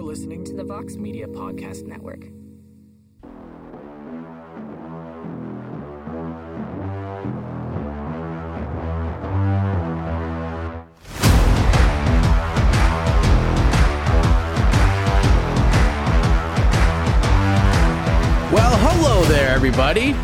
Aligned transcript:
You're 0.00 0.08
listening 0.08 0.44
to 0.44 0.54
the 0.54 0.64
Vox 0.64 0.96
Media 0.96 1.26
Podcast 1.26 1.84
Network. 1.84 2.20
Well, 18.50 18.78
hello 18.78 19.22
there, 19.24 19.50
everybody. 19.50 20.16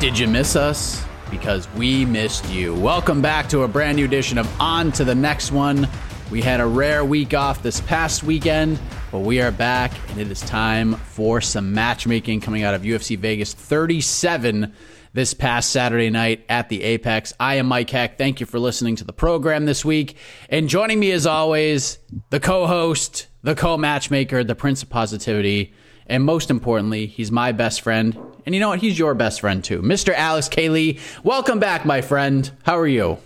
Did 0.00 0.18
you 0.18 0.28
miss 0.28 0.56
us? 0.56 1.04
Because 1.30 1.68
we 1.74 2.06
missed 2.06 2.48
you. 2.48 2.74
Welcome 2.74 3.20
back 3.20 3.50
to 3.50 3.64
a 3.64 3.68
brand 3.68 3.96
new 3.96 4.06
edition 4.06 4.38
of 4.38 4.50
On 4.58 4.90
to 4.92 5.04
the 5.04 5.14
Next 5.14 5.52
One. 5.52 5.86
We 6.30 6.40
had 6.40 6.60
a 6.60 6.66
rare 6.66 7.04
week 7.04 7.34
off 7.34 7.62
this 7.62 7.80
past 7.82 8.22
weekend, 8.22 8.78
but 9.10 9.20
we 9.20 9.40
are 9.40 9.50
back, 9.50 9.92
and 10.10 10.20
it 10.20 10.30
is 10.30 10.40
time 10.40 10.94
for 10.94 11.40
some 11.40 11.74
matchmaking 11.74 12.40
coming 12.40 12.62
out 12.62 12.74
of 12.74 12.82
UFC 12.82 13.18
Vegas 13.18 13.52
37 13.52 14.72
this 15.12 15.34
past 15.34 15.70
Saturday 15.70 16.10
night 16.10 16.44
at 16.48 16.68
the 16.68 16.82
Apex. 16.84 17.34
I 17.40 17.56
am 17.56 17.66
Mike 17.66 17.90
Heck. 17.90 18.18
Thank 18.18 18.38
you 18.38 18.46
for 18.46 18.60
listening 18.60 18.94
to 18.96 19.04
the 19.04 19.12
program 19.12 19.66
this 19.66 19.84
week. 19.84 20.16
And 20.48 20.68
joining 20.68 21.00
me, 21.00 21.10
as 21.10 21.26
always, 21.26 21.98
the 22.30 22.38
co 22.38 22.68
host, 22.68 23.26
the 23.42 23.56
co 23.56 23.76
matchmaker, 23.76 24.44
the 24.44 24.54
Prince 24.54 24.84
of 24.84 24.90
Positivity. 24.90 25.74
And 26.06 26.24
most 26.24 26.48
importantly, 26.48 27.06
he's 27.06 27.32
my 27.32 27.50
best 27.50 27.80
friend. 27.80 28.16
And 28.46 28.54
you 28.54 28.60
know 28.60 28.68
what? 28.68 28.78
He's 28.78 28.98
your 28.98 29.14
best 29.14 29.40
friend 29.40 29.62
too. 29.64 29.82
Mr. 29.82 30.14
Alex 30.14 30.48
K. 30.48 30.68
Lee. 30.68 31.00
Welcome 31.24 31.58
back, 31.58 31.84
my 31.84 32.00
friend. 32.00 32.48
How 32.62 32.78
are 32.78 32.86
you? 32.86 33.18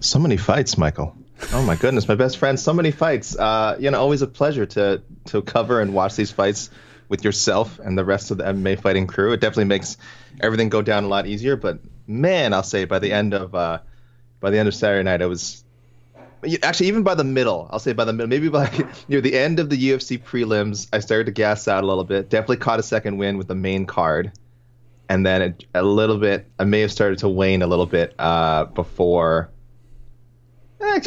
So 0.00 0.18
many 0.18 0.36
fights, 0.36 0.76
Michael. 0.76 1.16
Oh 1.54 1.62
my 1.62 1.76
goodness, 1.76 2.08
my 2.08 2.16
best 2.16 2.38
friend. 2.38 2.58
So 2.58 2.72
many 2.72 2.90
fights. 2.90 3.38
Uh, 3.38 3.76
you 3.78 3.88
know, 3.88 4.00
always 4.00 4.22
a 4.22 4.26
pleasure 4.26 4.66
to 4.66 5.02
to 5.26 5.40
cover 5.40 5.80
and 5.80 5.94
watch 5.94 6.16
these 6.16 6.32
fights 6.32 6.68
with 7.08 7.22
yourself 7.22 7.78
and 7.78 7.96
the 7.96 8.04
rest 8.04 8.32
of 8.32 8.38
the 8.38 8.44
MMA 8.44 8.80
fighting 8.80 9.06
crew. 9.06 9.32
It 9.32 9.40
definitely 9.40 9.66
makes 9.66 9.96
everything 10.40 10.68
go 10.68 10.82
down 10.82 11.04
a 11.04 11.06
lot 11.06 11.28
easier. 11.28 11.54
But 11.54 11.78
man, 12.08 12.52
I'll 12.52 12.64
say 12.64 12.86
by 12.86 12.98
the 12.98 13.12
end 13.12 13.34
of 13.34 13.54
uh, 13.54 13.78
by 14.40 14.50
the 14.50 14.58
end 14.58 14.66
of 14.66 14.74
Saturday 14.74 15.04
night, 15.04 15.22
I 15.22 15.26
was 15.26 15.62
actually 16.64 16.88
even 16.88 17.04
by 17.04 17.14
the 17.14 17.22
middle. 17.22 17.68
I'll 17.70 17.78
say 17.78 17.92
by 17.92 18.04
the 18.04 18.12
middle, 18.12 18.30
maybe 18.30 18.48
by 18.48 18.68
near 19.08 19.20
the 19.20 19.38
end 19.38 19.60
of 19.60 19.70
the 19.70 19.76
UFC 19.76 20.20
prelims, 20.20 20.88
I 20.92 20.98
started 20.98 21.26
to 21.26 21.32
gas 21.32 21.68
out 21.68 21.84
a 21.84 21.86
little 21.86 22.02
bit. 22.02 22.30
Definitely 22.30 22.56
caught 22.56 22.80
a 22.80 22.82
second 22.82 23.16
win 23.16 23.38
with 23.38 23.46
the 23.46 23.54
main 23.54 23.86
card, 23.86 24.32
and 25.08 25.24
then 25.24 25.40
it, 25.40 25.64
a 25.72 25.84
little 25.84 26.18
bit. 26.18 26.50
I 26.58 26.64
may 26.64 26.80
have 26.80 26.90
started 26.90 27.20
to 27.20 27.28
wane 27.28 27.62
a 27.62 27.68
little 27.68 27.86
bit 27.86 28.12
uh, 28.18 28.64
before. 28.64 29.52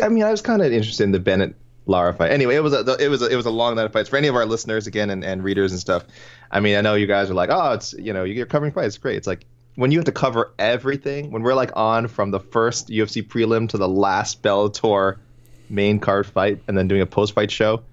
I 0.03 0.09
mean, 0.09 0.23
I 0.23 0.31
was 0.31 0.41
kind 0.41 0.61
of 0.61 0.71
interested 0.71 1.03
in 1.03 1.11
the 1.11 1.19
Bennett 1.19 1.55
Lara 1.85 2.13
fight. 2.13 2.31
Anyway, 2.31 2.55
it 2.55 2.63
was 2.63 2.73
a 2.73 2.95
it 2.99 3.09
was 3.09 3.21
a, 3.21 3.27
it 3.27 3.35
was 3.35 3.45
a 3.45 3.51
long 3.51 3.75
night 3.75 3.85
of 3.85 3.93
fights 3.93 4.09
for 4.09 4.17
any 4.17 4.27
of 4.27 4.35
our 4.35 4.45
listeners 4.45 4.87
again 4.87 5.09
and, 5.09 5.23
and 5.23 5.43
readers 5.43 5.71
and 5.71 5.79
stuff. 5.79 6.05
I 6.51 6.59
mean, 6.59 6.75
I 6.75 6.81
know 6.81 6.95
you 6.95 7.07
guys 7.07 7.29
are 7.29 7.33
like, 7.33 7.49
oh, 7.51 7.73
it's 7.73 7.93
you 7.93 8.13
know 8.13 8.23
you're 8.23 8.45
covering 8.45 8.71
fights, 8.71 8.87
it's 8.87 8.97
great. 8.97 9.17
It's 9.17 9.27
like 9.27 9.45
when 9.75 9.91
you 9.91 9.99
have 9.99 10.05
to 10.05 10.11
cover 10.11 10.53
everything. 10.59 11.31
When 11.31 11.43
we're 11.43 11.53
like 11.53 11.71
on 11.75 12.07
from 12.07 12.31
the 12.31 12.39
first 12.39 12.89
UFC 12.89 13.25
prelim 13.25 13.69
to 13.69 13.77
the 13.77 13.87
last 13.87 14.41
Bellator 14.41 15.17
main 15.69 15.99
card 15.99 16.25
fight 16.25 16.61
and 16.67 16.77
then 16.77 16.87
doing 16.87 17.01
a 17.01 17.05
post 17.05 17.33
fight 17.33 17.51
show, 17.51 17.83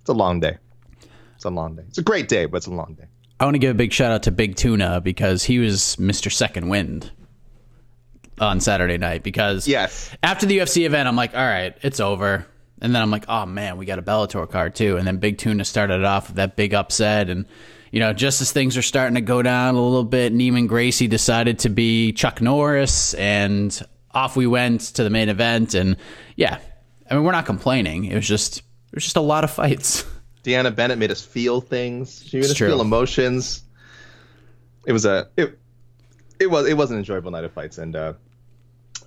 it's 0.00 0.08
a 0.08 0.14
long 0.14 0.40
day. 0.40 0.58
It's 1.36 1.44
a 1.44 1.50
long 1.50 1.76
day. 1.76 1.82
It's 1.88 1.98
a 1.98 2.02
great 2.02 2.28
day, 2.28 2.46
but 2.46 2.58
it's 2.58 2.66
a 2.66 2.72
long 2.72 2.94
day. 2.94 3.06
I 3.40 3.44
want 3.44 3.56
to 3.56 3.58
give 3.58 3.72
a 3.72 3.74
big 3.74 3.92
shout 3.92 4.12
out 4.12 4.22
to 4.24 4.30
Big 4.30 4.54
Tuna 4.54 5.00
because 5.00 5.42
he 5.42 5.58
was 5.58 5.96
Mr. 5.96 6.30
Second 6.30 6.68
Wind 6.68 7.10
on 8.38 8.60
Saturday 8.60 8.98
night. 8.98 9.22
Because 9.22 9.66
yes, 9.68 10.10
after 10.22 10.46
the 10.46 10.58
UFC 10.58 10.84
event, 10.86 11.08
I'm 11.08 11.16
like, 11.16 11.34
all 11.34 11.46
right, 11.46 11.76
it's 11.82 12.00
over. 12.00 12.46
And 12.80 12.94
then 12.94 13.00
I'm 13.02 13.10
like, 13.10 13.26
oh 13.28 13.46
man, 13.46 13.76
we 13.76 13.86
got 13.86 13.98
a 13.98 14.02
Bellator 14.02 14.48
card 14.50 14.74
too. 14.74 14.96
And 14.96 15.06
then 15.06 15.18
Big 15.18 15.38
Tuna 15.38 15.64
started 15.64 16.00
it 16.00 16.04
off 16.04 16.28
with 16.28 16.36
that 16.36 16.56
big 16.56 16.74
upset. 16.74 17.30
And, 17.30 17.46
you 17.92 18.00
know, 18.00 18.12
just 18.12 18.40
as 18.40 18.50
things 18.50 18.76
are 18.76 18.82
starting 18.82 19.14
to 19.14 19.20
go 19.20 19.40
down 19.42 19.76
a 19.76 19.80
little 19.82 20.02
bit, 20.04 20.34
Neiman 20.34 20.66
Gracie 20.66 21.06
decided 21.06 21.60
to 21.60 21.68
be 21.68 22.12
Chuck 22.12 22.40
Norris. 22.40 23.14
And 23.14 23.80
off 24.10 24.34
we 24.36 24.46
went 24.48 24.80
to 24.96 25.04
the 25.04 25.10
main 25.10 25.28
event. 25.28 25.74
And 25.74 25.96
yeah, 26.34 26.58
I 27.08 27.14
mean, 27.14 27.22
we're 27.22 27.32
not 27.32 27.46
complaining. 27.46 28.06
It 28.06 28.16
was 28.16 28.26
just, 28.26 28.58
it 28.58 28.94
was 28.94 29.04
just 29.04 29.16
a 29.16 29.20
lot 29.20 29.44
of 29.44 29.50
fights. 29.52 30.04
Deanna 30.42 30.74
Bennett 30.74 30.98
made 30.98 31.12
us 31.12 31.24
feel 31.24 31.60
things. 31.60 32.24
She 32.26 32.36
made 32.38 32.42
It's 32.42 32.50
us 32.50 32.56
true. 32.58 32.66
feel 32.68 32.80
emotions. 32.80 33.62
It 34.86 34.92
was 34.92 35.04
a 35.04 35.28
it, 35.36 35.56
it 36.42 36.50
was 36.50 36.66
it 36.68 36.76
was 36.76 36.90
an 36.90 36.98
enjoyable 36.98 37.30
night 37.30 37.44
of 37.44 37.52
fights, 37.52 37.78
and 37.78 37.96
uh, 37.96 38.12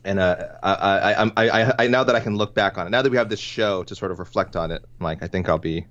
and 0.03 0.19
uh, 0.19 0.47
I, 0.63 0.73
I, 0.73 1.23
I, 1.23 1.31
I, 1.63 1.73
I 1.79 1.87
now 1.87 2.03
that 2.03 2.15
I 2.15 2.19
can 2.19 2.35
look 2.35 2.53
back 2.53 2.77
on 2.77 2.87
it, 2.87 2.89
now 2.89 3.01
that 3.01 3.11
we 3.11 3.17
have 3.17 3.29
this 3.29 3.39
show 3.39 3.83
to 3.83 3.95
sort 3.95 4.11
of 4.11 4.19
reflect 4.19 4.55
on 4.55 4.71
it, 4.71 4.83
Mike, 4.99 5.19
I 5.21 5.27
think 5.27 5.49
I'll 5.49 5.57
be, 5.57 5.85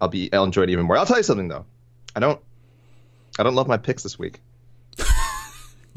I'll 0.00 0.08
be, 0.08 0.32
I'll 0.32 0.44
enjoy 0.44 0.62
it 0.62 0.70
even 0.70 0.86
more. 0.86 0.96
I'll 0.96 1.06
tell 1.06 1.16
you 1.16 1.22
something 1.22 1.48
though, 1.48 1.64
I 2.16 2.20
don't, 2.20 2.40
I 3.38 3.42
don't 3.42 3.54
love 3.54 3.68
my 3.68 3.76
picks 3.76 4.02
this 4.02 4.18
week. 4.18 4.40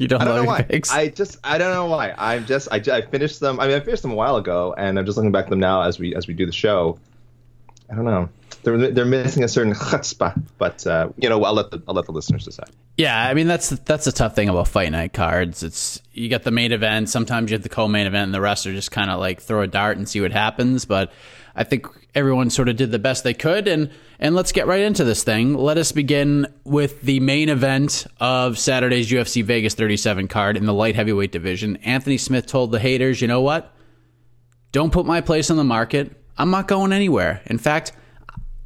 You 0.00 0.06
don't 0.06 0.22
I 0.22 0.26
don't 0.26 0.36
love 0.36 0.44
know 0.44 0.48
why. 0.50 0.62
picks? 0.62 0.92
I 0.92 1.08
just 1.08 1.38
I 1.42 1.58
don't 1.58 1.72
know 1.74 1.86
why. 1.86 2.14
I'm 2.16 2.46
just 2.46 2.68
I, 2.70 2.76
I 2.76 3.00
finished 3.02 3.40
them. 3.40 3.58
I 3.58 3.66
mean 3.66 3.76
I 3.76 3.80
finished 3.80 4.02
them 4.02 4.12
a 4.12 4.14
while 4.14 4.36
ago, 4.36 4.72
and 4.78 4.96
I'm 4.96 5.04
just 5.04 5.16
looking 5.18 5.32
back 5.32 5.46
at 5.46 5.50
them 5.50 5.58
now 5.58 5.82
as 5.82 5.98
we 5.98 6.14
as 6.14 6.28
we 6.28 6.34
do 6.34 6.46
the 6.46 6.52
show. 6.52 7.00
I 7.90 7.94
don't 7.94 8.04
know. 8.04 8.28
They're 8.62 8.90
they're 8.90 9.04
missing 9.04 9.44
a 9.44 9.48
certain 9.48 9.72
chutzpah, 9.72 10.42
but 10.58 10.86
uh, 10.86 11.10
you 11.16 11.28
know 11.28 11.42
I'll 11.42 11.54
let 11.54 11.70
the 11.70 11.82
I'll 11.88 11.94
let 11.94 12.06
the 12.06 12.12
listeners 12.12 12.44
decide. 12.44 12.70
Yeah, 12.96 13.18
I 13.18 13.32
mean 13.34 13.46
that's 13.46 13.70
that's 13.70 14.04
the 14.04 14.12
tough 14.12 14.34
thing 14.34 14.48
about 14.48 14.68
fight 14.68 14.90
night 14.90 15.12
cards. 15.12 15.62
It's 15.62 16.02
you 16.12 16.28
get 16.28 16.42
the 16.42 16.50
main 16.50 16.72
event, 16.72 17.08
sometimes 17.08 17.50
you 17.50 17.54
have 17.54 17.62
the 17.62 17.68
co-main 17.68 18.06
event, 18.06 18.24
and 18.24 18.34
the 18.34 18.40
rest 18.40 18.66
are 18.66 18.72
just 18.72 18.90
kind 18.90 19.10
of 19.10 19.20
like 19.20 19.40
throw 19.40 19.62
a 19.62 19.66
dart 19.66 19.96
and 19.96 20.08
see 20.08 20.20
what 20.20 20.32
happens. 20.32 20.84
But 20.84 21.12
I 21.54 21.64
think 21.64 21.86
everyone 22.14 22.50
sort 22.50 22.68
of 22.68 22.76
did 22.76 22.90
the 22.90 22.98
best 22.98 23.24
they 23.24 23.34
could, 23.34 23.68
and 23.68 23.90
and 24.18 24.34
let's 24.34 24.52
get 24.52 24.66
right 24.66 24.82
into 24.82 25.04
this 25.04 25.22
thing. 25.22 25.54
Let 25.54 25.78
us 25.78 25.92
begin 25.92 26.46
with 26.64 27.00
the 27.02 27.20
main 27.20 27.48
event 27.48 28.06
of 28.20 28.58
Saturday's 28.58 29.10
UFC 29.10 29.44
Vegas 29.44 29.74
37 29.74 30.28
card 30.28 30.56
in 30.56 30.66
the 30.66 30.74
light 30.74 30.96
heavyweight 30.96 31.32
division. 31.32 31.76
Anthony 31.76 32.18
Smith 32.18 32.46
told 32.46 32.72
the 32.72 32.80
haters, 32.80 33.22
"You 33.22 33.28
know 33.28 33.40
what? 33.40 33.72
Don't 34.72 34.92
put 34.92 35.06
my 35.06 35.20
place 35.20 35.50
on 35.50 35.56
the 35.56 35.64
market. 35.64 36.27
I'm 36.38 36.50
not 36.50 36.68
going 36.68 36.92
anywhere. 36.92 37.42
In 37.46 37.58
fact." 37.58 37.92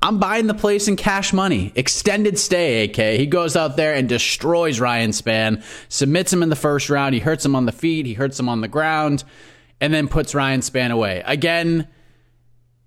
I'm 0.04 0.18
buying 0.18 0.48
the 0.48 0.54
place 0.54 0.88
in 0.88 0.96
cash 0.96 1.32
money. 1.32 1.70
Extended 1.76 2.36
stay, 2.36 2.84
AK. 2.84 3.16
He 3.16 3.26
goes 3.26 3.54
out 3.54 3.76
there 3.76 3.94
and 3.94 4.08
destroys 4.08 4.80
Ryan 4.80 5.12
Spann, 5.12 5.62
submits 5.88 6.32
him 6.32 6.42
in 6.42 6.48
the 6.48 6.56
first 6.56 6.90
round. 6.90 7.14
He 7.14 7.20
hurts 7.20 7.44
him 7.44 7.54
on 7.54 7.66
the 7.66 7.72
feet, 7.72 8.04
he 8.04 8.14
hurts 8.14 8.38
him 8.38 8.48
on 8.48 8.62
the 8.62 8.68
ground, 8.68 9.22
and 9.80 9.94
then 9.94 10.08
puts 10.08 10.34
Ryan 10.34 10.60
Spann 10.60 10.90
away. 10.90 11.22
Again, 11.24 11.86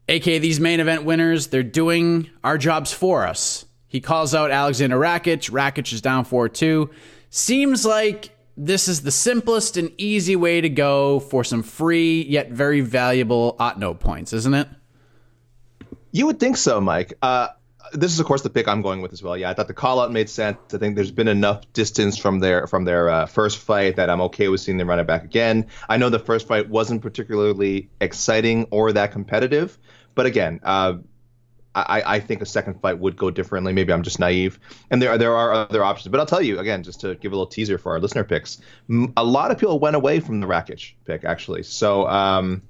AK, 0.10 0.24
these 0.24 0.60
main 0.60 0.82
event 0.82 1.06
winners, 1.06 1.48
they're 1.48 1.64
doing 1.64 2.30
our 2.44 2.58
jobs 2.58 2.92
for 2.92 3.26
us. 3.26 3.64
He 3.88 4.02
calls 4.02 4.36
out 4.36 4.52
Alexander 4.52 5.00
Rakic. 5.00 5.50
Rakic 5.50 5.94
is 5.94 6.02
down 6.02 6.26
4 6.26 6.50
2. 6.50 6.90
Seems 7.30 7.86
like 7.86 8.35
this 8.57 8.88
is 8.88 9.02
the 9.02 9.12
simplest 9.12 9.78
and 9.78 9.92
easy 9.98 10.36
way 10.36 10.62
to 10.62 10.69
go 10.69 11.19
for 11.19 11.44
some 11.44 11.63
free 11.63 12.24
yet 12.24 12.52
very 12.52 12.81
valuable 12.81 13.56
Otno 13.60 14.00
points, 14.00 14.34
isn't 14.34 14.54
it? 14.54 14.68
You 16.12 16.25
would 16.28 16.40
think 16.40 16.56
so, 16.56 16.80
Mike. 16.80 17.18
Uh, 17.22 17.50
this 17.92 18.13
is, 18.13 18.19
of 18.19 18.25
course, 18.25 18.42
the 18.42 18.50
pick 18.50 18.68
I'm 18.68 18.81
going 18.81 19.02
with 19.02 19.13
as 19.13 19.22
well. 19.22 19.38
Yeah, 19.38 19.50
I 19.50 19.54
thought 19.54 19.68
the 19.68 19.74
call 19.74 20.00
out 20.00 20.12
made 20.12 20.30
sense. 20.30 20.57
I 20.74 20.78
think 20.78 20.96
there's 20.96 21.12
been 21.12 21.28
enough 21.28 21.72
distance 21.74 22.18
from 22.18 22.40
their 22.40 22.68
from 22.68 22.86
their 22.86 23.10
uh, 23.10 23.25
first 23.25 23.57
fight 23.57 23.98
that 23.98 24.10
I'm 24.10 24.22
okay 24.22 24.48
with 24.48 24.62
seeing 24.62 24.78
them 24.78 24.90
run 24.90 25.00
it 25.00 25.08
back 25.08 25.24
again. 25.24 25.68
I 25.90 25.98
know 25.98 26.10
the 26.10 26.19
first 26.19 26.48
fight 26.48 26.69
wasn't 26.69 27.01
particularly 27.01 27.90
exciting 28.00 28.68
or 28.72 28.94
that 28.94 29.12
competitive, 29.12 29.78
but 30.16 30.25
again, 30.25 30.62
uh, 30.63 30.94
I, 31.75 32.16
I 32.16 32.19
think 32.19 32.42
a 32.42 32.45
second 32.45 32.80
fight 32.81 33.00
would 33.00 33.18
go 33.18 33.30
differently. 33.30 33.74
Maybe 33.74 33.92
I'm 33.92 34.04
just 34.04 34.19
naive, 34.19 34.60
and 34.89 35.01
there 35.01 35.18
there 35.18 35.36
are 35.36 35.54
other 35.54 35.83
options. 35.83 36.12
But 36.12 36.19
I'll 36.19 36.25
tell 36.25 36.42
you 36.42 36.60
again, 36.60 36.83
just 36.83 37.01
to 37.01 37.16
give 37.16 37.31
a 37.31 37.36
little 37.36 37.48
teaser 37.48 37.77
for 37.77 37.92
our 37.92 38.00
listener 38.00 38.24
picks, 38.24 38.62
a 39.18 39.24
lot 39.24 39.51
of 39.51 39.57
people 39.57 39.80
went 39.80 39.95
away 39.95 40.19
from 40.19 40.39
the 40.39 40.48
Rakic 40.48 40.94
pick 41.06 41.24
actually. 41.25 41.63
So. 41.63 42.07
Um, 42.07 42.62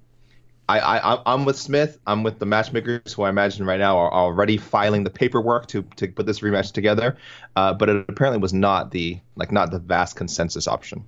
I, 0.68 0.80
I 0.80 1.22
I'm 1.28 1.46
with 1.46 1.58
Smith. 1.58 2.00
I'm 2.08 2.24
with 2.24 2.40
the 2.40 2.48
matchmakers 2.48 3.14
who 3.14 3.22
I 3.22 3.30
imagine 3.30 3.68
right 3.68 3.80
now 3.80 4.00
are 4.00 4.12
already 4.12 4.58
filing 4.58 5.04
the 5.04 5.12
paperwork 5.12 5.68
to 5.68 5.84
to 5.98 6.08
put 6.08 6.26
this 6.26 6.40
rematch 6.40 6.72
together. 6.72 7.18
Uh, 7.56 7.76
but 7.76 7.88
it 7.88 8.06
apparently 8.10 8.40
was 8.40 8.52
not 8.52 8.90
the 8.90 9.20
like 9.36 9.52
not 9.52 9.70
the 9.70 9.78
vast 9.78 10.16
consensus 10.16 10.68
option. 10.68 11.06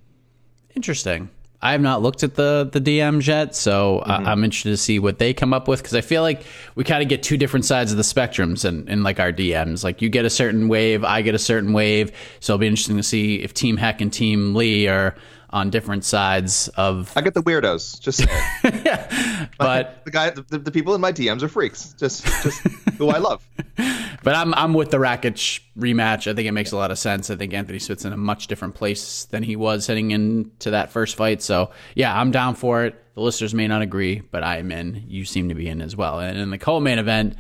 Interesting. 0.76 1.32
I 1.62 1.72
have 1.72 1.82
not 1.82 2.04
looked 2.04 2.22
at 2.24 2.36
the 2.36 2.70
the 2.72 2.80
DMs 2.80 3.26
yet, 3.26 3.56
so 3.56 4.04
mm-hmm. 4.06 4.28
I'm 4.28 4.44
interested 4.44 4.70
to 4.70 4.78
see 4.78 5.00
what 5.00 5.18
they 5.18 5.34
come 5.34 5.54
up 5.54 5.68
with 5.68 5.80
because 5.80 5.96
I 5.96 6.02
feel 6.02 6.22
like 6.22 6.44
we 6.76 6.84
kind 6.84 7.02
of 7.02 7.10
get 7.10 7.24
two 7.24 7.38
different 7.38 7.66
sides 7.66 7.92
of 7.92 7.98
the 7.98 8.04
spectrums 8.04 8.64
in, 8.64 8.88
in 8.88 9.02
like 9.02 9.20
our 9.20 9.34
DMs. 9.34 9.84
Like 9.84 10.02
you 10.02 10.10
get 10.10 10.24
a 10.24 10.30
certain 10.30 10.68
wave, 10.68 11.04
I 11.04 11.24
get 11.24 11.34
a 11.34 11.40
certain 11.40 11.74
wave, 11.74 12.12
so 12.40 12.54
it'll 12.54 12.60
be 12.60 12.68
interesting 12.68 12.98
to 12.98 13.04
see 13.04 13.42
if 13.42 13.54
Team 13.54 13.78
Heck 13.78 14.02
and 14.02 14.14
Team 14.14 14.54
Lee 14.54 14.88
are 14.88 15.16
on 15.50 15.70
different 15.70 16.04
sides 16.04 16.68
of. 16.70 17.12
I 17.16 17.22
get 17.22 17.34
the 17.34 17.44
weirdos. 17.44 18.00
Just 18.00 18.22
yeah, 18.64 19.48
but 19.58 20.02
the 20.06 20.12
guy, 20.12 20.30
the, 20.32 20.58
the, 20.58 20.72
people 20.72 20.94
in 20.94 21.02
my 21.02 21.12
DMs 21.12 21.42
are 21.42 21.48
freaks. 21.48 21.94
Just, 21.94 22.26
just 22.44 22.62
who 22.98 23.10
I 23.10 23.18
love. 23.18 23.48
But 24.24 24.36
I'm 24.36 24.54
I'm 24.56 24.74
with 24.74 24.92
the 24.92 24.98
Rakic 24.98 25.62
rematch. 25.78 26.30
I 26.30 26.34
think 26.34 26.50
it 26.50 26.52
makes 26.52 26.74
a 26.74 26.76
lot 26.76 26.92
of 26.92 27.00
sense. 27.00 27.30
I 27.30 27.38
think 27.38 27.54
Anthony 27.54 27.80
Smith's 27.80 28.04
in 28.04 28.12
a 28.12 28.18
much 28.18 28.48
different 28.48 28.76
place 28.76 29.24
than 29.26 29.42
he 29.42 29.56
was 29.56 29.88
heading 29.88 30.12
into 30.12 30.72
that 30.72 30.92
first 30.92 31.16
fight. 31.16 31.42
So 31.42 31.72
yeah, 31.96 32.20
I'm 32.20 32.32
down 32.32 32.56
for 32.56 32.84
it. 32.84 33.02
The 33.14 33.22
listeners 33.22 33.54
may 33.54 33.68
not 33.68 33.84
agree, 33.84 34.20
but 34.32 34.44
I 34.44 34.58
am 34.58 34.72
in. 34.72 35.06
You 35.08 35.24
seem 35.24 35.48
to 35.48 35.56
be 35.56 35.70
in 35.70 35.82
as 35.82 35.96
well. 35.96 36.20
And 36.20 36.38
in 36.38 36.50
the 36.50 36.58
co-main 36.58 37.00
event, 37.00 37.36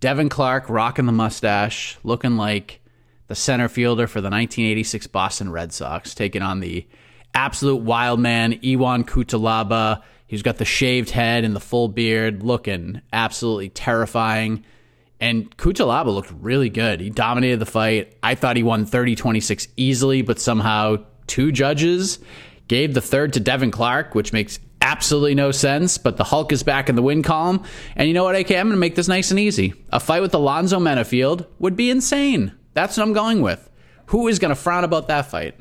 Devin 0.00 0.30
Clark 0.30 0.70
rocking 0.70 1.04
the 1.04 1.12
mustache, 1.12 1.98
looking 2.02 2.36
like 2.36 2.80
the 3.26 3.34
center 3.34 3.68
fielder 3.68 4.06
for 4.06 4.20
the 4.20 4.30
1986 4.30 5.08
Boston 5.08 5.50
Red 5.50 5.72
Sox, 5.72 6.14
taking 6.14 6.40
on 6.40 6.60
the 6.60 6.86
absolute 7.36 7.82
wild 7.82 8.18
man, 8.18 8.52
Ion 8.64 9.04
Cutelaba. 9.04 10.02
He's 10.26 10.42
got 10.42 10.56
the 10.56 10.64
shaved 10.64 11.10
head 11.10 11.44
and 11.44 11.54
the 11.54 11.60
full 11.60 11.86
beard, 11.86 12.42
looking 12.42 13.02
absolutely 13.12 13.68
terrifying. 13.68 14.64
And 15.20 15.54
Cutelaba 15.56 16.12
looked 16.12 16.32
really 16.40 16.70
good. 16.70 17.00
He 17.00 17.10
dominated 17.10 17.58
the 17.58 17.66
fight. 17.66 18.16
I 18.22 18.34
thought 18.34 18.56
he 18.56 18.62
won 18.62 18.86
30 18.86 19.14
26 19.14 19.68
easily, 19.76 20.22
but 20.22 20.40
somehow 20.40 20.96
two 21.26 21.52
judges 21.52 22.18
gave 22.68 22.94
the 22.94 23.00
third 23.00 23.34
to 23.34 23.40
Devin 23.40 23.70
Clark, 23.70 24.14
which 24.14 24.32
makes 24.32 24.58
absolutely 24.80 25.34
no 25.34 25.52
sense. 25.52 25.98
But 25.98 26.16
the 26.16 26.24
Hulk 26.24 26.52
is 26.52 26.62
back 26.62 26.88
in 26.88 26.96
the 26.96 27.02
win 27.02 27.22
column. 27.22 27.62
And 27.94 28.08
you 28.08 28.14
know 28.14 28.24
what, 28.24 28.34
AK? 28.34 28.50
I'm 28.50 28.66
going 28.66 28.70
to 28.70 28.76
make 28.76 28.94
this 28.94 29.08
nice 29.08 29.30
and 29.30 29.38
easy. 29.38 29.74
A 29.90 30.00
fight 30.00 30.22
with 30.22 30.34
Alonzo 30.34 30.78
Menifield 30.78 31.46
would 31.58 31.76
be 31.76 31.90
insane. 31.90 32.52
That's 32.74 32.96
what 32.96 33.04
I'm 33.04 33.12
going 33.12 33.42
with. 33.42 33.70
Who 34.06 34.28
is 34.28 34.38
going 34.38 34.50
to 34.50 34.60
frown 34.60 34.84
about 34.84 35.08
that 35.08 35.26
fight? 35.26 35.58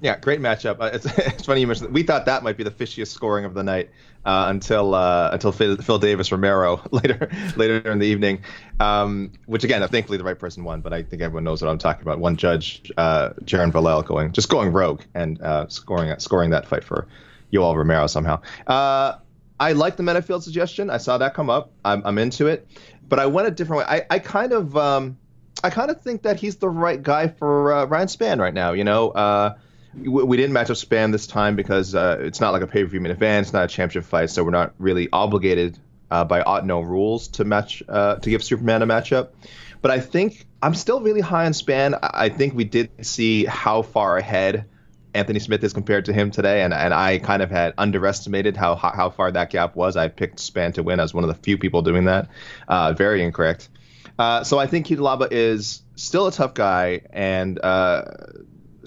Yeah, 0.00 0.18
great 0.18 0.40
matchup. 0.40 0.80
Uh, 0.80 0.90
it's, 0.92 1.06
it's, 1.18 1.44
funny 1.44 1.60
you 1.60 1.66
mentioned. 1.66 1.88
That. 1.88 1.92
We 1.92 2.02
thought 2.02 2.26
that 2.26 2.42
might 2.42 2.56
be 2.56 2.64
the 2.64 2.70
fishiest 2.70 3.08
scoring 3.08 3.44
of 3.44 3.54
the 3.54 3.62
night 3.62 3.90
uh, 4.24 4.46
until 4.48 4.94
uh, 4.94 5.30
until 5.32 5.52
Phil, 5.52 5.76
Phil, 5.76 5.98
Davis 5.98 6.30
Romero 6.30 6.80
later 6.90 7.30
later 7.56 7.78
in 7.90 7.98
the 7.98 8.06
evening, 8.06 8.42
um, 8.80 9.32
which 9.46 9.64
again, 9.64 9.86
thankfully 9.88 10.18
the 10.18 10.24
right 10.24 10.38
person 10.38 10.64
won. 10.64 10.80
But 10.80 10.92
I 10.92 11.02
think 11.02 11.22
everyone 11.22 11.44
knows 11.44 11.62
what 11.62 11.70
I'm 11.70 11.78
talking 11.78 12.02
about. 12.02 12.18
One 12.18 12.36
judge, 12.36 12.90
uh, 12.96 13.30
Jaron 13.44 13.72
Vallel, 13.72 14.04
going 14.04 14.32
just 14.32 14.48
going 14.48 14.72
rogue 14.72 15.02
and 15.14 15.40
uh, 15.42 15.66
scoring 15.68 16.16
scoring 16.18 16.50
that 16.50 16.66
fight 16.66 16.84
for 16.84 17.08
Yoel 17.52 17.74
Romero 17.74 18.06
somehow. 18.06 18.40
Uh, 18.66 19.16
I 19.60 19.72
like 19.72 19.96
the 19.96 20.04
Menifield 20.04 20.42
suggestion. 20.42 20.90
I 20.90 20.98
saw 20.98 21.18
that 21.18 21.34
come 21.34 21.50
up. 21.50 21.72
I'm, 21.84 22.02
I'm 22.04 22.18
into 22.18 22.46
it, 22.46 22.68
but 23.08 23.18
I 23.18 23.26
went 23.26 23.48
a 23.48 23.50
different 23.50 23.80
way. 23.80 24.02
I, 24.08 24.14
I 24.14 24.18
kind 24.20 24.52
of 24.52 24.76
um, 24.76 25.18
I 25.64 25.70
kind 25.70 25.90
of 25.90 26.00
think 26.00 26.22
that 26.22 26.38
he's 26.38 26.56
the 26.56 26.68
right 26.68 27.02
guy 27.02 27.26
for 27.26 27.86
Ryan 27.86 28.06
Spann 28.06 28.38
right 28.38 28.54
now. 28.54 28.72
You 28.72 28.84
know, 28.84 29.56
we 29.94 30.36
didn't 30.36 30.52
match 30.52 30.70
up 30.70 30.76
Spann 30.76 31.12
this 31.12 31.26
time 31.26 31.56
because 31.56 31.94
uh, 31.94 32.18
it's 32.20 32.40
not 32.40 32.52
like 32.52 32.62
a 32.62 32.66
pay 32.66 32.84
per 32.84 32.90
view 32.90 33.00
main 33.00 33.12
event. 33.12 33.46
It's 33.46 33.52
not 33.52 33.64
a 33.64 33.68
championship 33.68 34.08
fight, 34.08 34.30
so 34.30 34.44
we're 34.44 34.50
not 34.50 34.74
really 34.78 35.08
obligated 35.12 35.78
uh, 36.10 36.24
by 36.24 36.62
no 36.64 36.80
rules 36.80 37.28
to 37.28 37.44
match 37.44 37.82
uh, 37.88 38.16
to 38.16 38.30
give 38.30 38.42
Superman 38.42 38.82
a 38.82 38.86
matchup. 38.86 39.28
But 39.80 39.90
I 39.90 40.00
think 40.00 40.46
I'm 40.62 40.74
still 40.74 41.00
really 41.00 41.20
high 41.20 41.46
on 41.46 41.52
Spann. 41.52 41.98
I 42.02 42.28
think 42.28 42.54
we 42.54 42.64
did 42.64 42.90
see 43.06 43.44
how 43.44 43.82
far 43.82 44.16
ahead 44.16 44.66
Anthony 45.14 45.38
Smith 45.38 45.62
is 45.64 45.72
compared 45.72 46.04
to 46.06 46.12
him 46.12 46.30
today, 46.30 46.62
and, 46.62 46.74
and 46.74 46.92
I 46.92 47.18
kind 47.18 47.42
of 47.42 47.50
had 47.50 47.74
underestimated 47.78 48.56
how 48.56 48.74
how 48.74 49.10
far 49.10 49.32
that 49.32 49.50
gap 49.50 49.76
was. 49.76 49.96
I 49.96 50.08
picked 50.08 50.38
Spann 50.38 50.74
to 50.74 50.82
win 50.82 51.00
as 51.00 51.14
one 51.14 51.24
of 51.24 51.28
the 51.28 51.34
few 51.42 51.58
people 51.58 51.82
doing 51.82 52.04
that. 52.04 52.28
Uh, 52.66 52.92
very 52.92 53.22
incorrect. 53.22 53.68
Uh, 54.18 54.42
so 54.42 54.58
I 54.58 54.66
think 54.66 54.86
Cutelaba 54.86 55.28
is 55.30 55.82
still 55.94 56.26
a 56.26 56.32
tough 56.32 56.54
guy, 56.54 57.02
and 57.10 57.58
uh, 57.62 58.02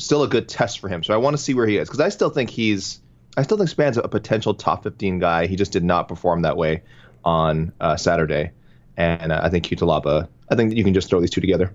still 0.03 0.23
a 0.23 0.27
good 0.27 0.47
test 0.47 0.79
for 0.79 0.89
him. 0.89 1.03
So 1.03 1.13
I 1.13 1.17
want 1.17 1.35
to 1.35 1.41
see 1.41 1.53
where 1.53 1.67
he 1.67 1.77
is 1.77 1.87
because 1.87 1.99
I 1.99 2.09
still 2.09 2.29
think 2.29 2.49
he's 2.49 3.01
I 3.37 3.43
still 3.43 3.57
think 3.57 3.69
Spann's 3.69 3.97
a 3.97 4.07
potential 4.07 4.53
top 4.53 4.83
15 4.83 5.19
guy. 5.19 5.47
He 5.47 5.55
just 5.55 5.71
did 5.71 5.83
not 5.83 6.07
perform 6.07 6.41
that 6.41 6.57
way 6.57 6.83
on 7.23 7.71
uh, 7.79 7.95
Saturday, 7.95 8.51
and 8.97 9.31
uh, 9.31 9.39
I 9.43 9.49
think 9.49 9.65
Cutelaba. 9.65 10.27
I 10.49 10.55
think 10.55 10.73
you 10.75 10.83
can 10.83 10.93
just 10.93 11.09
throw 11.09 11.21
these 11.21 11.29
two 11.29 11.41
together. 11.41 11.73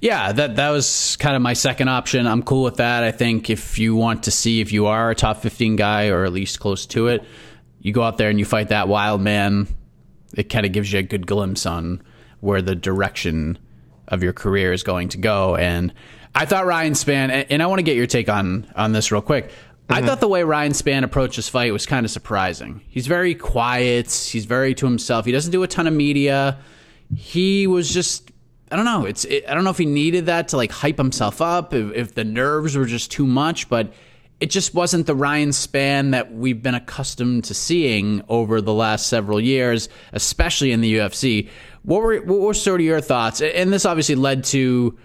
Yeah, 0.00 0.32
that 0.32 0.56
that 0.56 0.70
was 0.70 1.16
kind 1.16 1.36
of 1.36 1.42
my 1.42 1.54
second 1.54 1.88
option. 1.88 2.26
I'm 2.26 2.42
cool 2.42 2.64
with 2.64 2.76
that. 2.76 3.04
I 3.04 3.12
think 3.12 3.48
if 3.48 3.78
you 3.78 3.94
want 3.94 4.24
to 4.24 4.30
see 4.30 4.60
if 4.60 4.72
you 4.72 4.86
are 4.86 5.10
a 5.10 5.14
top 5.14 5.38
15 5.38 5.76
guy 5.76 6.08
or 6.08 6.24
at 6.24 6.32
least 6.32 6.60
close 6.60 6.86
to 6.86 7.08
it, 7.08 7.24
you 7.80 7.92
go 7.92 8.02
out 8.02 8.18
there 8.18 8.28
and 8.28 8.38
you 8.38 8.44
fight 8.44 8.68
that 8.68 8.88
wild 8.88 9.20
man. 9.20 9.68
It 10.36 10.44
kind 10.44 10.66
of 10.66 10.72
gives 10.72 10.92
you 10.92 10.98
a 10.98 11.02
good 11.02 11.26
glimpse 11.26 11.66
on 11.66 12.02
where 12.40 12.62
the 12.62 12.74
direction 12.74 13.58
of 14.08 14.22
your 14.22 14.32
career 14.32 14.72
is 14.72 14.82
going 14.82 15.08
to 15.10 15.18
go. 15.18 15.56
And 15.56 15.92
I 16.34 16.46
thought 16.46 16.66
Ryan 16.66 16.92
Spann, 16.92 17.46
and 17.50 17.62
I 17.62 17.66
want 17.66 17.80
to 17.80 17.82
get 17.82 17.96
your 17.96 18.06
take 18.06 18.28
on 18.28 18.70
on 18.76 18.92
this 18.92 19.10
real 19.10 19.22
quick. 19.22 19.48
Mm-hmm. 19.48 19.92
I 19.92 20.02
thought 20.02 20.20
the 20.20 20.28
way 20.28 20.44
Ryan 20.44 20.72
Spann 20.72 21.02
approached 21.02 21.36
this 21.36 21.48
fight 21.48 21.72
was 21.72 21.86
kind 21.86 22.06
of 22.06 22.12
surprising. 22.12 22.82
He's 22.88 23.06
very 23.06 23.34
quiet. 23.34 24.12
He's 24.12 24.44
very 24.44 24.74
to 24.76 24.86
himself. 24.86 25.26
He 25.26 25.32
doesn't 25.32 25.50
do 25.50 25.62
a 25.62 25.68
ton 25.68 25.86
of 25.86 25.92
media. 25.92 26.58
He 27.14 27.66
was 27.66 27.92
just 27.92 28.30
I 28.70 28.76
don't 28.76 28.84
know. 28.84 29.04
It's 29.04 29.24
it, 29.24 29.44
I 29.48 29.54
don't 29.54 29.64
know 29.64 29.70
if 29.70 29.78
he 29.78 29.86
needed 29.86 30.26
that 30.26 30.48
to 30.48 30.56
like 30.56 30.70
hype 30.70 30.98
himself 30.98 31.40
up. 31.40 31.74
If, 31.74 31.92
if 31.94 32.14
the 32.14 32.24
nerves 32.24 32.76
were 32.76 32.86
just 32.86 33.10
too 33.10 33.26
much, 33.26 33.68
but 33.68 33.92
it 34.38 34.48
just 34.48 34.74
wasn't 34.74 35.06
the 35.06 35.14
Ryan 35.14 35.50
Spann 35.50 36.12
that 36.12 36.32
we've 36.32 36.62
been 36.62 36.74
accustomed 36.74 37.44
to 37.44 37.54
seeing 37.54 38.22
over 38.28 38.60
the 38.60 38.72
last 38.72 39.08
several 39.08 39.40
years, 39.40 39.88
especially 40.12 40.72
in 40.72 40.80
the 40.80 40.94
UFC. 40.94 41.48
What 41.82 42.02
were 42.02 42.20
what 42.20 42.40
were 42.40 42.54
sort 42.54 42.80
of 42.80 42.86
your 42.86 43.00
thoughts? 43.00 43.40
And 43.40 43.72
this 43.72 43.84
obviously 43.84 44.14
led 44.14 44.44
to 44.44 44.96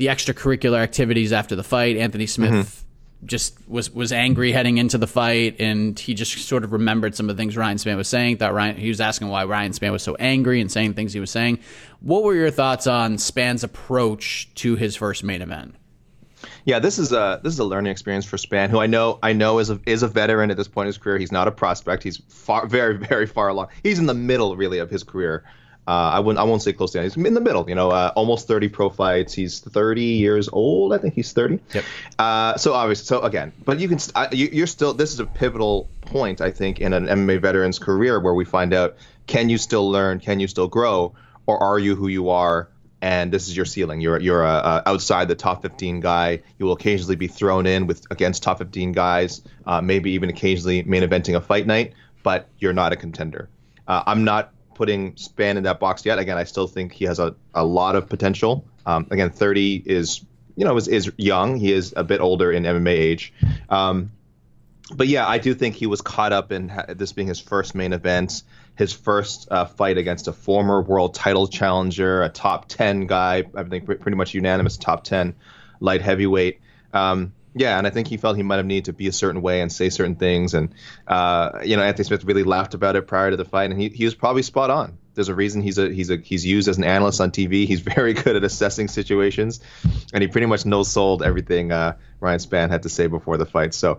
the 0.00 0.06
extracurricular 0.06 0.78
activities 0.78 1.30
after 1.30 1.54
the 1.54 1.62
fight. 1.62 1.98
Anthony 1.98 2.26
Smith 2.26 2.50
mm-hmm. 2.50 3.26
just 3.26 3.68
was 3.68 3.90
was 3.90 4.12
angry 4.12 4.50
heading 4.50 4.78
into 4.78 4.96
the 4.96 5.06
fight, 5.06 5.60
and 5.60 5.96
he 5.98 6.14
just 6.14 6.32
sort 6.48 6.64
of 6.64 6.72
remembered 6.72 7.14
some 7.14 7.28
of 7.28 7.36
the 7.36 7.40
things 7.40 7.54
Ryan 7.54 7.76
Spann 7.76 7.98
was 7.98 8.08
saying. 8.08 8.38
Thought 8.38 8.54
Ryan 8.54 8.76
he 8.76 8.88
was 8.88 9.00
asking 9.00 9.28
why 9.28 9.44
Ryan 9.44 9.72
Spann 9.72 9.92
was 9.92 10.02
so 10.02 10.16
angry 10.16 10.62
and 10.62 10.72
saying 10.72 10.94
things 10.94 11.12
he 11.12 11.20
was 11.20 11.30
saying. 11.30 11.58
What 12.00 12.24
were 12.24 12.34
your 12.34 12.50
thoughts 12.50 12.86
on 12.86 13.18
Spann's 13.18 13.62
approach 13.62 14.48
to 14.56 14.74
his 14.74 14.96
first 14.96 15.22
main 15.22 15.42
event? 15.42 15.74
Yeah, 16.64 16.78
this 16.78 16.98
is 16.98 17.12
a 17.12 17.40
this 17.44 17.52
is 17.52 17.58
a 17.58 17.64
learning 17.64 17.92
experience 17.92 18.24
for 18.24 18.38
Spann, 18.38 18.70
who 18.70 18.78
I 18.78 18.86
know 18.86 19.18
I 19.22 19.34
know 19.34 19.58
is 19.58 19.68
a 19.68 19.78
is 19.84 20.02
a 20.02 20.08
veteran 20.08 20.50
at 20.50 20.56
this 20.56 20.68
point 20.68 20.86
in 20.86 20.88
his 20.88 20.98
career. 20.98 21.18
He's 21.18 21.30
not 21.30 21.46
a 21.46 21.52
prospect. 21.52 22.02
He's 22.02 22.22
far 22.28 22.66
very 22.66 22.96
very 22.96 23.26
far 23.26 23.48
along. 23.48 23.68
He's 23.82 23.98
in 23.98 24.06
the 24.06 24.14
middle 24.14 24.56
really 24.56 24.78
of 24.78 24.88
his 24.88 25.02
career. 25.02 25.44
Uh, 25.90 26.10
I 26.14 26.20
wouldn't. 26.20 26.38
I 26.38 26.44
won't 26.44 26.62
say 26.62 26.72
close 26.72 26.92
to. 26.92 27.02
He's 27.02 27.16
in 27.16 27.34
the 27.34 27.40
middle. 27.40 27.68
You 27.68 27.74
know, 27.74 27.90
uh, 27.90 28.12
almost 28.14 28.46
30 28.46 28.68
pro 28.68 28.90
fights. 28.90 29.32
He's 29.32 29.58
30 29.58 30.02
years 30.02 30.48
old. 30.52 30.92
I 30.92 30.98
think 30.98 31.14
he's 31.14 31.32
30. 31.32 31.58
Yep. 31.74 31.84
Uh, 32.18 32.56
so 32.56 32.74
obviously, 32.74 33.06
so 33.06 33.22
again, 33.22 33.52
but 33.64 33.80
you 33.80 33.88
can. 33.88 33.98
you, 34.32 34.62
are 34.62 34.66
still. 34.66 34.94
This 34.94 35.12
is 35.12 35.18
a 35.18 35.26
pivotal 35.26 35.88
point, 36.02 36.40
I 36.40 36.52
think, 36.52 36.80
in 36.80 36.92
an 36.92 37.06
MMA 37.06 37.40
veteran's 37.42 37.78
career 37.78 38.20
where 38.20 38.34
we 38.34 38.44
find 38.44 38.72
out: 38.72 38.96
can 39.26 39.48
you 39.48 39.58
still 39.58 39.90
learn? 39.90 40.20
Can 40.20 40.38
you 40.38 40.46
still 40.46 40.68
grow? 40.68 41.14
or 41.50 41.62
are 41.62 41.78
you 41.78 41.96
who 41.96 42.08
you 42.08 42.30
are? 42.30 42.68
And 43.02 43.32
this 43.32 43.48
is 43.48 43.56
your 43.56 43.64
ceiling. 43.64 44.00
You're 44.00 44.20
you're 44.20 44.44
a, 44.44 44.54
a 44.54 44.82
outside 44.86 45.26
the 45.26 45.34
top 45.34 45.62
15 45.62 46.00
guy. 46.00 46.42
You 46.58 46.66
will 46.66 46.74
occasionally 46.74 47.16
be 47.16 47.28
thrown 47.28 47.66
in 47.66 47.86
with 47.86 48.04
against 48.10 48.42
top 48.42 48.58
15 48.58 48.92
guys, 48.92 49.42
uh, 49.66 49.80
maybe 49.80 50.12
even 50.12 50.28
occasionally 50.28 50.82
main 50.82 51.02
eventing 51.02 51.34
a 51.34 51.40
fight 51.40 51.66
night, 51.66 51.94
but 52.22 52.48
you're 52.58 52.74
not 52.74 52.92
a 52.92 52.96
contender. 52.96 53.48
Uh, 53.88 54.02
I'm 54.06 54.24
not 54.24 54.52
putting 54.80 55.12
Spann 55.12 55.56
in 55.56 55.64
that 55.64 55.78
box 55.78 56.06
yet. 56.06 56.18
Again, 56.18 56.38
I 56.38 56.44
still 56.44 56.66
think 56.66 56.94
he 56.94 57.04
has 57.04 57.18
a, 57.18 57.34
a 57.54 57.62
lot 57.62 57.96
of 57.96 58.08
potential. 58.08 58.64
Um, 58.86 59.06
again, 59.10 59.28
30 59.28 59.82
is 59.84 60.24
you 60.56 60.64
know 60.64 60.74
is, 60.78 60.88
is 60.88 61.12
young. 61.18 61.56
He 61.56 61.70
is 61.70 61.92
a 61.98 62.02
bit 62.02 62.22
older 62.22 62.50
in 62.50 62.62
MMA 62.62 62.88
age. 62.88 63.34
Um, 63.68 64.12
but 64.94 65.06
yeah, 65.06 65.28
I 65.28 65.36
do 65.36 65.52
think 65.52 65.74
he 65.74 65.86
was 65.86 66.00
caught 66.00 66.32
up 66.32 66.50
in 66.50 66.72
this 66.88 67.12
being 67.12 67.28
his 67.28 67.38
first 67.38 67.74
main 67.74 67.92
event, 67.92 68.42
his 68.74 68.94
first 68.94 69.48
uh, 69.50 69.66
fight 69.66 69.98
against 69.98 70.28
a 70.28 70.32
former 70.32 70.80
world 70.80 71.12
title 71.14 71.46
challenger, 71.46 72.22
a 72.22 72.30
top 72.30 72.66
10 72.68 73.06
guy, 73.06 73.44
I 73.54 73.64
think 73.64 73.84
pretty 73.84 74.16
much 74.16 74.32
unanimous 74.32 74.78
top 74.78 75.04
10 75.04 75.34
light 75.80 76.00
heavyweight. 76.00 76.62
Um, 76.94 77.34
yeah, 77.54 77.78
and 77.78 77.86
I 77.86 77.90
think 77.90 78.06
he 78.06 78.16
felt 78.16 78.36
he 78.36 78.42
might 78.42 78.56
have 78.56 78.66
needed 78.66 78.86
to 78.86 78.92
be 78.92 79.08
a 79.08 79.12
certain 79.12 79.42
way 79.42 79.60
and 79.60 79.72
say 79.72 79.88
certain 79.88 80.14
things. 80.14 80.54
And, 80.54 80.72
uh, 81.08 81.60
you 81.64 81.76
know, 81.76 81.82
Anthony 81.82 82.04
Smith 82.04 82.24
really 82.24 82.44
laughed 82.44 82.74
about 82.74 82.94
it 82.94 83.08
prior 83.08 83.30
to 83.30 83.36
the 83.36 83.44
fight, 83.44 83.70
and 83.70 83.80
he, 83.80 83.88
he 83.88 84.04
was 84.04 84.14
probably 84.14 84.42
spot 84.42 84.70
on. 84.70 84.98
There's 85.14 85.28
a 85.28 85.34
reason 85.34 85.60
he's 85.60 85.76
a 85.76 85.90
he's 85.90 86.10
a 86.10 86.18
he's 86.18 86.46
used 86.46 86.68
as 86.68 86.78
an 86.78 86.84
analyst 86.84 87.20
on 87.20 87.32
TV. 87.32 87.66
He's 87.68 87.80
very 87.80 88.14
good 88.14 88.36
at 88.36 88.44
assessing 88.44 88.86
situations, 88.86 89.60
and 90.14 90.22
he 90.22 90.28
pretty 90.28 90.46
much 90.46 90.64
no 90.64 90.84
sold 90.84 91.22
everything 91.22 91.72
uh, 91.72 91.96
Ryan 92.20 92.38
Spann 92.38 92.70
had 92.70 92.84
to 92.84 92.88
say 92.88 93.08
before 93.08 93.36
the 93.36 93.44
fight. 93.44 93.74
So, 93.74 93.98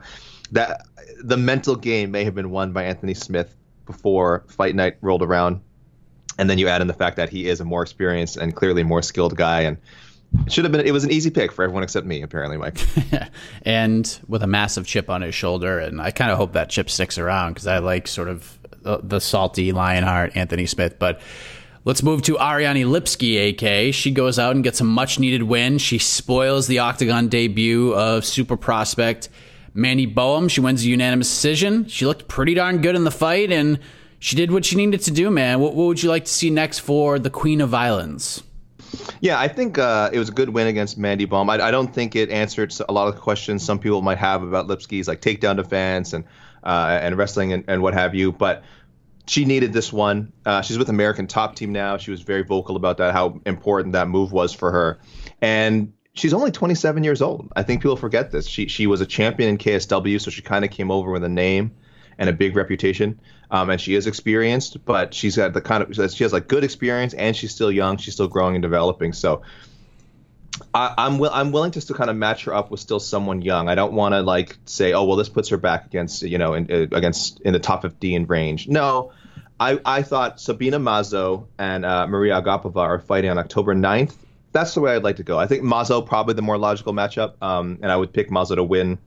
that 0.54 0.88
the 1.22 1.38
mental 1.38 1.76
game 1.76 2.12
may 2.12 2.24
have 2.24 2.34
been 2.34 2.50
won 2.50 2.72
by 2.72 2.86
Anthony 2.86 3.14
Smith 3.14 3.54
before 3.86 4.46
fight 4.48 4.74
night 4.74 4.98
rolled 5.02 5.22
around, 5.22 5.60
and 6.40 6.50
then 6.50 6.58
you 6.58 6.70
add 6.70 6.82
in 6.82 6.88
the 6.88 6.94
fact 6.94 7.18
that 7.18 7.30
he 7.30 7.48
is 7.48 7.60
a 7.60 7.66
more 7.66 7.84
experienced 7.84 8.38
and 8.38 8.56
clearly 8.56 8.84
more 8.84 9.02
skilled 9.02 9.36
guy, 9.36 9.62
and 9.62 9.78
should 10.48 10.66
have 10.66 10.72
been. 10.72 10.86
It 10.86 10.92
was 10.92 11.04
an 11.04 11.12
easy 11.12 11.30
pick 11.30 11.52
for 11.52 11.64
everyone 11.64 11.84
except 11.84 12.06
me, 12.06 12.22
apparently, 12.22 12.58
Mike. 12.58 12.80
and 13.64 14.20
with 14.28 14.44
a 14.44 14.48
massive 14.48 14.88
chip 14.88 15.10
on 15.10 15.22
his 15.22 15.36
shoulder, 15.36 15.80
and 15.80 16.02
I 16.02 16.12
kind 16.12 16.32
of 16.32 16.38
hope 16.38 16.54
that 16.54 16.70
chip 16.70 16.90
sticks 16.90 17.18
around 17.18 17.54
because 17.54 17.68
I 17.68 17.80
like 17.80 18.08
sort 18.08 18.28
of 18.28 18.58
the, 18.82 19.00
the 19.04 19.20
salty 19.20 19.72
Lionheart 19.72 20.36
Anthony 20.36 20.66
Smith, 20.66 20.98
but. 21.00 21.22
Let's 21.84 22.04
move 22.04 22.22
to 22.24 22.38
Ariane 22.38 22.76
Lipski, 22.76 23.50
AK. 23.50 23.92
She 23.92 24.12
goes 24.12 24.38
out 24.38 24.54
and 24.54 24.64
gets 24.64 24.82
a 24.82 24.84
much 24.84 25.18
needed 25.18 25.42
win. 25.42 25.80
She 25.80 25.98
spoils 25.98 26.68
the 26.68 26.78
octagon 26.78 27.28
debut 27.28 27.96
of 27.96 28.24
super 28.24 28.56
prospect 28.56 29.30
Mandy 29.74 30.06
Boehm. 30.06 30.48
She 30.48 30.62
wins 30.62 30.84
a 30.84 30.88
unanimous 30.88 31.28
decision. 31.28 31.88
She 31.88 32.06
looked 32.06 32.28
pretty 32.28 32.54
darn 32.54 32.82
good 32.82 32.96
in 32.96 33.04
the 33.04 33.10
fight, 33.10 33.52
and 33.52 33.80
she 34.20 34.36
did 34.36 34.52
what 34.52 34.64
she 34.64 34.76
needed 34.76 35.02
to 35.02 35.12
do, 35.12 35.32
man. 35.32 35.60
What, 35.60 35.74
what 35.74 35.88
would 35.88 36.04
you 36.04 36.10
like 36.10 36.26
to 36.26 36.32
see 36.32 36.52
next 36.52 36.80
for 36.80 37.18
the 37.18 37.32
Queen 37.32 37.62
of 37.62 37.70
Violence? 37.70 38.44
Yeah, 39.20 39.40
I 39.40 39.48
think 39.48 39.78
uh, 39.78 40.10
it 40.12 40.20
was 40.20 40.30
a 40.30 40.32
good 40.32 40.50
win 40.50 40.68
against 40.68 40.98
Mandy 40.98 41.26
Boehm. 41.26 41.50
I, 41.50 41.62
I, 41.62 41.72
don't 41.72 41.94
think 41.94 42.16
it 42.16 42.30
answered 42.30 42.74
a 42.90 42.94
lot 42.94 43.08
of 43.08 43.20
questions 43.20 43.64
some 43.64 43.80
people 43.80 44.02
might 44.02 44.18
have 44.18 44.44
about 44.44 44.68
Lipski's 44.68 45.08
like 45.08 45.22
takedown 45.22 45.58
defense 45.58 46.14
and 46.14 46.26
uh, 46.64 47.00
and 47.02 47.18
wrestling 47.18 47.54
and, 47.54 47.64
and, 47.68 47.82
what 47.82 47.94
have 47.94 48.14
you. 48.16 48.32
But 48.32 48.64
she 49.26 49.46
needed 49.46 49.74
this 49.74 49.92
one. 49.92 50.32
Uh, 50.46 50.62
she's 50.62 50.78
with 50.78 50.90
American 50.90 51.28
Top 51.28 51.56
Team 51.56 51.72
now. 51.72 51.98
She 51.98 52.12
was 52.12 52.22
very 52.22 52.44
vocal 52.44 52.76
about 52.76 52.98
that, 52.98 53.14
how 53.14 53.40
important 53.46 53.94
that 53.94 54.08
move 54.08 54.32
was 54.32 54.54
for 54.54 54.72
her. 54.72 55.00
And 55.42 55.94
she's 56.14 56.34
only 56.34 56.52
27 56.52 57.04
years 57.04 57.22
old. 57.22 57.52
I 57.56 57.64
think 57.64 57.82
people 57.82 57.96
forget 57.96 58.32
this. 58.32 58.48
She 58.48 58.68
she 58.68 58.88
was 58.88 59.02
a 59.02 59.06
champion 59.06 59.50
in 59.50 59.58
KSW, 59.58 60.20
so 60.22 60.32
she 60.32 60.42
kind 60.42 60.66
of 60.66 60.72
came 60.72 60.92
over 60.92 61.12
with 61.12 61.24
a 61.24 61.30
name 61.30 61.72
and 62.18 62.30
a 62.30 62.34
big 62.34 62.56
reputation. 62.56 63.20
Um, 63.52 63.70
and 63.70 63.80
she 63.82 63.96
is 63.96 64.08
experienced, 64.08 64.84
but 64.86 65.14
she's 65.14 65.36
got 65.36 65.54
the 65.54 65.62
kind 65.62 65.84
of 65.84 66.14
she 66.14 66.24
has 66.24 66.34
like 66.34 66.48
good 66.48 66.64
experience, 66.64 67.14
and 67.14 67.36
she's 67.36 67.54
still 67.54 67.72
young. 67.72 67.98
She's 67.98 68.14
still 68.14 68.28
growing 68.28 68.56
and 68.56 68.62
developing. 68.62 69.14
So. 69.14 69.42
I, 70.74 70.94
I'm 70.98 71.18
will 71.18 71.32
I'm 71.34 71.52
willing 71.52 71.72
to 71.72 71.82
still 71.82 71.96
kind 71.96 72.10
of 72.10 72.16
match 72.16 72.44
her 72.44 72.54
up 72.54 72.72
with 72.72 72.80
still 72.80 73.00
someone 73.00 73.42
young. 73.42 73.68
I 73.68 73.74
don't 73.74 73.94
want 73.94 74.14
to 74.14 74.22
like 74.22 74.58
say, 74.66 74.94
oh 74.94 75.06
well, 75.06 75.16
this 75.16 75.30
puts 75.30 75.50
her 75.50 75.58
back 75.58 75.86
against 75.86 76.22
you 76.22 76.38
know 76.38 76.54
in, 76.54 76.72
uh, 76.72 76.96
against 76.96 77.40
in 77.42 77.54
the 77.54 77.60
top 77.60 77.82
15 77.82 78.26
range. 78.26 78.68
No, 78.68 79.12
I 79.60 79.80
I 79.84 80.04
thought 80.04 80.40
Sabina 80.40 80.78
Mazo 80.80 81.48
and 81.58 81.84
uh, 81.84 82.06
Maria 82.06 82.40
Agapova 82.42 82.78
are 82.78 83.00
fighting 83.00 83.32
on 83.32 83.38
October 83.38 83.74
9th 83.74 84.14
that's 84.52 84.74
the 84.74 84.82
way 84.82 84.96
I'd 84.96 85.04
like 85.04 85.18
to 85.18 85.24
go. 85.24 85.40
I 85.40 85.48
think 85.48 85.64
Mazo 85.64 86.06
probably 86.06 86.34
the 86.34 86.42
more 86.42 86.58
logical 86.58 86.94
matchup, 86.94 87.42
um, 87.42 87.80
and 87.82 87.92
I 87.92 87.96
would 87.96 88.14
pick 88.14 88.30
Mazo 88.30 88.56
to 88.56 88.64
win 88.64 89.00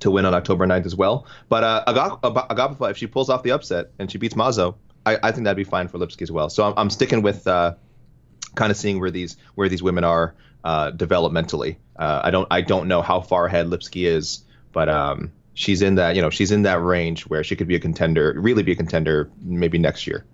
to 0.00 0.10
win 0.10 0.24
on 0.24 0.34
October 0.34 0.66
9th 0.66 0.86
as 0.86 0.94
well. 0.94 1.26
But 1.48 1.64
uh, 1.64 1.84
Agapova, 1.86 2.90
if 2.90 2.96
she 2.96 3.06
pulls 3.06 3.30
off 3.30 3.42
the 3.42 3.52
upset 3.52 3.90
and 3.98 4.10
she 4.10 4.18
beats 4.18 4.34
Mazo, 4.34 4.74
I, 5.04 5.18
I 5.22 5.32
think 5.32 5.44
that'd 5.44 5.56
be 5.56 5.64
fine 5.64 5.88
for 5.88 5.98
Lipski 5.98 6.22
as 6.22 6.32
well. 6.32 6.50
So 6.50 6.64
I'm, 6.64 6.74
I'm 6.76 6.90
sticking 6.90 7.22
with 7.22 7.46
uh, 7.46 7.74
kind 8.54 8.70
of 8.70 8.76
seeing 8.76 9.00
where 9.00 9.10
these 9.10 9.36
where 9.54 9.68
these 9.68 9.82
women 9.82 10.04
are 10.04 10.34
uh, 10.64 10.90
developmentally. 10.90 11.76
Uh, 11.96 12.20
I 12.24 12.30
don't 12.30 12.48
I 12.50 12.60
don't 12.60 12.88
know 12.88 13.02
how 13.02 13.20
far 13.20 13.46
ahead 13.46 13.66
Lipski 13.66 14.06
is, 14.06 14.44
but 14.72 14.88
um, 14.88 15.32
she's 15.54 15.80
in 15.80 15.94
that 15.94 16.16
you 16.16 16.22
know 16.22 16.30
she's 16.30 16.50
in 16.50 16.62
that 16.62 16.82
range 16.82 17.22
where 17.26 17.44
she 17.44 17.54
could 17.54 17.68
be 17.68 17.76
a 17.76 17.80
contender, 17.80 18.34
really 18.36 18.62
be 18.62 18.72
a 18.72 18.76
contender 18.76 19.30
maybe 19.42 19.78
next 19.78 20.06
year. 20.06 20.24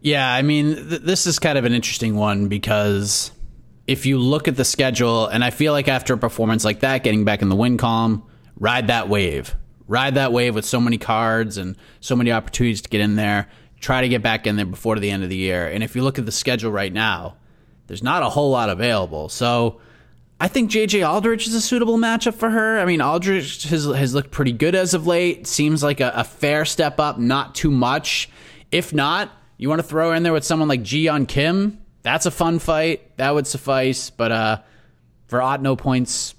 Yeah, 0.00 0.32
I 0.32 0.42
mean, 0.42 0.74
th- 0.74 1.02
this 1.02 1.26
is 1.26 1.38
kind 1.38 1.56
of 1.56 1.64
an 1.64 1.72
interesting 1.72 2.16
one 2.16 2.48
because 2.48 3.30
if 3.86 4.04
you 4.06 4.18
look 4.18 4.48
at 4.48 4.56
the 4.56 4.64
schedule, 4.64 5.26
and 5.26 5.44
I 5.44 5.50
feel 5.50 5.72
like 5.72 5.86
after 5.86 6.14
a 6.14 6.18
performance 6.18 6.64
like 6.64 6.80
that, 6.80 7.04
getting 7.04 7.24
back 7.24 7.42
in 7.42 7.48
the 7.48 7.56
win 7.56 7.76
column, 7.76 8.24
ride 8.62 8.86
that 8.86 9.08
wave. 9.08 9.56
Ride 9.88 10.14
that 10.14 10.32
wave 10.32 10.54
with 10.54 10.64
so 10.64 10.80
many 10.80 10.96
cards 10.96 11.58
and 11.58 11.76
so 11.98 12.14
many 12.14 12.30
opportunities 12.30 12.80
to 12.82 12.88
get 12.88 13.00
in 13.00 13.16
there. 13.16 13.48
Try 13.80 14.02
to 14.02 14.08
get 14.08 14.22
back 14.22 14.46
in 14.46 14.54
there 14.54 14.64
before 14.64 15.00
the 15.00 15.10
end 15.10 15.24
of 15.24 15.30
the 15.30 15.36
year. 15.36 15.66
And 15.66 15.82
if 15.82 15.96
you 15.96 16.02
look 16.04 16.20
at 16.20 16.26
the 16.26 16.32
schedule 16.32 16.70
right 16.70 16.92
now, 16.92 17.34
there's 17.88 18.04
not 18.04 18.22
a 18.22 18.28
whole 18.28 18.50
lot 18.50 18.70
available. 18.70 19.28
So 19.28 19.80
I 20.40 20.46
think 20.46 20.70
JJ 20.70 21.06
Aldrich 21.06 21.48
is 21.48 21.54
a 21.54 21.60
suitable 21.60 21.98
matchup 21.98 22.34
for 22.34 22.50
her. 22.50 22.78
I 22.78 22.84
mean, 22.84 23.00
Aldrich 23.00 23.64
has, 23.64 23.84
has 23.84 24.14
looked 24.14 24.30
pretty 24.30 24.52
good 24.52 24.76
as 24.76 24.94
of 24.94 25.08
late. 25.08 25.48
Seems 25.48 25.82
like 25.82 25.98
a, 25.98 26.12
a 26.14 26.22
fair 26.22 26.64
step 26.64 27.00
up, 27.00 27.18
not 27.18 27.56
too 27.56 27.72
much. 27.72 28.30
If 28.70 28.94
not, 28.94 29.32
you 29.58 29.68
want 29.68 29.80
to 29.80 29.86
throw 29.86 30.12
in 30.12 30.22
there 30.22 30.32
with 30.32 30.44
someone 30.44 30.68
like 30.68 30.84
Ji-yeon 30.84 31.26
Kim? 31.26 31.82
That's 32.02 32.26
a 32.26 32.30
fun 32.30 32.60
fight. 32.60 33.16
That 33.16 33.34
would 33.34 33.48
suffice. 33.48 34.10
But 34.10 34.30
uh, 34.30 34.62
for 35.26 35.40
Otno 35.40 35.76
points 35.76 36.36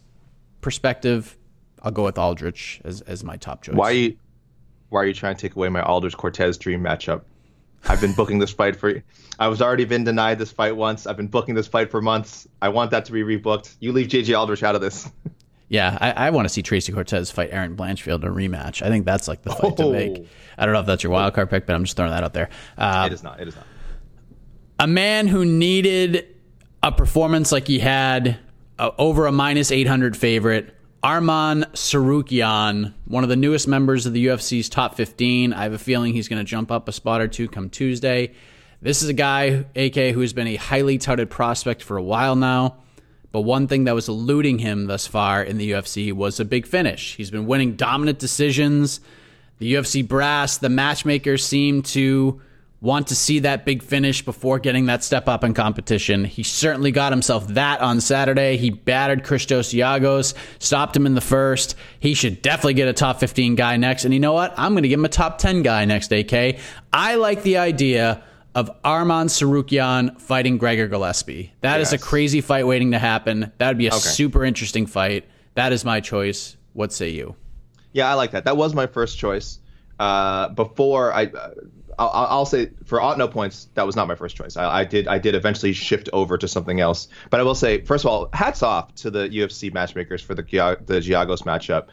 perspective, 0.61 1.37
I'll 1.83 1.91
go 1.91 2.03
with 2.03 2.17
Aldrich 2.17 2.81
as, 2.83 3.01
as 3.01 3.23
my 3.23 3.37
top 3.37 3.63
choice. 3.63 3.75
Why 3.75 3.89
are 3.89 3.93
you, 3.93 4.17
why 4.89 5.01
are 5.01 5.05
you 5.05 5.13
trying 5.13 5.35
to 5.35 5.41
take 5.41 5.55
away 5.55 5.69
my 5.69 5.81
Aldrich 5.81 6.15
Cortez 6.17 6.57
dream 6.57 6.81
matchup? 6.81 7.23
I've 7.85 7.99
been 7.99 8.13
booking 8.13 8.39
this 8.39 8.51
fight 8.51 8.75
for. 8.75 9.03
I 9.39 9.47
was 9.49 9.61
already 9.61 9.83
been 9.85 10.05
denied 10.05 10.39
this 10.39 10.51
fight 10.51 10.75
once. 10.75 11.05
I've 11.05 11.17
been 11.17 11.27
booking 11.27 11.55
this 11.55 11.67
fight 11.67 11.91
for 11.91 12.01
months. 12.01 12.47
I 12.61 12.69
want 12.69 12.91
that 12.91 13.05
to 13.05 13.11
be 13.11 13.23
rebooked. 13.23 13.75
You 13.79 13.91
leave 13.91 14.07
JJ 14.07 14.37
Aldrich 14.37 14.63
out 14.63 14.75
of 14.75 14.81
this. 14.81 15.09
Yeah, 15.69 15.97
I, 15.99 16.27
I 16.27 16.29
want 16.29 16.45
to 16.45 16.49
see 16.49 16.61
Tracy 16.61 16.91
Cortez 16.91 17.31
fight 17.31 17.49
Erin 17.51 17.75
Blanchfield 17.75 18.21
in 18.21 18.27
a 18.27 18.31
rematch. 18.31 18.83
I 18.83 18.89
think 18.89 19.05
that's 19.05 19.27
like 19.27 19.41
the 19.41 19.49
fight 19.49 19.73
oh. 19.79 19.91
to 19.91 19.91
make. 19.91 20.27
I 20.55 20.65
don't 20.67 20.73
know 20.73 20.81
if 20.81 20.85
that's 20.85 21.01
your 21.01 21.11
wild 21.11 21.33
card 21.33 21.49
pick, 21.49 21.65
but 21.65 21.73
I'm 21.73 21.83
just 21.83 21.97
throwing 21.97 22.11
that 22.11 22.23
out 22.23 22.33
there. 22.33 22.49
Uh, 22.77 23.07
it 23.09 23.13
is 23.13 23.23
not. 23.23 23.39
It 23.39 23.47
is 23.47 23.55
not. 23.55 23.65
A 24.77 24.85
man 24.85 25.27
who 25.27 25.45
needed 25.45 26.27
a 26.83 26.91
performance 26.91 27.51
like 27.51 27.65
he 27.65 27.79
had 27.79 28.37
uh, 28.77 28.91
over 28.99 29.25
a 29.25 29.31
minus 29.31 29.71
800 29.71 30.15
favorite, 30.15 30.75
Arman 31.03 31.65
Tsarukyan, 31.73 32.93
one 33.05 33.23
of 33.23 33.29
the 33.29 33.35
newest 33.35 33.67
members 33.67 34.05
of 34.05 34.13
the 34.13 34.27
UFC's 34.27 34.69
top 34.69 34.95
15. 34.95 35.51
I 35.51 35.63
have 35.63 35.73
a 35.73 35.77
feeling 35.77 36.13
he's 36.13 36.29
going 36.29 36.39
to 36.39 36.49
jump 36.49 36.71
up 36.71 36.87
a 36.87 36.93
spot 36.93 37.19
or 37.19 37.27
two 37.27 37.49
come 37.49 37.69
Tuesday. 37.69 38.31
This 38.81 39.03
is 39.03 39.09
a 39.09 39.13
guy, 39.13 39.65
AK, 39.75 39.95
who 40.13 40.21
has 40.21 40.31
been 40.31 40.47
a 40.47 40.55
highly 40.55 40.97
touted 40.97 41.29
prospect 41.29 41.83
for 41.83 41.97
a 41.97 42.01
while 42.01 42.37
now. 42.37 42.77
But 43.33 43.41
one 43.41 43.67
thing 43.67 43.83
that 43.83 43.95
was 43.95 44.07
eluding 44.07 44.59
him 44.59 44.85
thus 44.85 45.05
far 45.05 45.43
in 45.43 45.57
the 45.57 45.71
UFC 45.71 46.13
was 46.13 46.39
a 46.39 46.45
big 46.45 46.65
finish. 46.65 47.17
He's 47.17 47.31
been 47.31 47.47
winning 47.47 47.75
dominant 47.75 48.19
decisions. 48.19 49.01
The 49.57 49.73
UFC 49.73 50.07
brass, 50.07 50.57
the 50.57 50.69
matchmakers 50.69 51.45
seem 51.45 51.81
to 51.83 52.41
want 52.83 53.07
to 53.07 53.15
see 53.15 53.39
that 53.39 53.63
big 53.63 53.81
finish 53.81 54.23
before 54.23 54.59
getting 54.59 54.87
that 54.87 55.05
step 55.05 55.29
up 55.29 55.45
in 55.45 55.53
competition. 55.53 56.25
He 56.25 56.43
certainly 56.43 56.91
got 56.91 57.13
himself 57.13 57.47
that 57.47 57.79
on 57.79 58.01
Saturday. 58.01 58.57
He 58.57 58.71
battered 58.71 59.23
Christos 59.23 59.73
Giagos, 59.73 60.33
stopped 60.59 60.93
him 60.95 61.05
in 61.05 61.15
the 61.15 61.21
first. 61.21 61.75
He 62.01 62.13
should 62.13 62.41
definitely 62.41 62.73
get 62.73 62.89
a 62.89 62.93
top 62.93 63.21
15 63.21 63.55
guy 63.55 63.77
next. 63.77 64.03
And 64.03 64.13
you 64.13 64.19
know 64.19 64.33
what? 64.33 64.53
I'm 64.57 64.73
going 64.73 64.83
to 64.83 64.89
give 64.89 64.99
him 64.99 65.05
a 65.05 65.09
top 65.09 65.37
10 65.37 65.63
guy 65.63 65.85
next, 65.85 66.11
AK. 66.11 66.59
I 66.91 67.15
like 67.15 67.41
the 67.43 67.57
idea 67.57 68.21
of 68.53 68.69
Arman 68.83 69.27
Tsarukyan 69.27 70.19
fighting 70.19 70.57
Gregor 70.57 70.89
Gillespie. 70.89 71.53
That 71.61 71.79
yes. 71.79 71.87
is 71.87 71.93
a 71.93 71.97
crazy 71.97 72.41
fight 72.41 72.67
waiting 72.67 72.91
to 72.91 72.99
happen. 72.99 73.49
That 73.59 73.69
would 73.69 73.77
be 73.77 73.87
a 73.87 73.91
okay. 73.91 73.99
super 73.99 74.43
interesting 74.43 74.87
fight. 74.87 75.25
That 75.55 75.71
is 75.71 75.85
my 75.85 76.01
choice. 76.01 76.57
What 76.73 76.91
say 76.91 77.09
you? 77.09 77.37
Yeah, 77.93 78.11
I 78.11 78.15
like 78.15 78.31
that. 78.31 78.43
That 78.43 78.57
was 78.57 78.73
my 78.73 78.87
first 78.87 79.17
choice. 79.17 79.59
Uh, 79.99 80.49
before 80.49 81.13
I, 81.13 81.27
uh, 81.27 81.51
I'll, 81.99 82.27
I'll, 82.29 82.45
say 82.45 82.71
for 82.85 82.99
Otno 82.99 83.29
points, 83.29 83.67
that 83.75 83.85
was 83.85 83.95
not 83.95 84.07
my 84.07 84.15
first 84.15 84.35
choice. 84.35 84.57
I, 84.57 84.79
I, 84.79 84.83
did 84.85 85.07
I 85.07 85.17
did 85.17 85.35
eventually 85.35 85.73
shift 85.73 86.09
over 86.13 86.37
to 86.37 86.47
something 86.47 86.79
else. 86.79 87.07
But 87.29 87.39
I 87.39 87.43
will 87.43 87.55
say, 87.55 87.81
first 87.81 88.05
of 88.05 88.11
all, 88.11 88.29
hats 88.33 88.63
off 88.63 88.93
to 88.95 89.11
the 89.11 89.29
UFC 89.29 89.73
matchmakers 89.73 90.21
for 90.21 90.35
the 90.35 90.43
the 90.43 90.99
Giagos 90.99 91.43
matchup. 91.43 91.87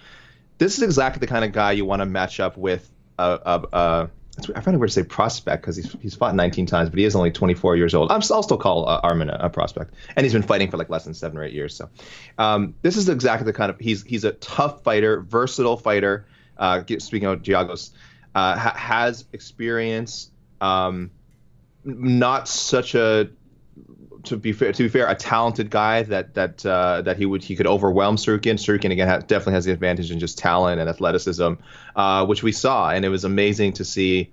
This 0.59 0.77
is 0.77 0.83
exactly 0.83 1.21
the 1.21 1.27
kind 1.27 1.45
of 1.45 1.53
guy 1.53 1.73
you 1.73 1.85
want 1.85 2.01
to 2.01 2.07
match 2.07 2.41
up 2.41 2.57
with 2.57 2.91
a 3.19 4.11
I 4.55 4.61
find 4.61 4.75
it 4.75 4.79
weird 4.79 4.91
to 4.91 4.95
say 4.95 5.03
prospect 5.03 5.63
because 5.63 5.77
he's 5.77 5.93
he's 6.01 6.15
fought 6.15 6.35
19 6.35 6.67
times, 6.67 6.89
but 6.89 6.99
he 6.99 7.05
is 7.05 7.17
only 7.17 7.31
24 7.31 7.77
years 7.77 7.95
old. 7.95 8.11
I'm, 8.11 8.23
I'll 8.31 8.43
still 8.43 8.57
call 8.57 8.89
uh, 8.89 9.01
Arman 9.03 9.29
a, 9.29 9.47
a, 9.47 9.51
prospect, 9.51 9.95
and 10.17 10.25
he's 10.25 10.33
been 10.33 10.43
fighting 10.43 10.71
for 10.71 10.77
like 10.77 10.89
less 10.89 11.05
than 11.05 11.15
seven 11.15 11.39
or 11.39 11.45
eight 11.45 11.53
years. 11.53 11.75
So 11.75 11.91
um, 12.39 12.75
this 12.83 12.97
is 12.97 13.09
exactly 13.09 13.45
the 13.45 13.53
kind 13.53 13.71
of 13.71 13.79
he's 13.79 14.03
he's 14.03 14.25
a 14.25 14.33
tough 14.33 14.83
fighter, 14.83 15.21
versatile 15.21 15.77
fighter. 15.77 16.27
Uh, 16.57 16.83
speaking 16.99 17.27
of 17.27 17.43
Giagos, 17.43 17.91
uh, 18.35 18.57
ha- 18.57 18.77
has 18.77 19.25
experience. 19.33 20.31
Um, 20.61 21.11
not 21.85 22.49
such 22.49 22.95
a 22.95 23.31
to 24.25 24.37
be 24.37 24.53
fair, 24.53 24.73
to 24.73 24.83
be 24.83 24.89
fair, 24.89 25.09
a 25.09 25.15
talented 25.15 25.71
guy 25.71 26.03
that 26.05 26.35
that 26.35 26.65
uh, 26.67 27.03
that 27.03 27.17
he 27.17 27.27
would 27.27 27.43
he 27.43 27.57
could 27.57 27.67
overwhelm 27.67 28.17
Tsarukyan. 28.17 28.55
Tsarukyan 28.55 28.93
again 28.93 29.09
definitely 29.27 29.55
has 29.55 29.65
the 29.65 29.73
advantage 29.73 30.11
in 30.11 30.19
just 30.19 30.39
talent 30.39 30.81
and 30.81 30.89
athleticism, 30.89 31.55
uh, 31.97 32.27
which 32.27 32.43
we 32.43 32.53
saw, 32.53 32.91
and 32.91 33.05
it 33.05 33.09
was 33.09 33.25
amazing 33.25 33.75
to 33.75 33.85
see 33.85 34.31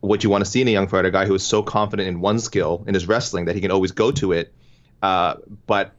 what 0.00 0.24
you 0.24 0.30
want 0.30 0.44
to 0.44 0.50
see 0.50 0.60
in 0.60 0.68
a 0.68 0.70
young 0.72 0.88
fighter, 0.88 1.08
a 1.08 1.12
guy 1.12 1.26
who 1.26 1.34
is 1.34 1.44
so 1.44 1.62
confident 1.62 2.08
in 2.08 2.20
one 2.20 2.40
skill 2.40 2.82
in 2.88 2.94
his 2.94 3.06
wrestling 3.06 3.44
that 3.44 3.54
he 3.54 3.60
can 3.60 3.70
always 3.70 3.92
go 3.92 4.10
to 4.10 4.32
it, 4.32 4.52
uh, 5.00 5.36
but 5.66 5.92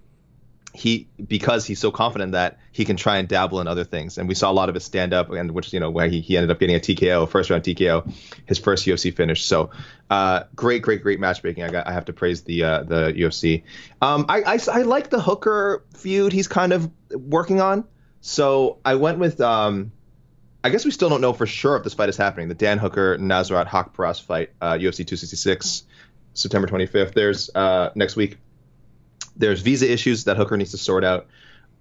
he 0.73 1.07
because 1.27 1.65
he's 1.65 1.79
so 1.79 1.91
confident 1.91 2.31
that 2.31 2.57
he 2.71 2.83
can 2.83 2.97
try 2.97 3.17
and 3.17 3.27
dabble 3.27 3.61
in 3.61 3.67
other 3.67 3.83
things. 3.83 4.17
And 4.17 4.27
we 4.27 4.33
saw 4.33 4.51
a 4.51 4.53
lot 4.53 4.69
of 4.69 4.75
his 4.75 4.83
stand 4.83 5.13
up 5.13 5.29
and 5.29 5.51
which 5.51 5.71
you 5.71 5.79
know 5.79 5.91
where 5.91 6.07
he, 6.07 6.19
he 6.19 6.35
ended 6.35 6.49
up 6.49 6.59
getting 6.59 6.75
a 6.75 6.79
TKO, 6.79 7.29
first 7.29 7.51
round 7.51 7.63
TKO, 7.63 8.11
his 8.47 8.57
first 8.57 8.85
UFC 8.85 9.15
finish. 9.15 9.45
So 9.45 9.69
uh, 10.09 10.43
great, 10.55 10.81
great, 10.81 11.03
great 11.03 11.19
matchmaking. 11.19 11.63
I 11.63 11.69
got 11.69 11.87
I 11.87 11.93
have 11.93 12.05
to 12.05 12.13
praise 12.13 12.41
the 12.41 12.63
uh, 12.63 12.83
the 12.83 13.13
UFC. 13.13 13.63
Um, 14.01 14.25
I, 14.27 14.41
I, 14.41 14.59
I 14.71 14.81
like 14.81 15.11
the 15.11 15.21
Hooker 15.21 15.85
feud 15.95 16.33
he's 16.33 16.47
kind 16.47 16.73
of 16.73 16.89
working 17.11 17.61
on. 17.61 17.85
So 18.21 18.79
I 18.83 18.95
went 18.95 19.19
with 19.19 19.39
um, 19.41 19.91
I 20.63 20.69
guess 20.69 20.85
we 20.85 20.91
still 20.91 21.09
don't 21.09 21.21
know 21.21 21.33
for 21.33 21.45
sure 21.45 21.75
if 21.75 21.83
this 21.83 21.93
fight 21.93 22.09
is 22.09 22.17
happening. 22.17 22.47
The 22.47 22.55
Dan 22.55 22.79
Hooker 22.79 23.17
Nasrat 23.17 23.67
Haqparast 23.67 24.23
fight, 24.23 24.51
uh, 24.59 24.73
UFC 24.73 25.05
266, 25.05 25.83
September 26.33 26.67
25th. 26.67 27.13
There's 27.13 27.49
uh, 27.53 27.91
next 27.95 28.15
week. 28.15 28.37
There's 29.35 29.61
visa 29.61 29.91
issues 29.91 30.25
that 30.25 30.37
Hooker 30.37 30.57
needs 30.57 30.71
to 30.71 30.77
sort 30.77 31.03
out. 31.03 31.27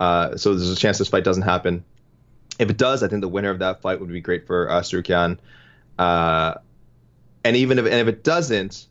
Uh, 0.01 0.37
so 0.37 0.55
there's 0.55 0.71
a 0.71 0.77
chance 0.77 0.99
this 0.99 1.09
fight 1.09 1.25
doesn't 1.25 1.43
happen. 1.43 1.85
If 2.59 2.71
it 2.71 2.77
does, 2.77 3.03
I 3.03 3.09
think 3.09 3.21
the 3.21 3.29
winner 3.29 3.51
of 3.51 3.61
that 3.61 3.83
fight 3.83 4.01
would 4.01 4.09
be 4.11 4.21
great 4.21 4.47
for 4.47 4.71
uh. 4.71 4.83
Uh, 5.99 6.55
and 7.45 7.57
even 7.57 7.79
if 7.79 7.85
and 7.87 7.95
if 7.95 8.09
it 8.09 8.25
doesn't, 8.25 8.87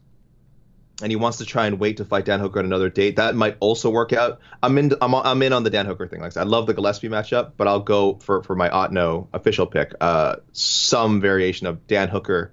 and 1.02 1.12
he 1.12 1.16
wants 1.16 1.40
to 1.40 1.46
try 1.46 1.66
and 1.66 1.80
wait 1.80 1.98
to 1.98 2.06
fight 2.06 2.26
Dan 2.26 2.40
Hooker 2.40 2.60
on 2.60 2.66
another 2.66 2.90
date, 2.90 3.16
that 3.16 3.36
might 3.36 3.58
also 3.60 3.90
work 3.90 4.14
out. 4.14 4.40
I'm 4.62 4.78
in. 4.78 4.94
I'm, 5.02 5.16
I'm 5.16 5.42
in 5.42 5.54
on 5.54 5.64
the 5.64 5.70
Dan 5.70 5.86
Hooker 5.86 6.08
thing. 6.08 6.22
Like 6.22 6.28
I, 6.28 6.34
said, 6.34 6.42
I 6.42 6.46
love 6.46 6.68
the 6.68 6.74
Gillespie 6.74 7.10
matchup, 7.10 7.54
but 7.58 7.68
I'll 7.68 7.80
go 7.80 8.16
for 8.16 8.44
for 8.44 8.56
my 8.56 8.70
Otno 8.70 9.28
official 9.34 9.66
pick. 9.66 9.94
Uh, 10.00 10.38
some 10.54 11.22
variation 11.22 11.68
of 11.68 11.88
Dan 11.88 12.08
Hooker 12.10 12.52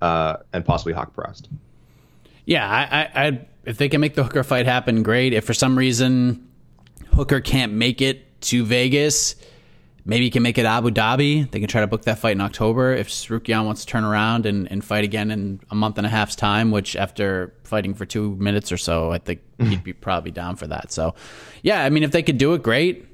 uh, 0.00 0.38
and 0.52 0.64
possibly 0.64 0.94
Haqparast. 0.94 1.48
Yeah, 2.44 2.68
I, 2.68 3.00
I, 3.00 3.26
I 3.26 3.46
if 3.66 3.78
they 3.78 3.88
can 3.88 4.00
make 4.00 4.14
the 4.14 4.22
Hooker 4.22 4.44
fight 4.44 4.66
happen, 4.66 5.02
great. 5.02 5.32
If 5.32 5.44
for 5.44 5.54
some 5.54 5.76
reason 5.76 6.48
Hooker 7.12 7.40
can't 7.40 7.72
make 7.72 8.00
it 8.00 8.40
to 8.42 8.64
Vegas, 8.64 9.34
maybe 10.04 10.24
he 10.24 10.30
can 10.30 10.42
make 10.42 10.56
it 10.56 10.64
Abu 10.64 10.90
Dhabi. 10.90 11.50
They 11.50 11.58
can 11.58 11.68
try 11.68 11.80
to 11.80 11.86
book 11.88 12.02
that 12.02 12.18
fight 12.18 12.32
in 12.32 12.40
October. 12.40 12.94
If 12.94 13.08
Tsarukyan 13.08 13.66
wants 13.66 13.84
to 13.84 13.86
turn 13.88 14.04
around 14.04 14.46
and, 14.46 14.70
and 14.70 14.84
fight 14.84 15.02
again 15.02 15.32
in 15.32 15.60
a 15.70 15.74
month 15.74 15.98
and 15.98 16.06
a 16.06 16.10
half's 16.10 16.36
time, 16.36 16.70
which 16.70 16.94
after 16.94 17.54
fighting 17.64 17.92
for 17.92 18.06
two 18.06 18.36
minutes 18.36 18.70
or 18.70 18.76
so, 18.76 19.10
I 19.10 19.18
think 19.18 19.40
he'd 19.58 19.82
be 19.82 19.92
probably 19.92 20.30
down 20.30 20.54
for 20.56 20.68
that. 20.68 20.92
So, 20.92 21.14
yeah, 21.62 21.84
I 21.84 21.90
mean, 21.90 22.04
if 22.04 22.12
they 22.12 22.22
could 22.22 22.38
do 22.38 22.54
it, 22.54 22.62
great. 22.62 23.04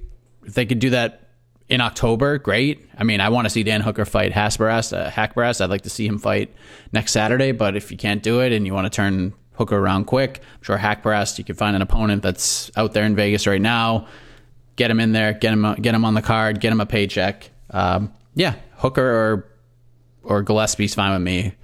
If 0.44 0.54
they 0.54 0.66
could 0.66 0.80
do 0.80 0.90
that 0.90 1.30
in 1.68 1.80
October, 1.80 2.36
great. 2.36 2.86
I 2.98 3.04
mean, 3.04 3.22
I 3.22 3.30
want 3.30 3.46
to 3.46 3.50
see 3.50 3.62
Dan 3.62 3.80
Hooker 3.80 4.04
fight 4.04 4.32
Hasparas, 4.32 4.94
uh, 4.94 5.10
Hackbaras. 5.10 5.62
I'd 5.62 5.70
like 5.70 5.82
to 5.82 5.90
see 5.90 6.06
him 6.06 6.18
fight 6.18 6.54
next 6.92 7.12
Saturday, 7.12 7.52
but 7.52 7.76
if 7.76 7.90
you 7.90 7.96
can't 7.96 8.22
do 8.22 8.40
it 8.40 8.52
and 8.52 8.66
you 8.66 8.74
want 8.74 8.84
to 8.84 8.90
turn 8.94 9.32
Hooker 9.62 9.78
around 9.78 10.06
quick. 10.06 10.40
I'm 10.56 10.62
sure 10.62 10.76
Haqparast, 10.76 11.38
you 11.38 11.44
can 11.44 11.54
find 11.54 11.76
an 11.76 11.82
opponent 11.82 12.22
that's 12.22 12.72
out 12.76 12.94
there 12.94 13.04
in 13.04 13.14
Vegas 13.14 13.46
right 13.46 13.60
now. 13.60 14.08
Get 14.74 14.90
him 14.90 14.98
in 14.98 15.12
there, 15.12 15.34
get 15.34 15.52
him, 15.52 15.74
get 15.80 15.94
him 15.94 16.04
on 16.04 16.14
the 16.14 16.22
card, 16.22 16.60
get 16.60 16.72
him 16.72 16.80
a 16.80 16.86
paycheck. 16.86 17.48
Um, 17.70 18.12
yeah, 18.34 18.56
Hooker 18.76 19.04
or 19.04 19.48
or 20.24 20.42
Gillespie's 20.42 20.96
fine 20.96 21.12
with 21.12 21.22
me. 21.22 21.54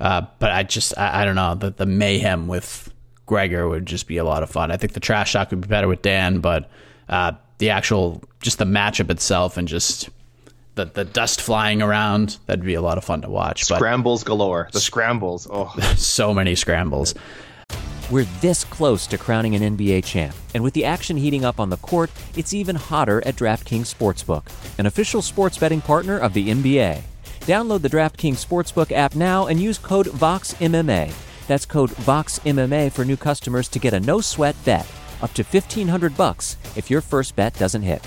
Uh, 0.00 0.22
but 0.40 0.50
I 0.50 0.64
just 0.64 0.98
I, 0.98 1.22
I, 1.22 1.24
don't 1.24 1.36
know 1.36 1.54
the 1.54 1.70
the 1.70 1.86
mayhem 1.86 2.48
with 2.48 2.92
Gregor 3.26 3.68
would 3.68 3.86
just 3.86 4.08
be 4.08 4.16
a 4.16 4.24
lot 4.24 4.42
of 4.42 4.50
fun. 4.50 4.72
I 4.72 4.76
think 4.76 4.92
the 4.92 5.00
trash 5.00 5.32
talk 5.32 5.50
would 5.50 5.60
be 5.60 5.68
better 5.68 5.86
with 5.86 6.02
Dan, 6.02 6.40
but 6.40 6.68
uh, 7.08 7.32
the 7.58 7.70
actual 7.70 8.20
just 8.40 8.58
the 8.58 8.64
matchup 8.64 9.10
itself 9.10 9.56
and 9.56 9.68
just 9.68 10.10
the, 10.74 10.86
the 10.86 11.04
dust 11.04 11.40
flying 11.40 11.82
around. 11.82 12.38
That'd 12.46 12.64
be 12.64 12.74
a 12.74 12.82
lot 12.82 12.98
of 12.98 13.04
fun 13.04 13.22
to 13.22 13.30
watch. 13.30 13.64
Scrambles 13.64 14.22
but, 14.22 14.28
galore. 14.28 14.68
The 14.72 14.80
scrambles. 14.80 15.46
Oh, 15.50 15.74
so 15.96 16.34
many 16.34 16.54
scrambles. 16.54 17.14
We're 18.10 18.24
this 18.42 18.64
close 18.64 19.06
to 19.06 19.18
crowning 19.18 19.54
an 19.54 19.76
NBA 19.76 20.04
champ, 20.04 20.36
and 20.52 20.62
with 20.62 20.74
the 20.74 20.84
action 20.84 21.16
heating 21.16 21.44
up 21.44 21.58
on 21.58 21.70
the 21.70 21.78
court, 21.78 22.10
it's 22.36 22.52
even 22.52 22.76
hotter 22.76 23.22
at 23.26 23.36
DraftKings 23.36 23.92
Sportsbook, 23.94 24.44
an 24.78 24.84
official 24.84 25.22
sports 25.22 25.56
betting 25.56 25.80
partner 25.80 26.18
of 26.18 26.34
the 26.34 26.48
NBA. 26.48 27.02
Download 27.40 27.80
the 27.80 27.88
DraftKings 27.88 28.44
Sportsbook 28.44 28.92
app 28.92 29.14
now 29.14 29.46
and 29.46 29.60
use 29.60 29.78
code 29.78 30.06
VOXMMA. 30.06 31.14
That's 31.46 31.64
code 31.64 31.90
VOXMMA 31.90 32.92
for 32.92 33.06
new 33.06 33.16
customers 33.16 33.68
to 33.68 33.78
get 33.78 33.94
a 33.94 34.00
no-sweat 34.00 34.56
bet 34.66 34.86
up 35.22 35.32
to 35.34 35.42
1500 35.42 36.16
bucks 36.16 36.56
if 36.76 36.90
your 36.90 37.00
first 37.00 37.34
bet 37.36 37.54
doesn't 37.54 37.82
hit. 37.82 38.06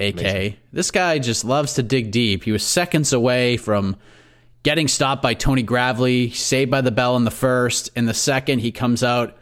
AK. 0.00 0.20
Amazing. 0.20 0.56
This 0.72 0.90
guy 0.90 1.18
just 1.18 1.44
loves 1.44 1.74
to 1.74 1.82
dig 1.82 2.10
deep. 2.10 2.44
He 2.44 2.52
was 2.52 2.62
seconds 2.64 3.12
away 3.12 3.56
from 3.56 3.96
getting 4.62 4.88
stopped 4.88 5.22
by 5.22 5.34
Tony 5.34 5.62
Gravely, 5.62 6.30
saved 6.30 6.70
by 6.70 6.80
the 6.80 6.90
bell 6.90 7.16
in 7.16 7.24
the 7.24 7.30
first. 7.30 7.90
In 7.96 8.06
the 8.06 8.14
second, 8.14 8.60
he 8.60 8.72
comes 8.72 9.02
out 9.02 9.36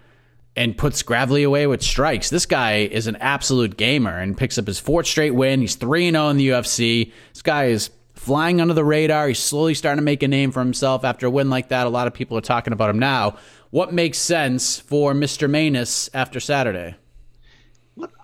and 0.57 0.77
puts 0.77 1.03
Gravely 1.03 1.45
away 1.45 1.67
with 1.67 1.83
strikes. 1.83 2.31
This 2.31 2.47
guy 2.47 2.79
is 2.79 3.07
an 3.07 3.17
absolute 3.17 3.77
gamer 3.77 4.19
and 4.19 4.37
picks 4.37 4.59
up 4.59 4.67
his 4.67 4.81
fourth 4.81 5.07
straight 5.07 5.35
win. 5.35 5.61
He's 5.61 5.77
3 5.77 6.11
0 6.11 6.29
in 6.31 6.37
the 6.37 6.49
UFC. 6.49 7.13
This 7.33 7.43
guy 7.43 7.67
is 7.67 7.91
flying 8.15 8.61
under 8.61 8.75
the 8.75 8.85
radar. 8.85 9.29
He's 9.29 9.39
slowly 9.39 9.75
starting 9.75 9.99
to 9.99 10.05
make 10.05 10.23
a 10.23 10.29
name 10.29 10.51
for 10.51 10.61
himself 10.61 11.05
after 11.05 11.27
a 11.27 11.31
win 11.31 11.49
like 11.49 11.69
that. 11.69 11.87
A 11.87 11.91
lot 11.91 12.09
of 12.09 12.15
people 12.15 12.37
are 12.37 12.43
talking 12.43 12.73
about 12.73 12.91
him 12.91 12.99
now. 12.99 13.37
What 13.71 13.93
makes 13.93 14.19
sense 14.19 14.81
for 14.81 15.13
Mr. 15.13 15.49
Maness 15.49 16.09
after 16.13 16.41
Saturday? 16.41 16.97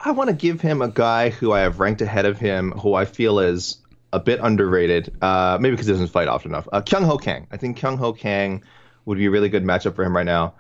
I 0.01 0.11
want 0.11 0.29
to 0.31 0.37
give 0.37 0.61
him 0.61 0.83
a 0.83 0.89
guy 0.89 1.31
who 1.31 1.53
I 1.53 1.61
have 1.61 1.81
ranked 1.81 2.03
ahead 2.03 2.27
of 2.27 2.39
him, 2.39 2.73
who 2.73 2.95
I 2.95 3.05
feel 3.05 3.39
is 3.39 3.79
a 4.13 4.21
bit 4.21 4.39
underrated, 4.43 5.13
uh, 5.23 5.59
maybe 5.61 5.73
because 5.73 5.87
he 5.87 5.93
doesn't 5.93 6.09
fight 6.09 6.29
often 6.29 6.51
enough. 6.53 6.69
Uh, 6.73 6.81
Kyung 6.81 7.05
Ho 7.05 7.19
Kang. 7.19 7.47
I 7.51 7.57
think 7.57 7.77
Kyung 7.77 7.97
Ho 7.99 8.13
Kang 8.13 8.63
would 9.07 9.19
be 9.19 9.27
a 9.27 9.31
really 9.31 9.49
good 9.49 9.65
matchup 9.65 9.95
for 9.95 10.05
him 10.05 10.15
right 10.17 10.27
now. 10.27 10.55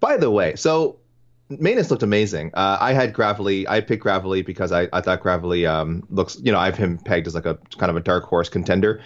By 0.00 0.16
the 0.16 0.30
way, 0.30 0.56
so 0.56 0.98
Maness 1.50 1.90
looked 1.90 2.02
amazing. 2.02 2.50
Uh, 2.54 2.78
I 2.80 2.92
had 2.92 3.12
Gravely. 3.12 3.66
I 3.66 3.80
picked 3.80 4.02
Gravely 4.02 4.42
because 4.42 4.70
I, 4.70 4.88
I 4.92 5.00
thought 5.00 5.20
Gravely 5.20 5.66
um, 5.66 6.06
looks, 6.10 6.38
you 6.40 6.52
know, 6.52 6.58
I 6.58 6.66
have 6.66 6.76
him 6.76 6.98
pegged 6.98 7.26
as 7.26 7.34
like 7.34 7.46
a 7.46 7.58
kind 7.78 7.90
of 7.90 7.96
a 7.96 8.00
dark 8.00 8.24
horse 8.24 8.48
contender. 8.48 9.02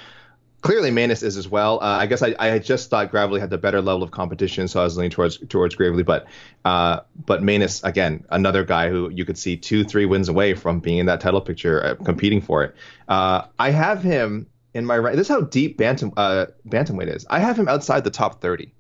Clearly, 0.65 0.91
Maness 0.91 1.23
is 1.23 1.37
as 1.37 1.47
well. 1.47 1.79
Uh, 1.83 1.99
I 1.99 2.07
guess 2.07 2.23
I, 2.23 2.35
I 2.39 2.59
just 2.59 2.89
thought 2.89 3.11
Gravely 3.11 3.39
had 3.39 3.51
the 3.51 3.59
better 3.59 3.83
level 3.83 4.03
of 4.03 4.13
competition, 4.13 4.67
so 4.67 4.81
I 4.81 4.85
was 4.85 4.97
leaning 4.97 5.11
towards 5.11 5.37
towards 5.37 5.75
Gravely. 5.75 6.05
But 6.05 6.27
uh, 6.65 7.01
but 7.27 7.43
Maness 7.43 7.85
again, 7.85 8.25
another 8.31 8.65
guy 8.65 8.89
who 8.89 9.11
you 9.11 9.27
could 9.27 9.37
see 9.37 9.59
two 9.59 9.85
three 9.85 10.07
wins 10.07 10.31
away 10.31 10.55
from 10.55 10.81
being 10.81 10.97
in 10.97 11.07
that 11.07 11.21
title 11.21 11.43
picture, 11.43 11.85
uh, 11.85 11.95
competing 12.03 12.41
for 12.41 12.65
it. 12.65 12.75
Uh, 13.07 13.43
I 13.59 13.73
have 13.73 14.03
him 14.03 14.47
in 14.73 14.87
my 14.87 14.97
right. 14.97 15.15
This 15.15 15.29
is 15.29 15.37
how 15.37 15.43
deep 15.43 15.77
bantam 15.77 16.15
uh, 16.17 16.47
bantamweight 16.67 17.15
is. 17.15 17.27
I 17.29 17.41
have 17.41 17.59
him 17.59 17.69
outside 17.69 18.03
the 18.03 18.11
top 18.11 18.41
thirty, 18.41 18.73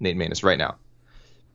Nate 0.00 0.16
Maness 0.16 0.42
right 0.42 0.58
now 0.58 0.74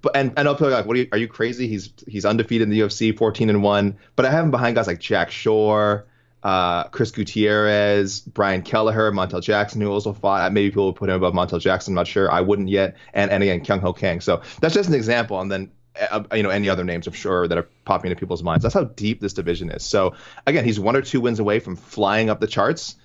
but 0.02 0.16
and 0.16 0.32
and 0.38 0.48
I'll 0.48 0.56
be 0.56 0.66
like, 0.66 0.86
what 0.86 0.96
are 0.96 1.00
you, 1.02 1.08
are 1.12 1.18
you 1.18 1.28
crazy? 1.28 1.68
He's 1.68 1.92
he's 2.08 2.24
undefeated 2.24 2.68
in 2.68 2.70
the 2.70 2.80
UFC, 2.80 3.18
14 3.18 3.50
and 3.50 3.64
one. 3.64 3.98
But 4.16 4.26
I 4.26 4.32
have 4.32 4.46
him 4.46 4.52
behind 4.52 4.76
guys 4.76 4.88
like 4.88 5.00
Jack 5.00 5.32
Shore, 5.32 6.06
uh, 6.44 6.84
Chris 6.90 7.12
Gutierrez, 7.12 8.20
Brian 8.20 8.62
Kelleher, 8.62 9.12
Montel 9.12 9.42
Jackson, 9.42 9.82
who 9.82 9.90
also 9.90 10.14
fought. 10.14 10.52
Maybe 10.52 10.70
people 10.70 10.88
would 10.88 10.96
put 10.96 11.10
him 11.10 11.16
above 11.16 11.34
Montel 11.34 11.60
Jackson. 11.60 11.94
I'm 11.94 11.96
not 11.96 12.08
sure. 12.08 12.30
I 12.30 12.42
wouldn't 12.42 12.70
yet. 12.70 12.98
And 13.14 13.32
and 13.32 13.42
again, 13.42 13.64
Kyung 13.64 13.80
Ho 13.80 13.94
Kang. 13.94 14.20
So 14.20 14.42
that's 14.60 14.74
just 14.74 14.90
an 14.90 14.96
example. 14.96 15.40
And 15.40 15.52
then 15.52 15.72
uh, 16.12 16.24
you 16.34 16.44
know 16.44 16.50
any 16.50 16.70
other 16.70 16.84
names 16.84 17.08
I'm 17.08 17.14
sure 17.14 17.48
that 17.48 17.58
are 17.58 17.68
popping 17.86 18.12
into 18.12 18.20
people's 18.20 18.44
minds. 18.44 18.64
That's 18.64 18.76
how 18.76 18.84
deep 18.84 19.22
this 19.22 19.34
division 19.34 19.70
is. 19.72 19.84
So 19.84 20.16
again, 20.46 20.66
he's 20.66 20.80
one 20.80 20.96
or 20.96 21.02
two 21.02 21.22
wins 21.22 21.40
away 21.40 21.60
from 21.60 21.78
flying 21.78 22.30
up 22.30 22.40
the 22.40 22.48
charts. 22.48 22.96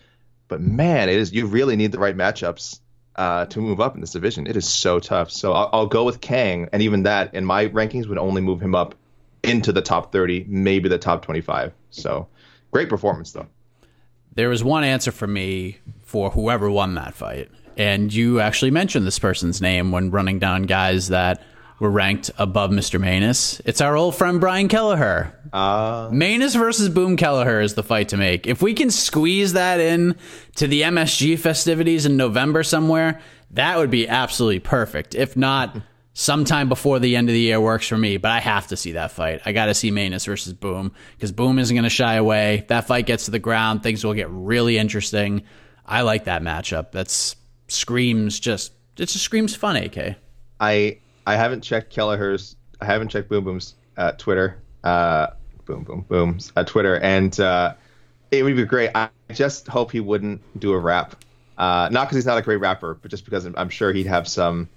But 0.49 0.61
man, 0.61 1.09
it 1.09 1.17
is 1.17 1.33
you 1.33 1.47
really 1.47 1.77
need 1.77 1.93
the 1.93 1.99
right 1.99 2.17
matchups 2.17 2.81
uh, 3.15 3.47
to 3.47 3.61
move 3.61 3.81
up 3.81 3.95
in 3.95 4.01
this 4.01 4.13
division. 4.13 4.47
It 4.47 4.57
is 4.57 4.69
so 4.69 4.99
tough. 4.99 5.31
So 5.31 5.53
I'll, 5.53 5.71
I'll, 5.73 5.87
go 5.87 6.05
with 6.05 6.21
Kang, 6.21 6.69
and 6.73 6.83
even 6.83 7.03
that 7.03 7.35
in 7.35 7.45
my 7.45 7.67
rankings 7.67 8.09
would 8.09 8.17
only 8.17 8.41
move 8.41 8.63
him 8.63 8.75
up 8.75 8.95
into 9.43 9.73
the 9.73 9.83
top 9.83 10.13
30, 10.13 10.47
maybe 10.49 10.89
the 10.89 10.99
top 10.99 11.25
25. 11.25 11.73
So 11.91 12.29
great 12.71 12.89
performance, 12.89 13.33
though. 13.33 13.47
There 14.35 14.49
was 14.49 14.63
one 14.63 14.85
answer 14.85 15.11
for 15.11 15.27
me 15.27 15.79
for 16.05 16.31
whoever 16.31 16.71
won 16.71 16.95
that 16.95 17.15
fight. 17.15 17.51
And 17.77 18.13
you 18.13 18.41
actually 18.41 18.71
mentioned 18.71 19.07
this 19.07 19.19
person's 19.19 19.61
name 19.61 19.93
when 19.93 20.11
running 20.11 20.39
down 20.39 20.65
guys 20.65 21.09
that 21.09 21.43
were 21.79 21.91
ranked 21.91 22.31
above 22.39 22.71
Mr. 22.71 23.01
Maness. 23.01 23.61
It's 23.65 23.81
our 23.81 23.97
old 23.97 24.17
friend 24.17 24.41
Brian 24.41 24.69
Kelleher. 24.69 25.33
Uh, 25.53 26.11
Maness 26.11 26.57
versus 26.57 26.89
Boom 26.89 27.17
Kelleher 27.17 27.61
is 27.61 27.75
the 27.75 27.85
fight 27.85 28.09
to 28.09 28.17
make. 28.17 28.47
If 28.47 28.63
we 28.63 28.75
can 28.75 28.91
squeeze 28.91 29.53
that 29.53 29.81
in 29.81 30.17
to 30.57 30.67
the 30.67 30.83
MSG 30.83 31.39
festivities 31.39 32.05
in 32.05 32.17
November 32.17 32.65
somewhere, 32.65 33.21
that 33.53 33.79
would 33.79 33.91
be 33.91 34.09
absolutely 34.09 34.59
perfect. 34.59 35.15
If 35.15 35.37
not, 35.37 35.77
sometime 36.19 36.69
before 36.69 36.99
the 36.99 37.15
end 37.15 37.29
of 37.29 37.33
the 37.33 37.39
year 37.39 37.61
works 37.61 37.87
for 37.87 37.97
me, 37.97 38.17
but 38.17 38.33
I 38.33 38.41
have 38.41 38.67
to 38.67 38.77
see 38.77 38.93
that 38.93 39.13
fight. 39.13 39.41
I 39.47 39.53
got 39.53 39.67
to 39.67 39.75
see 39.75 39.93
Maness 39.93 40.27
versus 40.27 40.53
Boom 40.53 40.91
because 41.15 41.31
Boom 41.31 41.61
isn't 41.61 41.73
going 41.73 41.85
to 41.85 41.89
shy 41.89 42.15
away. 42.15 42.57
If 42.57 42.69
that 42.69 42.89
fight 42.89 43.07
gets 43.07 43.27
to 43.27 43.31
the 43.31 43.39
ground, 43.39 43.85
things 43.85 44.03
will 44.03 44.15
get 44.15 44.29
really 44.29 44.79
interesting. 44.79 45.45
I 45.87 46.03
like 46.03 46.25
that 46.25 46.43
matchup. 46.43 46.91
That's 46.91 47.37
screams 47.69 48.41
just 48.41 48.73
it 48.97 49.07
just 49.07 49.25
screams 49.25 49.55
fun, 49.55 49.77
AK. 49.77 50.17
I 50.59 50.99
I 51.25 51.37
haven't 51.37 51.61
checked 51.61 51.91
Kelleher's. 51.91 52.57
I 52.81 52.87
haven't 52.87 53.11
checked 53.11 53.29
Boom 53.29 53.45
Boom's 53.45 53.77
uh, 53.97 54.11
Twitter. 54.13 54.61
Uh, 54.83 55.29
boom 55.67 55.85
Boom 55.85 56.05
Boom's 56.09 56.53
uh, 56.57 56.65
Twitter, 56.65 56.99
and 56.99 57.39
uh, 57.39 57.75
it 58.33 58.43
would 58.43 58.57
be 58.57 58.65
great. 58.65 58.91
I 58.97 59.09
just 59.33 59.69
hope 59.69 59.93
he 59.93 60.01
wouldn't 60.01 60.43
do 60.59 60.73
a 60.73 60.79
rap. 60.81 61.15
Uh, 61.57 61.89
not 61.93 62.07
because 62.07 62.17
he's 62.17 62.27
not 62.27 62.39
a 62.39 62.43
great 62.43 62.57
rapper, 62.57 62.95
but 63.01 63.09
just 63.09 63.25
because 63.25 63.45
I'm, 63.45 63.55
I'm 63.57 63.69
sure 63.69 63.93
he'd 63.93 64.07
have 64.07 64.27
some 64.27 64.69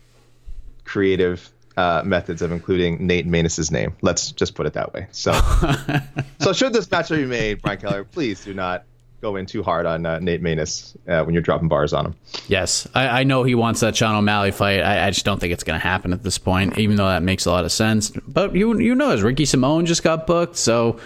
creative 0.92 1.50
uh, 1.78 2.02
methods 2.06 2.42
of 2.42 2.52
including 2.52 3.08
Nate 3.08 3.26
Maness's 3.26 3.72
name. 3.72 3.96
Let's 4.02 4.34
just 4.34 4.56
put 4.56 4.66
it 4.66 4.74
that 4.74 4.94
way. 4.94 5.08
So, 5.12 5.32
so 6.42 6.52
should 6.52 6.74
this 6.74 6.92
match 6.92 7.10
be 7.10 7.26
made, 7.26 7.62
Brian 7.62 7.80
Kelleher, 7.80 8.04
please 8.04 8.44
do 8.44 8.54
not 8.54 8.84
go 9.22 9.38
in 9.38 9.46
too 9.46 9.64
hard 9.64 9.86
on 9.86 10.06
uh, 10.06 10.20
Nate 10.20 10.44
Maness 10.44 10.98
uh, 11.08 11.24
when 11.24 11.34
you're 11.34 11.44
dropping 11.44 11.70
bars 11.70 11.94
on 11.94 12.08
him. 12.08 12.16
Yes, 12.48 12.90
I, 12.94 13.22
I, 13.22 13.24
know 13.24 13.44
he 13.44 13.56
wants 13.56 13.80
that 13.80 13.96
Sean 13.96 14.16
O'Malley 14.16 14.52
fight. 14.52 14.82
I, 14.82 15.08
I 15.08 15.12
just 15.12 15.24
don't 15.24 15.40
think 15.40 15.54
it's 15.54 15.64
going 15.64 15.80
to 15.80 15.84
happen 15.84 16.12
at 16.12 16.24
this 16.24 16.38
point, 16.38 16.78
even 16.78 16.98
though 16.98 17.08
that 17.08 17.24
makes 17.24 17.46
a 17.46 17.52
lot 17.52 17.64
of 17.64 17.72
sense. 17.72 18.10
But 18.10 18.54
you 18.54 18.78
you 18.80 18.94
know, 18.94 19.12
as 19.12 19.22
Ricky 19.22 19.46
Simone 19.46 19.86
just 19.86 20.04
got 20.04 20.28
booked, 20.28 20.58
so 20.58 21.00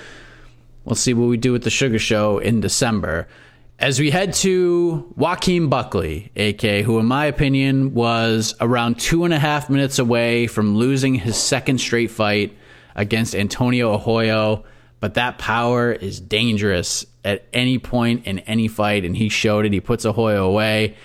we'll 0.84 0.96
see 0.96 1.14
what 1.14 1.28
we 1.28 1.38
do 1.38 1.52
with 1.52 1.64
the 1.64 1.70
Sugar 1.70 2.00
Show 2.00 2.40
in 2.40 2.60
December. 2.60 3.28
As 3.78 4.00
we 4.00 4.10
head 4.10 4.34
to 4.36 5.14
Joaquin 5.18 5.68
Buckley, 5.68 6.32
AK, 6.38 6.86
who 6.86 6.98
in 6.98 7.08
my 7.08 7.26
opinion 7.26 7.94
was 7.94 8.56
around 8.62 9.00
two 9.00 9.26
and 9.26 9.34
a 9.34 9.40
half 9.40 9.70
minutes 9.70 10.00
away 10.00 10.48
from 10.48 10.78
losing 10.78 11.14
his 11.16 11.36
second 11.36 11.80
straight 11.80 12.10
fight 12.10 12.58
against 12.96 13.36
Antonio 13.36 14.02
Arroyo, 14.02 14.64
but 15.02 15.16
that 15.16 15.38
power 15.40 15.92
is 15.92 16.22
dangerous 16.22 17.06
at 17.26 17.44
any 17.52 17.78
point 17.78 18.26
in 18.26 18.40
any 18.40 18.70
fight, 18.70 19.04
and 19.04 19.18
he 19.18 19.28
showed 19.28 19.66
it. 19.66 19.74
He 19.74 19.82
puts 19.82 20.06
Arroyo 20.06 20.46
away. 20.46 20.96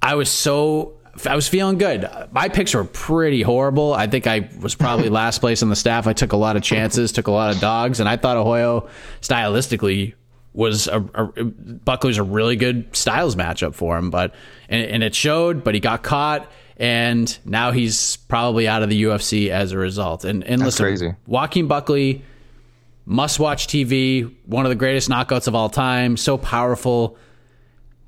I 0.00 0.14
was 0.14 0.30
so 0.30 0.94
I 1.26 1.34
was 1.34 1.48
feeling 1.48 1.78
good. 1.78 2.08
My 2.30 2.48
picks 2.48 2.74
were 2.74 2.84
pretty 2.84 3.42
horrible. 3.42 3.92
I 3.92 4.06
think 4.06 4.28
I 4.28 4.48
was 4.60 4.76
probably 4.76 5.08
last 5.10 5.40
place 5.40 5.64
on 5.64 5.68
the 5.68 5.76
staff. 5.76 6.06
I 6.06 6.12
took 6.12 6.32
a 6.32 6.36
lot 6.36 6.56
of 6.56 6.62
chances, 6.62 7.10
took 7.10 7.26
a 7.26 7.32
lot 7.32 7.52
of 7.52 7.60
dogs, 7.60 7.98
and 7.98 8.08
I 8.08 8.16
thought 8.16 8.36
Arroyo 8.36 8.88
stylistically 9.20 10.14
was 10.54 10.86
a, 10.86 11.04
a 11.14 11.44
Buckley's 11.44 12.16
a 12.16 12.22
really 12.22 12.56
good 12.56 12.94
styles 12.96 13.36
matchup 13.36 13.74
for 13.74 13.98
him, 13.98 14.10
but 14.10 14.34
and, 14.68 14.86
and 14.86 15.02
it 15.02 15.14
showed. 15.14 15.64
But 15.64 15.74
he 15.74 15.80
got 15.80 16.02
caught, 16.02 16.50
and 16.76 17.36
now 17.44 17.72
he's 17.72 18.16
probably 18.16 18.66
out 18.66 18.82
of 18.82 18.88
the 18.88 19.02
UFC 19.02 19.50
as 19.50 19.72
a 19.72 19.78
result. 19.78 20.24
And 20.24 20.44
and 20.44 20.62
That's 20.62 20.78
listen, 20.78 20.84
crazy. 20.84 21.14
Joaquin 21.26 21.66
Buckley 21.66 22.24
must 23.04 23.38
watch 23.38 23.66
TV, 23.66 24.34
one 24.46 24.64
of 24.64 24.70
the 24.70 24.76
greatest 24.76 25.10
knockouts 25.10 25.48
of 25.48 25.54
all 25.54 25.68
time, 25.68 26.16
so 26.16 26.38
powerful. 26.38 27.18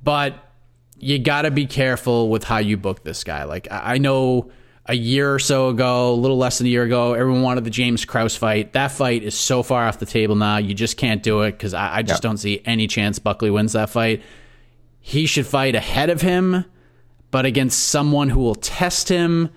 But 0.01 0.35
you 0.97 1.19
got 1.19 1.43
to 1.43 1.51
be 1.51 1.65
careful 1.65 2.29
with 2.29 2.43
how 2.43 2.57
you 2.57 2.77
book 2.77 3.03
this 3.03 3.23
guy. 3.23 3.43
Like, 3.43 3.67
I 3.69 3.97
know 3.97 4.51
a 4.87 4.95
year 4.95 5.33
or 5.33 5.39
so 5.39 5.69
ago, 5.69 6.11
a 6.11 6.13
little 6.13 6.37
less 6.37 6.59
than 6.59 6.67
a 6.67 6.69
year 6.69 6.83
ago, 6.83 7.13
everyone 7.13 7.41
wanted 7.41 7.63
the 7.63 7.69
James 7.69 8.05
Krause 8.05 8.35
fight. 8.35 8.73
That 8.73 8.91
fight 8.91 9.23
is 9.23 9.35
so 9.35 9.61
far 9.61 9.85
off 9.85 9.99
the 9.99 10.05
table 10.05 10.35
now. 10.35 10.57
You 10.57 10.73
just 10.73 10.97
can't 10.97 11.21
do 11.21 11.41
it 11.41 11.51
because 11.51 11.73
I, 11.73 11.97
I, 11.97 12.01
just 12.03 12.21
don't 12.23 12.37
see 12.37 12.61
any 12.63 12.87
chance 12.87 13.19
Buckley 13.19 13.49
wins 13.49 13.73
that 13.73 13.89
fight. 13.89 14.23
He 14.99 15.25
should 15.25 15.45
fight 15.45 15.75
ahead 15.75 16.09
of 16.09 16.21
him, 16.21 16.65
but 17.31 17.45
against 17.45 17.89
someone 17.89 18.29
who 18.29 18.39
will 18.39 18.55
test 18.55 19.09
him, 19.09 19.49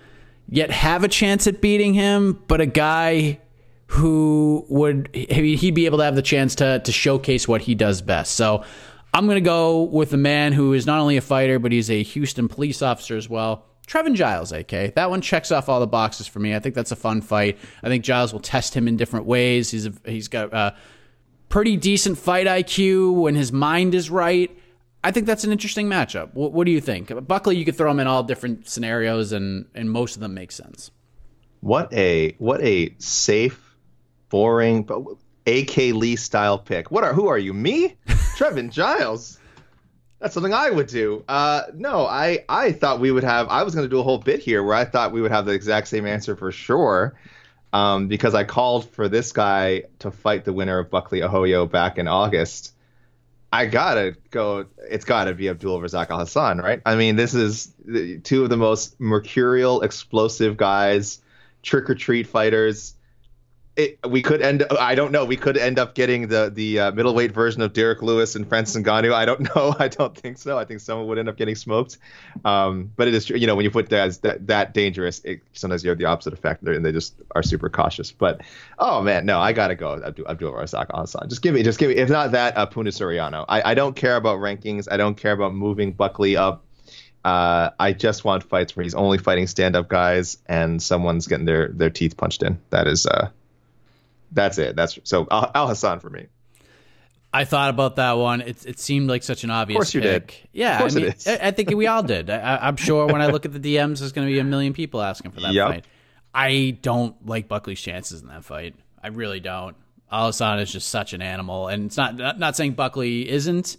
yet 0.49 0.69
have 0.69 1.03
a 1.03 1.07
chance 1.07 1.47
at 1.47 1.61
beating 1.61 1.93
him, 1.93 2.41
but 2.47 2.59
a 2.59 2.65
guy 2.65 3.39
who 3.87 4.65
would 4.69 5.09
he'd 5.13 5.75
be 5.75 5.85
able 5.85 5.97
to 5.97 6.03
have 6.05 6.15
the 6.15 6.21
chance 6.21 6.55
to 6.55 6.79
to 6.79 6.91
showcase 6.93 7.45
what 7.45 7.61
he 7.61 7.75
does 7.75 8.01
best. 8.01 8.35
So 8.35 8.63
I'm 9.13 9.25
going 9.25 9.35
to 9.35 9.41
go 9.41 9.83
with 9.83 10.13
a 10.13 10.17
man 10.17 10.53
who 10.53 10.71
is 10.71 10.85
not 10.85 10.99
only 10.99 11.17
a 11.17 11.21
fighter 11.21 11.59
but 11.59 11.73
he's 11.73 11.89
a 11.89 12.01
Houston 12.01 12.47
police 12.47 12.81
officer 12.81 13.17
as 13.17 13.27
well. 13.27 13.65
Trevin 13.91 14.15
Giles, 14.15 14.53
AK. 14.53 14.95
That 14.95 15.09
one 15.09 15.19
checks 15.19 15.51
off 15.51 15.67
all 15.67 15.81
the 15.81 15.87
boxes 15.87 16.25
for 16.25 16.39
me. 16.39 16.55
I 16.55 16.59
think 16.59 16.75
that's 16.75 16.93
a 16.93 16.95
fun 16.95 17.19
fight. 17.19 17.59
I 17.83 17.89
think 17.89 18.05
Giles 18.05 18.31
will 18.31 18.39
test 18.39 18.73
him 18.73 18.87
in 18.87 18.95
different 18.95 19.25
ways. 19.25 19.69
He's 19.69 19.85
a, 19.85 19.93
he's 20.05 20.29
got 20.29 20.53
a 20.53 20.77
pretty 21.49 21.75
decent 21.75 22.17
fight 22.17 22.47
IQ 22.47 23.13
when 23.13 23.35
his 23.35 23.51
mind 23.51 23.93
is 23.93 24.09
right. 24.09 24.49
I 25.03 25.11
think 25.11 25.25
that's 25.25 25.43
an 25.43 25.51
interesting 25.51 25.89
matchup. 25.89 26.33
What, 26.33 26.53
what 26.53 26.65
do 26.65 26.71
you 26.71 26.79
think? 26.79 27.11
Buckley, 27.27 27.57
you 27.57 27.65
could 27.65 27.75
throw 27.75 27.91
him 27.91 27.99
in 27.99 28.07
all 28.07 28.23
different 28.23 28.69
scenarios, 28.69 29.33
and 29.33 29.65
and 29.75 29.91
most 29.91 30.15
of 30.15 30.21
them 30.21 30.33
make 30.33 30.53
sense. 30.53 30.89
What 31.59 31.91
a 31.91 32.33
what 32.37 32.61
a 32.61 32.95
safe 32.97 33.75
boring, 34.29 34.83
but 34.83 35.01
AK 35.47 35.77
Lee 35.77 36.15
style 36.15 36.59
pick. 36.59 36.91
What 36.91 37.03
are 37.03 37.13
who 37.13 37.27
are 37.27 37.37
you? 37.37 37.53
Me? 37.53 37.97
Trevin 38.37 38.71
Giles. 38.71 39.37
That's 40.21 40.35
something 40.35 40.53
I 40.53 40.69
would 40.69 40.85
do. 40.85 41.23
Uh, 41.27 41.63
no, 41.73 42.05
I 42.05 42.45
I 42.47 42.73
thought 42.73 42.99
we 42.99 43.11
would 43.11 43.23
have. 43.23 43.47
I 43.49 43.63
was 43.63 43.73
going 43.73 43.85
to 43.85 43.89
do 43.89 43.99
a 43.99 44.03
whole 44.03 44.19
bit 44.19 44.39
here 44.39 44.63
where 44.63 44.75
I 44.75 44.85
thought 44.85 45.11
we 45.11 45.21
would 45.21 45.31
have 45.31 45.47
the 45.47 45.53
exact 45.53 45.87
same 45.87 46.05
answer 46.05 46.35
for 46.35 46.51
sure, 46.51 47.15
um, 47.73 48.07
because 48.07 48.35
I 48.35 48.43
called 48.43 48.87
for 48.91 49.09
this 49.09 49.31
guy 49.31 49.83
to 49.99 50.11
fight 50.11 50.45
the 50.45 50.53
winner 50.53 50.77
of 50.77 50.91
Buckley 50.91 51.23
Arroyo 51.23 51.65
back 51.65 51.97
in 51.97 52.07
August. 52.07 52.75
I 53.51 53.65
gotta 53.65 54.15
go. 54.29 54.67
It's 54.89 55.05
gotta 55.05 55.33
be 55.33 55.49
Abdul 55.49 55.79
Razak 55.79 56.09
Alhassan, 56.09 56.61
right? 56.61 56.83
I 56.85 56.95
mean, 56.95 57.15
this 57.15 57.33
is 57.33 57.73
two 58.23 58.43
of 58.43 58.49
the 58.51 58.57
most 58.57 59.01
mercurial, 59.01 59.81
explosive 59.81 60.55
guys, 60.55 61.19
trick 61.63 61.89
or 61.89 61.95
treat 61.95 62.27
fighters 62.27 62.93
it, 63.77 63.99
we 64.05 64.21
could 64.21 64.41
end. 64.41 64.65
I 64.79 64.95
don't 64.95 65.13
know. 65.13 65.23
We 65.23 65.37
could 65.37 65.57
end 65.57 65.79
up 65.79 65.95
getting 65.95 66.27
the 66.27 66.51
the 66.53 66.79
uh, 66.79 66.91
middleweight 66.91 67.31
version 67.31 67.61
of 67.61 67.71
Derrick 67.71 68.01
Lewis 68.01 68.35
and 68.35 68.47
Francis 68.47 68.81
Ngannou. 68.81 69.13
I 69.13 69.23
don't 69.23 69.39
know. 69.55 69.73
I 69.79 69.87
don't 69.87 70.15
think 70.15 70.37
so. 70.37 70.57
I 70.57 70.65
think 70.65 70.81
someone 70.81 71.07
would 71.07 71.17
end 71.17 71.29
up 71.29 71.37
getting 71.37 71.55
smoked. 71.55 71.97
Um, 72.43 72.91
but 72.95 73.07
it 73.07 73.13
is 73.13 73.25
true. 73.25 73.37
You 73.37 73.47
know, 73.47 73.55
when 73.55 73.63
you 73.63 73.71
put 73.71 73.87
guys 73.87 74.19
that 74.19 74.47
that 74.47 74.73
dangerous, 74.73 75.19
it, 75.23 75.41
sometimes 75.53 75.83
you 75.83 75.89
have 75.89 75.97
the 75.97 76.05
opposite 76.05 76.33
effect, 76.33 76.63
and 76.63 76.85
they 76.85 76.91
just 76.91 77.15
are 77.33 77.43
super 77.43 77.69
cautious. 77.69 78.11
But 78.11 78.41
oh 78.77 79.01
man, 79.01 79.25
no, 79.25 79.39
I 79.39 79.53
gotta 79.53 79.75
go. 79.75 80.01
Abdul 80.03 80.27
Abdul 80.27 80.51
Razak 80.51 80.87
Alhassan. 80.87 81.29
Just 81.29 81.41
give 81.41 81.53
me, 81.53 81.63
just 81.63 81.79
give 81.79 81.89
me. 81.89 81.95
If 81.95 82.09
not 82.09 82.31
that, 82.31 82.57
uh, 82.57 82.65
Puna 82.65 82.89
Soriano. 82.89 83.45
I, 83.47 83.71
I 83.71 83.73
don't 83.73 83.95
care 83.95 84.17
about 84.17 84.39
rankings. 84.39 84.87
I 84.91 84.97
don't 84.97 85.15
care 85.15 85.31
about 85.31 85.53
moving 85.53 85.93
Buckley 85.93 86.35
up. 86.35 86.65
Uh, 87.23 87.69
I 87.79 87.93
just 87.93 88.25
want 88.25 88.43
fights 88.43 88.75
where 88.75 88.83
he's 88.83 88.95
only 88.95 89.19
fighting 89.19 89.45
stand-up 89.45 89.87
guys 89.87 90.39
and 90.47 90.81
someone's 90.81 91.27
getting 91.27 91.45
their 91.45 91.69
their 91.69 91.89
teeth 91.89 92.17
punched 92.17 92.43
in. 92.43 92.59
That 92.71 92.87
is 92.87 93.05
uh 93.05 93.29
that's 94.31 94.57
it. 94.57 94.75
That's 94.75 94.99
so 95.03 95.27
Al, 95.31 95.67
Hassan 95.67 95.99
for 95.99 96.09
me. 96.09 96.27
I 97.33 97.45
thought 97.45 97.69
about 97.69 97.95
that 97.95 98.13
one. 98.13 98.41
It 98.41 98.65
it 98.65 98.79
seemed 98.79 99.09
like 99.09 99.23
such 99.23 99.43
an 99.43 99.51
obvious. 99.51 99.75
Of 99.75 99.79
course 99.79 99.93
you 99.93 100.01
pick. 100.01 100.27
did. 100.27 100.49
Yeah, 100.51 100.73
Of 100.75 100.79
course 100.79 100.95
I 100.95 100.99
mean, 100.99 101.05
it 101.07 101.15
is. 101.15 101.27
I, 101.27 101.51
think 101.51 101.69
we 101.71 101.87
all 101.87 102.03
did. 102.03 102.29
I, 102.29 102.57
I'm 102.61 102.75
sure 102.75 103.07
when 103.07 103.21
I 103.21 103.27
look 103.27 103.45
at 103.45 103.53
the 103.53 103.59
DMs, 103.59 103.99
there's 103.99 104.11
going 104.11 104.27
to 104.27 104.33
be 104.33 104.39
a 104.39 104.43
million 104.43 104.73
people 104.73 105.01
asking 105.01 105.31
for 105.31 105.39
that 105.41 105.53
Yep. 105.53 105.67
fight. 105.67 105.85
I 106.33 106.77
don't 106.81 107.25
like 107.25 107.47
Buckley's 107.47 107.79
chances 107.79 108.21
in 108.21 108.27
that 108.27 108.43
fight. 108.43 108.75
I 109.01 109.07
really 109.07 109.39
don't. 109.39 109.75
Alhassan 110.11 110.59
is 110.59 110.71
just 110.71 110.89
such 110.89 111.13
an 111.13 111.21
animal, 111.21 111.67
and 111.67 111.85
it's 111.85 111.97
not 111.97 112.15
not, 112.15 112.37
not 112.37 112.55
saying 112.55 112.73
Buckley 112.73 113.29
isn't. 113.29 113.77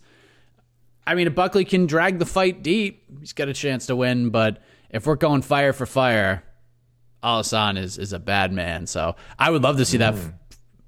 I 1.06 1.14
mean, 1.14 1.26
if 1.26 1.34
Buckley 1.34 1.64
can 1.64 1.86
drag 1.86 2.18
the 2.18 2.26
fight 2.26 2.62
deep, 2.62 3.04
he's 3.20 3.32
got 3.32 3.48
a 3.48 3.52
chance 3.54 3.86
to 3.86 3.96
win. 3.96 4.30
But 4.30 4.62
if 4.90 5.06
we're 5.06 5.16
going 5.16 5.42
fire 5.42 5.72
for 5.72 5.84
fire, 5.84 6.42
Alhassan 7.22 7.76
is 7.76 7.98
is 7.98 8.12
a 8.12 8.18
bad 8.18 8.52
man. 8.52 8.86
So 8.86 9.16
I 9.38 9.50
would 9.50 9.62
love 9.62 9.76
to 9.76 9.84
see 9.84 9.98
that 9.98 10.14
hmm. 10.14 10.30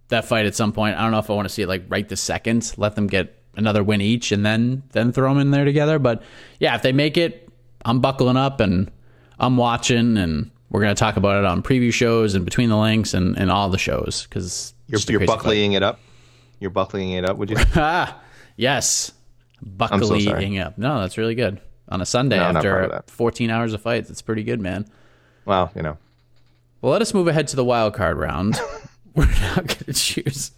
That 0.08 0.24
fight 0.24 0.46
at 0.46 0.54
some 0.54 0.72
point. 0.72 0.96
I 0.96 1.02
don't 1.02 1.10
know 1.10 1.18
if 1.18 1.30
I 1.30 1.34
want 1.34 1.48
to 1.48 1.54
see 1.54 1.62
it 1.62 1.68
like 1.68 1.84
right 1.88 2.08
this 2.08 2.20
second. 2.20 2.72
Let 2.76 2.94
them 2.94 3.06
get 3.06 3.38
another 3.56 3.82
win 3.84 4.00
each 4.00 4.32
and 4.32 4.44
then 4.44 4.82
then 4.92 5.12
throw 5.12 5.28
them 5.30 5.40
in 5.40 5.50
there 5.50 5.64
together. 5.64 5.98
But 5.98 6.22
yeah, 6.60 6.74
if 6.74 6.82
they 6.82 6.92
make 6.92 7.16
it, 7.16 7.48
I'm 7.84 8.00
buckling 8.00 8.36
up 8.36 8.60
and 8.60 8.90
I'm 9.38 9.56
watching 9.56 10.16
and 10.16 10.50
we're 10.70 10.80
gonna 10.80 10.94
talk 10.94 11.16
about 11.16 11.38
it 11.38 11.44
on 11.44 11.62
preview 11.62 11.92
shows 11.92 12.34
and 12.34 12.44
between 12.44 12.68
the 12.68 12.76
links 12.76 13.14
and, 13.14 13.38
and 13.38 13.50
all 13.50 13.68
the 13.68 13.78
shows 13.78 14.24
because 14.24 14.74
You're, 14.88 15.00
you're 15.08 15.26
buckling 15.26 15.72
it 15.72 15.82
up. 15.82 16.00
You're 16.60 16.70
buckling 16.70 17.12
it 17.12 17.24
up. 17.24 17.36
Would 17.36 17.50
you? 17.50 17.56
Ah, 17.74 18.20
yes, 18.56 19.12
buckling 19.62 20.20
sorry. 20.20 20.58
up. 20.58 20.78
No, 20.78 21.00
that's 21.00 21.18
really 21.18 21.34
good 21.34 21.60
on 21.88 22.00
a 22.00 22.06
Sunday 22.06 22.36
No, 22.36 22.44
I'm 22.44 22.54
not 22.54 22.64
proud 22.64 22.84
of 22.86 22.92
after 22.92 23.12
14 23.12 23.50
hours 23.50 23.72
of 23.72 23.82
fights. 23.82 24.10
It's 24.10 24.22
pretty 24.22 24.42
good, 24.42 24.60
man. 24.60 24.86
well, 25.44 25.70
you 25.74 25.82
know. 25.82 25.98
Well, 26.80 26.92
let 26.92 27.02
us 27.02 27.14
move 27.14 27.28
ahead 27.28 27.48
to 27.48 27.56
the 27.56 27.64
wild 27.64 27.94
card 27.94 28.18
round. 28.18 28.60
We're 29.16 29.26
now 29.26 29.56
going 29.56 29.68
to 29.68 29.92
choose 29.92 30.50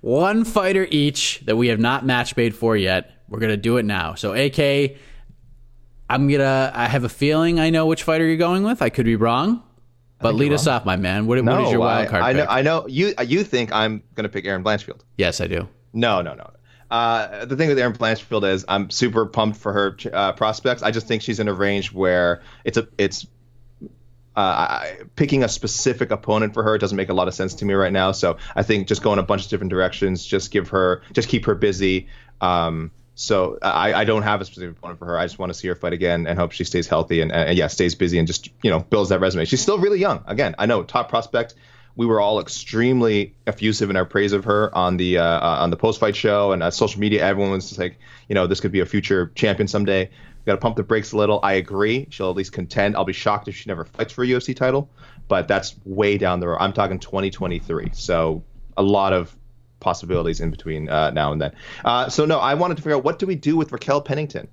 one 0.00 0.44
fighter 0.44 0.86
each 0.90 1.40
that 1.46 1.56
we 1.56 1.68
have 1.68 1.80
not 1.80 2.06
match 2.06 2.36
made 2.36 2.54
for 2.54 2.76
yet. 2.76 3.10
We're 3.28 3.40
going 3.40 3.50
to 3.50 3.56
do 3.56 3.76
it 3.76 3.84
now. 3.84 4.14
So, 4.14 4.32
AK, 4.34 4.96
I'm 6.08 6.28
going 6.28 6.40
to, 6.40 6.72
I 6.74 6.86
have 6.86 7.04
a 7.04 7.08
feeling 7.08 7.58
I 7.58 7.70
know 7.70 7.86
which 7.86 8.04
fighter 8.04 8.24
you're 8.24 8.36
going 8.36 8.62
with. 8.62 8.82
I 8.82 8.88
could 8.88 9.04
be 9.04 9.16
wrong, 9.16 9.62
but 10.20 10.34
lead 10.34 10.52
us 10.52 10.66
off, 10.66 10.84
my 10.84 10.96
man. 10.96 11.26
What, 11.26 11.42
what 11.44 11.60
is 11.62 11.70
your 11.70 11.80
wild 11.80 12.08
card 12.08 12.22
I, 12.22 12.30
I 12.30 12.32
know. 12.32 12.40
pick? 12.42 12.50
I 12.50 12.62
know. 12.62 12.86
You 12.86 13.14
you 13.26 13.44
think 13.44 13.72
I'm 13.72 14.02
gonna 14.14 14.28
pick 14.28 14.46
Erin 14.46 14.64
Blanchfield? 14.64 15.00
yes, 15.16 15.40
I 15.40 15.46
do. 15.46 15.68
No, 15.92 16.22
no, 16.22 16.34
no. 16.34 16.50
Uh, 16.90 17.44
the 17.44 17.56
thing 17.56 17.68
with 17.68 17.78
Erin 17.78 17.92
Blanchfield 17.92 18.48
is 18.50 18.64
I'm 18.68 18.88
super 18.90 19.26
pumped 19.26 19.58
for 19.58 19.72
her 19.72 19.96
uh, 20.12 20.32
prospects. 20.32 20.82
I 20.82 20.90
just 20.90 21.06
think 21.06 21.22
she's 21.22 21.38
in 21.40 21.48
a 21.48 21.52
range 21.52 21.92
where 21.92 22.42
it's 22.64 22.78
a 22.78 22.88
it's 22.96 23.26
uh, 24.38 24.86
picking 25.16 25.42
a 25.42 25.48
specific 25.48 26.12
opponent 26.12 26.54
for 26.54 26.62
her 26.62 26.78
doesn't 26.78 26.96
make 26.96 27.08
a 27.08 27.12
lot 27.12 27.26
of 27.26 27.34
sense 27.34 27.54
to 27.54 27.64
me 27.64 27.74
right 27.74 27.92
now. 27.92 28.12
So 28.12 28.36
I 28.54 28.62
think 28.62 28.86
just 28.86 29.02
going 29.02 29.18
a 29.18 29.22
bunch 29.24 29.44
of 29.44 29.50
different 29.50 29.70
directions, 29.70 30.24
just 30.24 30.52
give 30.52 30.68
her, 30.68 31.02
just 31.12 31.28
keep 31.28 31.46
her 31.46 31.56
busy. 31.56 32.06
Um, 32.40 32.92
so 33.16 33.58
I, 33.60 33.94
I 33.94 34.04
don't 34.04 34.22
have 34.22 34.40
a 34.40 34.44
specific 34.44 34.78
opponent 34.78 35.00
for 35.00 35.06
her. 35.06 35.18
I 35.18 35.24
just 35.24 35.40
want 35.40 35.50
to 35.50 35.58
see 35.58 35.66
her 35.66 35.74
fight 35.74 35.92
again 35.92 36.28
and 36.28 36.38
hope 36.38 36.52
she 36.52 36.62
stays 36.62 36.86
healthy 36.86 37.20
and, 37.20 37.32
and 37.32 37.58
yeah, 37.58 37.66
stays 37.66 37.96
busy 37.96 38.16
and 38.16 38.28
just 38.28 38.48
you 38.62 38.70
know 38.70 38.78
builds 38.78 39.10
that 39.10 39.18
resume. 39.18 39.44
She's 39.44 39.60
still 39.60 39.78
really 39.78 39.98
young. 39.98 40.22
Again, 40.26 40.54
I 40.56 40.66
know 40.66 40.84
top 40.84 41.08
prospect. 41.08 41.56
We 41.96 42.06
were 42.06 42.20
all 42.20 42.38
extremely 42.38 43.34
effusive 43.44 43.90
in 43.90 43.96
our 43.96 44.04
praise 44.04 44.32
of 44.32 44.44
her 44.44 44.72
on 44.72 44.98
the 44.98 45.18
uh, 45.18 45.24
uh, 45.24 45.56
on 45.62 45.70
the 45.70 45.76
post 45.76 45.98
fight 45.98 46.14
show 46.14 46.52
and 46.52 46.62
uh, 46.62 46.70
social 46.70 47.00
media. 47.00 47.26
Everyone 47.26 47.50
was 47.50 47.66
just 47.66 47.80
like, 47.80 47.98
you 48.28 48.36
know, 48.36 48.46
this 48.46 48.60
could 48.60 48.70
be 48.70 48.78
a 48.78 48.86
future 48.86 49.32
champion 49.34 49.66
someday. 49.66 50.10
Got 50.48 50.54
to 50.54 50.60
pump 50.60 50.76
the 50.76 50.82
brakes 50.82 51.12
a 51.12 51.16
little. 51.18 51.40
I 51.42 51.52
agree. 51.52 52.06
She'll 52.08 52.30
at 52.30 52.36
least 52.36 52.52
contend. 52.52 52.96
I'll 52.96 53.04
be 53.04 53.12
shocked 53.12 53.48
if 53.48 53.54
she 53.54 53.68
never 53.68 53.84
fights 53.84 54.14
for 54.14 54.24
a 54.24 54.26
UFC 54.26 54.56
title, 54.56 54.88
but 55.28 55.46
that's 55.46 55.76
way 55.84 56.16
down 56.16 56.40
the 56.40 56.48
road. 56.48 56.56
I'm 56.58 56.72
talking 56.72 56.98
2023. 56.98 57.90
So 57.92 58.42
a 58.74 58.82
lot 58.82 59.12
of 59.12 59.36
possibilities 59.78 60.40
in 60.40 60.50
between 60.50 60.88
uh, 60.88 61.10
now 61.10 61.32
and 61.32 61.42
then. 61.42 61.54
Uh, 61.84 62.08
so 62.08 62.24
no, 62.24 62.38
I 62.38 62.54
wanted 62.54 62.78
to 62.78 62.82
figure 62.82 62.96
out 62.96 63.04
what 63.04 63.18
do 63.18 63.26
we 63.26 63.34
do 63.34 63.58
with 63.58 63.72
Raquel 63.72 64.00
Pennington. 64.00 64.48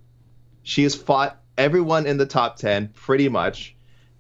She 0.64 0.84
has 0.84 0.96
fought 0.96 1.42
everyone 1.58 2.08
in 2.08 2.18
the 2.18 2.26
top 2.26 2.58
10 2.58 2.90
pretty 2.90 3.30
much. 3.30 3.78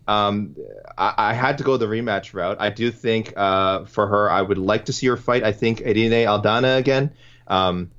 Um, 0.08 0.56
I, 0.98 1.14
I 1.18 1.34
had 1.34 1.58
to 1.58 1.66
go 1.66 1.76
the 1.76 1.88
rematch 1.88 2.34
route. 2.34 2.56
I 2.62 2.70
do 2.70 2.90
think 2.90 3.34
uh, 3.36 3.84
for 3.84 4.08
her, 4.08 4.32
I 4.32 4.42
would 4.42 4.60
like 4.60 4.86
to 4.86 4.94
see 4.94 5.08
her 5.08 5.18
fight. 5.18 5.44
I 5.44 5.52
think 5.52 5.82
Irene 5.82 6.26
Aldana 6.26 6.78
again, 6.78 7.12
um, 7.48 7.92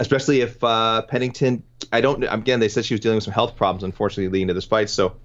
especially 0.00 0.40
if 0.40 0.62
uh, 0.62 1.02
Pennington. 1.02 1.62
I 1.92 2.00
don't. 2.00 2.22
Again, 2.24 2.60
they 2.60 2.68
said 2.68 2.84
she 2.84 2.94
was 2.94 3.00
dealing 3.00 3.16
with 3.16 3.24
some 3.24 3.32
health 3.32 3.56
problems, 3.56 3.84
unfortunately, 3.84 4.28
leading 4.28 4.48
to 4.48 4.54
this 4.54 4.64
fight. 4.64 4.90
So 4.90 5.16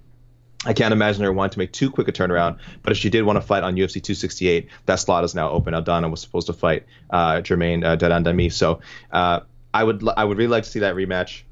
I 0.64 0.72
can't 0.72 0.92
imagine 0.92 1.22
her 1.24 1.32
wanting 1.32 1.52
to 1.52 1.58
make 1.58 1.72
too 1.72 1.90
quick 1.90 2.08
a 2.08 2.12
turnaround. 2.12 2.58
But 2.82 2.92
if 2.92 2.98
she 2.98 3.10
did 3.10 3.22
want 3.22 3.36
to 3.36 3.42
fight 3.42 3.62
on 3.62 3.74
UFC 3.74 3.94
268, 3.94 4.68
that 4.86 4.96
slot 4.96 5.24
is 5.24 5.34
now 5.34 5.50
open. 5.50 5.74
Aldana 5.74 6.10
was 6.10 6.20
supposed 6.20 6.46
to 6.46 6.52
fight 6.52 6.86
uh, 7.10 7.40
Germaine 7.40 7.84
uh, 7.84 7.96
de 7.96 8.08
Randamie. 8.08 8.52
So 8.52 8.80
uh, 9.12 9.40
I 9.72 9.84
would 9.84 10.06
I 10.16 10.24
would 10.24 10.38
really 10.38 10.48
like 10.48 10.64
to 10.64 10.70
see 10.70 10.80
that 10.80 10.94
rematch. 10.94 11.42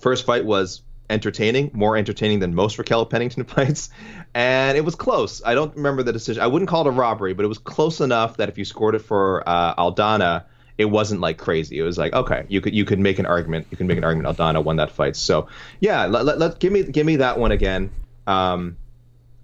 First 0.00 0.26
fight 0.26 0.44
was 0.44 0.82
entertaining, 1.10 1.70
more 1.72 1.96
entertaining 1.96 2.38
than 2.38 2.54
most 2.54 2.78
Raquel 2.78 3.06
Pennington 3.06 3.44
fights, 3.44 3.90
and 4.34 4.76
it 4.76 4.84
was 4.84 4.94
close. 4.94 5.42
I 5.44 5.54
don't 5.54 5.74
remember 5.76 6.02
the 6.02 6.12
decision. 6.12 6.42
I 6.42 6.46
wouldn't 6.46 6.68
call 6.68 6.86
it 6.86 6.88
a 6.88 6.92
robbery, 6.92 7.34
but 7.34 7.44
it 7.44 7.48
was 7.48 7.58
close 7.58 8.00
enough 8.00 8.36
that 8.36 8.48
if 8.48 8.58
you 8.58 8.64
scored 8.64 8.94
it 8.94 9.00
for 9.00 9.42
uh, 9.48 9.74
Aldana, 9.74 10.44
it 10.78 10.86
wasn't 10.86 11.20
like 11.20 11.36
crazy. 11.36 11.78
It 11.78 11.82
was 11.82 11.98
like 11.98 12.14
okay, 12.14 12.46
you 12.48 12.60
could 12.60 12.74
you 12.74 12.84
could 12.84 12.98
make 13.00 13.18
an 13.18 13.26
argument. 13.26 13.66
You 13.70 13.76
can 13.76 13.86
make 13.88 13.98
an 13.98 14.04
argument. 14.04 14.36
Aldana 14.36 14.62
won 14.64 14.76
that 14.76 14.92
fight. 14.92 15.16
So 15.16 15.48
yeah, 15.80 16.06
let, 16.06 16.24
let, 16.24 16.38
let- 16.38 16.58
give 16.60 16.72
me 16.72 16.84
give 16.84 17.04
me 17.04 17.16
that 17.16 17.38
one 17.38 17.50
again. 17.52 17.90
Um, 18.26 18.76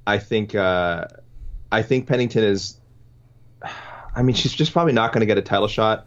I 0.07 0.19
think 0.19 0.55
uh, 0.55 1.07
I 1.71 1.83
think 1.83 2.07
Pennington 2.07 2.45
is. 2.45 2.79
I 4.17 4.23
mean, 4.23 4.37
she's 4.37 4.53
just 4.53 4.73
probably 4.73 4.93
not 4.93 5.13
going 5.13 5.23
to 5.23 5.27
get 5.27 5.39
a 5.39 5.43
title 5.43 5.67
shot, 5.67 6.07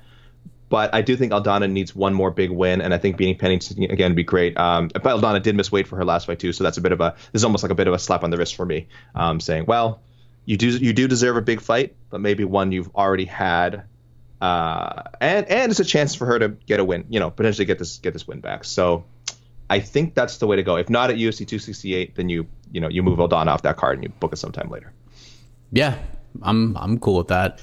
but 0.69 0.93
I 0.95 1.01
do 1.01 1.17
think 1.17 1.33
Aldana 1.33 1.69
needs 1.69 1.93
one 1.93 2.13
more 2.13 2.31
big 2.31 2.51
win, 2.51 2.79
and 2.79 2.93
I 2.93 2.97
think 2.97 3.17
beating 3.17 3.37
Pennington 3.37 3.83
again 3.83 4.11
would 4.11 4.15
be 4.15 4.23
great. 4.23 4.57
Um, 4.57 4.87
but 4.93 5.03
Aldana 5.03 5.43
did 5.43 5.57
miss 5.57 5.73
weight 5.73 5.87
for 5.89 5.97
her 5.97 6.05
last 6.05 6.25
fight 6.27 6.39
too, 6.39 6.53
so 6.53 6.63
that's 6.63 6.77
a 6.77 6.81
bit 6.81 6.93
of 6.93 7.01
a 7.01 7.15
this 7.33 7.41
is 7.41 7.43
almost 7.43 7.63
like 7.63 7.71
a 7.71 7.75
bit 7.75 7.87
of 7.87 7.93
a 7.93 7.99
slap 7.99 8.23
on 8.23 8.29
the 8.29 8.37
wrist 8.37 8.55
for 8.55 8.65
me, 8.65 8.87
um, 9.13 9.41
saying, 9.41 9.65
well, 9.67 9.99
you 10.45 10.55
do 10.55 10.69
you 10.69 10.93
do 10.93 11.09
deserve 11.09 11.35
a 11.35 11.41
big 11.41 11.59
fight, 11.59 11.95
but 12.09 12.21
maybe 12.21 12.45
one 12.45 12.71
you've 12.71 12.95
already 12.95 13.25
had. 13.25 13.83
Uh, 14.39 15.03
and 15.19 15.47
and 15.47 15.71
it's 15.71 15.79
a 15.79 15.85
chance 15.85 16.13
for 16.13 16.25
her 16.25 16.37
to 16.39 16.49
get 16.49 16.79
a 16.79 16.85
win, 16.85 17.05
you 17.09 17.19
know, 17.19 17.29
potentially 17.31 17.65
get 17.65 17.79
this 17.79 17.97
get 17.97 18.13
this 18.13 18.27
win 18.27 18.39
back. 18.39 18.63
So 18.63 19.03
I 19.69 19.79
think 19.79 20.13
that's 20.13 20.37
the 20.37 20.47
way 20.47 20.55
to 20.55 20.63
go. 20.63 20.75
If 20.75 20.89
not 20.89 21.09
at 21.09 21.17
UFC 21.17 21.39
268, 21.39 22.15
then 22.15 22.29
you 22.29 22.45
you 22.71 22.79
know 22.79 22.87
you 22.87 23.01
move 23.01 23.19
Aldana 23.19 23.47
off 23.47 23.63
that 23.63 23.77
card 23.77 23.95
and 23.95 24.03
you 24.03 24.09
book 24.09 24.33
it 24.33 24.37
sometime 24.37 24.69
later. 24.69 24.93
Yeah, 25.71 25.97
I'm 26.41 26.77
I'm 26.77 26.99
cool 26.99 27.17
with 27.17 27.29
that. 27.29 27.61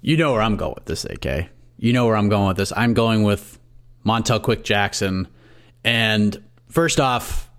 You 0.00 0.16
know 0.16 0.32
where 0.32 0.42
I'm 0.42 0.56
going 0.56 0.74
with 0.74 0.86
this, 0.86 1.04
AK. 1.04 1.48
You 1.78 1.92
know 1.92 2.06
where 2.06 2.16
I'm 2.16 2.28
going 2.28 2.48
with 2.48 2.56
this. 2.56 2.72
I'm 2.74 2.94
going 2.94 3.22
with 3.22 3.58
Montel 4.04 4.42
Quick 4.42 4.64
Jackson. 4.64 5.28
And 5.84 6.42
first 6.68 6.98
off, 6.98 7.50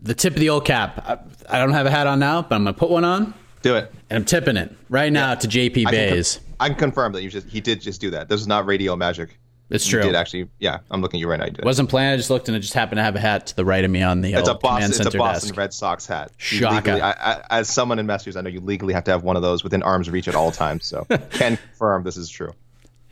the 0.00 0.14
tip 0.14 0.34
of 0.34 0.40
the 0.40 0.50
old 0.50 0.64
cap. 0.64 1.02
I, 1.06 1.56
I 1.56 1.58
don't 1.58 1.72
have 1.72 1.86
a 1.86 1.90
hat 1.90 2.06
on 2.06 2.20
now, 2.20 2.42
but 2.42 2.54
I'm 2.54 2.64
gonna 2.64 2.74
put 2.74 2.90
one 2.90 3.04
on 3.04 3.34
Do 3.62 3.76
it. 3.76 3.92
and 4.08 4.16
I'm 4.18 4.24
tipping 4.24 4.56
it 4.56 4.74
right 4.88 5.12
now 5.12 5.34
to 5.34 5.46
JP 5.48 5.86
I 5.86 5.90
can, 5.90 6.10
Buys. 6.14 6.40
I 6.58 6.68
can 6.68 6.78
confirm 6.78 7.12
that 7.12 7.22
you 7.22 7.28
just 7.28 7.48
he 7.48 7.60
did 7.60 7.80
just 7.80 8.00
do 8.00 8.10
that. 8.10 8.28
This 8.28 8.40
is 8.40 8.46
not 8.46 8.66
radio 8.66 8.96
magic. 8.96 9.38
It's 9.68 9.86
You 9.86 9.98
true. 10.00 10.02
did 10.08 10.16
actually. 10.16 10.48
Yeah, 10.58 10.78
I'm 10.90 11.00
looking 11.00 11.18
at 11.18 11.20
you 11.20 11.28
right 11.28 11.38
now. 11.38 11.44
You 11.46 11.52
did. 11.52 11.64
Wasn't 11.64 11.88
planned. 11.88 12.14
I 12.14 12.16
just 12.16 12.28
looked 12.30 12.48
and 12.48 12.56
it 12.56 12.60
just 12.60 12.74
happened 12.74 12.98
to 12.98 13.02
have 13.04 13.14
a 13.14 13.20
hat 13.20 13.46
to 13.48 13.56
the 13.56 13.64
right 13.64 13.84
of 13.84 13.90
me 13.90 14.02
on 14.02 14.20
the 14.20 14.32
it's 14.32 14.48
a 14.48 14.54
Boston. 14.54 14.90
It's 14.90 15.14
a 15.14 15.16
Boston 15.18 15.48
desk. 15.50 15.56
Red 15.58 15.72
Sox 15.72 16.06
hat. 16.06 16.32
You 16.50 16.68
legally- 16.68 17.00
I, 17.00 17.12
I, 17.12 17.42
as 17.50 17.68
someone 17.68 17.98
in 18.00 18.06
Massachusetts, 18.06 18.36
I 18.36 18.40
know 18.40 18.50
you 18.50 18.60
legally 18.60 18.94
have 18.94 19.04
to 19.04 19.10
have 19.12 19.22
one 19.22 19.36
of 19.36 19.42
those 19.42 19.62
within 19.62 19.82
arm's 19.84 20.10
reach 20.10 20.26
at 20.26 20.34
all 20.34 20.50
times. 20.50 20.86
So 20.86 21.04
can 21.30 21.56
confirm 21.56 22.02
this 22.02 22.16
is 22.16 22.28
true. 22.28 22.52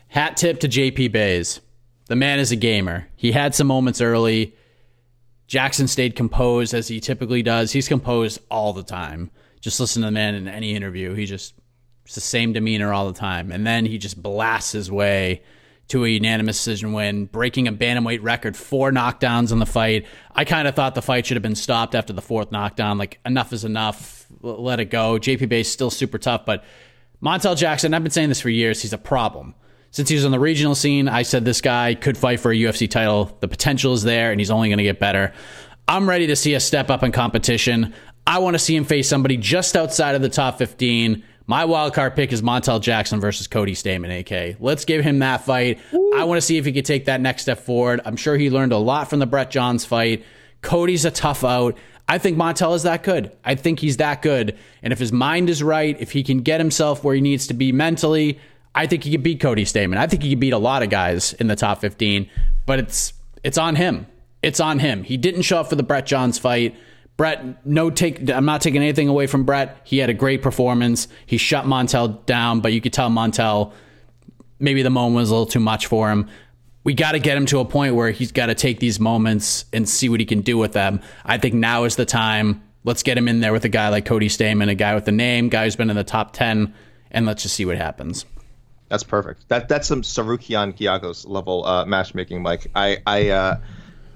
Hat 0.09 0.35
tip 0.35 0.59
to 0.61 0.67
JP 0.67 1.13
Buys. 1.13 1.61
The 2.07 2.15
man 2.17 2.39
is 2.39 2.51
a 2.51 2.55
gamer. 2.57 3.07
He 3.15 3.31
had 3.31 3.55
some 3.55 3.67
moments 3.67 4.01
early. 4.01 4.53
Jackson 5.47 5.87
stayed 5.87 6.15
composed 6.15 6.73
as 6.73 6.87
he 6.87 6.99
typically 6.99 7.41
does. 7.41 7.71
He's 7.71 7.87
composed 7.87 8.39
all 8.51 8.73
the 8.73 8.83
time. 8.83 9.31
Just 9.61 9.79
listen 9.79 10.01
to 10.01 10.07
the 10.07 10.11
man 10.11 10.35
in 10.35 10.47
any 10.47 10.75
interview. 10.75 11.13
He 11.13 11.25
just 11.25 11.53
it's 12.05 12.15
the 12.15 12.21
same 12.21 12.53
demeanor 12.53 12.91
all 12.91 13.07
the 13.07 13.19
time. 13.19 13.51
And 13.51 13.67
then 13.67 13.85
he 13.85 13.97
just 13.99 14.21
blasts 14.21 14.71
his 14.71 14.91
way 14.91 15.43
to 15.89 16.05
a 16.05 16.07
unanimous 16.07 16.57
decision 16.57 16.93
win, 16.93 17.25
breaking 17.25 17.67
a 17.67 17.73
bantamweight 17.73 18.23
record, 18.23 18.55
four 18.55 18.91
knockdowns 18.91 19.51
in 19.51 19.59
the 19.59 19.65
fight. 19.65 20.05
I 20.35 20.45
kind 20.45 20.67
of 20.67 20.75
thought 20.75 20.95
the 20.95 21.01
fight 21.01 21.25
should 21.25 21.35
have 21.35 21.43
been 21.43 21.55
stopped 21.55 21.95
after 21.95 22.13
the 22.13 22.21
fourth 22.21 22.51
knockdown. 22.51 22.97
Like 22.97 23.19
enough 23.25 23.53
is 23.53 23.63
enough. 23.65 24.25
Let 24.41 24.79
it 24.79 24.85
go. 24.85 25.19
JP 25.19 25.49
Bay's 25.49 25.71
still 25.71 25.91
super 25.91 26.17
tough, 26.17 26.45
but 26.45 26.63
Montel 27.23 27.57
Jackson, 27.57 27.93
I've 27.93 28.03
been 28.03 28.11
saying 28.11 28.29
this 28.29 28.41
for 28.41 28.49
years, 28.49 28.81
he's 28.81 28.93
a 28.93 28.97
problem. 28.97 29.53
Since 29.91 30.09
he 30.09 30.15
was 30.15 30.25
on 30.25 30.31
the 30.31 30.39
regional 30.39 30.75
scene, 30.75 31.09
I 31.09 31.23
said 31.23 31.45
this 31.45 31.61
guy 31.61 31.95
could 31.95 32.17
fight 32.17 32.39
for 32.39 32.51
a 32.51 32.55
UFC 32.55 32.89
title. 32.89 33.37
The 33.39 33.47
potential 33.47 33.93
is 33.93 34.03
there, 34.03 34.31
and 34.31 34.39
he's 34.39 34.51
only 34.51 34.69
going 34.69 34.77
to 34.77 34.83
get 34.83 34.99
better. 34.99 35.33
I'm 35.87 36.07
ready 36.07 36.27
to 36.27 36.35
see 36.35 36.53
a 36.53 36.59
step 36.59 36.91
up 36.91 37.01
in 37.01 37.11
competition. 37.11 37.95
I 38.29 38.37
want 38.37 38.53
to 38.53 38.59
see 38.59 38.75
him 38.75 38.85
face 38.85 39.09
somebody 39.09 39.37
just 39.37 39.75
outside 39.75 40.13
of 40.13 40.21
the 40.21 40.29
top 40.29 40.59
15. 40.59 41.23
My 41.47 41.65
wild 41.65 41.95
card 41.95 42.15
pick 42.15 42.31
is 42.31 42.43
Montel 42.43 42.79
Jackson 42.79 43.19
versus 43.19 43.47
Cody 43.47 43.73
Stamann, 43.73 44.19
AK. 44.19 44.57
Let's 44.59 44.85
give 44.85 45.03
him 45.03 45.17
that 45.19 45.45
fight. 45.45 45.79
Ooh. 45.95 46.13
I 46.15 46.25
want 46.25 46.37
to 46.37 46.41
see 46.41 46.57
if 46.57 46.65
he 46.65 46.71
could 46.71 46.85
take 46.85 47.05
that 47.05 47.21
next 47.21 47.41
step 47.41 47.57
forward. 47.57 48.01
I'm 48.05 48.15
sure 48.15 48.37
he 48.37 48.51
learned 48.51 48.71
a 48.71 48.77
lot 48.77 49.09
from 49.09 49.17
the 49.17 49.25
Brett 49.25 49.49
Johns 49.49 49.83
fight. 49.83 50.23
Cody's 50.61 51.05
a 51.05 51.11
tough 51.11 51.43
out. 51.43 51.75
I 52.07 52.19
think 52.19 52.37
Montel 52.37 52.75
is 52.75 52.83
that 52.83 53.01
good. 53.01 53.35
I 53.43 53.55
think 53.55 53.79
he's 53.79 53.97
that 53.97 54.21
good. 54.21 54.55
And 54.83 54.93
if 54.93 54.99
his 54.99 55.11
mind 55.11 55.49
is 55.49 55.63
right, 55.63 55.99
if 55.99 56.11
he 56.11 56.21
can 56.21 56.41
get 56.41 56.59
himself 56.59 57.03
where 57.03 57.15
he 57.15 57.21
needs 57.21 57.47
to 57.47 57.55
be 57.55 57.71
mentally, 57.71 58.39
I 58.75 58.85
think 58.85 59.05
he 59.05 59.09
could 59.09 59.23
beat 59.23 59.39
Cody 59.39 59.65
Stamann. 59.65 59.97
I 59.97 60.05
think 60.05 60.21
he 60.21 60.29
could 60.29 60.39
beat 60.39 60.53
a 60.53 60.59
lot 60.59 60.83
of 60.83 60.91
guys 60.91 61.33
in 61.33 61.47
the 61.47 61.55
top 61.55 61.81
15, 61.81 62.29
but 62.67 62.77
it's 62.77 63.11
it's 63.43 63.57
on 63.57 63.75
him. 63.75 64.05
It's 64.43 64.59
on 64.59 64.77
him. 64.77 65.01
He 65.01 65.17
didn't 65.17 65.41
show 65.41 65.61
up 65.61 65.69
for 65.69 65.75
the 65.75 65.83
Brett 65.83 66.05
Johns 66.05 66.37
fight. 66.37 66.75
Brett, 67.19 67.65
no 67.65 67.89
take. 67.89 68.29
I'm 68.29 68.45
not 68.45 68.61
taking 68.61 68.81
anything 68.81 69.09
away 69.09 69.27
from 69.27 69.43
Brett. 69.43 69.81
He 69.83 69.97
had 69.97 70.09
a 70.09 70.13
great 70.13 70.41
performance. 70.41 71.09
He 71.25 71.35
shut 71.35 71.65
Montel 71.65 72.25
down, 72.25 72.61
but 72.61 72.71
you 72.71 72.79
could 72.79 72.93
tell 72.93 73.09
Montel 73.09 73.73
maybe 74.57 74.83
the 74.83 74.89
moment 74.89 75.17
was 75.17 75.29
a 75.29 75.33
little 75.33 75.45
too 75.45 75.59
much 75.59 75.87
for 75.87 76.09
him. 76.09 76.29
We 76.85 76.93
got 76.93 77.11
to 77.11 77.19
get 77.19 77.35
him 77.35 77.45
to 77.47 77.59
a 77.59 77.65
point 77.65 77.95
where 77.95 78.11
he's 78.11 78.31
got 78.31 78.45
to 78.45 78.55
take 78.55 78.79
these 78.79 79.01
moments 79.01 79.65
and 79.73 79.87
see 79.87 80.07
what 80.07 80.21
he 80.21 80.25
can 80.25 80.39
do 80.39 80.57
with 80.57 80.71
them. 80.71 81.01
I 81.25 81.37
think 81.37 81.55
now 81.55 81.83
is 81.83 81.97
the 81.97 82.05
time. 82.05 82.63
Let's 82.85 83.03
get 83.03 83.17
him 83.17 83.27
in 83.27 83.41
there 83.41 83.51
with 83.51 83.65
a 83.65 83.69
guy 83.69 83.89
like 83.89 84.05
Cody 84.05 84.29
Stamann, 84.29 84.69
a 84.69 84.75
guy 84.75 84.95
with 84.95 85.05
a 85.09 85.11
name, 85.11 85.49
guy 85.49 85.65
who's 85.65 85.75
been 85.75 85.89
in 85.89 85.97
the 85.97 86.05
top 86.05 86.31
ten, 86.31 86.73
and 87.11 87.25
let's 87.25 87.43
just 87.43 87.53
see 87.53 87.65
what 87.65 87.75
happens. 87.75 88.25
That's 88.87 89.03
perfect. 89.03 89.49
That 89.49 89.67
that's 89.67 89.89
some 89.89 90.03
Tsarukyan 90.03 90.77
Giagos 90.77 91.27
level 91.27 91.65
uh, 91.65 91.83
matchmaking, 91.83 92.41
Mike. 92.41 92.67
I 92.75 92.99
I. 93.05 93.27
Uh, 93.27 93.57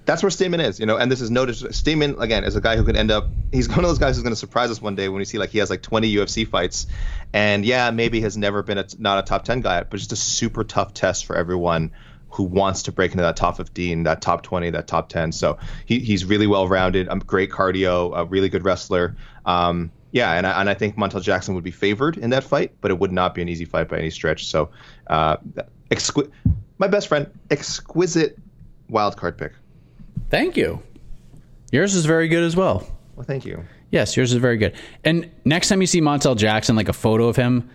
that's 0.06 0.22
where 0.22 0.30
Stamann 0.30 0.64
is, 0.64 0.80
you 0.80 0.86
know, 0.86 0.98
and 0.98 1.12
this 1.12 1.22
is 1.22 1.32
noted. 1.32 1.56
Stamann 1.56 2.20
again 2.20 2.44
is 2.44 2.56
a 2.56 2.62
guy 2.62 2.76
who 2.76 2.84
could 2.84 2.98
end 2.98 3.12
up. 3.12 3.28
He's 3.52 3.70
one 3.70 3.80
of 3.80 3.86
those 3.86 4.00
guys 4.00 4.16
who's 4.16 4.24
going 4.24 4.34
to 4.34 4.40
surprise 4.40 4.70
us 4.70 4.82
one 4.82 4.96
day 4.96 5.08
when 5.10 5.20
we 5.20 5.26
see 5.26 5.38
like 5.38 5.52
he 5.52 5.60
has 5.60 5.70
like 5.70 5.82
20 5.82 6.14
UFC 6.14 6.48
fights, 6.48 6.88
and 7.32 7.66
yeah, 7.66 7.92
maybe 7.92 8.22
has 8.22 8.36
never 8.38 8.64
been 8.64 8.78
a, 8.78 8.86
not 9.00 9.20
a 9.20 9.22
top 9.24 9.46
10 9.46 9.62
guy, 9.62 9.84
but 9.84 9.98
just 9.98 10.12
a 10.12 10.18
super 10.18 10.64
tough 10.64 10.94
test 10.94 11.26
for 11.26 11.36
everyone 11.36 11.92
who 12.30 12.44
wants 12.44 12.84
to 12.84 12.92
break 12.92 13.12
into 13.12 13.22
that 13.22 13.38
top 13.38 13.58
15, 13.58 14.04
that 14.04 14.22
top 14.22 14.42
20, 14.42 14.72
that 14.72 14.88
top 14.88 15.08
10. 15.08 15.32
So 15.32 15.58
he, 15.86 16.00
he's 16.00 16.26
really 16.26 16.48
well 16.48 16.68
rounded. 16.68 17.08
Um, 17.08 17.20
great 17.20 17.52
cardio, 17.52 18.12
a 18.18 18.26
really 18.26 18.50
good 18.50 18.66
wrestler. 18.66 19.16
Um, 19.46 19.92
yeah, 20.12 20.34
and 20.34 20.48
I, 20.48 20.60
and 20.60 20.70
I 20.70 20.74
think 20.74 20.96
Montel 20.96 21.22
Jackson 21.22 21.54
would 21.54 21.64
be 21.64 21.72
favored 21.72 22.18
in 22.18 22.32
that 22.32 22.44
fight, 22.44 22.74
but 22.82 22.90
it 22.90 22.98
would 22.98 23.12
not 23.12 23.36
be 23.36 23.44
an 23.44 23.50
easy 23.50 23.66
fight 23.66 23.88
by 23.88 24.00
any 24.00 24.10
stretch. 24.10 24.48
So, 24.48 24.72
uh, 25.08 25.38
exqui- 25.92 26.32
my 26.80 26.88
best 26.88 27.08
friend, 27.08 27.30
exquisite 27.52 28.38
wild 28.90 29.16
card 29.16 29.38
pick. 29.38 29.54
Thank 30.34 30.58
you. 30.58 30.82
Yours 31.72 31.94
is 31.94 32.08
very 32.08 32.28
good 32.28 32.42
as 32.42 32.56
well. 32.56 32.88
Well, 33.16 33.24
thank 33.24 33.46
you. 33.46 33.64
Yes, 33.92 34.18
yours 34.18 34.34
is 34.34 34.40
very 34.40 34.58
good. 34.58 34.74
And 35.04 35.30
next 35.46 35.70
time 35.70 35.80
you 35.80 35.86
see 35.86 36.02
Montel 36.02 36.36
Jackson, 36.36 36.76
like 36.76 36.90
a 36.90 36.94
photo 36.94 37.28
of 37.28 37.36
him, 37.36 37.70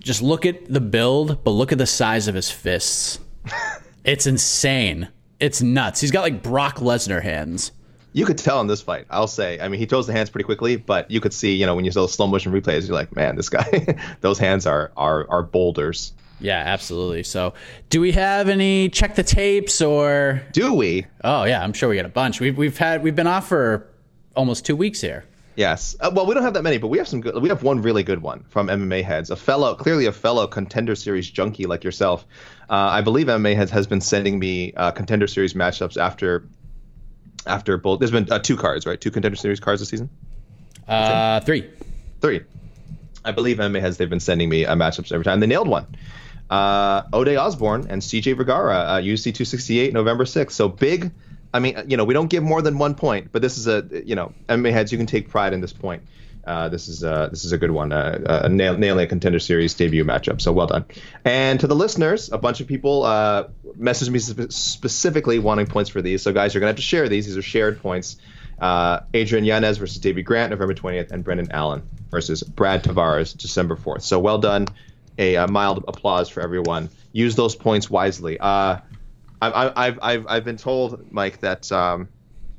just 0.00 0.22
look 0.22 0.46
at 0.46 0.72
the 0.72 0.80
build, 0.80 1.44
but 1.44 1.50
look 1.50 1.70
at 1.70 1.76
the 1.76 1.84
size 1.84 2.26
of 2.26 2.34
his 2.34 2.50
fists. 2.50 3.20
it's 4.04 4.26
insane. 4.26 5.08
It's 5.38 5.60
nuts. 5.60 6.00
He's 6.00 6.10
got 6.10 6.22
like 6.22 6.42
Brock 6.42 6.76
Lesnar 6.76 7.22
hands. 7.22 7.72
You 8.14 8.24
could 8.24 8.38
tell 8.38 8.62
in 8.62 8.68
this 8.68 8.80
fight. 8.80 9.04
I'll 9.10 9.26
say. 9.26 9.60
I 9.60 9.68
mean, 9.68 9.78
he 9.78 9.84
throws 9.84 10.06
the 10.06 10.14
hands 10.14 10.30
pretty 10.30 10.44
quickly, 10.44 10.76
but 10.76 11.10
you 11.10 11.20
could 11.20 11.34
see, 11.34 11.54
you 11.56 11.66
know, 11.66 11.76
when 11.76 11.84
you 11.84 11.90
saw 11.90 12.06
slow 12.06 12.26
motion 12.26 12.52
replays, 12.52 12.86
you're 12.86 12.96
like, 12.96 13.14
man, 13.14 13.36
this 13.36 13.50
guy, 13.50 13.98
those 14.22 14.38
hands 14.38 14.64
are 14.64 14.92
are 14.96 15.28
are 15.28 15.42
boulders. 15.42 16.14
Yeah, 16.40 16.62
absolutely. 16.64 17.24
So, 17.24 17.54
do 17.90 18.00
we 18.00 18.12
have 18.12 18.48
any 18.48 18.88
check 18.88 19.16
the 19.16 19.22
tapes 19.22 19.82
or 19.82 20.42
do 20.52 20.72
we? 20.74 21.06
Oh 21.24 21.44
yeah, 21.44 21.62
I'm 21.62 21.72
sure 21.72 21.88
we 21.88 21.96
got 21.96 22.04
a 22.04 22.10
bunch. 22.10 22.40
We've 22.40 22.56
we've 22.56 22.78
had 22.78 23.02
we've 23.02 23.16
been 23.16 23.26
off 23.26 23.48
for 23.48 23.88
almost 24.36 24.64
two 24.64 24.76
weeks 24.76 25.00
here. 25.00 25.24
Yes. 25.56 25.96
Uh, 25.98 26.12
well, 26.14 26.24
we 26.24 26.34
don't 26.34 26.44
have 26.44 26.54
that 26.54 26.62
many, 26.62 26.78
but 26.78 26.86
we 26.86 26.98
have 26.98 27.08
some 27.08 27.20
good. 27.20 27.42
We 27.42 27.48
have 27.48 27.64
one 27.64 27.82
really 27.82 28.04
good 28.04 28.22
one 28.22 28.44
from 28.48 28.68
MMA 28.68 29.02
heads, 29.02 29.30
a 29.30 29.36
fellow, 29.36 29.74
clearly 29.74 30.06
a 30.06 30.12
fellow 30.12 30.46
contender 30.46 30.94
series 30.94 31.28
junkie 31.28 31.66
like 31.66 31.82
yourself. 31.82 32.24
Uh, 32.70 32.74
I 32.74 33.00
believe 33.00 33.26
MMA 33.26 33.56
heads 33.56 33.72
has 33.72 33.88
been 33.88 34.00
sending 34.00 34.38
me 34.38 34.72
uh, 34.74 34.92
contender 34.92 35.26
series 35.26 35.54
matchups 35.54 35.96
after 36.00 36.46
after 37.44 37.76
both. 37.76 37.98
There's 37.98 38.12
been 38.12 38.30
uh, 38.30 38.38
two 38.38 38.56
cards, 38.56 38.86
right? 38.86 39.00
Two 39.00 39.10
contender 39.10 39.34
series 39.34 39.58
cards 39.58 39.80
this 39.80 39.88
season. 39.88 40.08
Uh, 40.86 41.40
three. 41.40 41.68
Three. 42.20 42.42
I 43.24 43.32
believe 43.32 43.56
MMA 43.56 43.80
heads. 43.80 43.96
They've 43.96 44.08
been 44.08 44.20
sending 44.20 44.48
me 44.48 44.64
uh, 44.64 44.76
matchups 44.76 45.10
every 45.10 45.24
time. 45.24 45.40
They 45.40 45.48
nailed 45.48 45.66
one 45.66 45.88
uh, 46.50 47.02
Ode 47.12 47.36
Osborne 47.36 47.86
and 47.88 48.00
CJ 48.00 48.36
Vergara, 48.36 48.76
uh, 48.76 49.00
UFC 49.00 49.24
268, 49.24 49.92
November 49.92 50.24
6th. 50.24 50.52
So 50.52 50.68
big. 50.68 51.10
I 51.52 51.60
mean, 51.60 51.82
you 51.88 51.96
know, 51.96 52.04
we 52.04 52.14
don't 52.14 52.28
give 52.28 52.42
more 52.42 52.60
than 52.60 52.78
one 52.78 52.94
point, 52.94 53.30
but 53.32 53.40
this 53.40 53.56
is 53.56 53.66
a, 53.66 53.86
you 54.04 54.14
know, 54.14 54.32
MMA 54.48 54.72
heads, 54.72 54.92
you 54.92 54.98
can 54.98 55.06
take 55.06 55.30
pride 55.30 55.54
in 55.54 55.60
this 55.60 55.72
point. 55.72 56.02
Uh, 56.46 56.68
this 56.68 56.88
is 56.88 57.04
uh, 57.04 57.28
this 57.28 57.44
is 57.44 57.52
a 57.52 57.58
good 57.58 57.70
one, 57.70 57.92
uh, 57.92 58.40
a 58.44 58.48
nail, 58.48 58.76
nailing 58.78 59.04
a 59.04 59.06
contender 59.06 59.38
series 59.38 59.74
debut 59.74 60.02
matchup. 60.02 60.40
So 60.40 60.50
well 60.50 60.66
done. 60.66 60.86
And 61.22 61.60
to 61.60 61.66
the 61.66 61.74
listeners, 61.74 62.32
a 62.32 62.38
bunch 62.38 62.60
of 62.62 62.66
people 62.66 63.02
uh, 63.02 63.48
messaged 63.78 64.08
me 64.08 64.18
spe- 64.18 64.50
specifically 64.50 65.38
wanting 65.40 65.66
points 65.66 65.90
for 65.90 66.00
these. 66.00 66.22
So 66.22 66.32
guys, 66.32 66.54
you're 66.54 66.60
gonna 66.60 66.70
have 66.70 66.76
to 66.76 66.82
share 66.82 67.06
these. 67.06 67.26
These 67.26 67.36
are 67.36 67.42
shared 67.42 67.82
points. 67.82 68.16
Uh, 68.58 69.00
Adrian 69.12 69.44
Yanez 69.44 69.76
versus 69.76 69.98
Davey 69.98 70.22
Grant, 70.22 70.50
November 70.50 70.72
20th, 70.72 71.12
and 71.12 71.22
Brendan 71.22 71.52
Allen 71.52 71.86
versus 72.10 72.42
Brad 72.42 72.82
Tavares, 72.82 73.36
December 73.36 73.76
4th. 73.76 74.02
So 74.02 74.18
well 74.18 74.38
done 74.38 74.66
a, 75.18 75.34
a 75.34 75.48
mild 75.48 75.84
applause 75.88 76.28
for 76.28 76.40
everyone. 76.40 76.88
Use 77.12 77.34
those 77.34 77.54
points 77.56 77.90
wisely. 77.90 78.38
Uh, 78.38 78.78
I, 79.40 79.86
have 79.86 79.98
I've 80.02 80.26
I've 80.26 80.44
been 80.44 80.56
told, 80.56 81.12
Mike, 81.12 81.40
that 81.40 81.70
um, 81.70 82.08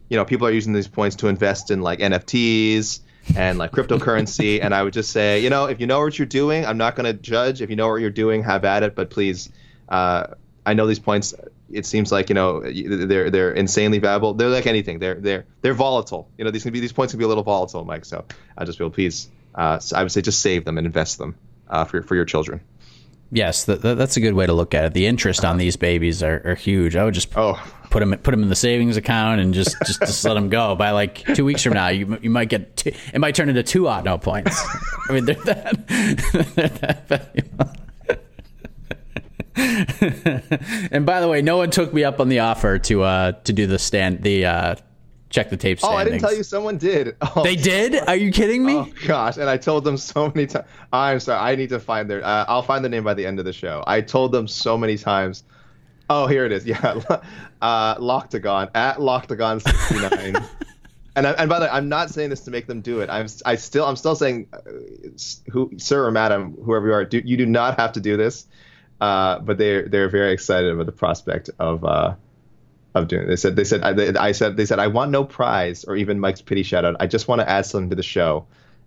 you 0.09 0.17
know 0.17 0.25
people 0.25 0.47
are 0.47 0.51
using 0.51 0.73
these 0.73 0.87
points 0.87 1.17
to 1.17 1.27
invest 1.27 1.71
in 1.71 1.81
like 1.81 1.99
NFTs 1.99 3.01
and 3.35 3.57
like 3.57 3.71
cryptocurrency. 3.71 4.59
and 4.63 4.73
I 4.73 4.83
would 4.83 4.93
just 4.93 5.11
say, 5.11 5.41
you 5.41 5.49
know, 5.49 5.65
if 5.65 5.79
you 5.79 5.87
know 5.87 5.99
what 5.99 6.17
you're 6.17 6.25
doing, 6.25 6.65
I'm 6.65 6.77
not 6.77 6.95
going 6.95 7.05
to 7.05 7.13
judge. 7.13 7.61
If 7.61 7.69
you 7.69 7.75
know 7.75 7.89
what 7.89 8.01
you're 8.01 8.09
doing, 8.09 8.43
have 8.43 8.65
at 8.65 8.83
it. 8.83 8.95
But 8.95 9.09
please, 9.09 9.49
uh, 9.89 10.27
I 10.65 10.73
know 10.73 10.87
these 10.87 10.99
points. 10.99 11.33
It 11.71 11.85
seems 11.85 12.11
like 12.11 12.29
you 12.29 12.35
know 12.35 12.61
they're 12.61 13.29
they're 13.29 13.51
insanely 13.51 13.99
valuable. 13.99 14.33
They're 14.33 14.49
like 14.49 14.67
anything. 14.67 14.99
They're 14.99 15.15
they're 15.15 15.45
they're 15.61 15.73
volatile. 15.73 16.29
You 16.37 16.45
know, 16.45 16.51
these 16.51 16.63
can 16.63 16.73
be 16.73 16.79
these 16.79 16.93
points 16.93 17.13
can 17.13 17.19
be 17.19 17.25
a 17.25 17.27
little 17.27 17.43
volatile, 17.43 17.85
Mike. 17.85 18.05
So 18.05 18.25
I 18.57 18.65
just 18.65 18.77
feel 18.77 18.89
please. 18.89 19.29
Uh, 19.53 19.79
so 19.79 19.97
I 19.97 20.03
would 20.03 20.11
say 20.11 20.21
just 20.21 20.41
save 20.41 20.63
them 20.63 20.77
and 20.77 20.87
invest 20.87 21.17
them 21.17 21.35
uh, 21.69 21.85
for 21.85 22.01
for 22.01 22.15
your 22.15 22.25
children. 22.25 22.61
Yes, 23.31 23.63
that's 23.65 24.17
a 24.17 24.21
good 24.21 24.33
way 24.33 24.47
to 24.47 24.53
look 24.53 24.73
at 24.73 24.85
it. 24.85 24.93
The 24.93 25.05
interest 25.05 25.45
on 25.45 25.57
these 25.57 25.75
babies 25.75 26.23
are, 26.23 26.41
are 26.43 26.55
huge. 26.55 26.95
I 26.95 27.03
would 27.05 27.13
just 27.13 27.29
oh. 27.37 27.61
put 27.91 27.99
them 27.99 28.11
put 28.11 28.31
them 28.31 28.41
in 28.41 28.49
the 28.49 28.55
savings 28.55 28.97
account 28.97 29.39
and 29.39 29.53
just 29.53 29.77
just, 29.85 29.99
just 29.99 30.25
let 30.25 30.33
them 30.33 30.49
go. 30.49 30.75
By 30.75 30.91
like 30.91 31.23
two 31.35 31.45
weeks 31.45 31.61
from 31.61 31.73
now, 31.73 31.89
you 31.89 32.17
you 32.23 32.31
might 32.31 32.49
get 32.49 32.75
two, 32.75 32.91
it 33.13 33.19
might 33.19 33.35
turn 33.35 33.49
into 33.49 33.61
two 33.61 33.83
Otno 33.83 34.19
points. 34.19 34.59
I 35.09 35.13
mean, 35.13 35.25
they're 35.25 35.35
that 35.35 35.87
they're 36.55 36.69
that 36.69 37.07
valuable. 37.07 37.71
and 40.91 41.05
by 41.05 41.19
the 41.19 41.27
way, 41.27 41.43
no 41.43 41.57
one 41.57 41.69
took 41.69 41.93
me 41.93 42.03
up 42.03 42.19
on 42.19 42.29
the 42.29 42.39
offer 42.39 42.79
to 42.79 43.03
uh 43.03 43.31
to 43.43 43.53
do 43.53 43.67
the 43.67 43.77
stand 43.77 44.23
the 44.23 44.45
uh 44.45 44.75
check 45.29 45.49
the 45.49 45.57
tape 45.57 45.79
standings. 45.79 45.95
Oh, 45.95 45.99
I 45.99 46.03
didn't 46.03 46.19
tell 46.19 46.35
you 46.35 46.43
someone 46.43 46.77
did. 46.77 47.15
Oh, 47.35 47.43
they 47.43 47.55
did? 47.55 47.95
Are 48.07 48.15
you 48.15 48.31
kidding 48.31 48.65
me? 48.65 48.75
Oh 48.75 48.87
gosh, 49.05 49.37
and 49.37 49.49
I 49.49 49.57
told 49.57 49.83
them 49.83 49.97
so 49.97 50.31
many 50.33 50.47
times. 50.47 50.67
I'm 50.91 51.19
sorry. 51.19 51.39
I 51.39 51.55
need 51.55 51.69
to 51.69 51.79
find 51.79 52.09
their. 52.09 52.25
Uh, 52.25 52.45
I'll 52.47 52.63
find 52.63 52.83
the 52.83 52.89
name 52.89 53.03
by 53.03 53.13
the 53.13 53.25
end 53.25 53.39
of 53.39 53.45
the 53.45 53.53
show. 53.53 53.83
I 53.85 54.01
told 54.01 54.31
them 54.31 54.47
so 54.47 54.77
many 54.77 54.97
times. 54.97 55.43
Oh, 56.09 56.25
here 56.25 56.45
it 56.45 56.51
is. 56.51 56.65
Yeah, 56.65 56.99
uh, 57.61 57.95
Loctagon 57.95 58.71
at 58.73 58.97
Loctagon 58.97 59.61
69. 59.61 60.43
and 61.15 61.27
I, 61.27 61.31
and 61.31 61.49
by 61.49 61.59
the 61.59 61.65
way, 61.65 61.71
I'm 61.71 61.87
not 61.87 62.09
saying 62.09 62.31
this 62.31 62.41
to 62.41 62.51
make 62.51 62.65
them 62.65 62.81
do 62.81 63.01
it. 63.01 63.09
I'm 63.09 63.27
I 63.45 63.55
still 63.55 63.85
I'm 63.85 63.95
still 63.95 64.15
saying, 64.15 64.47
uh, 64.51 64.59
who 65.51 65.71
sir 65.77 66.05
or 66.05 66.11
madam, 66.11 66.57
whoever 66.63 66.87
you 66.87 66.93
are, 66.93 67.05
do, 67.05 67.21
you 67.23 67.37
do 67.37 67.45
not 67.45 67.79
have 67.79 67.93
to 67.93 67.99
do 67.99 68.17
this. 68.17 68.47
Uh, 68.99 69.39
but 69.39 69.57
they're 69.57 69.87
they're 69.87 70.09
very 70.09 70.33
excited 70.33 70.71
about 70.71 70.87
the 70.87 70.91
prospect 70.91 71.51
of. 71.59 71.85
Of 72.99 73.07
doing. 73.07 73.27
They 73.27 73.35
said 73.35 73.55
they 73.55 73.63
said 73.63 73.81
I, 73.83 74.27
I, 74.27 74.31
said 74.31 74.57
they 74.57 74.65
said 74.65 74.79
I 74.79 74.87
want 74.87 75.11
no 75.11 75.23
prize 75.23 75.83
or 75.85 75.95
even 75.95 76.19
Mike's 76.19 76.41
pity 76.41 76.63
shout 76.63 76.85
out. 76.85 76.95
I 76.99 77.07
just 77.07 77.27
want 77.27 77.41
to 77.41 77.49
add 77.49 77.65
something 77.65 77.89
to 77.89 77.95
the 77.95 78.03
show 78.03 78.45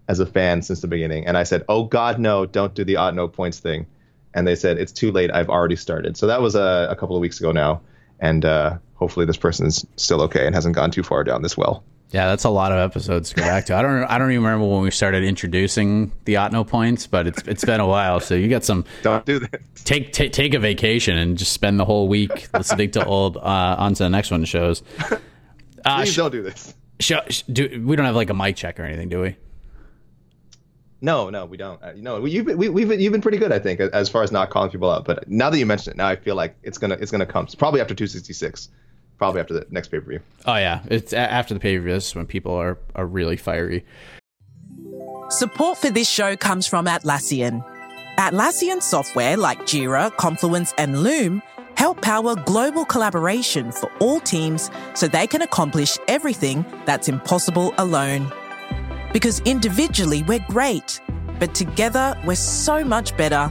as 0.08 0.20
a 0.20 0.26
fan 0.26 0.62
since 0.62 0.80
the 0.80 0.88
beginning. 0.88 1.26
And 1.26 1.36
I 1.36 1.44
said, 1.44 1.64
oh 1.68 1.84
God, 1.84 2.18
no, 2.18 2.46
don't 2.46 2.74
do 2.74 2.84
the 2.84 2.94
Otno 2.94 3.32
points 3.32 3.60
thing. 3.60 3.86
And 4.34 4.46
they 4.46 4.54
said 4.54 4.78
it's 4.78 4.92
too 4.92 5.12
late. 5.12 5.30
I've 5.32 5.50
already 5.50 5.76
started. 5.76 6.16
So 6.16 6.26
that 6.26 6.40
was 6.40 6.54
a, 6.54 6.88
a 6.90 6.96
couple 6.96 7.16
of 7.16 7.20
weeks 7.20 7.38
ago 7.38 7.52
now, 7.52 7.82
and 8.18 8.44
uh, 8.44 8.78
hopefully 8.94 9.26
this 9.26 9.36
person 9.36 9.66
is 9.66 9.86
still 9.96 10.22
okay 10.22 10.46
and 10.46 10.54
hasn't 10.54 10.74
gone 10.74 10.90
too 10.90 11.02
far 11.02 11.24
down 11.24 11.42
this 11.42 11.56
well. 11.56 11.84
Yeah, 12.12 12.26
that's 12.26 12.44
a 12.44 12.50
lot 12.50 12.72
of 12.72 12.78
episodes 12.78 13.30
to 13.30 13.36
go 13.36 13.42
back 13.42 13.64
to. 13.66 13.74
I 13.74 13.80
don't 13.80 14.04
I 14.04 14.18
don't 14.18 14.30
even 14.30 14.44
remember 14.44 14.66
when 14.66 14.82
we 14.82 14.90
started 14.90 15.24
introducing 15.24 16.12
the 16.26 16.34
Otno 16.34 16.66
points, 16.68 17.06
but 17.06 17.26
it's 17.26 17.42
it's 17.48 17.64
been 17.64 17.80
a 17.80 17.86
while. 17.86 18.20
So 18.20 18.34
you 18.34 18.48
got 18.48 18.64
some. 18.64 18.84
Don't 19.02 19.24
do 19.24 19.38
that. 19.38 19.62
Take 19.84 20.12
take 20.12 20.32
take 20.32 20.52
a 20.52 20.58
vacation 20.58 21.16
and 21.16 21.38
just 21.38 21.52
spend 21.52 21.80
the 21.80 21.86
whole 21.86 22.08
week 22.08 22.48
listening 22.54 22.90
to 22.92 23.04
old 23.06 23.38
uh, 23.38 23.76
on 23.78 23.94
to 23.94 24.02
the 24.02 24.10
next 24.10 24.30
one 24.30 24.44
shows. 24.44 24.82
Uh, 25.00 25.96
Please 26.02 26.12
sh- 26.12 26.16
don't 26.16 26.30
do 26.30 26.42
this. 26.42 26.74
Sh- 27.00 27.12
sh- 27.30 27.42
do, 27.50 27.82
we 27.84 27.96
don't 27.96 28.04
have 28.06 28.14
like 28.14 28.28
a 28.30 28.34
mic 28.34 28.56
check 28.56 28.78
or 28.78 28.84
anything, 28.84 29.08
do 29.08 29.22
we? 29.22 29.36
No, 31.00 31.30
no, 31.30 31.46
we 31.46 31.56
don't. 31.56 31.82
Uh, 31.82 31.92
no, 31.96 32.24
you've 32.24 32.46
been, 32.46 32.56
we, 32.58 32.68
we've 32.68 32.88
been, 32.88 33.00
you've 33.00 33.10
been 33.12 33.20
pretty 33.22 33.38
good, 33.38 33.50
I 33.50 33.58
think, 33.58 33.80
as 33.80 34.08
far 34.08 34.22
as 34.22 34.30
not 34.30 34.50
calling 34.50 34.70
people 34.70 34.88
out. 34.88 35.04
But 35.04 35.28
now 35.28 35.50
that 35.50 35.58
you 35.58 35.66
mention 35.66 35.92
it, 35.92 35.96
now 35.96 36.06
I 36.06 36.14
feel 36.14 36.36
like 36.36 36.54
it's 36.62 36.78
gonna 36.78 36.94
it's 37.00 37.10
gonna 37.10 37.26
come. 37.26 37.46
It's 37.46 37.54
probably 37.56 37.80
after 37.80 37.94
266, 37.94 38.68
probably 39.22 39.40
after 39.40 39.54
the 39.54 39.66
next 39.70 39.88
pay 39.88 40.00
per 40.00 40.08
view. 40.10 40.20
Oh 40.46 40.56
yeah, 40.56 40.82
it's 40.90 41.12
a- 41.12 41.18
after 41.40 41.54
the 41.54 41.60
pay 41.60 41.76
per 41.76 41.82
view. 41.84 41.92
This 41.94 42.08
is 42.08 42.14
when 42.14 42.26
people 42.26 42.54
are 42.54 42.76
are 42.94 43.06
really 43.06 43.36
fiery. 43.36 43.84
Support 45.30 45.78
for 45.78 45.90
this 45.90 46.08
show 46.08 46.36
comes 46.36 46.66
from 46.66 46.86
Atlassian. 46.86 47.64
Atlassian 48.18 48.82
software 48.82 49.36
like 49.36 49.60
Jira, 49.60 50.14
Confluence, 50.16 50.74
and 50.76 51.02
Loom 51.02 51.40
help 51.76 52.02
power 52.02 52.34
global 52.36 52.84
collaboration 52.84 53.72
for 53.72 53.90
all 54.00 54.20
teams 54.20 54.70
so 54.94 55.08
they 55.08 55.26
can 55.26 55.40
accomplish 55.42 55.98
everything 56.08 56.64
that's 56.84 57.08
impossible 57.08 57.72
alone. 57.78 58.30
Because 59.12 59.40
individually 59.40 60.22
we're 60.24 60.44
great, 60.48 61.00
but 61.38 61.54
together 61.54 62.06
we're 62.26 62.34
so 62.34 62.84
much 62.84 63.16
better. 63.16 63.50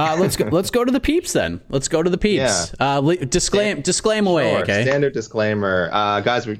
Uh, 0.00 0.16
let's 0.18 0.36
go. 0.36 0.46
Let's 0.46 0.70
go 0.70 0.84
to 0.84 0.90
the 0.90 1.00
peeps 1.00 1.32
then. 1.32 1.60
Let's 1.68 1.88
go 1.88 2.02
to 2.02 2.08
the 2.08 2.18
peeps. 2.18 2.72
Uh, 2.80 3.00
li- 3.00 3.18
disclaim. 3.18 3.82
Disclaim 3.82 4.26
away. 4.26 4.52
Sure. 4.52 4.62
Okay. 4.62 4.82
Standard 4.84 5.12
disclaimer, 5.12 5.90
uh, 5.92 6.20
guys. 6.20 6.46
We're 6.46 6.58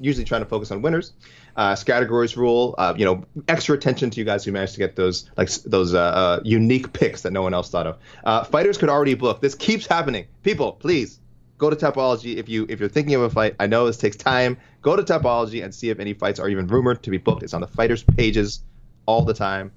usually 0.00 0.24
trying 0.24 0.42
to 0.42 0.48
focus 0.48 0.70
on 0.70 0.82
winners. 0.82 1.12
Uh, 1.56 1.76
categories 1.76 2.36
rule. 2.36 2.74
Uh, 2.78 2.94
you 2.96 3.04
know, 3.04 3.24
extra 3.48 3.74
attention 3.74 4.10
to 4.10 4.18
you 4.18 4.24
guys 4.24 4.44
who 4.44 4.52
managed 4.52 4.74
to 4.74 4.78
get 4.78 4.96
those 4.96 5.30
like 5.36 5.50
those 5.64 5.94
uh, 5.94 6.00
uh, 6.00 6.40
unique 6.44 6.92
picks 6.92 7.22
that 7.22 7.32
no 7.32 7.42
one 7.42 7.54
else 7.54 7.70
thought 7.70 7.86
of. 7.86 7.98
Uh, 8.24 8.44
fighters 8.44 8.76
could 8.78 8.88
already 8.88 9.14
book. 9.14 9.40
This 9.40 9.54
keeps 9.54 9.86
happening. 9.86 10.26
People, 10.42 10.72
please 10.72 11.18
go 11.58 11.70
to 11.70 11.76
Tapology 11.76 12.36
if 12.36 12.48
you 12.48 12.66
if 12.68 12.78
you're 12.80 12.88
thinking 12.88 13.14
of 13.14 13.22
a 13.22 13.30
fight. 13.30 13.54
I 13.58 13.66
know 13.66 13.86
this 13.86 13.96
takes 13.96 14.16
time. 14.16 14.58
Go 14.82 14.96
to 14.96 15.02
Tapology 15.02 15.64
and 15.64 15.74
see 15.74 15.90
if 15.90 15.98
any 15.98 16.12
fights 16.12 16.40
are 16.40 16.48
even 16.48 16.66
rumored 16.66 17.02
to 17.04 17.10
be 17.10 17.18
booked. 17.18 17.42
It's 17.42 17.54
on 17.54 17.60
the 17.60 17.68
fighters 17.68 18.02
pages 18.02 18.62
all 19.06 19.24
the 19.24 19.34
time. 19.34 19.72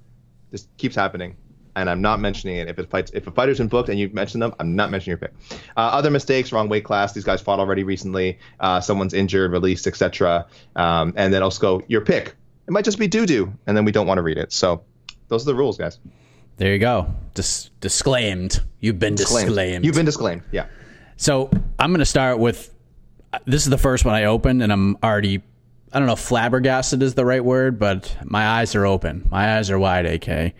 This 0.50 0.68
keeps 0.78 0.94
happening 0.94 1.36
and 1.76 1.88
I'm 1.88 2.00
not 2.00 2.18
mentioning 2.18 2.56
it. 2.56 2.68
If 2.68 2.78
it 2.78 2.90
fights, 2.90 3.12
if 3.14 3.26
a 3.26 3.30
fighter's 3.30 3.58
been 3.58 3.68
booked 3.68 3.88
and 3.88 3.98
you 3.98 4.08
mention 4.08 4.40
them, 4.40 4.54
I'm 4.58 4.74
not 4.74 4.90
mentioning 4.90 5.18
your 5.20 5.28
pick. 5.28 5.32
Uh, 5.76 5.80
other 5.80 6.10
mistakes, 6.10 6.50
wrong 6.50 6.68
weight 6.68 6.84
class. 6.84 7.12
These 7.12 7.24
guys 7.24 7.40
fought 7.40 7.60
already 7.60 7.84
recently. 7.84 8.38
Uh, 8.58 8.80
someone's 8.80 9.14
injured, 9.14 9.52
released, 9.52 9.86
etc. 9.86 10.46
Um, 10.74 11.12
and 11.16 11.32
then 11.32 11.42
also 11.42 11.60
go 11.60 11.84
your 11.86 12.00
pick. 12.00 12.34
It 12.66 12.72
might 12.72 12.84
just 12.84 12.98
be 12.98 13.06
doo 13.06 13.26
doo, 13.26 13.52
and 13.66 13.76
then 13.76 13.84
we 13.84 13.92
don't 13.92 14.06
want 14.06 14.18
to 14.18 14.22
read 14.22 14.38
it. 14.38 14.52
So 14.52 14.82
those 15.28 15.42
are 15.42 15.46
the 15.46 15.54
rules, 15.54 15.76
guys. 15.76 16.00
There 16.56 16.72
you 16.72 16.78
go. 16.78 17.06
Dis- 17.34 17.70
disclaimed. 17.80 18.62
You've 18.80 18.98
been 18.98 19.14
disclaimed. 19.14 19.84
You've 19.84 19.94
been 19.94 20.06
disclaimed. 20.06 20.42
Yeah. 20.50 20.66
So 21.16 21.50
I'm 21.78 21.90
going 21.90 22.00
to 22.00 22.06
start 22.06 22.38
with 22.38 22.72
this 23.44 23.64
is 23.64 23.70
the 23.70 23.78
first 23.78 24.04
one 24.06 24.14
I 24.14 24.24
opened, 24.24 24.62
and 24.62 24.72
I'm 24.72 24.96
already, 25.02 25.42
I 25.92 25.98
don't 25.98 26.06
know 26.06 26.14
if 26.14 26.20
flabbergasted 26.20 27.02
is 27.02 27.14
the 27.14 27.24
right 27.24 27.44
word, 27.44 27.78
but 27.78 28.16
my 28.24 28.46
eyes 28.46 28.74
are 28.74 28.86
open. 28.86 29.28
My 29.30 29.58
eyes 29.58 29.70
are 29.70 29.78
wide, 29.78 30.06
AK. 30.06 30.54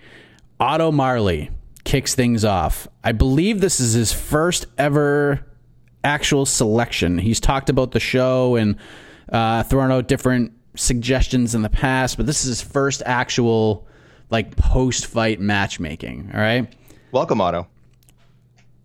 Otto 0.58 0.90
Marley 0.90 1.50
kicks 1.84 2.14
things 2.14 2.44
off. 2.44 2.88
I 3.04 3.12
believe 3.12 3.60
this 3.60 3.80
is 3.80 3.92
his 3.92 4.12
first 4.12 4.66
ever 4.78 5.44
actual 6.02 6.46
selection. 6.46 7.18
He's 7.18 7.40
talked 7.40 7.68
about 7.68 7.92
the 7.92 8.00
show 8.00 8.56
and 8.56 8.76
uh, 9.30 9.62
thrown 9.64 9.92
out 9.92 10.08
different 10.08 10.52
suggestions 10.76 11.54
in 11.54 11.62
the 11.62 11.68
past, 11.70 12.16
but 12.16 12.26
this 12.26 12.44
is 12.44 12.58
his 12.58 12.62
first 12.62 13.02
actual 13.04 13.86
like 14.30 14.56
post 14.56 15.06
fight 15.06 15.40
matchmaking. 15.40 16.30
All 16.32 16.40
right. 16.40 16.72
Welcome, 17.12 17.40
Otto. 17.40 17.66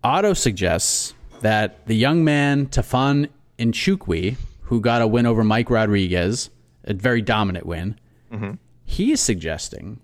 Otto 0.04 0.34
suggests 0.34 1.14
that 1.40 1.86
the 1.86 1.94
young 1.94 2.24
man 2.24 2.66
Tafon 2.66 3.28
Nchukwi, 3.58 4.36
who 4.62 4.80
got 4.80 5.02
a 5.02 5.06
win 5.06 5.26
over 5.26 5.42
Mike 5.44 5.70
Rodriguez, 5.70 6.50
a 6.84 6.94
very 6.94 7.22
dominant 7.22 7.66
win, 7.66 7.98
he 8.84 9.12
is 9.12 9.20
suggesting 9.20 10.00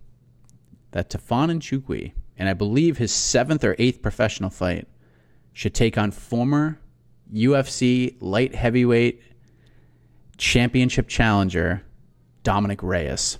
that 0.93 1.11
Tafon 1.11 1.51
Nchukwi, 1.51 2.13
and 2.37 2.49
I 2.49 2.55
believe 2.55 2.99
his 2.99 3.13
seventh 3.13 3.65
or 3.65 3.77
eighth 3.79 4.03
professional 4.03 4.51
fight, 4.51 4.89
should 5.53 5.75
take 5.75 5.99
on 5.99 6.11
former 6.11 6.79
UFC 7.33 8.17
light 8.21 8.55
heavyweight 8.55 9.23
championship 10.37 11.09
challenger 11.09 11.83
Dominick 12.43 12.83
Reyes. 12.83 13.39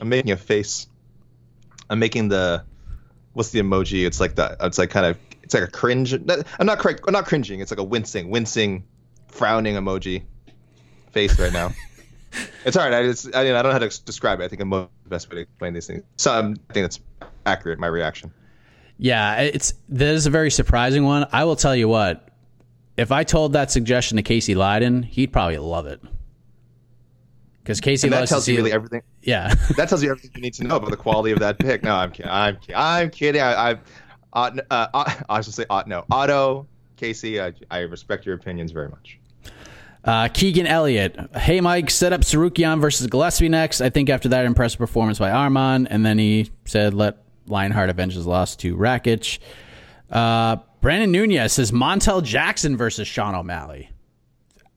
I'm 0.00 0.08
making 0.08 0.32
a 0.32 0.36
face. 0.36 0.86
I'm 1.90 1.98
making 1.98 2.28
the 2.28 2.64
what's 3.34 3.50
the 3.50 3.60
emoji? 3.60 4.06
It's 4.06 4.20
like 4.20 4.34
the 4.34 4.56
it's 4.60 4.78
like 4.78 4.90
kind 4.90 5.06
of 5.06 5.18
it's 5.42 5.54
like 5.54 5.64
a 5.64 5.70
cringe. 5.70 6.14
I'm 6.14 6.66
not 6.66 6.78
correct. 6.78 7.02
I'm 7.06 7.12
not 7.12 7.26
cringing. 7.26 7.60
It's 7.60 7.70
like 7.70 7.80
a 7.80 7.84
wincing, 7.84 8.30
wincing, 8.30 8.84
frowning 9.28 9.74
emoji 9.74 10.24
face 11.10 11.38
right 11.38 11.52
now. 11.52 11.72
it's 12.64 12.76
all 12.76 12.84
right. 12.84 12.94
I 12.94 13.02
just 13.04 13.34
I, 13.34 13.40
I 13.40 13.44
don't 13.44 13.64
know 13.64 13.72
how 13.72 13.78
to 13.78 14.04
describe 14.04 14.40
it. 14.40 14.44
I 14.44 14.48
think 14.48 14.62
I'm 14.62 14.70
the 14.70 14.88
best 15.08 15.28
way 15.30 15.36
to 15.36 15.42
explain 15.42 15.74
these 15.74 15.86
things. 15.86 16.02
So 16.16 16.32
um, 16.32 16.56
I 16.70 16.72
think 16.72 16.84
that's 16.84 17.00
accurate. 17.46 17.78
My 17.78 17.86
reaction. 17.86 18.32
Yeah, 18.98 19.40
it's 19.40 19.74
that 19.88 20.14
is 20.14 20.26
a 20.26 20.30
very 20.30 20.50
surprising 20.50 21.04
one. 21.04 21.26
I 21.32 21.44
will 21.44 21.56
tell 21.56 21.74
you 21.74 21.88
what, 21.88 22.28
if 22.96 23.10
I 23.10 23.24
told 23.24 23.54
that 23.54 23.70
suggestion 23.70 24.16
to 24.16 24.22
Casey 24.22 24.54
Leiden, 24.54 25.02
he'd 25.02 25.32
probably 25.32 25.58
love 25.58 25.86
it. 25.86 26.00
Because 27.62 27.80
Casey 27.80 28.08
And 28.08 28.14
that 28.14 28.28
tells 28.28 28.48
you 28.48 28.56
really 28.56 28.72
everything. 28.72 29.02
Yeah, 29.22 29.54
That 29.76 29.88
tells 29.88 30.02
you 30.02 30.10
everything 30.10 30.32
you 30.34 30.42
need 30.42 30.54
to 30.54 30.64
know 30.64 30.76
about 30.76 30.90
the 30.90 30.96
quality 30.96 31.30
of 31.30 31.38
that 31.38 31.58
pick. 31.58 31.84
No, 31.84 31.94
I'm 31.94 32.10
kidding. 32.10 32.30
I'm 32.30 32.56
kidding. 32.56 32.76
I'm 32.76 33.10
kidding. 33.10 33.40
I, 33.40 33.70
I, 33.72 33.78
uh, 34.32 34.60
uh, 34.70 35.14
I 35.28 35.40
should 35.42 35.54
say, 35.54 35.64
uh, 35.70 35.84
no, 35.86 36.04
Otto, 36.10 36.66
Casey. 36.96 37.40
I, 37.40 37.52
I 37.70 37.80
respect 37.80 38.26
your 38.26 38.34
opinions 38.34 38.72
very 38.72 38.88
much. 38.88 39.20
Uh, 40.04 40.28
Keegan 40.28 40.66
Elliott. 40.66 41.16
Hey, 41.36 41.60
Mike, 41.60 41.88
set 41.90 42.12
up 42.12 42.22
Tsarukyan 42.22 42.80
versus 42.80 43.06
Gillespie 43.06 43.48
next. 43.48 43.80
I 43.80 43.88
think 43.90 44.10
after 44.10 44.28
that 44.30 44.44
impressive 44.46 44.78
performance 44.78 45.18
by 45.18 45.30
Arman. 45.30 45.86
And 45.88 46.04
then 46.04 46.18
he 46.18 46.50
said, 46.64 46.92
let 46.94 47.18
Lionheart 47.46 47.88
avenge 47.90 48.14
his 48.14 48.26
loss 48.26 48.56
to 48.56 48.76
Rakic. 48.76 49.38
Uh, 50.10 50.56
Brandon 50.80 51.12
Nunez 51.12 51.52
says 51.52 51.70
Montel 51.70 52.22
Jackson 52.24 52.76
versus 52.76 53.06
Sean 53.06 53.34
O'Malley. 53.36 53.90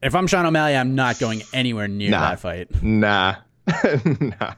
If 0.04 0.14
I'm 0.14 0.28
Sean 0.28 0.46
O'Malley, 0.46 0.76
I'm 0.76 0.94
not 0.94 1.18
going 1.18 1.42
anywhere 1.54 1.88
near 1.88 2.12
Nah. 2.12 2.30
that 2.30 2.40
fight. 2.40 2.84
Nah, 2.84 3.36
nah. 4.20 4.54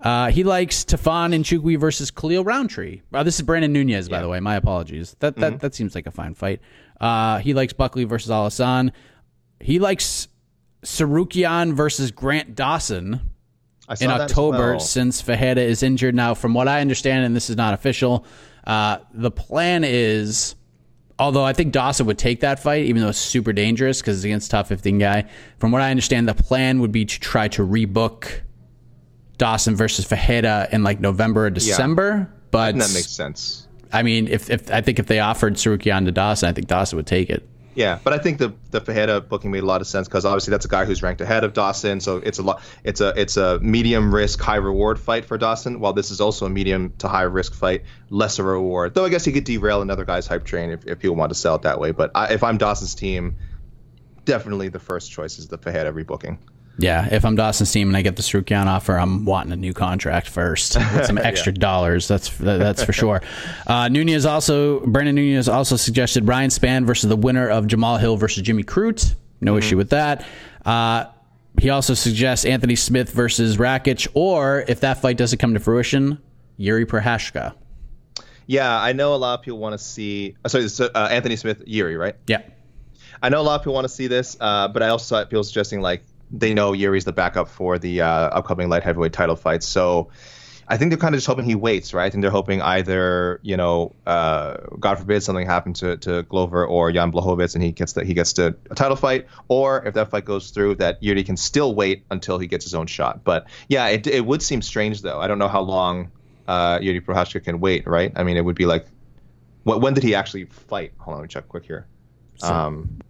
Uh, 0.00 0.30
he 0.30 0.44
likes 0.44 0.84
Tafon 0.84 1.34
Nchukwi 1.34 1.78
versus 1.78 2.10
Khalil 2.12 2.44
Rountree. 2.44 3.02
Uh, 3.12 3.22
this 3.24 3.34
is 3.34 3.42
Brandon 3.42 3.72
Nunez, 3.72 4.08
by 4.08 4.22
the 4.22 4.28
way. 4.28 4.38
My 4.40 4.54
apologies. 4.54 5.16
That 5.18 5.36
that, 5.36 5.60
that 5.60 5.74
seems 5.74 5.94
like 5.96 6.06
a 6.06 6.10
fine 6.12 6.34
fight. 6.34 6.60
Uh, 7.00 7.38
he 7.38 7.52
likes 7.52 7.72
Buckley 7.72 8.04
versus 8.04 8.30
Alhassan. 8.30 8.92
He 9.60 9.78
likes 9.78 10.28
Tsarukyan 10.82 11.74
versus 11.74 12.10
Grant 12.10 12.54
Dawson 12.54 13.20
I 13.88 13.94
saw 13.94 14.04
in 14.04 14.10
October 14.10 14.70
well. 14.72 14.80
since 14.80 15.22
Fajeda 15.22 15.58
is 15.58 15.82
injured. 15.82 16.14
Now, 16.14 16.34
from 16.34 16.54
what 16.54 16.68
I 16.68 16.80
understand, 16.80 17.24
and 17.24 17.36
this 17.36 17.50
is 17.50 17.56
not 17.56 17.74
official, 17.74 18.24
uh, 18.66 18.98
the 19.12 19.30
plan 19.30 19.84
is, 19.84 20.54
although 21.18 21.44
I 21.44 21.52
think 21.52 21.72
Dawson 21.72 22.06
would 22.06 22.18
take 22.18 22.40
that 22.40 22.62
fight, 22.62 22.86
even 22.86 23.02
though 23.02 23.08
it's 23.08 23.18
super 23.18 23.52
dangerous 23.52 24.00
because 24.00 24.18
it's 24.18 24.24
against 24.24 24.48
a 24.48 24.50
top 24.50 24.66
15 24.68 24.98
guy. 24.98 25.28
From 25.58 25.72
what 25.72 25.82
I 25.82 25.90
understand, 25.90 26.28
the 26.28 26.34
plan 26.34 26.80
would 26.80 26.92
be 26.92 27.04
to 27.04 27.20
try 27.20 27.48
to 27.48 27.66
rebook 27.66 28.40
Dawson 29.38 29.74
versus 29.74 30.06
Fajeda 30.06 30.72
in 30.72 30.82
like 30.82 31.00
November 31.00 31.46
or 31.46 31.50
December. 31.50 32.32
But 32.50 32.74
And 32.74 32.80
that 32.80 32.92
makes 32.92 33.10
sense. 33.10 33.66
I 33.92 34.02
mean, 34.02 34.28
if, 34.28 34.50
if 34.50 34.70
I 34.70 34.80
think 34.82 34.98
if 34.98 35.06
they 35.06 35.18
offered 35.18 35.54
Tsarukyan 35.54 36.04
to 36.04 36.12
Dawson, 36.12 36.48
I 36.48 36.52
think 36.52 36.68
Dawson 36.68 36.96
would 36.96 37.06
take 37.06 37.28
it. 37.28 37.48
Yeah, 37.74 38.00
but 38.02 38.12
I 38.12 38.18
think 38.18 38.38
the 38.38 38.52
the 38.72 38.80
Fajeda 38.80 39.28
booking 39.28 39.50
made 39.52 39.62
a 39.62 39.66
lot 39.66 39.80
of 39.80 39.86
sense 39.86 40.08
because 40.08 40.24
obviously 40.24 40.50
that's 40.50 40.64
a 40.64 40.68
guy 40.68 40.84
who's 40.84 41.02
ranked 41.02 41.20
ahead 41.20 41.44
of 41.44 41.52
Dawson, 41.52 42.00
so 42.00 42.16
it's 42.16 42.38
a 42.38 42.42
lot. 42.42 42.62
It's 42.82 43.00
a 43.00 43.12
it's 43.16 43.36
a 43.36 43.60
medium 43.60 44.12
risk, 44.12 44.40
high 44.40 44.56
reward 44.56 44.98
fight 44.98 45.24
for 45.24 45.38
Dawson. 45.38 45.78
While 45.78 45.92
this 45.92 46.10
is 46.10 46.20
also 46.20 46.46
a 46.46 46.50
medium 46.50 46.92
to 46.98 47.08
high 47.08 47.22
risk 47.22 47.54
fight, 47.54 47.84
lesser 48.08 48.42
reward. 48.42 48.94
Though 48.94 49.04
I 49.04 49.08
guess 49.08 49.24
he 49.24 49.32
could 49.32 49.44
derail 49.44 49.82
another 49.82 50.04
guy's 50.04 50.26
hype 50.26 50.44
train 50.44 50.70
if, 50.70 50.84
if 50.84 50.98
people 50.98 51.16
want 51.16 51.30
to 51.30 51.36
sell 51.36 51.54
it 51.54 51.62
that 51.62 51.78
way. 51.78 51.92
But 51.92 52.10
I, 52.14 52.32
if 52.32 52.42
I'm 52.42 52.58
Dawson's 52.58 52.96
team, 52.96 53.36
definitely 54.24 54.68
the 54.68 54.80
first 54.80 55.12
choice 55.12 55.38
is 55.38 55.46
the 55.46 55.58
Fajeda 55.58 55.92
rebooking. 55.92 56.38
Yeah, 56.80 57.08
if 57.12 57.26
I'm 57.26 57.36
Dawson's 57.36 57.70
team 57.70 57.88
and 57.88 57.96
I 57.96 58.00
get 58.00 58.16
the 58.16 58.22
Tsarukyan 58.22 58.66
offer, 58.66 58.96
I'm 58.96 59.26
wanting 59.26 59.52
a 59.52 59.56
new 59.56 59.74
contract 59.74 60.28
first 60.28 60.76
with 60.76 61.04
some 61.04 61.18
extra 61.22 61.52
dollars. 61.52 62.08
That's 62.08 62.30
that's 62.38 62.82
for 62.82 62.92
sure. 62.92 63.22
Uh, 63.66 63.88
Nunes 63.88 64.26
also, 64.26 64.80
Brandon 64.80 65.14
Nunez 65.14 65.48
also 65.48 65.76
suggested 65.76 66.26
Ryan 66.26 66.50
Spann 66.50 66.86
versus 66.86 67.08
the 67.08 67.14
winner 67.16 67.48
of 67.48 67.68
Jamal 67.68 67.98
Hill 67.98 68.16
versus 68.16 68.42
Jimmy 68.42 68.64
Crute. 68.64 69.14
No 69.40 69.56
issue 69.56 69.76
with 69.76 69.90
that. 69.90 70.26
Uh, 70.64 71.04
he 71.58 71.70
also 71.70 71.94
suggests 71.94 72.44
Anthony 72.44 72.74
Smith 72.74 73.12
versus 73.12 73.58
Rakic, 73.58 74.08
or 74.14 74.64
if 74.66 74.80
that 74.80 75.00
fight 75.00 75.18
doesn't 75.18 75.38
come 75.38 75.54
to 75.54 75.60
fruition, 75.60 76.18
Yuri 76.56 76.84
Prochazka. 76.84 77.54
Yeah, 78.46 78.80
I 78.80 78.92
know 78.92 79.14
a 79.14 79.16
lot 79.16 79.38
of 79.38 79.44
people 79.44 79.60
want 79.60 79.74
to 79.74 79.78
see. 79.78 80.36
Uh, 80.44 80.48
sorry, 80.48 80.68
so, 80.68 80.90
uh, 80.92 81.08
Anthony 81.10 81.36
Smith, 81.36 81.62
Yuri, 81.66 81.96
right? 81.96 82.16
Yeah. 82.26 82.42
I 83.22 83.28
know 83.28 83.40
a 83.40 83.42
lot 83.42 83.56
of 83.56 83.62
people 83.62 83.74
want 83.74 83.84
to 83.84 83.90
see 83.90 84.08
this, 84.08 84.36
uh, 84.40 84.66
but 84.68 84.82
I 84.82 84.88
also 84.88 85.04
saw 85.04 85.24
people 85.24 85.44
suggesting 85.44 85.80
like 85.80 86.02
they 86.32 86.54
know 86.54 86.72
Yuri's 86.72 87.04
the 87.04 87.12
backup 87.12 87.48
for 87.48 87.78
the 87.78 88.02
uh, 88.02 88.06
upcoming 88.06 88.68
light 88.68 88.82
heavyweight 88.82 89.12
title 89.12 89.36
fight. 89.36 89.62
So 89.62 90.10
I 90.68 90.76
think 90.76 90.92
they're 90.92 90.98
kind 90.98 91.16
of 91.16 91.18
just 91.18 91.26
hoping 91.26 91.44
he 91.44 91.56
waits, 91.56 91.92
right? 91.92 92.04
I 92.04 92.10
think 92.10 92.22
they're 92.22 92.30
hoping 92.30 92.62
either, 92.62 93.40
you 93.42 93.56
know, 93.56 93.92
uh, 94.06 94.58
God 94.78 95.00
forbid 95.00 95.20
something 95.22 95.44
happened 95.44 95.76
to, 95.76 95.96
to 95.96 96.22
Glover 96.22 96.64
or 96.64 96.92
Jan 96.92 97.10
Blachowicz 97.10 97.54
and 97.54 97.64
he 97.64 97.72
gets 97.72 97.94
the, 97.94 98.04
he 98.04 98.14
gets 98.14 98.34
to 98.34 98.54
a 98.70 98.74
title 98.76 98.96
fight, 98.96 99.26
or 99.48 99.84
if 99.84 99.94
that 99.94 100.10
fight 100.10 100.24
goes 100.24 100.50
through, 100.50 100.76
that 100.76 101.02
Yuri 101.02 101.24
can 101.24 101.36
still 101.36 101.74
wait 101.74 102.04
until 102.08 102.38
he 102.38 102.46
gets 102.46 102.64
his 102.64 102.74
own 102.74 102.86
shot. 102.86 103.24
But 103.24 103.48
yeah, 103.68 103.88
it, 103.88 104.06
it 104.06 104.24
would 104.24 104.42
seem 104.42 104.62
strange 104.62 105.02
though. 105.02 105.18
I 105.18 105.26
don't 105.26 105.40
know 105.40 105.48
how 105.48 105.62
long 105.62 106.12
uh, 106.46 106.78
Yuri 106.80 107.00
Prochazka 107.00 107.42
can 107.42 107.58
wait, 107.58 107.84
right? 107.88 108.12
I 108.14 108.22
mean, 108.22 108.36
it 108.36 108.44
would 108.44 108.56
be 108.56 108.66
like, 108.66 108.86
what, 109.64 109.80
when 109.80 109.94
did 109.94 110.04
he 110.04 110.14
actually 110.14 110.44
fight? 110.44 110.92
Hold 110.98 111.14
on, 111.14 111.20
let 111.20 111.24
me 111.24 111.28
check 111.28 111.48
quick 111.48 111.64
here. 111.64 111.88
Um, 112.42 113.00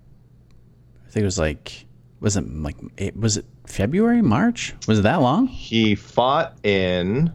I 1.07 1.11
think 1.11 1.23
it 1.23 1.27
was 1.27 1.39
like 1.39 1.85
was 2.21 2.37
it 2.37 2.49
like 2.55 2.77
it 2.97 3.16
was 3.16 3.37
it 3.39 3.45
February, 3.66 4.23
March? 4.23 4.75
Was 4.87 4.99
it 4.99 5.03
that 5.03 5.21
long? 5.21 5.47
he 5.47 5.95
fought 5.95 6.57
in 6.64 7.33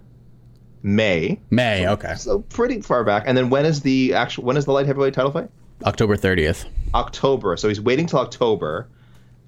May. 0.83 1.39
May, 1.49 1.87
okay. 1.87 2.13
So 2.15 2.39
pretty 2.41 2.81
far 2.81 3.03
back. 3.03 3.23
And 3.25 3.37
then 3.37 3.49
when 3.49 3.65
is 3.65 3.81
the 3.81 4.13
actual 4.13 4.43
when 4.43 4.57
is 4.57 4.65
the 4.65 4.71
light 4.71 4.85
heavyweight 4.85 5.13
title 5.13 5.31
fight? 5.31 5.49
October 5.83 6.15
30th. 6.15 6.65
October. 6.93 7.57
So 7.57 7.67
he's 7.67 7.81
waiting 7.81 8.05
till 8.07 8.19
October, 8.19 8.87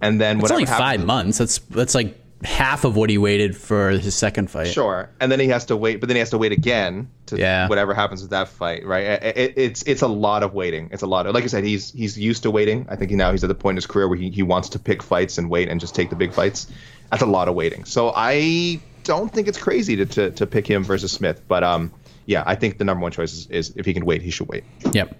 and 0.01 0.19
then 0.19 0.39
It's 0.41 0.51
only 0.51 0.65
happens- 0.65 0.79
five 0.79 1.05
months. 1.05 1.37
That's 1.37 1.59
that's 1.59 1.95
like 1.95 2.19
half 2.43 2.83
of 2.85 2.95
what 2.95 3.09
he 3.09 3.17
waited 3.17 3.57
for 3.57 3.89
his 3.89 4.13
second 4.15 4.49
fight. 4.51 4.67
Sure, 4.67 5.09
and 5.19 5.31
then 5.31 5.39
he 5.39 5.47
has 5.47 5.65
to 5.65 5.75
wait, 5.77 5.99
but 5.99 6.07
then 6.07 6.15
he 6.15 6.19
has 6.19 6.29
to 6.29 6.37
wait 6.37 6.51
again 6.51 7.09
to 7.27 7.37
Yeah. 7.37 7.67
whatever 7.67 7.93
happens 7.93 8.21
with 8.21 8.29
that 8.31 8.47
fight, 8.47 8.85
right? 8.85 9.03
It, 9.05 9.37
it, 9.37 9.53
it's 9.57 9.81
it's 9.83 10.01
a 10.01 10.07
lot 10.07 10.43
of 10.43 10.53
waiting. 10.53 10.89
It's 10.91 11.01
a 11.03 11.07
lot 11.07 11.25
of 11.25 11.33
like 11.33 11.43
I 11.43 11.47
said, 11.47 11.63
he's 11.63 11.91
he's 11.91 12.17
used 12.17 12.43
to 12.43 12.51
waiting. 12.51 12.85
I 12.89 12.95
think 12.95 13.11
now 13.11 13.31
he's 13.31 13.43
at 13.43 13.47
the 13.47 13.55
point 13.55 13.73
in 13.73 13.77
his 13.77 13.87
career 13.87 14.07
where 14.07 14.17
he, 14.17 14.29
he 14.29 14.43
wants 14.43 14.69
to 14.69 14.79
pick 14.79 15.01
fights 15.01 15.37
and 15.37 15.49
wait 15.49 15.67
and 15.69 15.79
just 15.79 15.95
take 15.95 16.09
the 16.09 16.15
big 16.15 16.31
fights. 16.33 16.67
That's 17.11 17.23
a 17.23 17.27
lot 17.27 17.47
of 17.47 17.55
waiting. 17.55 17.85
So 17.85 18.11
I 18.15 18.79
don't 19.03 19.33
think 19.33 19.47
it's 19.47 19.57
crazy 19.57 19.95
to 19.95 20.05
to, 20.05 20.31
to 20.31 20.45
pick 20.45 20.67
him 20.67 20.83
versus 20.83 21.11
Smith, 21.11 21.41
but 21.47 21.63
um 21.63 21.91
yeah, 22.27 22.43
I 22.45 22.55
think 22.55 22.77
the 22.77 22.83
number 22.83 23.01
one 23.01 23.11
choice 23.13 23.31
is, 23.33 23.47
is 23.47 23.73
if 23.77 23.85
he 23.85 23.93
can 23.93 24.05
wait, 24.05 24.21
he 24.21 24.29
should 24.31 24.49
wait. 24.49 24.65
Yep. 24.91 25.15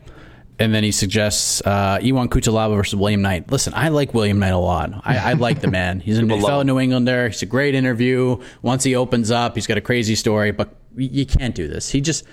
And 0.59 0.73
then 0.73 0.83
he 0.83 0.91
suggests 0.91 1.61
uh, 1.61 1.99
Ion 2.01 2.29
Cutelaba 2.29 2.75
versus 2.75 2.95
William 2.95 3.21
Knight. 3.21 3.51
Listen, 3.51 3.73
I 3.75 3.89
like 3.89 4.13
William 4.13 4.39
Knight 4.39 4.53
a 4.53 4.57
lot. 4.57 4.91
I, 5.05 5.17
I 5.17 5.33
like 5.33 5.61
the 5.61 5.67
man. 5.67 5.99
He's 5.99 6.17
a 6.17 6.25
fellow. 6.25 6.63
New 6.63 6.79
Englander. 6.79 7.29
He's 7.29 7.43
a 7.43 7.45
great 7.45 7.75
interview. 7.75 8.41
Once 8.63 8.83
he 8.83 8.95
opens 8.95 9.29
up, 9.29 9.53
he's 9.55 9.67
got 9.67 9.77
a 9.77 9.81
crazy 9.81 10.15
story, 10.15 10.51
but 10.51 10.75
you 10.95 11.27
can't 11.27 11.53
do 11.53 11.67
this. 11.67 11.89
He 11.89 12.01
just, 12.01 12.25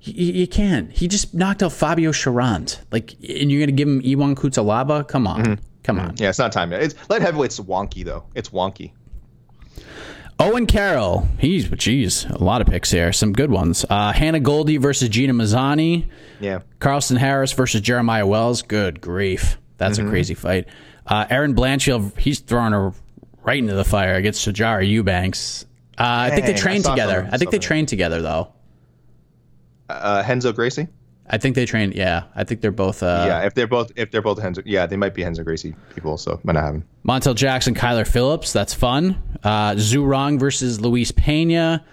you 0.00 0.48
can't. 0.48 0.90
He 0.90 1.06
just 1.06 1.32
knocked 1.32 1.62
out 1.62 1.72
Fabio 1.72 2.10
Cherant. 2.10 2.80
Like, 2.90 3.12
and 3.12 3.52
you're 3.52 3.60
going 3.60 3.68
to 3.68 3.72
give 3.72 3.88
him 3.88 4.02
Ion 4.04 4.34
Cutelaba? 4.34 5.06
Come 5.06 5.28
on. 5.28 5.44
Mm-hmm. 5.44 5.64
Come 5.82 5.98
on. 6.00 6.14
Yeah, 6.18 6.28
it's 6.28 6.38
not 6.38 6.52
time 6.52 6.72
yet. 6.72 6.82
It's 6.82 6.94
light 7.08 7.22
heavyweight's 7.22 7.58
wonky 7.60 8.04
though. 8.04 8.24
It's 8.34 8.50
wonky. 8.50 8.92
Owen 10.40 10.66
Carroll. 10.66 11.28
He's, 11.38 11.68
geez, 11.68 12.24
a 12.24 12.38
lot 12.42 12.60
of 12.62 12.66
picks 12.66 12.90
here. 12.90 13.12
Some 13.12 13.32
good 13.32 13.50
ones. 13.50 13.84
Uh, 13.88 14.12
Hannah 14.12 14.40
Goldy 14.40 14.78
versus 14.78 15.08
Gina 15.10 15.34
Mazany. 15.34 16.08
Yeah. 16.40 16.60
Carlston 16.80 17.18
Harris 17.18 17.52
versus 17.52 17.82
Jeremiah 17.82 18.26
Wells. 18.26 18.62
Good 18.62 19.00
grief. 19.02 19.58
That's 19.76 19.98
Mm-hmm. 19.98 20.08
a 20.08 20.10
crazy 20.10 20.34
fight. 20.34 20.68
Uh, 21.06 21.26
Erin 21.28 21.54
Blanchfield, 21.54 22.18
he's 22.18 22.38
throwing 22.40 22.72
her 22.72 22.92
right 23.42 23.58
into 23.58 23.74
the 23.74 23.84
fire 23.84 24.14
against 24.14 24.46
Sijara 24.46 24.86
Eubanks. 24.88 25.66
Uh, 25.98 26.04
I 26.06 26.30
think 26.30 26.46
they 26.46 26.54
I 26.54 26.56
trained 26.56 26.84
together. 26.84 27.14
something- 27.16 27.34
I 27.34 27.36
think 27.38 27.50
they 27.50 27.58
trained 27.58 27.88
together, 27.88 28.22
though. 28.22 28.52
Uh, 29.90 30.24
Renzo 30.26 30.52
Gracie. 30.52 30.88
I 31.32 31.38
think 31.38 31.54
they 31.54 31.64
train. 31.64 31.92
Yeah, 31.92 32.24
I 32.34 32.42
think 32.44 32.60
they're 32.60 32.72
both. 32.72 33.02
Uh, 33.04 33.24
yeah, 33.26 33.46
if 33.46 33.54
they're 33.54 33.68
both 33.68 33.92
if 33.94 34.10
they're 34.10 34.20
both 34.20 34.38
Renzo, 34.40 34.62
yeah, 34.66 34.84
they 34.86 34.96
might 34.96 35.14
be 35.14 35.22
Renzo 35.22 35.44
Gracie 35.44 35.74
people. 35.94 36.16
So 36.18 36.40
might 36.42 36.54
not 36.54 36.64
have 36.64 36.74
him. 36.74 36.84
Montel 37.06 37.34
Jackson, 37.36 37.74
Kyler 37.74 38.06
Phillips. 38.06 38.52
That's 38.52 38.74
fun. 38.74 39.22
Uh, 39.44 39.72
Zhu 39.74 40.04
Rong 40.06 40.38
versus 40.40 40.80
Luis 40.80 41.12
Pena. 41.12 41.84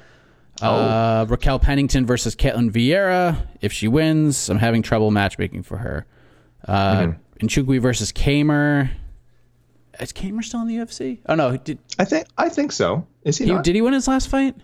Uh, 0.59 1.25
Oh. 1.27 1.29
Raquel 1.29 1.59
Pennington 1.59 2.07
versus 2.07 2.35
Ketlen 2.35 2.71
Vieira. 2.71 3.37
If 3.61 3.71
she 3.71 3.87
wins, 3.87 4.49
I'm 4.49 4.57
having 4.57 4.81
trouble 4.81 5.11
matchmaking 5.11 5.61
for 5.63 5.77
her. 5.77 6.05
Uh, 6.67 6.95
Mm-hmm. 6.97 7.45
Nchukwi 7.45 7.79
versus 7.79 8.11
Camur. 8.11 8.89
Is 9.99 10.11
Camur 10.11 10.43
still 10.43 10.61
in 10.61 10.67
the 10.67 10.77
UFC? 10.77 11.19
Oh 11.29 11.35
no, 11.35 11.57
did 11.57 11.77
I 11.99 12.05
think 12.05 12.25
I 12.39 12.49
think 12.49 12.71
so. 12.71 13.05
Is 13.23 13.37
he, 13.37 13.45
he 13.45 13.51
not? 13.51 13.63
did 13.63 13.75
he 13.75 13.81
win 13.83 13.93
his 13.93 14.07
last 14.07 14.27
fight? 14.29 14.55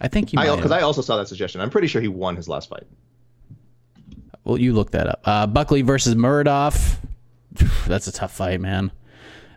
I 0.00 0.08
think 0.08 0.30
he. 0.30 0.36
I 0.36 0.44
because 0.54 0.70
have. 0.70 0.80
I 0.80 0.82
also 0.82 1.00
saw 1.02 1.16
that 1.16 1.28
suggestion. 1.28 1.60
I'm 1.60 1.70
pretty 1.70 1.86
sure 1.88 2.00
he 2.02 2.08
won 2.08 2.36
his 2.36 2.48
last 2.48 2.68
fight. 2.68 2.84
Well, 4.44 4.58
you 4.58 4.72
look 4.72 4.92
that 4.92 5.06
up. 5.08 5.20
Uh, 5.24 5.46
Buckley 5.46 5.82
versus 5.82 6.14
Muradov. 6.14 6.96
That's 7.86 8.06
a 8.06 8.12
tough 8.12 8.32
fight, 8.32 8.60
man. 8.60 8.92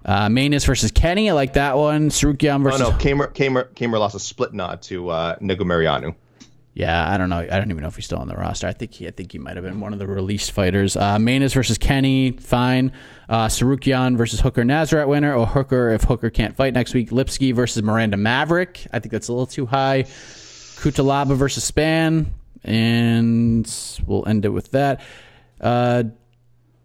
Uh, 0.05 0.27
Maness 0.27 0.65
versus 0.65 0.91
Kenney. 0.91 1.29
I 1.29 1.33
like 1.33 1.53
that 1.53 1.77
one. 1.77 2.09
Tsarukyan 2.09 2.61
Oh 2.61 2.63
versus. 2.63 2.79
no, 2.79 2.91
Camur 2.91 3.33
Camur 3.33 3.67
Camur 3.75 3.99
lost 3.99 4.15
a 4.15 4.19
split 4.19 4.53
nod 4.53 4.81
to 4.83 5.09
uh, 5.09 5.35
Negumereanu. 5.39 6.15
Yeah, 6.79 7.11
I 7.11 7.17
don't 7.17 7.29
know. 7.29 7.39
I 7.39 7.45
don't 7.45 7.69
even 7.71 7.81
know 7.81 7.89
if 7.89 7.97
he's 7.97 8.05
still 8.05 8.19
on 8.19 8.29
the 8.29 8.35
roster. 8.35 8.65
I 8.65 8.71
think 8.71 8.93
he. 8.93 9.05
I 9.05 9.11
think 9.11 9.33
he 9.33 9.37
might 9.37 9.57
have 9.57 9.65
been 9.65 9.81
one 9.81 9.91
of 9.91 9.99
the 9.99 10.07
released 10.07 10.53
fighters. 10.53 10.95
Uh, 10.95 11.17
Maness 11.17 11.53
versus 11.53 11.77
Kenney. 11.77 12.31
Fine. 12.31 12.93
Uh, 13.27 13.47
Tsarukyan 13.47 14.15
versus 14.15 14.39
Hooker 14.39 14.63
Nasrat 14.63 15.05
winner, 15.09 15.35
or 15.35 15.45
Hooker 15.45 15.89
if 15.89 16.03
Hooker 16.03 16.29
can't 16.29 16.55
fight 16.55 16.73
next 16.73 16.93
week. 16.93 17.09
Lipski 17.09 17.53
versus 17.53 17.83
Miranda 17.83 18.15
Maverick. 18.15 18.87
I 18.93 18.99
think 18.99 19.11
that's 19.11 19.27
a 19.27 19.33
little 19.33 19.45
too 19.45 19.65
high. 19.65 20.03
Cutelaba 20.03 21.35
versus 21.35 21.69
Spann, 21.69 22.27
and 22.63 23.69
we'll 24.07 24.25
end 24.25 24.45
it 24.45 24.49
with 24.49 24.71
that. 24.71 25.01
Uh, 25.59 26.03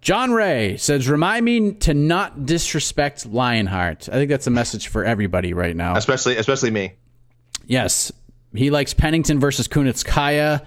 John 0.01 0.32
Ray 0.32 0.76
says, 0.76 1.09
"Remind 1.09 1.45
me 1.45 1.74
to 1.74 1.95
not 1.95 2.47
disrespect 2.47 3.26
Lionheart." 3.26 4.09
I 4.09 4.14
think 4.14 4.28
that's 4.28 4.49
a 4.49 4.51
message 4.51 4.88
for 4.88 5.05
everybody 5.05 5.53
right 5.53 5.76
now. 5.76 5.95
Especially 5.95 6.36
especially 6.36 6.72
me. 6.72 6.95
Yes, 7.68 8.11
he 8.55 8.71
likes 8.71 8.95
Pennington 8.95 9.41
versus 9.41 9.69
Kunitskaya. 9.69 10.61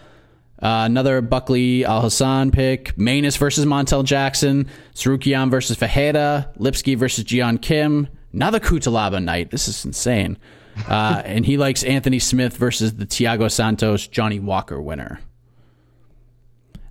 Uh, 0.60 0.86
another 0.86 1.22
Buckley 1.22 1.84
Alhassan 1.84 2.52
pick. 2.52 2.96
Maness 2.96 3.38
versus 3.38 3.66
Montel 3.66 4.04
Jackson. 4.04 4.68
Tsarukyan 4.96 5.52
versus 5.52 5.78
Fajeda. 5.78 6.56
Lipski 6.58 6.98
versus 6.98 7.24
Ji 7.24 7.38
Yeon 7.38 7.62
Kim. 7.62 8.08
Another 8.34 8.60
Cutelaba 8.60 9.24
Knight. 9.24 9.52
This 9.52 9.68
is 9.68 9.86
insane. 9.86 10.38
Uh, 10.88 11.22
and 11.26 11.46
he 11.46 11.58
likes 11.58 11.84
Anthony 11.84 12.20
Smith 12.20 12.58
versus 12.58 12.96
the 12.96 13.06
Thiago 13.06 13.52
Santos 13.52 14.08
Johnny 14.08 14.40
Walker 14.40 14.82
winner. 14.82 15.20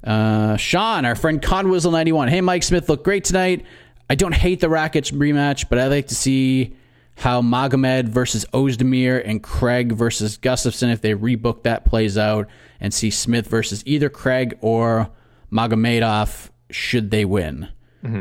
Uh, 0.05 0.57
Sean, 0.57 1.05
our 1.05 1.17
friend 1.17 1.43
Conwizzle91. 1.43 2.29
Hey, 2.29 2.41
Mike 2.41 2.63
Smith 2.63 2.89
looked 2.89 3.05
great 3.05 3.25
tonight. 3.25 3.67
I 4.09 4.15
don't 4.15 4.35
hate 4.35 4.61
the 4.61 4.69
Rakic 4.69 5.13
rematch, 5.13 5.69
but 5.69 5.81
I'd 5.81 5.89
like 5.89 6.07
to 6.09 6.15
see 6.15 6.77
how 7.17 7.43
Magomed 7.43 8.09
versus 8.09 8.45
Ozdemir 8.53 9.23
and 9.25 9.43
Craig 9.43 9.93
versus 9.93 10.39
Gustafsson, 10.39 10.93
if 10.93 11.01
they 11.01 11.14
rebook 11.14 11.62
that, 11.64 11.85
plays 11.85 12.17
out, 12.19 12.47
and 12.79 12.93
see 12.93 13.11
Smith 13.11 13.47
versus 13.49 13.83
either 13.87 14.09
Craig 14.09 14.59
or 14.61 15.11
Magomedov 15.51 16.51
should 16.71 17.11
they 17.11 17.25
win. 17.25 17.69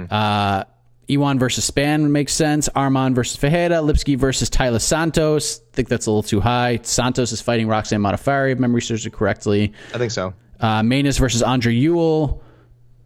Uh, 0.10 0.64
Ion 1.10 1.38
versus 1.38 1.70
Spann 1.70 2.10
makes 2.10 2.34
sense. 2.34 2.68
Arman 2.70 3.14
versus 3.14 3.38
Fajeda. 3.40 3.84
Lipski 3.86 4.18
versus 4.18 4.50
Taila 4.50 4.82
Santos. 4.82 5.60
I 5.60 5.76
think 5.76 5.90
that's 5.90 6.08
a 6.08 6.12
little 6.12 6.24
too 6.24 6.40
high. 6.40 6.80
Santos 6.82 7.32
is 7.32 7.42
fighting 7.42 7.68
Roxanne 7.68 8.02
Modafferi, 8.02 8.54
if 8.54 8.60
memory 8.60 8.82
serves 8.82 9.06
it 9.06 9.14
correctly. 9.14 9.74
I 9.94 10.00
think 10.00 10.12
so. 10.12 10.34
Uh, 10.60 10.82
Maness 10.82 11.20
versus 11.20 11.44
Andre 11.44 11.74
Ewell. 11.74 12.42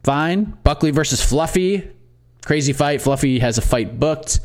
Fine. 0.04 0.58
Buckley 0.64 0.92
versus 0.92 1.22
Fluffy. 1.22 1.90
Crazy 2.46 2.72
fight. 2.72 3.02
Fluffy 3.02 3.40
has 3.40 3.58
a 3.58 3.62
fight 3.62 4.00
booked. 4.00 4.40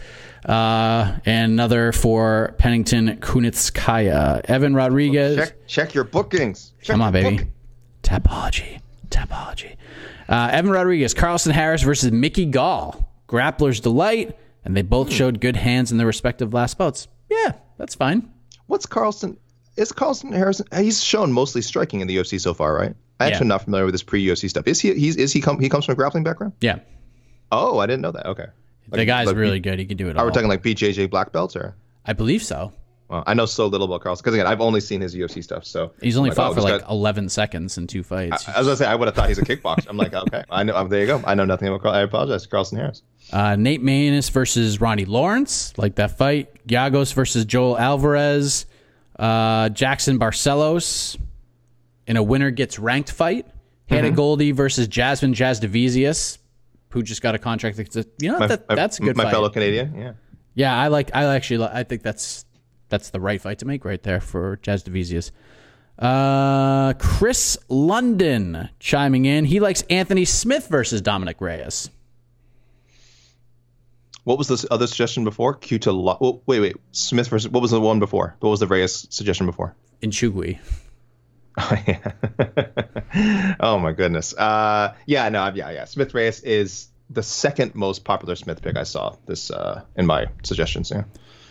Uh, 0.44 1.18
and 1.24 1.52
another 1.52 1.92
for 1.92 2.54
Pennington 2.58 3.16
Kunitskaya. 3.18 4.42
Evan 4.44 4.74
Rodriguez. 4.74 5.36
Check 5.36 5.66
check 5.66 5.94
your 5.94 6.04
bookings. 6.04 6.72
Check 6.82 6.94
Come 6.94 7.02
on, 7.02 7.12
baby. 7.12 7.36
book- 7.38 7.46
Tapology. 8.02 8.80
Tapology. 9.08 9.76
Uh, 10.28 10.48
Evan 10.52 10.70
Rodriguez, 10.70 11.14
Carlson 11.14 11.52
Harris 11.52 11.82
versus 11.82 12.10
Mickey 12.12 12.44
Gall. 12.46 13.08
Grappler's 13.28 13.80
delight, 13.80 14.36
and 14.64 14.76
they 14.76 14.82
both 14.82 15.10
showed 15.12 15.40
good 15.40 15.56
hands 15.56 15.90
in 15.92 15.98
their 15.98 16.06
respective 16.06 16.52
last 16.52 16.76
bouts. 16.78 17.08
Yeah, 17.30 17.52
that's 17.78 17.94
fine. 17.94 18.30
What's 18.66 18.86
Carlson? 18.86 19.38
Is 19.76 19.92
Carlson 19.92 20.32
Harrison? 20.32 20.66
He's 20.76 21.02
shown 21.02 21.32
mostly 21.32 21.62
striking 21.62 22.00
in 22.00 22.06
the 22.06 22.16
UFC 22.16 22.38
so 22.40 22.54
far, 22.54 22.74
right? 22.74 22.94
I 23.20 23.26
Yeah. 23.26 23.30
actually 23.32 23.48
not 23.48 23.64
familiar 23.64 23.84
with 23.86 23.94
his 23.94 24.02
pre-UFC 24.02 24.48
stuff. 24.48 24.66
Is 24.66 24.80
he? 24.80 24.94
He's 24.94 25.16
is 25.16 25.32
he 25.32 25.40
come? 25.40 25.58
He 25.60 25.68
comes 25.68 25.84
from 25.86 25.92
a 25.92 25.96
grappling 25.96 26.24
background. 26.24 26.52
Yeah, 26.60 26.78
Oh, 27.52 27.78
I 27.78 27.86
didn't 27.86 28.02
know 28.02 28.12
that. 28.12 28.26
Okay. 28.26 28.46
The 28.88 29.04
guy's 29.04 29.26
like, 29.26 29.36
really 29.36 29.60
good. 29.60 29.78
He 29.78 29.86
can 29.86 29.96
do 29.96 30.08
it 30.08 30.16
all. 30.16 30.20
Are 30.20 30.20
all. 30.24 30.26
we 30.26 30.32
talking 30.32 30.48
like 30.48 30.62
BJJ 30.62 31.10
black 31.10 31.32
belts 31.32 31.56
or? 31.56 31.74
I 32.04 32.12
believe 32.12 32.42
so. 32.42 32.72
Well, 33.08 33.22
I 33.26 33.34
know 33.34 33.44
so 33.44 33.66
little 33.66 33.86
about 33.86 34.00
Carlson 34.02 34.22
because 34.22 34.34
again, 34.34 34.46
I've 34.46 34.60
only 34.62 34.80
seen 34.80 35.00
his 35.02 35.14
UFC 35.14 35.44
stuff. 35.44 35.64
So 35.66 35.92
He's 36.00 36.16
only 36.16 36.30
I'm 36.30 36.36
fought 36.36 36.52
oh, 36.52 36.54
for 36.54 36.60
like 36.62 36.80
guy- 36.80 36.90
11 36.90 37.28
seconds 37.28 37.76
in 37.76 37.86
two 37.86 38.02
fights. 38.02 38.48
I 38.48 38.58
was 38.58 38.66
gonna 38.66 38.76
say 38.76 38.86
I 38.86 38.94
would 38.94 39.06
have 39.08 39.14
thought 39.14 39.28
he's 39.28 39.38
a 39.38 39.44
kickboxer. 39.44 39.86
I'm 39.88 39.96
like, 39.98 40.14
okay, 40.14 40.42
I 40.50 40.62
know. 40.62 40.86
There 40.88 41.00
you 41.00 41.06
go. 41.06 41.22
I 41.26 41.34
know 41.34 41.44
nothing 41.44 41.68
about. 41.68 41.82
Carl- 41.82 41.94
I 41.94 42.00
apologize, 42.00 42.46
Carlson 42.46 42.78
Harris. 42.78 43.02
Uh, 43.32 43.56
Nate 43.56 43.82
Maness 43.82 44.30
versus 44.30 44.80
Ronnie 44.80 45.04
Lawrence, 45.04 45.76
like 45.76 45.96
that 45.96 46.16
fight. 46.16 46.66
Giagos 46.66 47.12
versus 47.14 47.44
Joel 47.44 47.78
Alvarez. 47.78 48.64
Uh, 49.18 49.68
Jackson 49.68 50.18
Barcelos 50.18 51.18
in 52.06 52.16
a 52.16 52.22
winner 52.22 52.50
gets 52.50 52.78
ranked 52.78 53.10
fight. 53.12 53.46
Hannah 53.86 54.08
Mm-hmm. 54.08 54.16
Goldy 54.16 54.50
versus 54.52 54.88
Jasmine 54.88 55.34
Jasudavicius, 55.34 56.38
who 56.94 57.02
just 57.02 57.20
got 57.20 57.34
a 57.34 57.38
contract. 57.38 57.76
That's, 57.76 57.96
you 58.18 58.32
know, 58.32 58.38
that, 58.46 58.66
My- 58.68 58.74
that's 58.74 58.98
a 58.98 59.02
good 59.02 59.16
My 59.16 59.24
fight. 59.24 59.32
fellow 59.32 59.50
Canadian. 59.50 59.94
Yeah. 59.94 60.12
Yeah, 60.54 60.74
I 60.80 60.86
like. 60.88 61.10
I 61.14 61.24
actually. 61.34 61.64
I 61.66 61.82
think 61.82 62.02
that's 62.02 62.46
that's 62.88 63.10
the 63.10 63.20
right 63.20 63.40
fight 63.40 63.58
to 63.58 63.66
make 63.66 63.84
right 63.84 64.02
there 64.02 64.20
for 64.20 64.56
Jazz 64.62 64.84
Jasudavicius. 64.84 65.32
Uh, 65.98 66.92
Chris 66.94 67.58
London 67.68 68.68
chiming 68.78 69.24
in. 69.26 69.44
He 69.44 69.58
likes 69.60 69.82
Anthony 69.90 70.24
Smith 70.24 70.68
versus 70.68 71.00
Dominick 71.02 71.40
Reyes. 71.40 71.90
What 74.22 74.38
was 74.38 74.48
this 74.48 74.64
other 74.70 74.86
suggestion 74.86 75.24
before? 75.24 75.54
Q 75.54 75.78
to 75.80 75.92
lo- 75.92 76.16
oh, 76.20 76.42
wait, 76.46 76.60
wait. 76.60 76.76
Smith 76.92 77.28
versus 77.28 77.50
what 77.50 77.60
was 77.60 77.72
the 77.72 77.80
one 77.80 77.98
before? 77.98 78.36
What 78.40 78.50
was 78.50 78.60
the 78.60 78.66
Reyes 78.66 79.06
suggestion 79.10 79.46
before? 79.46 79.74
Nchukwi. 80.02 80.58
Oh, 81.58 81.78
yeah. 81.86 83.54
oh 83.60 83.78
my 83.78 83.92
goodness. 83.92 84.34
Uh, 84.36 84.94
yeah, 85.06 85.28
no, 85.28 85.52
yeah, 85.54 85.70
yeah. 85.70 85.84
Smith 85.84 86.12
Reyes 86.14 86.40
is 86.40 86.88
the 87.10 87.22
second 87.22 87.74
most 87.76 88.04
popular 88.04 88.34
Smith 88.34 88.60
pick 88.60 88.76
I 88.76 88.82
saw 88.82 89.14
this 89.26 89.50
uh, 89.52 89.82
in 89.96 90.04
my 90.06 90.26
suggestions. 90.42 90.90
Yeah. 90.90 91.04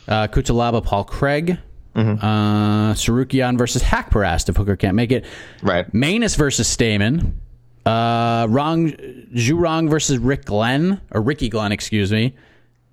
Uh, 0.07 0.27
Cutelaba, 0.27 0.83
Paul 0.83 1.05
Craig. 1.05 1.57
Mm-hmm. 1.95 2.25
Uh, 2.25 2.93
Tsarukyan 2.93 3.57
versus 3.57 3.81
Haqparast 3.83 4.49
if 4.49 4.57
Hooker 4.57 4.75
can't 4.75 4.95
make 4.95 5.11
it. 5.11 5.25
Right. 5.61 5.89
Maness 5.93 6.35
versus 6.35 6.67
Stamann. 6.75 7.33
Uh, 7.85 8.47
Rong, 8.49 8.91
Zhurong 9.35 9.89
versus 9.89 10.17
Rick 10.17 10.45
Glenn, 10.45 10.99
or 11.11 11.21
Ricky 11.21 11.49
Glenn, 11.49 11.71
excuse 11.71 12.11
me. 12.11 12.35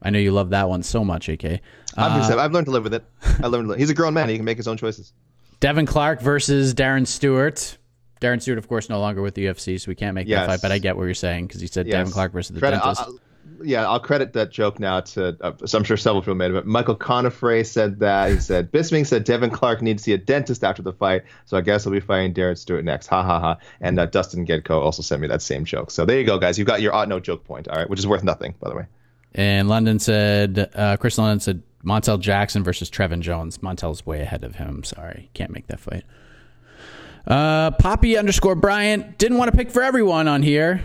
I 0.02 0.10
know 0.10 0.18
you 0.18 0.32
love 0.32 0.50
that 0.50 0.68
one 0.68 0.82
so 0.82 1.04
much, 1.04 1.28
AK. 1.28 1.44
I've, 1.44 1.60
Uh, 1.96 2.38
I've 2.38 2.52
learned 2.52 2.66
to 2.66 2.72
live 2.72 2.84
with 2.84 2.94
it. 2.94 3.04
I 3.42 3.46
learned. 3.46 3.64
To 3.64 3.68
live. 3.70 3.78
He's 3.78 3.90
a 3.90 3.94
grown 3.94 4.14
man. 4.14 4.28
He 4.28 4.36
can 4.36 4.44
make 4.44 4.56
his 4.56 4.68
own 4.68 4.76
choices. 4.76 5.12
Devin 5.60 5.86
Clark 5.86 6.20
versus 6.20 6.74
Darren 6.74 7.06
Stewart. 7.06 7.76
Darren 8.20 8.40
Stewart, 8.40 8.58
of 8.58 8.68
course, 8.68 8.88
no 8.88 8.98
longer 9.00 9.22
with 9.22 9.34
the 9.34 9.46
UFC, 9.46 9.78
so 9.80 9.88
we 9.88 9.94
can't 9.94 10.14
make 10.14 10.28
Yes. 10.28 10.40
that 10.46 10.46
fight. 10.54 10.62
But 10.62 10.72
I 10.72 10.78
get 10.78 10.96
what 10.96 11.04
you're 11.04 11.14
saying 11.14 11.46
because 11.46 11.60
he 11.60 11.66
said 11.66 11.86
Yes. 11.86 11.94
Devin 11.94 12.12
Clark 12.12 12.32
versus 12.32 12.54
the 12.54 12.60
Credit- 12.60 12.80
dentist. 12.82 13.02
I'll- 13.02 13.18
yeah, 13.62 13.86
I'll 13.86 14.00
credit 14.00 14.32
that 14.34 14.50
joke 14.50 14.78
now 14.80 15.00
to. 15.00 15.36
Uh, 15.40 15.52
so 15.66 15.76
I'm 15.76 15.84
sure 15.84 15.96
several 15.98 16.22
people 16.22 16.34
made 16.34 16.50
it. 16.50 16.54
But 16.54 16.66
Michael 16.66 16.96
Conifray 16.96 17.66
said 17.66 18.00
that. 18.00 18.30
He 18.30 18.38
said 18.40 18.72
Bisping 18.72 19.06
said 19.06 19.24
Devin 19.24 19.50
Clark 19.50 19.82
needs 19.82 20.02
to 20.02 20.04
see 20.04 20.12
a 20.14 20.18
dentist 20.18 20.64
after 20.64 20.80
the 20.82 20.94
fight, 20.94 21.22
so 21.44 21.58
I 21.58 21.60
guess 21.60 21.84
he'll 21.84 21.92
be 21.92 22.00
fighting 22.00 22.32
Darren 22.32 22.56
Stewart 22.56 22.84
next. 22.86 23.08
Ha 23.08 23.22
ha 23.22 23.38
ha. 23.38 23.58
And 23.82 24.00
uh, 24.00 24.06
Dustin 24.06 24.46
Gedko 24.46 24.70
also 24.80 25.02
sent 25.02 25.20
me 25.20 25.28
that 25.28 25.42
same 25.42 25.66
joke. 25.66 25.90
So 25.90 26.06
there 26.06 26.18
you 26.18 26.24
go, 26.24 26.38
guys. 26.38 26.58
You've 26.58 26.68
got 26.68 26.80
your 26.80 26.92
Otno 26.92 27.22
joke 27.22 27.44
point. 27.44 27.68
All 27.68 27.76
right, 27.76 27.88
which 27.90 27.98
is 27.98 28.06
worth 28.06 28.24
nothing, 28.24 28.54
by 28.60 28.70
the 28.70 28.76
way. 28.76 28.86
and 29.34 29.68
London 29.68 29.98
said, 29.98 30.70
uh, 30.74 30.96
Chris 30.96 31.18
London 31.18 31.40
said 31.40 31.62
Montel 31.84 32.20
Jackson 32.20 32.62
versus 32.62 32.90
Trevin 32.90 33.20
Jones. 33.20 33.58
Montel's 33.58 34.04
way 34.04 34.20
ahead 34.20 34.44
of 34.44 34.56
him. 34.56 34.84
Sorry, 34.84 35.30
can't 35.34 35.50
make 35.50 35.66
that 35.68 35.80
fight. 35.80 36.04
Uh, 37.26 37.70
Poppy 37.72 38.16
underscore 38.16 38.54
Bryant 38.54 39.18
didn't 39.18 39.38
want 39.38 39.50
to 39.50 39.56
pick 39.56 39.70
for 39.70 39.82
everyone 39.82 40.26
on 40.28 40.42
here, 40.42 40.82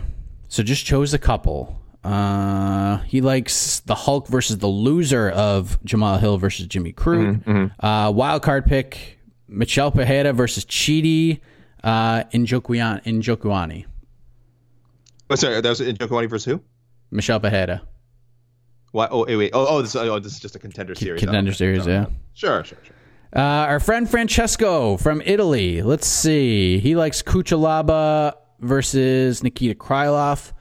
so 0.49 0.63
just 0.63 0.85
chose 0.85 1.13
a 1.13 1.19
couple. 1.19 1.81
Uh, 2.03 2.97
he 2.99 3.19
likes 3.21 3.79
the 3.81 3.95
Hulk 3.95 4.27
versus 4.27 4.59
the 4.59 4.67
loser 4.67 5.29
of 5.29 5.83
Jamal 5.83 6.17
Hill 6.19 6.37
versus 6.37 6.67
Jimmy 6.67 6.93
Crute. 6.93 7.71
Uh, 7.79 8.11
wild 8.11 8.43
card 8.43 8.65
pick 8.65 9.17
Michelle 9.47 9.91
Pajeda 9.91 10.35
versus 10.35 10.65
Chidi 10.65 11.39
uh, 11.83 12.23
Njokuan- 12.25 13.03
Njokuani. 13.03 13.85
Oh, 15.29 15.35
sorry, 15.35 15.59
that 15.61 15.67
was 15.69 15.79
Njokuani 15.81 16.29
versus 16.29 16.45
who? 16.45 16.61
Michelle 17.09 17.39
Pajeda. 17.39 17.81
What? 18.95 19.09
Oh, 19.11 19.25
wait, 19.25 19.35
wait. 19.35 19.51
Oh, 19.53 19.67
oh, 19.67 19.81
this, 19.81 19.93
oh, 19.93 20.19
this 20.19 20.31
is 20.31 20.39
just 20.39 20.55
a 20.55 20.59
contender 20.59 20.95
series. 20.95 21.19
Contender 21.19 21.49
okay. 21.49 21.57
series, 21.57 21.85
yeah. 21.85 22.05
Sure, 22.33 22.63
sure, 22.63 22.77
sure. 22.81 22.95
Uh, 23.35 23.67
our 23.67 23.81
friend 23.81 24.09
Francesco 24.09 24.95
from 24.95 25.21
Italy. 25.25 25.81
Let's 25.81 26.07
see. 26.07 26.79
He 26.79 26.95
likes 26.95 27.21
Cutelaba 27.21 28.35
versus 28.61 29.43
Nikita 29.43 29.75
Krylov, 29.75 30.53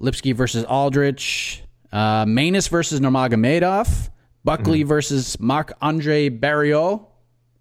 Lipski 0.00 0.34
versus 0.34 0.64
Aldrich, 0.64 1.64
uh, 1.92 2.24
Maness 2.24 2.70
versus 2.70 2.98
Nurmagomedov, 2.98 4.08
Buckley 4.42 4.84
versus 4.84 5.38
Marc 5.38 5.74
Andre 5.82 6.30
Barriault. 6.30 7.08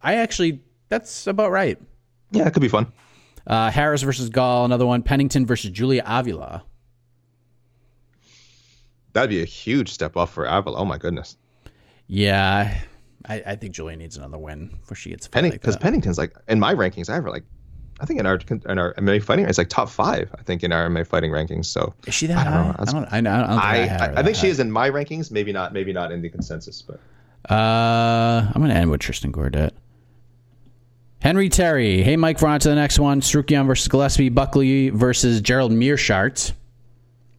I 0.01 0.15
actually, 0.15 0.61
that's 0.87 1.27
about 1.27 1.51
right. 1.51 1.77
Yeah, 2.31 2.47
it 2.47 2.53
could 2.53 2.61
be 2.61 2.69
fun. 2.69 2.93
Uh, 3.45 3.69
Harris 3.69 4.01
versus 4.01 4.29
Gall, 4.29 4.63
another 4.63 4.85
one. 4.85 5.03
Pennington 5.03 5.45
versus 5.45 5.71
Julia 5.71 6.03
Avila. 6.05 6.63
That'd 9.13 9.29
be 9.29 9.41
a 9.41 9.45
huge 9.45 9.91
step 9.91 10.15
up 10.17 10.29
for 10.29 10.45
Avila. 10.45 10.77
Oh 10.77 10.85
my 10.85 10.97
goodness. 10.97 11.37
Yeah, 12.07 12.77
I, 13.27 13.35
I 13.45 13.55
think 13.55 13.73
Julia 13.73 13.95
needs 13.97 14.17
another 14.17 14.37
win 14.37 14.67
before 14.81 14.95
she 14.95 15.09
gets 15.11 15.27
Penning 15.27 15.51
like 15.51 15.61
because 15.61 15.75
that. 15.75 15.81
Pennington's 15.83 16.17
like 16.17 16.33
in 16.47 16.59
my 16.59 16.73
rankings, 16.73 17.09
I 17.09 17.15
have 17.15 17.23
her 17.23 17.29
like 17.29 17.43
I 17.99 18.05
think 18.05 18.19
in 18.19 18.25
our 18.25 18.39
in 18.67 18.77
our 18.79 18.93
MMA 18.95 19.21
fighting 19.23 19.45
it's 19.45 19.57
like 19.57 19.69
top 19.69 19.89
five. 19.89 20.29
I 20.37 20.41
think 20.43 20.63
in 20.63 20.71
our 20.71 20.89
MMA 20.89 21.05
fighting 21.07 21.31
rankings. 21.31 21.65
So 21.65 21.93
Is 22.07 22.13
she 22.13 22.27
that 22.27 22.37
I 22.37 22.43
don't 22.45 22.53
high? 22.53 22.67
know. 22.67 22.75
I 22.79 22.85
don't, 22.85 23.05
I, 23.13 23.21
don't- 23.21 23.27
I 23.27 23.39
don't 23.39 23.49
think 23.49 24.01
I, 24.01 24.05
I 24.05 24.19
I, 24.19 24.23
think 24.23 24.35
she 24.35 24.47
high. 24.47 24.51
is 24.51 24.59
in 24.59 24.71
my 24.71 24.89
rankings. 24.89 25.31
Maybe 25.31 25.51
not. 25.53 25.71
Maybe 25.73 25.93
not 25.93 26.11
in 26.11 26.21
the 26.21 26.29
consensus. 26.29 26.81
But 26.81 26.99
Uh, 27.53 28.45
I'm 28.47 28.61
going 28.61 28.69
to 28.69 28.75
end 28.75 28.89
with 28.91 29.01
Tristan 29.01 29.31
Gordet. 29.31 29.71
Henry 31.21 31.49
Terry. 31.49 32.01
Hey, 32.01 32.17
Mike, 32.17 32.41
we're 32.41 32.47
on 32.49 32.59
to 32.61 32.69
the 32.69 32.75
next 32.75 32.97
one. 32.97 33.21
Tsarukyan 33.21 33.67
versus 33.67 33.87
Gillespie. 33.87 34.29
Buckley 34.29 34.89
versus 34.89 35.39
Gerald 35.41 35.71
Meerschaert. 35.71 36.53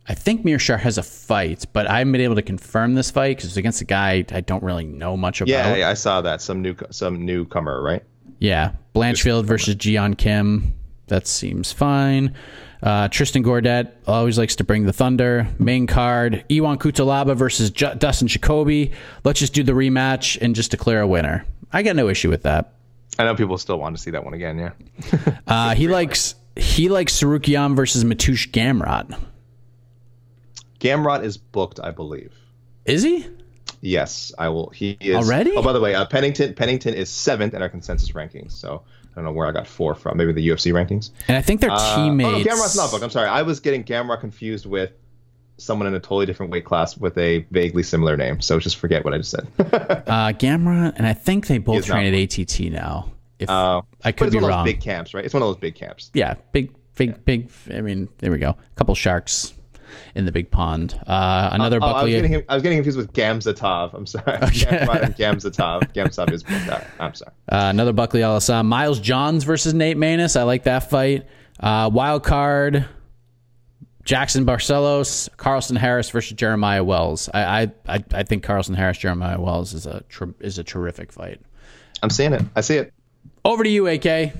I 0.08 0.14
think 0.14 0.44
Meerschaert 0.44 0.80
has 0.80 0.98
a 0.98 1.02
fight, 1.02 1.64
but 1.72 1.86
I 1.86 1.98
haven't 1.98 2.12
been 2.12 2.20
able 2.22 2.34
to 2.34 2.42
confirm 2.42 2.94
this 2.94 3.10
fight 3.10 3.36
because 3.36 3.50
it's 3.50 3.56
against 3.56 3.80
a 3.80 3.84
guy 3.84 4.24
I 4.32 4.40
don't 4.40 4.62
really 4.62 4.84
know 4.84 5.16
much 5.16 5.40
about. 5.40 5.50
yeah, 5.50 5.76
yeah, 5.76 5.88
I 5.88 5.94
saw 5.94 6.20
that 6.22 6.40
some 6.40 6.60
new 6.60 6.74
some 6.90 7.24
newcomer, 7.24 7.80
right? 7.80 8.02
Yeah. 8.40 8.72
Blanchfield 8.94 9.44
versus 9.44 9.76
Ji 9.76 9.92
Yeon 9.92 10.14
Kim. 10.18 10.74
That 11.06 11.26
seems 11.26 11.72
fine. 11.72 12.34
Uh, 12.82 13.06
Tristan 13.08 13.44
Gordet 13.44 13.92
always 14.08 14.38
likes 14.38 14.56
to 14.56 14.64
bring 14.64 14.86
the 14.86 14.92
thunder. 14.92 15.46
Main 15.60 15.86
card. 15.86 16.44
Ion 16.50 16.78
Cutelaba 16.78 17.36
versus 17.36 17.70
J- 17.70 17.94
Dustin 17.96 18.26
Jacoby. 18.26 18.90
Let's 19.22 19.38
just 19.38 19.54
do 19.54 19.62
the 19.62 19.72
rematch 19.72 20.36
and 20.40 20.56
just 20.56 20.72
declare 20.72 21.00
a 21.00 21.06
winner. 21.06 21.44
I 21.72 21.82
got 21.84 21.94
no 21.94 22.08
issue 22.08 22.28
with 22.28 22.42
that. 22.42 22.72
I 23.20 23.24
know 23.24 23.36
people 23.36 23.56
still 23.58 23.78
want 23.78 23.96
to 23.96 24.02
see 24.02 24.10
that 24.10 24.24
one 24.24 24.34
again. 24.34 24.58
Yeah. 24.58 24.72
Uh, 25.46 25.74
he 25.74 25.86
likes 25.86 26.34
he 26.56 26.88
likes 26.88 27.20
Tsarukyan 27.20 27.76
versus 27.76 28.04
Mateusz 28.04 28.50
Gamrot. 28.50 29.16
Gamrot 30.82 31.22
is 31.24 31.36
booked, 31.38 31.78
I 31.82 31.92
believe. 31.92 32.34
Is 32.84 33.02
he? 33.04 33.26
Yes, 33.80 34.32
I 34.38 34.48
will. 34.48 34.70
He 34.70 34.96
is 35.00 35.16
Already? 35.16 35.52
Oh, 35.52 35.62
by 35.62 35.72
the 35.72 35.80
way, 35.80 35.94
uh, 35.94 36.04
Pennington 36.04 36.54
Pennington 36.54 36.94
is 36.94 37.08
seventh 37.08 37.54
in 37.54 37.62
our 37.62 37.68
consensus 37.68 38.10
rankings. 38.12 38.52
So 38.52 38.82
I 39.10 39.14
don't 39.14 39.24
know 39.24 39.32
where 39.32 39.46
I 39.46 39.52
got 39.52 39.66
four 39.66 39.94
from. 39.94 40.16
Maybe 40.18 40.32
the 40.32 40.46
UFC 40.48 40.72
rankings. 40.72 41.10
And 41.28 41.36
I 41.36 41.42
think 41.42 41.60
they're 41.60 41.70
Uh, 41.70 41.96
teammates. 41.96 42.28
Oh, 42.28 42.38
no, 42.38 42.44
Gamrot's 42.44 42.76
not 42.76 42.90
booked. 42.90 43.02
I'm 43.04 43.10
sorry. 43.10 43.28
I 43.28 43.42
was 43.42 43.60
getting 43.60 43.84
Gamrot 43.84 44.20
confused 44.20 44.66
with 44.66 44.90
someone 45.58 45.86
in 45.86 45.94
a 45.94 46.00
totally 46.00 46.26
different 46.26 46.50
weight 46.50 46.64
class 46.64 46.96
with 46.96 47.16
a 47.18 47.38
vaguely 47.52 47.82
similar 47.84 48.16
name. 48.16 48.40
So 48.40 48.58
just 48.58 48.76
forget 48.76 49.04
what 49.04 49.14
I 49.14 49.18
just 49.18 49.30
said. 49.30 49.46
Uh, 49.58 50.32
Gamrot, 50.32 50.94
and 50.96 51.06
I 51.06 51.12
think 51.14 51.46
they 51.46 51.58
both 51.58 51.84
train 51.86 52.12
at 52.12 52.18
ATT 52.38 52.72
now. 52.72 53.12
If 53.38 53.48
Uh, 53.48 53.78
I 53.78 53.82
but 54.10 54.16
could 54.16 54.26
it's 54.28 54.32
be 54.34 54.36
one 54.42 54.44
of 54.44 54.50
wrong. 54.56 54.64
those 54.64 54.72
big 54.74 54.80
camps, 54.82 55.14
right? 55.14 55.24
It's 55.24 55.34
one 55.34 55.42
of 55.42 55.48
those 55.48 55.56
big 55.58 55.74
camps. 55.74 56.10
yeah, 56.14 56.34
big, 56.52 56.72
big, 56.96 57.24
big. 57.24 57.50
I 57.72 57.80
mean, 57.80 58.08
there 58.18 58.30
we 58.30 58.38
go. 58.38 58.50
A 58.50 58.56
couple 58.76 58.94
sharks 58.94 59.54
in 60.14 60.24
the 60.24 60.32
big 60.32 60.50
pond. 60.50 60.98
Uh, 61.06 61.50
another 61.52 61.78
Oh, 61.80 61.86
I 61.86 61.92
was 61.92 61.94
Buckley. 61.94 62.12
getting 62.12 62.44
I 62.48 62.54
was 62.54 62.62
getting 62.62 62.78
confused 62.78 62.98
with 62.98 63.12
Gamzatov. 63.12 63.94
I'm 63.94 64.06
sorry. 64.06 64.24
And 64.32 65.14
Gamzatov. 65.16 65.92
Gamzatov 65.94 66.32
is. 66.32 66.44
I'm 66.98 67.14
sorry. 67.14 67.32
Uh, 67.48 67.68
another 67.70 67.92
Buckley 67.92 68.20
Alhassan. 68.20 68.66
Miles 68.66 69.00
Johns 69.00 69.44
versus 69.44 69.74
Nate 69.74 69.96
Maness. 69.96 70.38
I 70.38 70.42
like 70.44 70.64
that 70.64 70.90
fight. 70.90 71.26
Uh, 71.60 71.90
wild 71.92 72.22
card. 72.24 72.86
Jackson 74.04 74.44
Barcelos, 74.44 75.28
Carlson 75.36 75.76
Harris 75.76 76.10
versus 76.10 76.36
Jeremiah 76.36 76.82
Wells. 76.82 77.28
I 77.32 77.70
I, 77.86 78.04
I, 78.12 78.22
think 78.24 78.42
Carlson 78.42 78.74
Harris 78.74 78.98
Jeremiah 78.98 79.40
Wells 79.40 79.74
is 79.74 79.86
a 79.86 80.02
is 80.40 80.58
a 80.58 80.64
terrific 80.64 81.12
fight. 81.12 81.40
I'm 82.02 82.10
seeing 82.10 82.32
it. 82.32 82.42
I 82.56 82.62
see 82.62 82.78
it. 82.78 82.92
Over 83.44 83.62
to 83.62 83.70
you, 83.70 83.86
AK. 83.86 84.32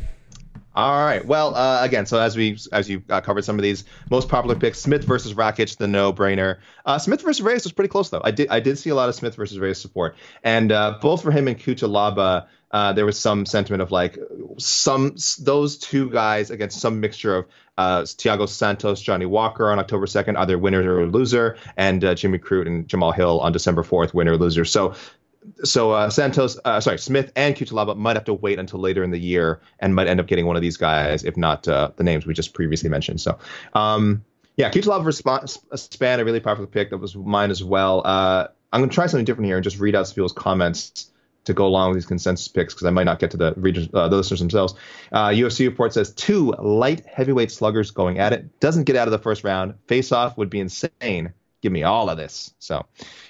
All 0.75 1.05
right. 1.05 1.25
Well, 1.25 1.55
uh, 1.55 1.85
again, 1.85 2.07
so 2.07 2.19
as 2.19 2.37
we 2.37 2.59
as 2.73 2.89
you 2.89 3.03
uh, 3.11 3.21
covered 3.21 3.45
some 3.45 3.59
of 3.59 3.63
these 3.63 3.85
most 4.11 4.29
popular 4.29 4.57
picks, 4.57 4.81
Smith 4.81 5.05
versus 5.05 5.35
Rakic, 5.35 5.77
the 5.77 5.87
no-brainer. 5.87 6.59
Uh, 6.87 6.99
Smith 6.99 7.21
versus 7.21 7.43
Reyes 7.43 7.65
was 7.65 7.73
pretty 7.73 7.89
close 7.89 8.09
though. 8.09 8.23
I 8.25 8.31
did 8.31 8.49
I 8.49 8.61
did 8.61 8.79
see 8.79 8.89
a 8.91 8.95
lot 8.95 9.09
of 9.11 9.15
Smith 9.15 9.35
versus 9.35 9.59
Reyes 9.59 9.79
support, 9.79 10.17
and 10.43 10.73
uh, 10.73 10.99
both 11.03 11.23
for 11.23 11.31
him 11.31 11.47
and 11.47 11.59
Cutelaba, 11.59 12.47
uh, 12.71 12.93
there 12.95 13.05
was 13.05 13.21
some 13.21 13.45
sentiment 13.45 13.83
of 13.83 13.91
like 13.91 14.19
some 14.57 15.15
those 15.41 15.77
two 15.77 16.09
guys 16.09 16.51
against 16.51 16.81
some 16.81 17.01
mixture 17.01 17.37
of 17.37 17.47
uh, 17.77 18.03
Thiago 18.03 18.49
Santos, 18.49 19.03
Johnny 19.03 19.27
Walker 19.27 19.71
on 19.71 19.79
October 19.79 20.07
2nd, 20.07 20.37
either 20.37 20.59
winner 20.59 20.99
or 20.99 21.07
loser, 21.07 21.57
and 21.77 22.05
uh, 22.05 22.15
Jimmy 22.15 22.39
Crute 22.39 22.67
and 22.67 22.87
Jamal 22.89 23.13
Hill 23.13 23.41
on 23.41 23.53
December 23.53 23.83
4th, 23.83 24.15
winner 24.15 24.33
or 24.33 24.37
loser. 24.37 24.65
So 24.65 24.95
so 25.65 25.93
uh, 25.93 26.11
Santos, 26.11 26.59
uh, 26.65 26.81
sorry, 26.81 26.99
Smith 26.99 27.33
and 27.37 27.55
Cutelaba 27.55 27.97
might 27.97 28.17
have 28.17 28.25
to 28.25 28.35
wait 28.35 28.59
until 28.59 28.81
later 28.81 29.03
in 29.03 29.11
the 29.11 29.19
year 29.19 29.61
and 29.81 29.95
might 29.95 30.07
end 30.07 30.21
up 30.21 30.27
getting 30.27 30.47
one 30.47 30.57
of 30.57 30.63
these 30.63 30.77
guys, 30.77 31.25
if 31.25 31.37
not 31.37 31.67
uh, 31.69 31.91
the 31.97 32.05
names 32.05 32.27
we 32.27 32.35
just 32.35 32.55
previously 32.55 32.89
mentioned. 32.89 33.21
So, 33.21 33.39
um, 33.75 34.25
yeah, 34.57 34.71
Cutelaba 34.71 35.05
versus 35.05 35.23
Spann, 35.23 36.19
a 36.19 36.25
really 36.25 36.41
popular 36.41 36.67
pick. 36.67 36.91
That 36.91 36.99
was 36.99 37.17
mine 37.17 37.51
as 37.51 37.65
well. 37.65 38.03
Uh, 38.05 38.49
I'm 38.73 38.81
going 38.81 38.91
to 38.91 38.95
try 38.95 39.07
something 39.07 39.25
different 39.25 39.47
here 39.47 39.57
and 39.57 39.65
just 39.65 39.79
read 39.79 39.95
out 39.95 40.07
some 40.07 40.15
people's 40.15 40.33
comments 40.33 41.11
to 41.45 41.53
go 41.53 41.67
along 41.67 41.91
with 41.91 41.97
these 41.97 42.07
consensus 42.07 42.47
picks 42.49 42.73
because 42.73 42.87
I 42.87 42.91
might 42.91 43.05
not 43.05 43.19
get 43.19 43.31
to 43.33 43.37
the 43.37 43.53
readers, 43.57 43.89
uh, 43.93 44.09
the 44.09 44.17
listeners 44.17 44.41
themselves. 44.41 44.75
Uh, 45.11 45.29
UFC 45.29 45.67
report 45.67 45.93
says 45.93 46.13
two 46.15 46.53
light 46.59 47.05
heavyweight 47.07 47.51
sluggers 47.51 47.91
going 47.91 48.19
at 48.19 48.33
it. 48.33 48.61
Doesn't 48.61 48.85
get 48.85 48.97
out 48.97 49.09
of 49.09 49.13
the 49.13 49.19
first 49.19 49.43
round. 49.43 49.75
Face 49.89 50.13
off 50.13 50.39
would 50.39 50.51
be 50.51 50.61
insane. 50.61 51.33
Give 51.61 51.73
me 51.73 51.83
all 51.83 52.11
of 52.11 52.17
this. 52.17 52.55
So, 52.59 52.87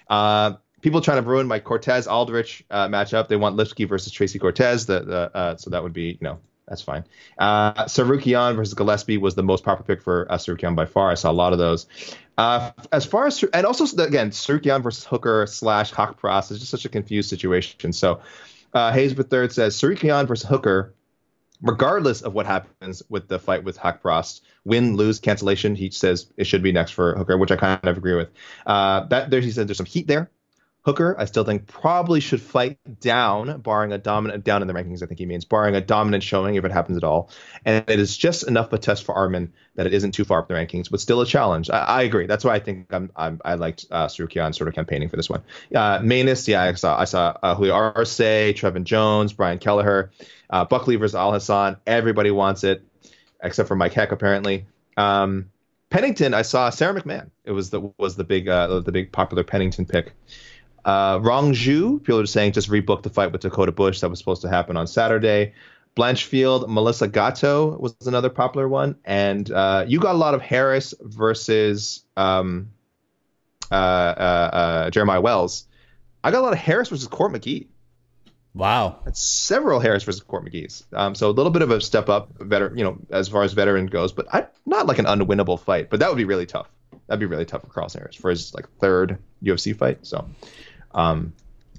uh, 0.09 0.55
people 0.83 1.01
trying 1.01 1.23
to 1.23 1.29
ruin 1.29 1.47
my 1.47 1.59
Cortez 1.59 2.07
Aldrich 2.07 2.65
uh, 2.71 2.89
matchup. 2.89 3.29
They 3.29 3.37
want 3.37 3.57
Lipski 3.57 3.89
versus 3.89 4.13
Tracy 4.13 4.39
Cortez. 4.39 4.85
The, 4.87 5.01
the 5.01 5.37
uh, 5.37 5.57
so 5.57 5.71
that 5.71 5.83
would 5.83 5.93
be 5.95 6.11
you 6.11 6.19
know 6.21 6.39
that's 6.69 6.83
fine. 6.83 7.05
Uh, 7.39 7.85
Tsarukyan 7.85 8.57
versus 8.57 8.75
Gillespie 8.75 9.17
was 9.17 9.35
the 9.35 9.43
most 9.43 9.65
popular 9.65 9.87
pick 9.87 10.03
for 10.03 10.31
uh, 10.31 10.37
Tsarukyan 10.37 10.77
by 10.77 10.85
far. 10.85 11.11
I 11.11 11.15
saw 11.15 11.31
a 11.31 11.33
lot 11.33 11.53
of 11.53 11.59
those. 11.59 11.87
Uh, 12.37 12.73
as 12.93 13.05
far 13.05 13.27
as 13.27 13.43
and 13.43 13.65
also 13.65 13.85
again 14.03 14.31
Tsarukyan 14.31 14.83
versus 14.83 15.05
Hooker 15.05 15.47
slash 15.47 15.93
Haqparast 15.93 16.51
is 16.51 16.59
just 16.59 16.71
such 16.71 16.85
a 16.85 16.89
confused 16.89 17.31
situation. 17.31 17.93
So 17.93 18.21
uh, 18.75 18.93
Hayes 18.93 19.15
third 19.15 19.53
says 19.53 19.77
Tsarukyan 19.77 20.27
versus 20.27 20.49
Hooker. 20.49 20.95
Regardless 21.65 22.23
of 22.23 22.35
what 22.35 22.45
happens 22.45 23.05
with 23.09 23.29
the 23.29 23.39
fight 23.39 23.63
with 23.63 23.79
Haqparast, 23.79 24.41
win, 24.65 24.97
lose, 24.97 25.21
cancellation, 25.21 25.77
he 25.77 25.91
says 25.91 26.27
it 26.37 26.43
should 26.43 26.61
be 26.61 26.73
next 26.73 26.91
for 26.91 27.17
Hooker, 27.17 27.39
which 27.39 27.53
I 27.53 27.57
kind 27.57 27.79
of 27.85 27.97
agree 27.97 28.17
with. 28.17 28.31
Uh, 28.67 29.05
that 29.05 29.31
there, 29.31 29.41
he 29.41 29.53
said 29.53 29.69
there's 29.69 29.77
some 29.77 29.87
heat 29.87 30.09
there. 30.09 30.29
Hooker, 30.85 31.15
I 31.17 31.27
still 31.27 31.45
think 31.45 31.69
probably 31.69 32.19
should 32.19 32.43
fight 32.43 32.79
down, 33.01 33.61
barring 33.61 33.93
a 33.93 33.99
dominant 33.99 34.43
down 34.43 34.63
in 34.63 34.69
the 34.69 34.75
rankings. 34.75 35.01
I 35.01 35.07
think 35.07 35.21
he 35.21 35.27
means 35.27 35.45
barring 35.45 35.77
a 35.77 35.81
dominant 35.81 36.25
showing 36.25 36.57
if 36.57 36.65
it 36.65 36.73
happens 36.73 36.97
at 36.97 37.05
all. 37.05 37.31
And 37.65 37.89
it 37.89 38.01
is 38.01 38.17
just 38.17 38.49
enough 38.49 38.67
of 38.67 38.73
a 38.75 38.79
test 38.79 39.05
for 39.05 39.15
Arman 39.15 39.51
that 39.77 39.87
it 39.87 39.95
isn't 39.95 40.11
too 40.11 40.25
far 40.25 40.41
up 40.41 40.49
the 40.49 40.55
rankings, 40.55 40.91
but 40.91 41.01
still 41.01 41.21
a 41.21 41.27
challenge. 41.27 41.71
I, 41.71 41.79
I 41.79 42.03
agree. 42.03 42.27
That's 42.27 42.45
why 42.45 42.55
I 42.55 42.59
think 42.59 42.93
I'm, 42.93 43.13
I'm 43.15 43.41
i 43.45 43.55
liked 43.55 43.87
uh, 43.93 44.07
Tsarukyan 44.07 44.57
sort 44.57 44.67
of 44.67 44.75
campaigning 44.75 45.09
for 45.09 45.17
this 45.17 45.31
one. 45.31 45.45
Uh, 45.73 46.01
Maness, 46.01 46.49
yeah, 46.49 46.63
I 46.63 46.73
saw 46.73 46.99
I 46.99 47.05
saw 47.05 47.37
uh, 47.41 47.55
Julio 47.55 47.75
Arce, 47.75 48.19
Trevin 48.19 48.83
Jones, 48.83 49.33
Brian 49.33 49.59
Kelleher, 49.59 50.11
uh, 50.51 50.65
Buckley 50.65 50.97
versus 50.97 51.15
Alhassan. 51.15 51.77
Everybody 51.87 52.33
wants 52.33 52.65
it, 52.65 52.83
except 53.41 53.69
for 53.69 53.77
Mike 53.77 53.93
Heck 53.93 54.11
apparently. 54.11 54.67
Um, 54.97 55.51
Pennington, 55.91 56.35
I 56.35 56.43
saw 56.43 56.71
Sarah 56.71 57.01
McMann. 57.01 57.31
It 57.45 57.53
was 57.53 57.71
the 57.71 57.93
was 57.99 58.17
the 58.17 58.25
big 58.25 58.49
uh, 58.49 58.81
the 58.81 58.91
big 58.91 59.13
popular 59.13 59.45
Pennington 59.45 59.87
pick. 59.87 60.13
Uh, 60.85 61.21
Rong 61.23 61.53
Zhu, 61.53 62.03
people 62.03 62.21
are 62.21 62.27
saying 62.27 62.53
just 62.53 62.69
rebook 62.69 63.03
the 63.03 63.11
fight 63.11 63.33
with 63.33 63.41
Dakota 63.41 63.73
Bush 63.73 64.01
that 64.01 64.11
was 64.11 64.19
supposed 64.19 64.43
to 64.43 64.49
happen 64.49 64.77
on 64.77 64.87
Saturday. 64.87 65.55
Blanchfield, 65.97 66.69
Melissa 66.69 67.07
Gatto 67.07 67.77
was 67.77 67.95
another 68.07 68.31
popular 68.31 68.67
one, 68.67 68.97
and 69.05 69.51
uh, 69.51 69.85
you 69.87 70.01
got 70.01 70.15
a 70.15 70.19
lot 70.19 70.35
of 70.35 70.41
Harris 70.41 70.95
versus 71.01 72.03
um, 72.17 72.71
uh, 73.71 73.75
uh, 73.75 74.51
uh 74.53 74.91
Jeremiah 74.91 75.21
Wells. 75.21 75.67
I 76.25 76.31
got 76.31 76.41
a 76.41 76.45
lot 76.45 76.53
of 76.53 76.59
Harris 76.59 76.89
versus 76.89 77.09
Court 77.09 77.33
McGee. 77.33 77.67
Wow, 78.55 79.01
that's 79.05 79.21
several 79.21 79.81
Harris 79.81 80.05
versus 80.05 80.23
Court 80.23 80.45
McGee's. 80.45 80.85
Um, 80.93 81.15
so 81.15 81.29
a 81.29 81.33
little 81.33 81.53
bit 81.53 81.63
of 81.63 81.71
a 81.71 81.81
step 81.81 82.09
up, 82.09 82.31
better, 82.39 82.73
you 82.75 82.85
know, 82.85 82.99
as 83.11 83.29
far 83.29 83.43
as 83.43 83.53
veteran 83.53 83.87
goes, 83.87 84.13
but 84.13 84.33
I, 84.35 84.47
not 84.67 84.87
like 84.87 84.99
an 84.99 85.07
unwinnable 85.07 85.59
fight. 85.59 85.91
But 85.91 86.01
that 86.01 86.11
would 86.11 86.19
be 86.19 86.25
really 86.25 86.47
tough. 86.47 86.69
That'd 87.07 87.21
be 87.21 87.27
really 87.27 87.47
tough 87.47 87.63
for 87.63 87.69
Carl 87.69 87.91
Harris 87.93 88.15
for 88.15 88.31
his 88.31 88.55
like 88.55 88.69
third 88.79 89.19
UFC 89.43 89.77
fight. 89.77 90.07
So 90.07 90.29
um, 90.95 91.33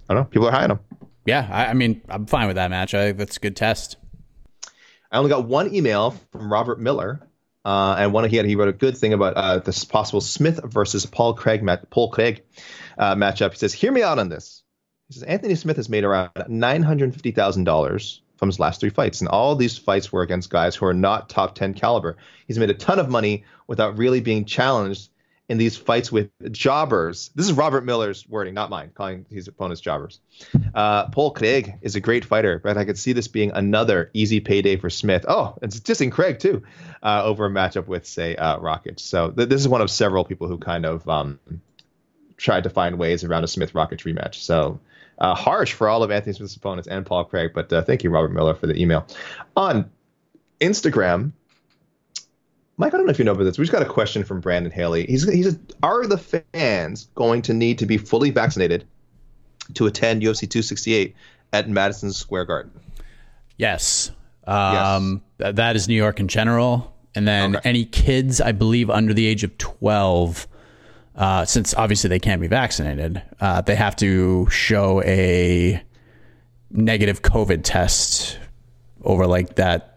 I 0.10 0.14
don't 0.14 0.24
know. 0.24 0.30
People 0.30 0.48
are 0.48 0.52
high 0.52 0.64
on 0.64 0.72
him. 0.72 0.80
Yeah, 1.26 1.48
I, 1.50 1.68
I 1.68 1.74
mean, 1.74 2.02
I'm 2.10 2.26
fine 2.26 2.48
with 2.48 2.58
that 2.58 2.70
match. 2.70 2.94
I 2.94 3.08
think 3.08 3.18
that's 3.18 3.38
a 3.38 3.40
good 3.40 3.56
test. 3.56 3.98
I 5.12 5.18
only 5.18 5.30
got 5.30 5.48
one 5.48 5.74
email 5.74 6.12
from 6.32 6.52
Robert 6.52 6.80
Miller, 6.80 7.22
uh, 7.64 7.96
and 7.98 8.12
one 8.12 8.28
he 8.30 8.36
had 8.36 8.46
he 8.46 8.56
wrote 8.56 8.68
a 8.68 8.74
good 8.74 8.98
thing 8.98 9.14
about 9.14 9.36
uh, 9.36 9.60
this 9.60 9.86
possible 9.86 10.22
Smith 10.22 10.60
versus 10.64 11.06
Paul 11.06 11.36
Craig 11.36 11.64
mat- 11.64 11.90
Paul 11.90 12.10
Craig 12.10 12.44
uh, 12.98 13.16
matchup. 13.16 13.52
He 13.52 13.58
says, 13.58 13.74
"Hear 13.74 13.92
me 13.92 14.02
out 14.02 14.20
on 14.20 14.30
this." 14.30 14.64
He 15.08 15.14
says 15.14 15.24
Anthony 15.24 15.56
Smith 15.56 15.78
has 15.78 15.88
made 15.88 16.04
around 16.04 16.32
nine 16.48 16.82
hundred 16.82 17.14
fifty 17.14 17.32
thousand 17.32 17.66
dollars 17.66 18.22
from 18.38 18.50
his 18.50 18.60
last 18.60 18.82
three 18.82 18.90
fights, 18.90 19.22
and 19.22 19.30
all 19.30 19.56
these 19.56 19.78
fights 19.78 20.12
were 20.12 20.24
against 20.24 20.50
guys 20.50 20.76
who 20.76 20.88
are 20.88 20.94
not 20.94 21.30
top 21.30 21.56
ten 21.56 21.74
caliber. 21.74 22.18
He's 22.48 22.60
made 22.60 22.72
a 22.72 22.74
ton 22.74 23.00
of 23.00 23.08
money 23.08 23.46
without 23.68 23.98
really 23.98 24.20
being 24.20 24.46
challenged 24.46 25.10
in 25.50 25.58
these 25.58 25.76
fights 25.76 26.12
with 26.12 26.30
jobbers. 26.52 27.30
This 27.36 27.48
is 27.48 27.54
Robert 27.54 27.84
Miller's 27.84 28.28
wording, 28.28 28.54
not 28.54 28.70
mine, 28.70 28.92
calling 28.94 29.26
his 29.30 29.48
opponents 29.48 29.82
jobbers. 29.82 30.20
Uh, 30.74 31.10
Paul 31.10 31.32
Craig 31.32 31.76
is 31.82 31.96
a 31.96 32.00
great 32.00 32.24
fighter, 32.24 32.60
but 32.60 32.78
I 32.78 32.86
could 32.86 32.98
see 32.98 33.12
this 33.14 33.28
being 33.28 33.52
another 33.52 34.10
easy 34.14 34.40
payday 34.40 34.78
for 34.78 34.90
Smith. 34.90 35.26
Oh, 35.28 35.58
and 35.62 35.74
it's 35.74 36.02
in 36.02 36.12
Craig 36.12 36.40
too, 36.40 36.64
uh, 37.02 37.24
over 37.26 37.46
a 37.46 37.50
matchup 37.50 37.88
with 37.88 38.06
say 38.06 38.36
uh. 38.36 38.58
So 38.98 39.32
th- 39.32 39.50
this 39.50 39.60
is 39.60 39.68
one 39.68 39.82
of 39.82 39.92
several 39.92 40.24
people 40.24 40.48
who 40.48 40.58
kind 40.58 40.86
of 40.86 41.08
um, 41.10 41.40
tried 42.38 42.64
to 42.64 42.70
find 42.70 42.98
ways 42.98 43.24
around 43.24 43.44
a 43.44 43.48
Smith 43.48 43.74
Rakic 43.74 44.02
rematch. 44.02 44.36
So. 44.36 44.80
Uh, 45.20 45.36
harsh 45.36 45.74
for 45.74 45.88
all 45.88 46.02
of 46.02 46.10
Anthony 46.10 46.34
Smith's 46.34 46.56
opponents 46.56 46.88
and 46.88 47.06
Paul 47.06 47.24
Craig, 47.26 47.52
but 47.54 47.72
uh, 47.72 47.84
thank 47.84 48.04
you, 48.04 48.10
Robert 48.10 48.34
Miller, 48.34 48.56
for 48.56 48.66
the 48.66 48.76
email. 48.76 49.06
On 49.56 49.90
Instagram, 50.60 51.34
Mike, 52.78 52.94
I 52.94 52.98
don't 52.98 53.06
know 53.06 53.12
if 53.12 53.20
you 53.20 53.26
know 53.26 53.34
about 53.34 53.44
this. 53.44 53.58
We 53.58 53.64
just 53.64 53.72
got 53.72 53.84
a 53.84 53.90
question 53.90 54.24
from 54.24 54.40
Brandon 54.40 54.72
Haley. 54.72 55.06
He's 55.06 55.32
he's 55.32 55.58
are 55.84 56.08
the 56.08 56.18
fans 56.18 57.08
going 57.16 57.42
to 57.44 57.54
need 57.54 57.78
to 57.80 57.86
be 57.86 57.98
fully 57.98 58.32
vaccinated 58.32 58.86
to 59.76 59.86
attend 59.86 60.22
UFC 60.22 60.50
268 60.50 61.16
at 61.54 61.70
Madison 61.70 62.12
Square 62.12 62.46
Garden? 62.46 62.72
Yes. 63.58 64.12
Um, 64.46 65.22
yes. 65.40 65.56
that 65.56 65.76
is 65.76 65.88
New 65.88 65.96
York 65.96 66.20
in 66.20 66.28
general, 66.28 66.94
and 67.16 67.28
then 67.28 67.56
okay. 67.56 67.70
any 67.70 67.86
kids, 67.86 68.42
I 68.42 68.52
believe, 68.52 68.90
under 68.90 69.14
the 69.14 69.26
age 69.26 69.44
of 69.44 69.58
12. 69.58 70.48
Uh, 71.16 71.46
since 71.46 71.76
obviously 71.76 72.08
they 72.08 72.18
can't 72.18 72.42
be 72.42 72.48
vaccinated, 72.48 73.22
uh, 73.40 73.62
they 73.62 73.76
have 73.76 73.96
to 73.96 74.50
show 74.50 75.00
a 75.04 75.82
negative 76.72 77.22
COVID 77.22 77.62
test 77.64 78.40
over 79.04 79.28
like 79.28 79.56
that 79.58 79.93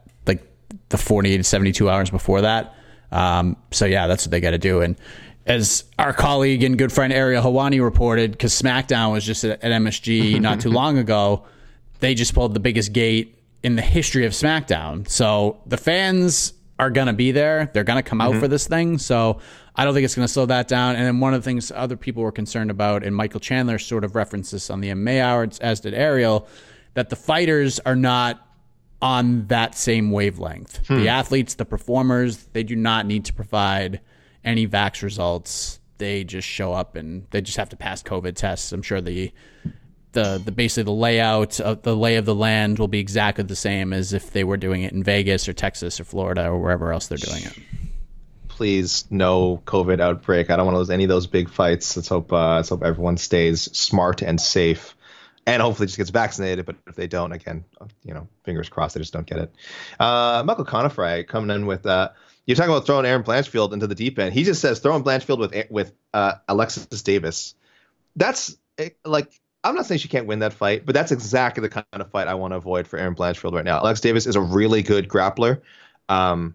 the 0.89 0.99
48 0.99 1.37
to 1.39 1.45
72 1.45 1.91
hours 1.91 2.11
before 2.11 2.43
that. 2.43 2.74
Um, 3.11 3.57
so 3.70 3.87
yeah, 3.87 4.07
that's 4.07 4.26
what 4.26 4.30
they 4.30 4.41
got 4.41 4.51
to 4.51 4.59
do. 4.59 4.80
And 4.80 4.97
as 5.47 5.84
our 5.99 6.12
colleague 6.12 6.62
and 6.62 6.76
good 6.76 6.93
friend 6.93 7.12
Ariel 7.12 7.43
Helwani 7.43 7.82
reported, 7.82 8.32
because 8.32 8.53
SmackDown 8.61 9.12
was 9.12 9.24
just 9.24 9.45
at, 9.45 9.62
at 9.62 9.72
MSG 9.82 10.41
not 10.43 10.61
too 10.61 10.70
long 10.70 10.99
ago, 10.99 11.45
they 12.01 12.14
just 12.14 12.34
pulled 12.34 12.55
the 12.55 12.61
biggest 12.61 12.93
gate 12.93 13.39
in 13.62 13.76
the 13.76 13.82
history 13.82 14.26
of 14.26 14.32
SmackDown. 14.32 15.09
So 15.09 15.61
the 15.66 15.76
fans 15.76 16.53
are 16.78 16.91
going 16.91 17.07
to 17.07 17.12
be 17.12 17.32
there. 17.32 17.70
They're 17.72 17.84
going 17.84 18.03
to 18.03 18.09
come 18.09 18.20
out 18.20 18.32
mm-hmm. 18.32 18.41
for 18.41 18.49
this 18.49 18.66
thing. 18.68 18.99
So 18.99 19.41
I 19.74 19.84
don't 19.84 19.95
think 19.95 20.05
it's 20.05 20.14
going 20.14 20.26
to 20.26 20.32
slow 20.32 20.47
that 20.47 20.68
down. 20.68 20.97
And 20.97 21.07
then 21.07 21.20
one 21.20 21.32
of 21.32 21.43
the 21.43 21.45
things 21.45 21.72
other 21.74 21.97
people 21.97 22.22
were 22.22 22.32
concerned 22.32 22.70
about, 22.70 23.03
and 23.03 23.14
Michael 23.14 23.41
Chandler 23.41 23.78
sort 23.78 24.05
of 24.05 24.14
referenced 24.14 24.53
this 24.53 24.68
on 24.68 24.80
the 24.80 24.89
MMA 24.89 25.20
hour, 25.20 25.49
as 25.61 25.80
did 25.80 25.95
Ariel, 25.95 26.47
that 26.95 27.09
the 27.09 27.16
fighters 27.16 27.80
are 27.80 27.97
not 27.97 28.46
on 29.03 29.47
that 29.47 29.75
same 29.75 30.11
wavelength. 30.11 30.87
Hmm. 30.87 30.97
The 30.97 31.09
athletes, 31.09 31.55
the 31.55 31.65
performers, 31.65 32.45
they 32.53 32.63
do 32.63 32.77
not 32.77 33.07
need 33.07 33.25
to 33.27 33.33
provide 33.33 34.01
any 34.45 34.67
vax 34.67 35.03
results. 35.03 35.81
They 35.99 36.25
just 36.25 36.47
show 36.47 36.73
up 36.73 36.97
and 36.97 37.27
they 37.31 37.41
just 37.41 37.57
have 37.57 37.69
to 37.71 37.77
pass 37.77 38.03
COVID 38.03 38.35
tests. 38.35 38.73
I'm 38.73 38.83
sure 38.83 39.01
the 39.01 39.33
the 40.13 40.41
the 40.43 40.53
basically 40.53 40.85
the 40.85 40.93
layout 40.93 41.61
of 41.61 41.83
the 41.83 41.95
lay 41.95 42.17
of 42.17 42.25
the 42.25 42.35
land 42.35 42.79
will 42.79 42.89
be 42.89 42.99
exactly 42.99 43.45
the 43.45 43.57
same 43.57 43.93
as 43.93 44.13
if 44.13 44.33
they 44.33 44.45
were 44.45 44.57
doing 44.57 44.83
it 44.83 44.93
in 44.93 45.03
Vegas 45.03 45.49
or 45.49 45.53
Texas 45.53 46.01
or 46.01 46.05
Florida 46.05 46.49
or 46.49 46.59
wherever 46.59 46.93
else 46.93 47.07
they're 47.07 47.19
doing 47.19 47.43
it. 47.43 47.59
Please, 48.49 49.05
no 49.11 49.63
COVID 49.67 50.01
outbreak. 50.01 50.49
I 50.49 50.57
don't 50.57 50.65
want 50.65 50.75
to 50.75 50.79
lose 50.79 50.91
any 50.91 51.05
of 51.05 51.11
those 51.11 51.27
big 51.27 51.51
fights. 51.51 51.95
Let's 51.97 52.09
hope 52.09 52.33
uh, 52.33 52.57
let's 52.57 52.71
hope 52.71 52.83
everyone 52.83 53.19
stays 53.19 53.63
smart 53.77 54.23
and 54.23 54.41
safe 54.41 54.96
and 55.47 55.63
hopefully 55.63 55.87
just 55.87 55.97
gets 55.97 56.11
vaccinated. 56.11 56.67
But 56.67 56.77
if 56.87 56.97
they 56.97 57.07
don't, 57.07 57.33
again, 57.33 57.65
you 58.05 58.13
know, 58.13 58.29
fingers 58.45 58.69
crossed, 58.69 58.95
they 58.95 59.01
just 59.01 59.13
don't 59.13 59.27
get 59.27 59.39
it. 59.39 59.55
Uh, 59.99 60.43
Michael 60.45 60.65
Conifray 60.65 61.27
coming 61.27 61.55
in 61.55 61.67
with 61.67 61.87
uh, 61.87 62.11
you're 62.47 62.57
talking 62.57 62.71
about 62.71 62.87
throwing 62.87 63.07
Erin 63.07 63.23
Blanchfield 63.23 63.73
into 63.73 63.87
the 63.87 63.95
deep 63.95 64.19
end. 64.19 64.35
He 64.35 64.45
just 64.45 64.61
says 64.61 64.81
throwing 64.81 65.03
Blanchfield 65.03 65.39
with 65.39 65.71
with 65.71 65.93
uh, 66.13 66.35
Alexis 66.49 67.03
Davis. 67.03 67.55
That's 68.17 68.57
eh, 68.79 68.91
like 69.05 69.41
I'm 69.65 69.75
not 69.75 69.87
saying 69.87 69.99
she 69.99 70.09
can't 70.09 70.27
win 70.27 70.41
that 70.41 70.53
fight, 70.53 70.87
but 70.87 70.95
that's 70.95 71.13
exactly 71.13 71.61
the 71.63 71.69
kind 71.69 71.87
of 71.93 72.11
fight 72.11 72.29
I 72.29 72.35
want 72.35 72.53
to 72.53 72.57
avoid 72.57 72.87
for 72.87 72.99
Erin 72.99 73.15
Blanchfield 73.15 73.53
right 73.53 73.65
now. 73.65 73.79
Alex 73.79 74.01
Davis 74.01 74.27
is 74.27 74.37
a 74.37 74.41
really 74.41 74.83
good 74.83 75.09
grappler. 75.09 75.61
Um, 76.09 76.55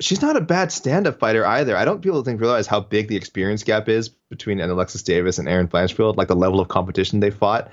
she's 0.00 0.22
not 0.22 0.36
a 0.36 0.40
bad 0.40 0.70
stand-up 0.72 1.18
fighter 1.18 1.44
either. 1.46 1.76
I 1.76 1.84
don't 1.84 1.96
think 1.96 2.04
people 2.04 2.22
think 2.22 2.40
realize 2.40 2.66
how 2.66 2.80
big 2.80 3.08
the 3.08 3.16
experience 3.16 3.62
gap 3.62 3.88
is 3.88 4.08
between 4.08 4.60
an 4.60 4.70
Alexis 4.70 5.02
Davis 5.02 5.38
and 5.38 5.48
Erin 5.48 5.68
Blanchfield, 5.68 6.16
like 6.16 6.28
the 6.28 6.36
level 6.36 6.60
of 6.60 6.68
competition 6.68 7.20
they 7.20 7.30
fought. 7.30 7.70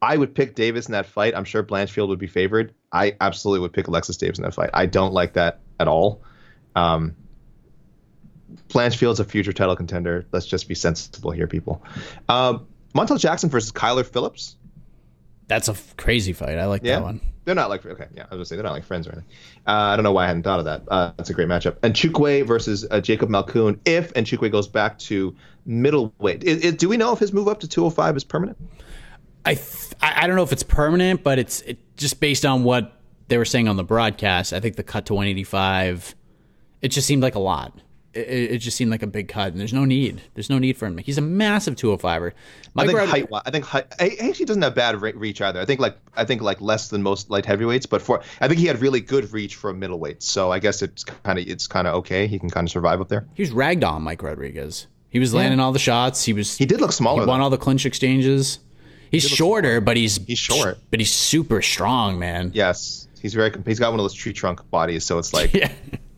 I 0.00 0.16
would 0.16 0.34
pick 0.34 0.54
Davis 0.54 0.86
in 0.86 0.92
that 0.92 1.06
fight. 1.06 1.34
I'm 1.36 1.44
sure 1.44 1.62
Blanchfield 1.62 2.08
would 2.08 2.18
be 2.18 2.26
favored. 2.26 2.74
I 2.90 3.16
absolutely 3.20 3.60
would 3.60 3.72
pick 3.72 3.86
Alexis 3.86 4.16
Davis 4.16 4.38
in 4.38 4.44
that 4.44 4.54
fight. 4.54 4.70
I 4.74 4.86
don't 4.86 5.12
like 5.12 5.34
that 5.34 5.60
at 5.78 5.86
all. 5.86 6.22
Um, 6.74 7.14
Blanchfield's 8.68 9.20
a 9.20 9.24
future 9.24 9.52
title 9.52 9.76
contender. 9.76 10.26
Let's 10.32 10.46
just 10.46 10.68
be 10.68 10.74
sensible 10.74 11.30
here, 11.30 11.46
people. 11.46 11.82
Um, 12.28 12.66
Montel 12.94 13.18
Jackson 13.18 13.48
versus 13.48 13.72
Kyler 13.72 14.04
Phillips. 14.04 14.56
That's 15.54 15.68
a 15.68 15.72
f- 15.72 15.96
crazy 15.96 16.32
fight. 16.32 16.58
I 16.58 16.66
like 16.66 16.82
Yeah, 16.84 16.96
that 16.96 17.02
one. 17.02 17.20
they're 17.44 17.54
not 17.54 17.68
like 17.70 17.84
okay. 17.84 18.06
Yeah, 18.14 18.22
I 18.22 18.24
was 18.26 18.30
gonna 18.38 18.44
say 18.46 18.56
they're 18.56 18.64
not 18.64 18.72
like 18.72 18.84
friends 18.84 19.06
or 19.06 19.12
anything. 19.12 19.28
Uh, 19.66 19.70
I 19.72 19.96
don't 19.96 20.02
know 20.02 20.12
why 20.12 20.24
I 20.24 20.26
hadn't 20.28 20.42
thought 20.44 20.58
of 20.58 20.64
that. 20.64 20.82
Uh, 20.88 21.12
that's 21.16 21.30
a 21.30 21.34
great 21.34 21.48
matchup. 21.48 21.76
Nchukwi 21.80 22.46
versus 22.46 22.86
uh, 22.90 23.00
Jacob 23.00 23.28
Malkoun. 23.28 23.78
If 23.84 24.12
Nchukwi 24.14 24.50
goes 24.50 24.66
back 24.68 24.98
to 25.00 25.34
middleweight, 25.66 26.42
I- 26.48 26.68
I- 26.68 26.70
do 26.72 26.88
we 26.88 26.96
know 26.96 27.12
if 27.12 27.18
his 27.18 27.32
move 27.32 27.48
up 27.48 27.60
to 27.60 27.68
205 27.68 28.16
is 28.16 28.24
permanent? 28.24 28.56
I, 29.44 29.54
th- 29.54 29.92
I 30.00 30.22
I 30.22 30.26
don't 30.26 30.36
know 30.36 30.42
if 30.44 30.52
it's 30.52 30.62
permanent, 30.62 31.22
but 31.24 31.38
it's 31.38 31.62
it, 31.62 31.78
just 31.96 32.20
based 32.20 32.44
on 32.46 32.62
what 32.64 32.92
they 33.28 33.38
were 33.38 33.44
saying 33.44 33.66
on 33.68 33.76
the 33.76 33.84
broadcast. 33.84 34.52
I 34.52 34.60
think 34.60 34.76
the 34.76 34.82
cut 34.84 35.06
to 35.06 35.14
185, 35.14 36.14
it 36.80 36.88
just 36.88 37.06
seemed 37.06 37.22
like 37.22 37.34
a 37.34 37.40
lot. 37.40 37.76
It, 38.14 38.50
it 38.52 38.58
just 38.58 38.76
seemed 38.76 38.90
like 38.90 39.02
a 39.02 39.06
big 39.06 39.28
cut, 39.28 39.52
and 39.52 39.60
there's 39.60 39.72
no 39.72 39.84
need. 39.84 40.22
There's 40.34 40.50
no 40.50 40.58
need 40.58 40.76
for 40.76 40.86
him. 40.86 40.98
He's 40.98 41.16
a 41.18 41.22
massive 41.22 41.76
205er. 41.76 42.32
I 42.32 42.34
Mike 42.74 42.86
think 42.86 42.98
Rod- 42.98 43.08
height. 43.08 43.26
I 43.46 43.50
think 43.50 43.64
height. 43.64 43.86
He 44.00 44.10
he 44.10 44.28
actually 44.30 44.44
doesn't 44.46 44.62
have 44.62 44.74
bad 44.74 45.00
re- 45.00 45.12
reach 45.12 45.40
either. 45.40 45.60
I 45.60 45.64
think 45.64 45.80
like 45.80 45.96
I 46.16 46.24
think 46.24 46.42
like 46.42 46.60
less 46.60 46.88
than 46.88 47.02
most 47.02 47.30
light 47.30 47.46
heavyweights, 47.46 47.86
but 47.86 48.02
for 48.02 48.22
I 48.40 48.48
think 48.48 48.60
he 48.60 48.66
had 48.66 48.80
really 48.80 49.00
good 49.00 49.32
reach 49.32 49.56
for 49.56 49.70
a 49.70 49.74
middleweight. 49.74 50.22
So 50.22 50.52
I 50.52 50.58
guess 50.58 50.82
it's 50.82 51.04
kind 51.04 51.38
of 51.38 51.46
it's 51.46 51.66
kind 51.66 51.86
of 51.86 51.94
okay. 51.96 52.26
He 52.26 52.38
can 52.38 52.50
kind 52.50 52.66
of 52.66 52.70
survive 52.70 53.00
up 53.00 53.08
there. 53.08 53.26
he 53.34 53.42
was 53.42 53.50
ragged 53.50 53.84
on 53.84 54.02
Mike 54.02 54.22
Rodriguez. 54.22 54.86
He 55.10 55.18
was 55.18 55.32
landing 55.34 55.60
all 55.60 55.72
the 55.72 55.78
shots. 55.78 56.24
He 56.24 56.32
was 56.32 56.56
He 56.56 56.64
did 56.66 56.80
look 56.80 56.92
smaller. 56.92 57.22
he 57.22 57.26
won 57.26 57.40
though. 57.40 57.44
all 57.44 57.50
the 57.50 57.58
clinch 57.58 57.84
exchanges. 57.86 58.58
He's 59.10 59.28
shorter, 59.28 59.80
but 59.82 59.96
he's 59.98 60.16
He's 60.26 60.38
short. 60.38 60.78
but 60.90 60.98
he's 61.00 61.12
super 61.12 61.60
strong, 61.60 62.18
man. 62.18 62.50
Yes, 62.54 63.08
he's 63.20 63.34
very. 63.34 63.52
He's 63.66 63.78
got 63.78 63.90
one 63.90 64.00
of 64.00 64.04
those 64.04 64.14
tree 64.14 64.32
trunk 64.32 64.68
bodies, 64.70 65.04
so 65.04 65.18
it's 65.18 65.34
like 65.34 65.52
Yeah. 65.54 65.70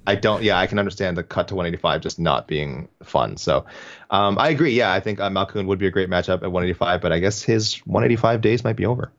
I 0.07 0.15
don't. 0.15 0.43
Yeah, 0.43 0.59
I 0.59 0.67
can 0.67 0.79
understand 0.79 1.17
the 1.17 1.23
cut 1.23 1.49
to 1.49 1.55
185 1.55 2.01
just 2.01 2.19
not 2.19 2.47
being 2.47 2.89
fun. 3.03 3.37
So, 3.37 3.65
um, 4.11 4.39
I 4.39 4.51
agree. 4.51 4.73
Yeah, 4.73 4.93
I 4.93 5.01
think 5.01 5.21
uh, 5.21 5.31
Malkoun 5.31 5.67
would 5.67 5.79
be 5.79 5.87
a 5.87 5.91
great 5.91 6.11
matchup 6.11 6.43
at 6.43 6.53
185, 6.53 7.01
but 7.01 7.13
I 7.13 7.19
guess 7.19 7.43
his 7.43 7.77
185 7.87 8.41
days 8.41 8.65
might 8.65 8.77
be 8.77 8.87
over. 8.87 9.13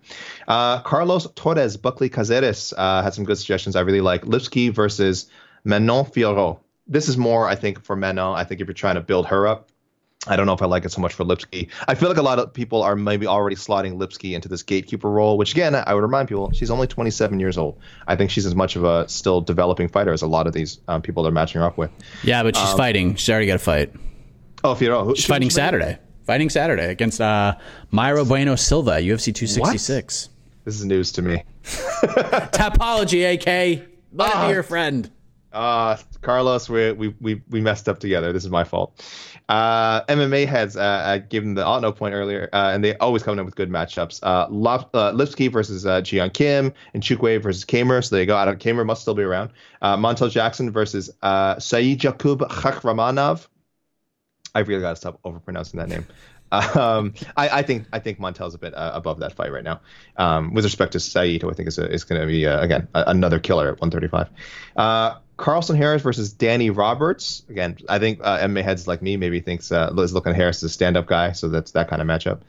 Uh, 0.48 0.82
Carlos 0.82 1.28
Torres, 1.36 1.78
Buckley 1.78 2.10
Caceres 2.10 2.74
uh, 2.78 3.02
had 3.02 3.14
some 3.14 3.26
good 3.26 3.38
suggestions. 3.38 3.76
I 3.76 3.82
really 3.82 4.02
like 4.02 4.24
Lipski 4.24 4.72
versus 4.72 5.30
Manon 5.64 6.06
Fiorot. 6.06 6.60
This 6.88 7.10
is 7.10 7.18
more, 7.18 7.48
I 7.48 7.56
think, 7.56 7.84
for 7.84 7.96
Manon. 7.96 8.36
I 8.36 8.44
think 8.44 8.62
if 8.62 8.68
you're 8.68 8.76
trying 8.76 8.96
to 8.96 9.02
build 9.02 9.28
her 9.28 9.48
up, 9.48 9.70
I 10.28 10.36
don't 10.36 10.46
know 10.48 10.54
if 10.54 10.62
I 10.62 10.66
like 10.66 10.86
it 10.86 10.92
so 10.92 11.02
much 11.02 11.14
for 11.14 11.24
Lipski. 11.24 11.70
I 11.88 11.96
feel 11.96 12.10
like 12.10 12.18
a 12.18 12.22
lot 12.24 12.40
of 12.40 12.52
people 12.54 12.82
are 12.82 12.96
maybe 12.96 13.28
already 13.28 13.56
slotting 13.56 13.98
Lipski 13.98 14.34
into 14.34 14.48
this 14.50 14.64
gatekeeper 14.64 15.10
role, 15.10 15.38
which 15.38 15.52
again, 15.52 15.76
I 15.76 15.94
would 15.94 16.02
remind 16.02 16.28
people, 16.30 16.52
she's 16.52 16.72
only 16.72 16.88
27 16.88 17.40
years 17.40 17.58
old. 17.58 17.78
I 18.08 18.16
think 18.16 18.32
she's 18.32 18.46
as 18.46 18.56
much 18.56 18.76
of 18.76 18.84
a 18.84 19.08
still 19.08 19.42
developing 19.42 19.88
fighter 19.88 20.12
as 20.14 20.22
a 20.24 20.28
lot 20.28 20.48
of 20.48 20.54
these 20.54 20.80
um, 20.88 21.02
people 21.02 21.24
they're 21.24 21.32
matching 21.32 21.62
her 21.62 21.68
up 21.68 21.78
with. 21.78 21.92
Yeah, 22.24 22.42
but 22.44 22.56
she's 22.56 22.74
fighting. 22.74 23.16
She's 23.16 23.30
already 23.30 23.46
got 23.48 23.56
a 23.56 23.60
fight. 23.60 23.94
Oh, 24.64 24.74
Fiorot, 24.74 25.06
who, 25.06 25.16
She's 25.16 25.26
fighting 25.28 25.50
Saturday. 25.52 26.00
Fighting 26.26 26.50
Saturday 26.50 26.88
against 26.90 27.22
uh, 27.22 27.56
Mayra 27.94 28.28
Bueno 28.28 28.56
Silva, 28.56 28.94
UFC 28.94 29.34
266. 29.36 30.28
What? 30.28 30.66
This 30.66 30.80
is 30.80 30.86
news 30.86 31.12
to 31.12 31.22
me. 31.22 31.44
Tapology, 31.64 33.34
AK. 33.36 33.88
Let 34.14 34.32
Ah. 34.34 34.46
it 34.46 34.48
be 34.48 34.54
your 34.54 34.64
friend. 34.64 35.12
Uh, 35.56 35.96
Carlos, 36.22 36.70
we, 36.70 36.92
we 36.92 37.16
we 37.22 37.42
we 37.50 37.62
messed 37.62 37.88
up 37.88 38.00
together. 38.00 38.34
This 38.34 38.44
is 38.44 38.52
my 38.52 38.66
fault. 38.66 39.02
Uh, 39.48 40.02
MMA 40.06 40.46
heads 40.46 40.76
uh, 40.76 40.82
uh, 40.82 41.18
given 41.20 41.54
the 41.54 41.66
auto 41.66 41.94
point 41.94 42.14
earlier, 42.14 42.50
uh, 42.52 42.72
and 42.74 42.84
they 42.84 42.98
always 42.98 43.24
come 43.24 43.40
in 43.40 43.46
with 43.46 43.56
good 43.56 43.70
matchups. 43.70 44.20
Uh, 44.22 44.48
Lop, 44.50 44.94
uh, 44.94 45.14
Lipski 45.14 45.50
versus 45.50 45.86
uh, 45.86 46.02
Ji 46.02 46.18
Yeon 46.18 46.34
Kim, 46.34 46.74
Nchukwi 46.94 47.42
versus 47.42 47.64
Camur. 47.64 48.04
So 48.04 48.16
there 48.16 48.24
you 48.24 48.28
go. 48.28 48.36
I 48.36 48.44
don't, 48.44 48.60
Camur 48.60 48.86
must 48.86 49.02
still 49.04 49.14
be 49.14 49.24
around. 49.24 49.52
Uh, 49.82 49.96
Montel 49.96 50.30
Jackson 50.30 50.72
versus 50.72 51.10
uh, 51.22 51.58
Saeed 51.58 52.02
Jakub 52.02 52.40
Khakramanov. 52.40 53.48
I 54.54 54.60
really 54.60 54.82
got 54.82 54.92
to 54.92 54.96
stop 54.98 55.22
overpronouncing 55.24 55.74
that 55.74 55.88
name. 55.88 56.06
Um, 56.52 57.16
I, 57.36 57.50
I 57.50 57.62
think 57.64 57.88
I 57.92 58.00
think 58.00 58.20
Montel's 58.20 58.54
a 58.54 58.58
bit 58.58 58.74
uh, 58.76 58.92
above 58.94 59.20
that 59.20 59.34
fight 59.34 59.52
right 59.52 59.64
now. 59.64 59.82
Um, 60.16 60.54
with 60.54 60.64
respect 60.64 60.94
to 60.94 61.00
Saeed, 61.02 61.42
who 61.42 61.50
I 61.50 61.54
think 61.54 61.68
is 61.68 61.78
a, 61.78 61.92
is 61.92 62.06
going 62.06 62.22
to 62.22 62.28
be 62.28 62.46
uh, 62.46 62.62
again 62.62 62.88
a, 62.94 63.04
another 63.08 63.40
killer 63.40 63.68
at 63.68 63.82
135. 63.82 64.30
Uh, 64.78 65.16
Carlson 65.38 65.76
Harris 65.76 66.02
versus 66.02 66.32
Danny 66.32 66.70
Roberts. 66.70 67.44
Again, 67.50 67.78
I 67.90 68.00
think 68.00 68.20
uh, 68.24 68.40
MMA 68.40 68.64
heads 68.64 68.88
like 68.88 69.02
me 69.02 69.18
maybe 69.18 69.42
thinks 69.42 69.72
uh, 69.72 69.94
is 69.98 70.14
looking 70.14 70.32
at 70.32 70.36
Harris 70.36 70.58
as 70.58 70.64
a 70.64 70.70
stand-up 70.70 71.08
guy, 71.08 71.34
so 71.34 71.50
that's 71.50 71.72
that 71.72 71.90
kind 71.90 72.02
of 72.02 72.08
matchup. 72.08 72.42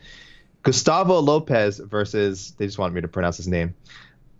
Gustavo 0.62 1.20
Lopez 1.20 1.78
versus 1.78 2.52
they 2.58 2.66
just 2.66 2.78
wanted 2.78 2.94
me 2.94 3.00
to 3.00 3.08
pronounce 3.08 3.36
his 3.36 3.48
name. 3.48 3.74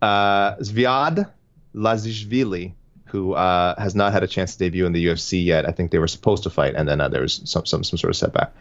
Uh, 0.01 0.55
Zviad 0.57 1.29
Lazishvili, 1.73 2.73
who 3.05 3.33
uh, 3.33 3.79
has 3.79 3.95
not 3.95 4.13
had 4.13 4.23
a 4.23 4.27
chance 4.27 4.53
to 4.53 4.59
debut 4.59 4.85
in 4.85 4.93
the 4.93 5.05
UFC 5.05 5.43
yet. 5.43 5.67
I 5.67 5.71
think 5.71 5.91
they 5.91 5.99
were 5.99 6.07
supposed 6.07 6.43
to 6.43 6.49
fight, 6.49 6.75
and 6.75 6.87
then 6.87 7.01
uh, 7.01 7.07
there 7.07 7.21
was 7.21 7.41
some, 7.45 7.65
some 7.65 7.83
some 7.83 7.97
sort 7.97 8.11
of 8.11 8.17
setback. 8.17 8.53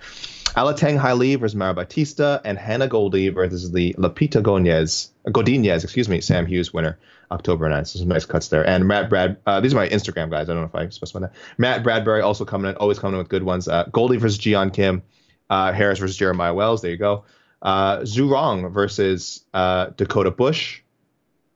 Alateng 0.57 0.99
Haili 0.99 1.39
versus 1.39 1.55
Mara 1.55 1.74
Batista, 1.74 2.41
and 2.45 2.57
Hannah 2.57 2.89
Goldy 2.89 3.28
versus 3.28 3.70
the 3.72 3.95
Lapita 3.95 4.43
Gonez, 4.43 5.11
Godinez, 5.26 5.84
excuse 5.84 6.09
me, 6.09 6.20
Sam 6.20 6.47
Hughes 6.47 6.72
winner, 6.72 6.99
October 7.31 7.68
9th. 7.68 7.89
So 7.89 7.99
some 7.99 8.09
nice 8.09 8.24
cuts 8.24 8.49
there. 8.49 8.66
And 8.66 8.87
Matt 8.87 9.09
Brad, 9.09 9.37
uh, 9.47 9.61
these 9.61 9.72
are 9.72 9.77
my 9.77 9.89
Instagram 9.89 10.31
guys. 10.31 10.49
I 10.49 10.55
don't 10.55 10.62
know 10.62 10.68
if 10.68 10.74
I 10.74 10.89
specified 10.89 11.24
that. 11.24 11.35
Matt 11.59 11.83
Bradbury 11.83 12.22
also 12.22 12.45
coming 12.45 12.70
in, 12.70 12.77
always 12.77 12.99
coming 12.99 13.14
in 13.14 13.18
with 13.18 13.29
good 13.29 13.43
ones. 13.43 13.68
Uh, 13.68 13.85
Goldy 13.93 14.16
versus 14.16 14.39
Ji 14.39 14.51
Yeon 14.51 14.70
Kim, 14.70 15.03
uh, 15.51 15.72
Harris 15.72 15.99
versus 15.99 16.16
Jeremiah 16.16 16.55
Wells. 16.55 16.83
There 16.83 16.91
you 16.91 16.97
go. 16.97 17.24
Uh, 17.62 17.99
Zurong 18.01 18.72
versus 18.72 19.45
uh, 19.55 19.87
Dakota 19.97 20.31
Bush. 20.31 20.83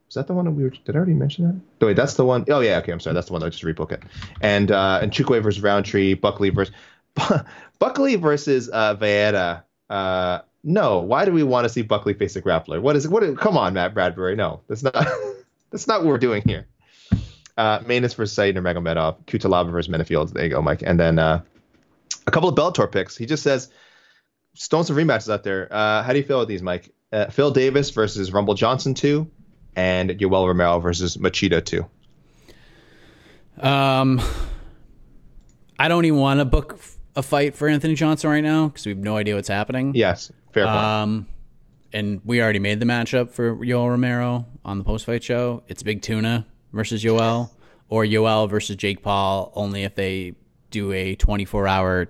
Is 0.09 0.15
that 0.15 0.27
the 0.27 0.35
one 0.35 0.45
that 0.47 0.51
we 0.51 0.65
were? 0.65 0.71
Did 0.71 0.97
I 0.97 0.99
already 0.99 1.15
mention 1.15 1.45
that? 1.47 1.55
No, 1.81 1.87
wait, 1.87 1.95
that's 1.95 2.15
the 2.15 2.25
one 2.25 2.45
oh 2.49 2.59
yeah, 2.59 2.79
okay, 2.79 2.91
I'm 2.91 2.99
sorry, 2.99 3.15
that's 3.15 3.29
the 3.29 3.33
one. 3.33 3.41
that 3.41 3.47
I 3.47 3.51
just 3.51 3.63
rebook 3.63 3.93
it. 3.93 4.03
And 4.41 4.73
uh, 4.73 5.03
Nchukwi 5.05 5.41
versus 5.41 5.63
Rountree, 5.63 6.15
Buckley 6.15 6.51
versus 6.51 6.75
Buckley 7.79 8.17
versus 8.17 8.69
uh. 8.71 9.61
Uh, 9.89 10.41
no, 10.63 11.01
why 11.01 11.25
do 11.25 11.33
we 11.33 11.43
want 11.43 11.65
to 11.65 11.69
see 11.69 11.83
Buckley 11.83 12.15
face 12.15 12.37
a 12.37 12.43
grappler? 12.43 12.81
What 12.81 12.97
is 12.97 13.05
it? 13.05 13.11
What? 13.11 13.39
Come 13.39 13.57
on, 13.57 13.75
Matt 13.75 13.95
Bradbury. 13.95 14.37
No, 14.37 14.61
that's 14.69 14.83
not. 14.83 14.95
that's 15.71 15.87
not 15.87 16.01
what 16.01 16.09
we're 16.09 16.19
doing 16.19 16.43
here. 16.45 16.67
Uh, 17.57 17.81
Maness 17.81 18.15
versus 18.15 18.33
Said 18.33 18.55
Nurmagomedov, 18.55 19.25
Cutelaba 19.27 19.71
versus 19.71 19.93
Menifield. 19.93 20.33
There 20.33 20.45
you 20.45 20.51
go, 20.51 20.63
Mike. 20.63 20.83
And 20.83 20.99
then 20.99 21.19
uh, 21.19 21.43
a 22.27 22.31
couple 22.31 22.49
of 22.49 22.55
Bellator 22.55 22.91
picks. 22.91 23.17
He 23.17 23.27
just 23.27 23.43
says, 23.43 23.71
"Stone 24.55 24.85
some 24.85 24.97
rematches 24.97 25.33
out 25.33 25.45
there." 25.45 25.69
Uh, 25.71 26.03
how 26.03 26.13
do 26.13 26.19
you 26.19 26.25
feel 26.25 26.39
with 26.39 26.49
these, 26.49 26.63
Mike? 26.63 26.93
Uh, 27.13 27.27
Phil 27.27 27.51
Davis 27.51 27.91
versus 27.91 28.33
Rumble 28.33 28.55
Johnson 28.55 28.95
two, 28.95 29.31
and 29.77 30.11
Yoel 30.11 30.47
Romero 30.47 30.79
versus 30.79 31.17
Machida 31.17 31.65
two. 31.65 31.87
Um, 33.61 34.21
I 35.79 35.89
don't 35.89 36.05
even 36.05 36.19
want 36.19 36.41
to 36.41 36.45
book 36.45 36.79
a 37.17 37.23
fight 37.23 37.55
for 37.55 37.69
Anthony 37.69 37.95
Johnson 37.95 38.31
right 38.31 38.45
now 38.45 38.69
because 38.69 38.87
we 38.87 38.91
have 38.91 38.99
no 38.99 39.17
idea 39.17 39.35
what's 39.35 39.49
happening. 39.49 39.93
Yes, 39.95 40.33
fair 40.53 40.65
point. 40.65 40.77
Um, 40.77 41.27
and 41.93 42.21
we 42.25 42.43
already 42.43 42.59
made 42.59 42.81
the 42.81 42.87
matchup 42.87 43.31
for 43.31 43.57
Yoel 43.57 43.89
Romero 43.89 44.47
on 44.65 44.79
the 44.79 44.85
post 44.85 45.07
fight 45.07 45.23
show. 45.23 45.63
It's 45.69 45.83
Big 45.83 46.03
Tuna 46.03 46.47
versus 46.73 47.03
Yoel, 47.03 47.51
or 47.89 48.05
Yoel 48.05 48.49
versus 48.49 48.77
Jake 48.77 49.03
Paul, 49.03 49.53
only 49.55 49.85
if 49.85 49.95
they 49.95 50.35
do 50.71 50.93
a 50.93 51.17
24 51.17 51.67
hour 51.67 52.09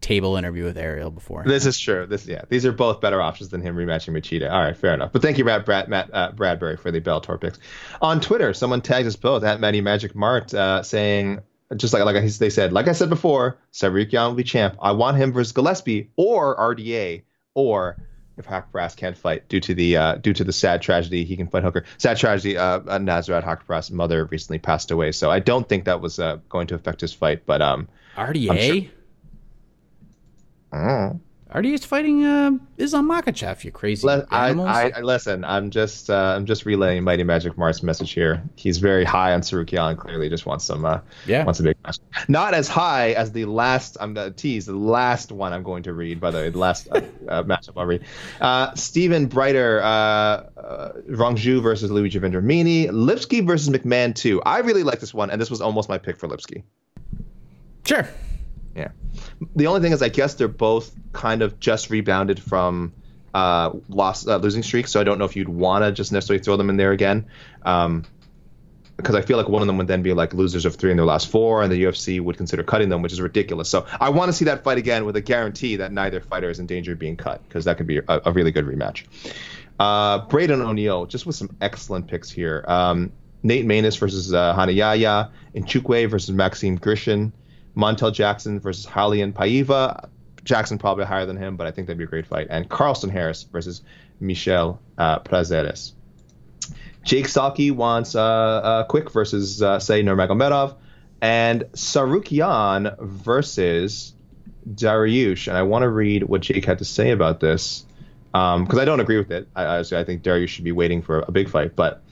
table 0.00 0.36
interview 0.36 0.64
with 0.64 0.78
Ariel 0.78 1.10
before. 1.10 1.42
This 1.44 1.66
is 1.66 1.78
true. 1.78 2.06
This 2.06 2.26
yeah, 2.26 2.42
these 2.48 2.64
are 2.64 2.72
both 2.72 3.00
better 3.00 3.20
options 3.20 3.50
than 3.50 3.60
him 3.60 3.76
rematching 3.76 4.16
Machida. 4.16 4.50
All 4.50 4.62
right, 4.62 4.76
fair 4.76 4.94
enough. 4.94 5.12
But 5.12 5.22
thank 5.22 5.38
you, 5.38 5.44
Matt, 5.44 5.66
Brad, 5.66 5.88
Matt 5.88 6.10
uh, 6.12 6.32
Bradbury, 6.32 6.76
for 6.76 6.90
the 6.90 7.00
Bellator 7.00 7.40
picks. 7.40 7.58
On 8.00 8.20
Twitter, 8.20 8.54
someone 8.54 8.80
tagged 8.80 9.08
us 9.08 9.16
both 9.16 9.42
at 9.42 9.58
Matty 9.58 9.80
Magic 9.80 10.14
Mart, 10.14 10.54
uh, 10.54 10.82
saying 10.82 11.40
just 11.74 11.92
like 11.92 12.04
like 12.04 12.38
they 12.38 12.50
said, 12.50 12.72
like 12.72 12.86
I 12.86 12.92
said 12.92 13.10
before, 13.10 13.58
Tsarukyan 13.72 14.28
will 14.28 14.34
be 14.34 14.44
champ. 14.44 14.76
I 14.80 14.92
want 14.92 15.16
him 15.16 15.32
versus 15.32 15.52
Gillespie 15.52 16.10
or 16.16 16.56
RDA 16.56 17.22
or. 17.54 17.96
If 18.38 18.46
Haqparast 18.46 18.96
can't 18.96 19.16
fight 19.16 19.48
due 19.48 19.60
to 19.60 19.74
the 19.74 19.96
uh, 19.96 20.14
due 20.16 20.34
to 20.34 20.44
the 20.44 20.52
sad 20.52 20.82
tragedy, 20.82 21.24
he 21.24 21.36
can 21.36 21.46
fight 21.48 21.62
Hooker. 21.62 21.84
Sad 21.96 22.18
tragedy. 22.18 22.58
Uh, 22.58 22.80
uh, 22.80 22.98
Nasrat 22.98 23.42
Hawk 23.44 23.66
Brass' 23.66 23.90
mother 23.90 24.26
recently 24.26 24.58
passed 24.58 24.90
away, 24.90 25.12
so 25.12 25.30
I 25.30 25.38
don't 25.38 25.66
think 25.68 25.84
that 25.86 26.00
was 26.02 26.18
uh, 26.18 26.38
going 26.50 26.66
to 26.66 26.74
affect 26.74 27.00
his 27.00 27.14
fight. 27.14 27.46
But 27.46 27.62
um, 27.62 27.88
RDA? 28.16 28.90
Mm. 30.72 31.20
RDA's 31.54 31.84
fighting 31.86 32.24
uh, 32.24 32.50
Islam 32.76 33.08
Makhachev, 33.08 33.62
you 33.64 33.70
crazy 33.70 34.06
Le- 34.06 34.26
I. 34.30 34.50
I, 34.50 34.90
I 34.96 35.00
listen. 35.00 35.44
I'm 35.44 35.70
just 35.70 36.10
uh, 36.10 36.34
I'm 36.36 36.44
just 36.44 36.66
relaying 36.66 37.04
Mighty 37.04 37.22
Magic 37.22 37.56
Mart's 37.56 37.82
message 37.82 38.10
here. 38.12 38.42
He's 38.56 38.78
very 38.78 39.04
high 39.04 39.32
on 39.32 39.40
Tsarukyan. 39.42 39.96
Clearly, 39.96 40.28
just 40.28 40.44
wants 40.44 40.64
some 40.64 40.84
uh, 40.84 41.00
Yeah. 41.26 41.44
wants 41.44 41.60
a 41.60 41.62
big 41.62 41.75
Not 42.28 42.54
as 42.54 42.68
high 42.68 43.12
as 43.12 43.32
the 43.32 43.44
last. 43.44 43.96
I'm 44.00 44.14
going 44.14 44.30
to 44.30 44.36
tease 44.36 44.66
the 44.66 44.74
last 44.74 45.32
one 45.32 45.52
I'm 45.52 45.62
going 45.62 45.82
to 45.84 45.92
read. 45.92 46.20
By 46.20 46.30
the 46.30 46.38
way, 46.38 46.50
the 46.50 46.58
last 46.58 46.88
uh, 46.90 46.96
uh, 47.28 47.42
matchup 47.42 47.72
I'll 47.76 47.86
read. 47.86 48.04
Uh, 48.40 48.74
Stephen 48.74 49.28
Breiter, 49.28 49.80
uh, 49.80 50.60
uh, 50.60 50.92
Rongju 51.08 51.62
versus 51.62 51.90
Luigi 51.90 52.18
Vendramini. 52.18 52.88
Lipski 52.88 53.46
versus 53.46 53.68
McMann 53.68 54.14
too. 54.14 54.42
I 54.42 54.58
really 54.58 54.82
like 54.82 55.00
this 55.00 55.14
one, 55.14 55.30
and 55.30 55.40
this 55.40 55.50
was 55.50 55.60
almost 55.60 55.88
my 55.88 55.98
pick 55.98 56.16
for 56.16 56.28
Lipsky. 56.28 56.62
Sure. 57.84 58.08
Yeah. 58.74 58.88
The 59.54 59.66
only 59.66 59.80
thing 59.80 59.92
is, 59.92 60.02
I 60.02 60.08
guess 60.08 60.34
they're 60.34 60.48
both 60.48 60.94
kind 61.12 61.42
of 61.42 61.58
just 61.60 61.90
rebounded 61.90 62.40
from 62.40 62.92
uh, 63.32 63.70
lost 63.88 64.28
uh, 64.28 64.36
losing 64.36 64.62
streaks, 64.62 64.90
so 64.90 65.00
I 65.00 65.04
don't 65.04 65.18
know 65.18 65.24
if 65.24 65.36
you'd 65.36 65.48
want 65.48 65.84
to 65.84 65.92
just 65.92 66.12
necessarily 66.12 66.42
throw 66.42 66.56
them 66.56 66.70
in 66.70 66.76
there 66.76 66.92
again. 66.92 67.26
Um, 67.62 68.04
because 68.96 69.14
I 69.14 69.20
feel 69.20 69.36
like 69.36 69.48
one 69.48 69.62
of 69.62 69.66
them 69.66 69.76
would 69.78 69.88
then 69.88 70.02
be 70.02 70.12
like 70.12 70.32
losers 70.32 70.64
of 70.64 70.76
three 70.76 70.90
in 70.90 70.96
their 70.96 71.06
last 71.06 71.28
four, 71.28 71.62
and 71.62 71.70
the 71.70 71.82
UFC 71.82 72.20
would 72.20 72.36
consider 72.36 72.62
cutting 72.62 72.88
them, 72.88 73.02
which 73.02 73.12
is 73.12 73.20
ridiculous. 73.20 73.68
So 73.68 73.86
I 74.00 74.08
want 74.08 74.30
to 74.30 74.32
see 74.32 74.46
that 74.46 74.64
fight 74.64 74.78
again 74.78 75.04
with 75.04 75.16
a 75.16 75.20
guarantee 75.20 75.76
that 75.76 75.92
neither 75.92 76.20
fighter 76.20 76.48
is 76.48 76.58
in 76.58 76.66
danger 76.66 76.92
of 76.92 76.98
being 76.98 77.16
cut, 77.16 77.42
because 77.46 77.66
that 77.66 77.76
could 77.76 77.86
be 77.86 77.98
a, 77.98 78.04
a, 78.08 78.32
really 78.32 78.50
good 78.50 78.64
rematch. 78.64 79.04
Uh, 79.78 80.26
Braden 80.26 80.62
O'Neill, 80.62 81.06
just 81.06 81.26
with 81.26 81.36
some 81.36 81.54
excellent 81.60 82.08
picks 82.08 82.30
here. 82.30 82.64
Um, 82.66 83.12
Nate 83.42 83.66
Maness 83.66 83.98
versus 83.98 84.32
uh, 84.32 84.54
Hanayaya, 84.54 85.30
Nchukwi 85.54 86.08
versus 86.08 86.34
Maxime 86.34 86.78
Grishin, 86.78 87.32
Montel 87.76 88.12
Jackson 88.12 88.60
versus 88.60 88.86
Raulian 88.86 89.32
Paiva. 89.32 90.08
Jackson 90.42 90.78
probably 90.78 91.04
higher 91.04 91.26
than 91.26 91.36
him, 91.36 91.56
but 91.56 91.66
I 91.66 91.70
think 91.70 91.86
that'd 91.86 91.98
be 91.98 92.04
a 92.04 92.06
great 92.06 92.26
fight. 92.26 92.46
And 92.48 92.70
Carlston 92.70 93.10
Harris 93.10 93.42
versus 93.42 93.82
Michel 94.20 94.80
uh, 94.96 95.18
Prazeres. 95.18 95.92
Jake 97.06 97.26
Salki 97.26 97.70
wants 97.70 98.16
uh, 98.16 98.20
uh, 98.20 98.84
Quick 98.84 99.12
versus, 99.12 99.62
uh, 99.62 99.78
say, 99.78 100.02
Nurmagomedov. 100.02 100.74
And 101.22 101.62
Tsarukyan 101.72 102.98
versus 103.00 104.12
Dariush. 104.68 105.46
And 105.46 105.56
I 105.56 105.62
want 105.62 105.84
to 105.84 105.88
read 105.88 106.24
what 106.24 106.42
Jake 106.42 106.64
had 106.64 106.78
to 106.78 106.84
say 106.84 107.12
about 107.12 107.38
this 107.38 107.86
because 108.32 108.74
um, 108.74 108.78
I 108.78 108.84
don't 108.84 108.98
agree 108.98 109.18
with 109.18 109.30
it. 109.30 109.48
I, 109.54 109.64
I, 109.64 109.78
I 109.78 110.04
think 110.04 110.24
Dariush 110.24 110.48
should 110.48 110.64
be 110.64 110.72
waiting 110.72 111.00
for 111.00 111.20
a 111.20 111.30
big 111.30 111.48
fight. 111.48 111.76
But 111.76 112.02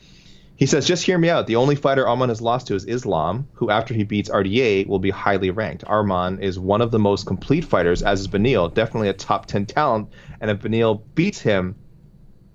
he 0.54 0.66
says, 0.66 0.86
just 0.86 1.04
hear 1.04 1.18
me 1.18 1.28
out. 1.28 1.48
The 1.48 1.56
only 1.56 1.74
fighter 1.74 2.04
Arman 2.04 2.28
has 2.28 2.40
lost 2.40 2.68
to 2.68 2.76
is 2.76 2.84
Islam, 2.84 3.48
who 3.54 3.70
after 3.70 3.94
he 3.94 4.04
beats 4.04 4.30
RDA 4.30 4.86
will 4.86 5.00
be 5.00 5.10
highly 5.10 5.50
ranked. 5.50 5.84
Arman 5.86 6.40
is 6.40 6.56
one 6.56 6.80
of 6.80 6.92
the 6.92 7.00
most 7.00 7.26
complete 7.26 7.64
fighters, 7.64 8.02
as 8.02 8.20
is 8.20 8.28
Beneil, 8.28 8.72
definitely 8.72 9.08
a 9.08 9.12
top 9.12 9.46
10 9.46 9.66
talent. 9.66 10.08
And 10.40 10.52
if 10.52 10.60
Beneil 10.60 11.02
beats 11.16 11.40
him, 11.40 11.74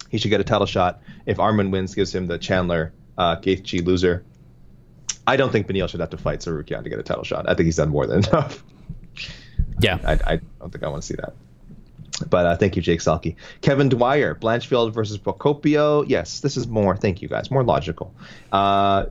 he 0.10 0.18
should 0.18 0.30
get 0.30 0.42
a 0.42 0.44
title 0.44 0.66
shot. 0.66 1.02
If 1.26 1.38
Arman 1.38 1.72
wins, 1.72 1.96
gives 1.96 2.14
him 2.14 2.28
the 2.28 2.38
Chandler 2.38 2.94
uh, 3.18 3.38
Gaethje 3.38 3.86
loser. 3.86 4.24
I 5.28 5.38
don't 5.38 5.52
think 5.52 5.68
Beneil 5.68 5.88
should 5.88 6.00
have 6.00 6.10
to 6.10 6.18
fight 6.18 6.40
Tsarukyan 6.40 6.84
to 6.84 6.90
get 6.90 7.00
a 7.00 7.04
title 7.04 7.24
shot. 7.24 7.48
I 7.48 7.54
think 7.54 7.66
he's 7.66 7.76
done 7.76 7.90
more 7.90 8.08
than 8.08 8.26
enough. 8.28 8.64
Yeah. 9.80 10.00
I, 10.04 10.14
I 10.34 10.40
don't 10.60 10.72
think 10.72 10.84
I 10.84 10.88
want 10.88 11.04
to 11.04 11.08
see 11.08 11.16
that. 11.16 11.34
But 12.30 12.46
uh, 12.46 12.58
thank 12.58 12.76
you, 12.76 12.82
Jake 12.82 13.00
Salki. 13.00 13.36
Kevin 13.62 13.90
Dwyer, 13.90 14.36
Blanchfield 14.36 14.94
versus 14.94 15.18
Procopio. 15.18 16.04
Yes, 16.08 16.42
this 16.42 16.58
is 16.58 16.68
more. 16.68 16.98
Thank 16.98 17.22
you, 17.22 17.28
guys. 17.28 17.50
More 17.50 17.64
logical. 17.64 18.14
Uh, 18.52 19.06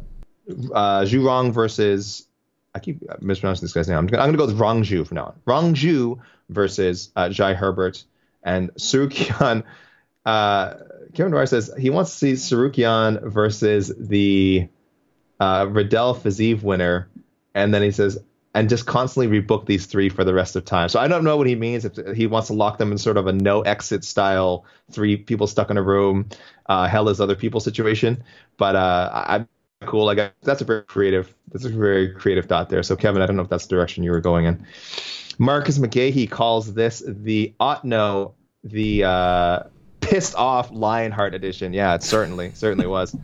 uh, 0.72 1.02
Zhu 1.02 1.52
versus. 1.52 2.26
I 2.74 2.80
keep 2.80 3.02
mispronouncing 3.22 3.64
this 3.64 3.72
guy's 3.72 3.88
name. 3.88 3.96
I'm 3.96 4.06
going 4.06 4.32
to 4.32 4.36
go 4.36 4.46
with 4.46 4.58
Rong 4.58 4.82
Zhu 4.82 5.06
from 5.06 5.16
now 5.16 5.26
on. 5.26 5.40
Rong 5.46 5.74
Zhu 5.74 6.18
versus 6.50 7.10
uh, 7.16 7.28
Jai 7.28 7.54
Herbert 7.54 8.04
and 8.42 8.70
Tsarukyan. 8.74 9.64
Uh, 10.26 10.74
Kevin 11.18 11.32
Dwyer 11.32 11.46
says 11.46 11.68
he 11.76 11.90
wants 11.90 12.12
to 12.12 12.16
see 12.16 12.32
Tsarukyan 12.34 13.24
versus 13.24 13.92
the 13.98 14.68
uh, 15.40 15.66
Riddell 15.68 16.14
Fiziev 16.14 16.62
winner, 16.62 17.08
and 17.56 17.74
then 17.74 17.82
he 17.82 17.90
says 17.90 18.20
and 18.54 18.68
just 18.68 18.86
constantly 18.86 19.40
rebook 19.40 19.66
these 19.66 19.86
three 19.86 20.10
for 20.10 20.22
the 20.22 20.32
rest 20.32 20.54
of 20.54 20.64
time. 20.64 20.88
So 20.88 21.00
I 21.00 21.08
don't 21.08 21.24
know 21.24 21.36
what 21.36 21.48
he 21.48 21.56
means 21.56 21.84
if 21.84 22.16
he 22.16 22.28
wants 22.28 22.46
to 22.48 22.54
lock 22.54 22.78
them 22.78 22.92
in 22.92 22.98
sort 22.98 23.16
of 23.16 23.26
a 23.26 23.32
no 23.32 23.62
exit 23.62 24.04
style, 24.04 24.64
three 24.92 25.16
people 25.16 25.48
stuck 25.48 25.70
in 25.70 25.76
a 25.76 25.82
room, 25.82 26.28
uh, 26.66 26.86
hell 26.86 27.08
is 27.08 27.20
other 27.20 27.34
people 27.34 27.58
situation. 27.58 28.22
But 28.56 28.76
uh, 28.76 29.10
I'm 29.12 29.48
cool. 29.86 30.14
Guess 30.14 30.30
that's 30.42 30.60
a 30.60 30.64
very 30.64 30.84
creative. 30.84 31.34
That's 31.50 31.64
a 31.64 31.68
very 31.68 32.14
creative 32.14 32.46
thought 32.46 32.68
there. 32.68 32.84
So 32.84 32.94
Kevin, 32.94 33.22
I 33.22 33.26
don't 33.26 33.34
know 33.34 33.42
if 33.42 33.48
that's 33.48 33.66
the 33.66 33.74
direction 33.74 34.04
you 34.04 34.12
were 34.12 34.20
going 34.20 34.44
in. 34.44 34.64
Marcus 35.36 35.78
McGahey 35.78 36.30
calls 36.30 36.74
this 36.74 37.02
the 37.04 37.54
Otno, 37.58 38.34
the 38.62 39.02
uh, 39.02 39.62
pissed 40.00 40.34
off 40.34 40.70
Lionheart 40.70 41.34
edition. 41.34 41.72
Yeah, 41.72 41.94
it 41.94 42.02
certainly 42.02 42.52
certainly 42.54 42.86
was. 42.86 43.16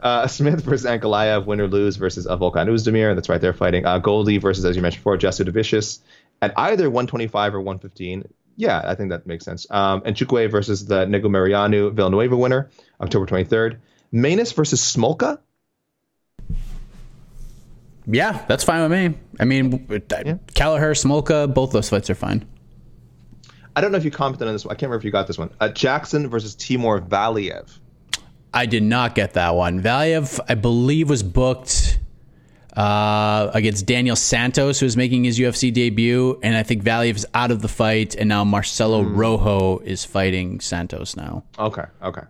Uh, 0.00 0.26
Smith 0.26 0.62
versus 0.62 0.86
Ankalaev, 0.86 1.46
win 1.46 1.60
or 1.60 1.68
lose 1.68 1.96
versus 1.96 2.26
uh, 2.26 2.36
Volkan 2.36 2.68
Oezdemir. 2.68 3.14
That's 3.14 3.28
right, 3.28 3.40
they're 3.40 3.52
fighting. 3.52 3.86
Uh, 3.86 3.98
Goldy 3.98 4.38
versus, 4.38 4.64
as 4.64 4.76
you 4.76 4.82
mentioned 4.82 5.00
before, 5.00 5.16
Jasudavicius 5.16 6.00
at 6.42 6.52
either 6.56 6.90
125 6.90 7.54
or 7.54 7.60
115. 7.60 8.24
Yeah, 8.56 8.80
I 8.84 8.94
think 8.94 9.10
that 9.10 9.26
makes 9.26 9.44
sense. 9.44 9.66
Um, 9.70 10.02
and 10.04 10.16
Nchukwi 10.16 10.50
versus 10.50 10.86
the 10.86 11.04
Negumereanu 11.06 11.92
Villanueva 11.92 12.36
winner, 12.36 12.70
October 13.00 13.26
23rd. 13.26 13.78
Maness 14.12 14.54
versus 14.54 14.80
Smolka. 14.80 15.38
Yeah, 18.06 18.44
that's 18.46 18.64
fine 18.64 18.88
with 18.88 18.92
me. 18.92 19.18
I 19.40 19.44
mean, 19.44 19.86
yeah. 19.90 20.36
Kelleher, 20.54 20.94
Smolka, 20.94 21.52
both 21.52 21.72
those 21.72 21.90
fights 21.90 22.08
are 22.08 22.14
fine. 22.14 22.46
I 23.76 23.82
don't 23.82 23.92
know 23.92 23.98
if 23.98 24.04
you 24.06 24.10
commented 24.10 24.48
on 24.48 24.54
this 24.54 24.64
one. 24.64 24.72
I 24.72 24.74
can't 24.74 24.88
remember 24.88 25.00
if 25.00 25.04
you 25.04 25.10
got 25.10 25.26
this 25.26 25.36
one. 25.36 25.50
Uh, 25.60 25.68
Jackson 25.68 26.28
versus 26.28 26.54
Timur 26.54 26.98
Valiev. 26.98 27.78
I 28.54 28.64
did 28.64 28.82
not 28.82 29.14
get 29.14 29.34
that 29.34 29.54
one. 29.54 29.82
Valiev, 29.82 30.40
I 30.48 30.54
believe, 30.54 31.10
was 31.10 31.22
booked 31.22 31.98
uh, 32.74 33.50
against 33.52 33.84
Daniel 33.84 34.16
Santos, 34.16 34.80
who 34.80 34.86
is 34.86 34.96
making 34.96 35.24
his 35.24 35.38
UFC 35.38 35.70
debut, 35.70 36.40
and 36.42 36.56
I 36.56 36.62
think 36.62 36.84
Valiev 36.84 37.16
is 37.16 37.26
out 37.34 37.50
of 37.50 37.60
the 37.60 37.68
fight, 37.68 38.14
and 38.14 38.30
now 38.30 38.44
Marcelo 38.44 39.04
mm. 39.04 39.14
Rojo 39.14 39.78
is 39.80 40.06
fighting 40.06 40.60
Santos 40.60 41.14
now. 41.14 41.44
Okay, 41.58 41.84
okay. 42.02 42.22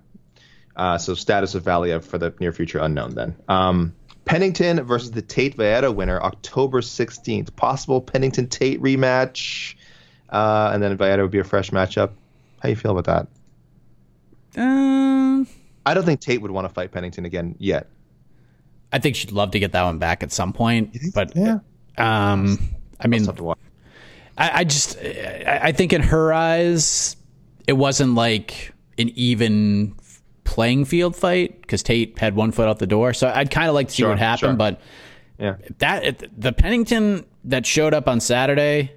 Uh, 0.74 0.99
so 0.99 1.14
status 1.14 1.55
of 1.55 1.62
Valiev 1.62 2.05
for 2.05 2.18
the 2.18 2.34
near 2.40 2.53
future 2.53 2.80
unknown 2.80 3.14
then. 3.14 3.36
Um, 3.47 3.94
Pennington 4.24 4.82
versus 4.82 5.12
the 5.12 5.22
Tate 5.22 5.57
Vieira 5.57 5.94
winner, 5.94 6.20
October 6.20 6.80
16th. 6.80 7.55
Possible 7.55 8.01
Pennington 8.01 8.49
Tate 8.49 8.82
rematch, 8.82 9.76
uh, 10.30 10.70
and 10.72 10.82
then 10.82 10.96
Vieira 10.96 11.22
would 11.22 11.30
be 11.30 11.38
a 11.38 11.44
fresh 11.44 11.70
matchup. 11.70 12.10
How 12.60 12.68
you 12.68 12.76
feel 12.76 12.96
about 12.96 13.28
that? 14.56 14.60
Um. 14.60 15.46
I 15.86 15.94
don't 15.94 16.04
think 16.04 16.20
Tate 16.20 16.42
would 16.42 16.50
want 16.50 16.66
to 16.66 16.74
fight 16.74 16.90
Pennington 16.90 17.24
again 17.24 17.54
yet. 17.58 17.88
I 18.92 18.98
think 18.98 19.14
she'd 19.14 19.30
love 19.30 19.52
to 19.52 19.60
get 19.60 19.72
that 19.72 19.84
one 19.84 19.98
back 19.98 20.22
at 20.22 20.32
some 20.32 20.52
point, 20.52 20.96
but 21.14 21.34
yeah. 21.36 21.60
Um, 21.96 22.58
I 23.00 23.06
mean, 23.06 23.26
I, 24.36 24.60
I, 24.60 24.64
just 24.64 24.98
I, 24.98 25.60
I 25.64 25.72
think 25.72 25.92
in 25.92 26.02
her 26.02 26.32
eyes, 26.32 27.16
it 27.66 27.74
wasn't 27.74 28.14
like 28.14 28.72
an 28.98 29.10
even 29.10 29.94
playing 30.44 30.84
field 30.86 31.14
fight 31.14 31.60
because 31.62 31.82
Tate 31.82 32.18
had 32.18 32.34
one 32.34 32.52
foot 32.52 32.68
out 32.68 32.78
the 32.78 32.86
door. 32.86 33.14
So 33.14 33.28
I'd 33.28 33.50
kind 33.50 33.68
of 33.68 33.74
like 33.74 33.88
to 33.88 33.94
see 33.94 34.02
sure, 34.02 34.10
what 34.10 34.18
happened, 34.18 34.52
sure. 34.52 34.56
but 34.56 34.80
yeah, 35.38 35.56
that 35.78 36.28
the 36.36 36.52
Pennington 36.52 37.24
that 37.44 37.64
showed 37.64 37.94
up 37.94 38.08
on 38.08 38.20
Saturday 38.20 38.92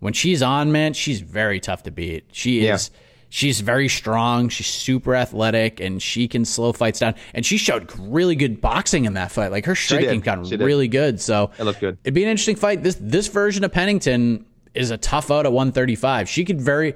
when 0.00 0.12
she's 0.12 0.42
on, 0.42 0.72
man, 0.72 0.92
she's 0.92 1.20
very 1.20 1.60
tough 1.60 1.82
to 1.84 1.90
beat. 1.90 2.26
She 2.32 2.66
is. 2.66 2.90
Yeah 2.92 2.98
She's 3.30 3.60
very 3.60 3.88
strong. 3.88 4.48
She's 4.48 4.66
super 4.66 5.14
athletic, 5.14 5.80
and 5.80 6.02
she 6.02 6.28
can 6.28 6.44
slow 6.44 6.72
fights 6.72 6.98
down. 6.98 7.14
And 7.34 7.44
she 7.44 7.58
showed 7.58 7.92
really 7.98 8.34
good 8.34 8.60
boxing 8.60 9.04
in 9.04 9.14
that 9.14 9.30
fight. 9.30 9.50
Like 9.50 9.66
her 9.66 9.74
striking 9.74 10.20
got 10.20 10.50
really 10.50 10.88
good. 10.88 11.20
So 11.20 11.50
it 11.58 11.64
looked 11.64 11.80
good. 11.80 11.98
It'd 12.04 12.14
be 12.14 12.22
an 12.22 12.30
interesting 12.30 12.56
fight. 12.56 12.82
This 12.82 12.96
this 13.00 13.28
version 13.28 13.64
of 13.64 13.72
Pennington 13.72 14.46
is 14.74 14.90
a 14.90 14.96
tough 14.96 15.30
out 15.30 15.44
at 15.44 15.52
135. 15.52 16.28
She 16.28 16.44
could 16.44 16.60
very, 16.60 16.94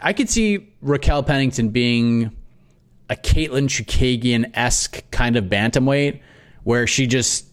I 0.00 0.12
could 0.12 0.30
see 0.30 0.72
Raquel 0.80 1.24
Pennington 1.24 1.70
being 1.70 2.30
a 3.10 3.16
Katlyn 3.16 3.68
Chookagian 3.68 4.52
esque 4.54 5.02
kind 5.10 5.36
of 5.36 5.44
bantamweight, 5.46 6.20
where 6.62 6.86
she 6.86 7.08
just 7.08 7.46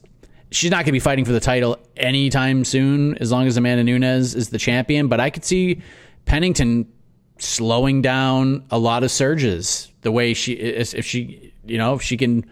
she's 0.51 0.69
not 0.69 0.77
going 0.77 0.87
to 0.87 0.91
be 0.91 0.99
fighting 0.99 1.25
for 1.25 1.31
the 1.31 1.39
title 1.39 1.77
anytime 1.97 2.63
soon, 2.63 3.17
as 3.17 3.31
long 3.31 3.47
as 3.47 3.57
Amanda 3.57 3.83
Nunes 3.83 4.35
is 4.35 4.49
the 4.49 4.57
champion. 4.57 5.07
But 5.07 5.19
I 5.19 5.29
could 5.29 5.45
see 5.45 5.81
Pennington 6.25 6.91
slowing 7.39 8.01
down 8.01 8.63
a 8.69 8.77
lot 8.77 9.03
of 9.03 9.09
surges 9.09 9.91
the 10.01 10.11
way 10.11 10.33
she 10.33 10.53
is 10.53 10.93
if 10.93 11.03
she 11.03 11.51
you 11.65 11.77
know 11.77 11.95
if 11.95 12.01
she 12.01 12.15
can 12.15 12.45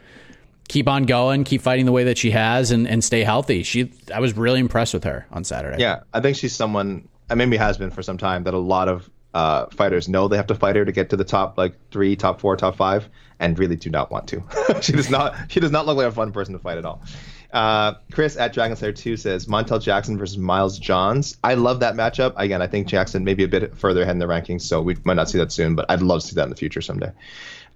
keep 0.68 0.88
on 0.88 1.04
going 1.04 1.44
keep 1.44 1.62
fighting 1.62 1.86
the 1.86 1.92
way 1.92 2.04
that 2.04 2.18
she 2.18 2.32
has 2.32 2.72
and, 2.72 2.88
and 2.88 3.04
stay 3.04 3.24
healthy. 3.24 3.62
She 3.64 3.92
i 4.14 4.20
was 4.20 4.36
really 4.36 4.60
impressed 4.60 4.94
with 4.94 5.04
her 5.04 5.28
on 5.32 5.44
saturday. 5.44 5.80
Yeah 5.80 6.02
i 6.14 6.20
think 6.20 6.38
she's 6.38 6.56
someone 6.56 7.08
and 7.30 7.38
maybe 7.38 7.58
has 7.58 7.78
been 7.78 7.92
for 7.92 8.02
some 8.02 8.18
time 8.18 8.44
that 8.46 8.54
a 8.56 8.60
lot 8.60 8.90
of 8.90 9.10
uh, 9.32 9.68
fighters 9.68 10.10
know 10.10 10.28
they 10.28 10.38
have 10.38 10.48
to 10.48 10.56
fight 10.56 10.76
her 10.76 10.84
to 10.84 10.92
get 10.92 11.12
to 11.12 11.16
the 11.16 11.24
top 11.24 11.56
like 11.56 11.76
three 11.92 12.16
top 12.16 12.42
four 12.42 12.58
top 12.58 12.76
five 12.76 13.08
and 13.40 13.60
really 13.60 13.76
do 13.76 13.92
not 13.92 14.10
want 14.12 14.28
to. 14.28 14.44
She 14.82 14.92
does 14.92 15.12
not 15.12 15.36
she 15.50 15.60
does 15.60 15.72
not 15.72 15.86
look 15.86 15.98
like 15.98 16.08
a 16.08 16.12
fun 16.12 16.32
person 16.32 16.54
to 16.54 16.60
fight 16.60 16.80
at 16.80 16.86
all 16.86 17.04
uh, 17.52 17.96
Chris 18.12 18.38
at 18.38 18.54
Dragon 18.54 18.78
Slayer 18.78 18.92
2 18.92 19.18
says 19.18 19.48
Montel 19.48 19.82
Jackson 19.82 20.18
versus 20.18 20.38
Miles 20.38 20.78
Johns. 20.78 21.38
I 21.44 21.56
love 21.56 21.80
that 21.80 21.96
matchup. 21.96 22.34
Again, 22.36 22.62
I 22.62 22.68
think 22.68 22.88
Jackson 22.88 23.24
may 23.24 23.34
be 23.34 23.44
a 23.44 23.48
bit 23.48 23.76
further 23.78 24.02
ahead 24.04 24.16
in 24.16 24.20
the 24.20 24.28
rankings, 24.28 24.62
so 24.62 24.82
we 24.82 24.96
might 25.04 25.16
not 25.16 25.30
see 25.30 25.40
that 25.40 25.52
soon, 25.52 25.76
but 25.76 25.86
I'd 25.90 26.02
love 26.02 26.22
to 26.22 26.28
see 26.28 26.36
that 26.36 26.44
in 26.44 26.50
the 26.50 26.56
future 26.56 26.82
someday. 26.82 27.12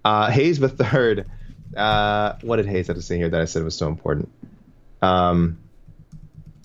Uh, 0.06 0.30
Hayes 0.30 0.60
the 0.60 0.70
third. 0.70 1.30
Uh, 1.76 2.36
what 2.42 2.58
did 2.58 2.68
Hayes 2.68 2.88
have 2.88 2.98
to 2.98 3.02
say 3.02 3.18
here 3.18 3.30
that 3.30 3.42
I 3.42 3.46
said 3.46 3.64
was 3.64 3.76
so 3.76 3.88
important? 3.88 4.30
Um, 5.02 5.58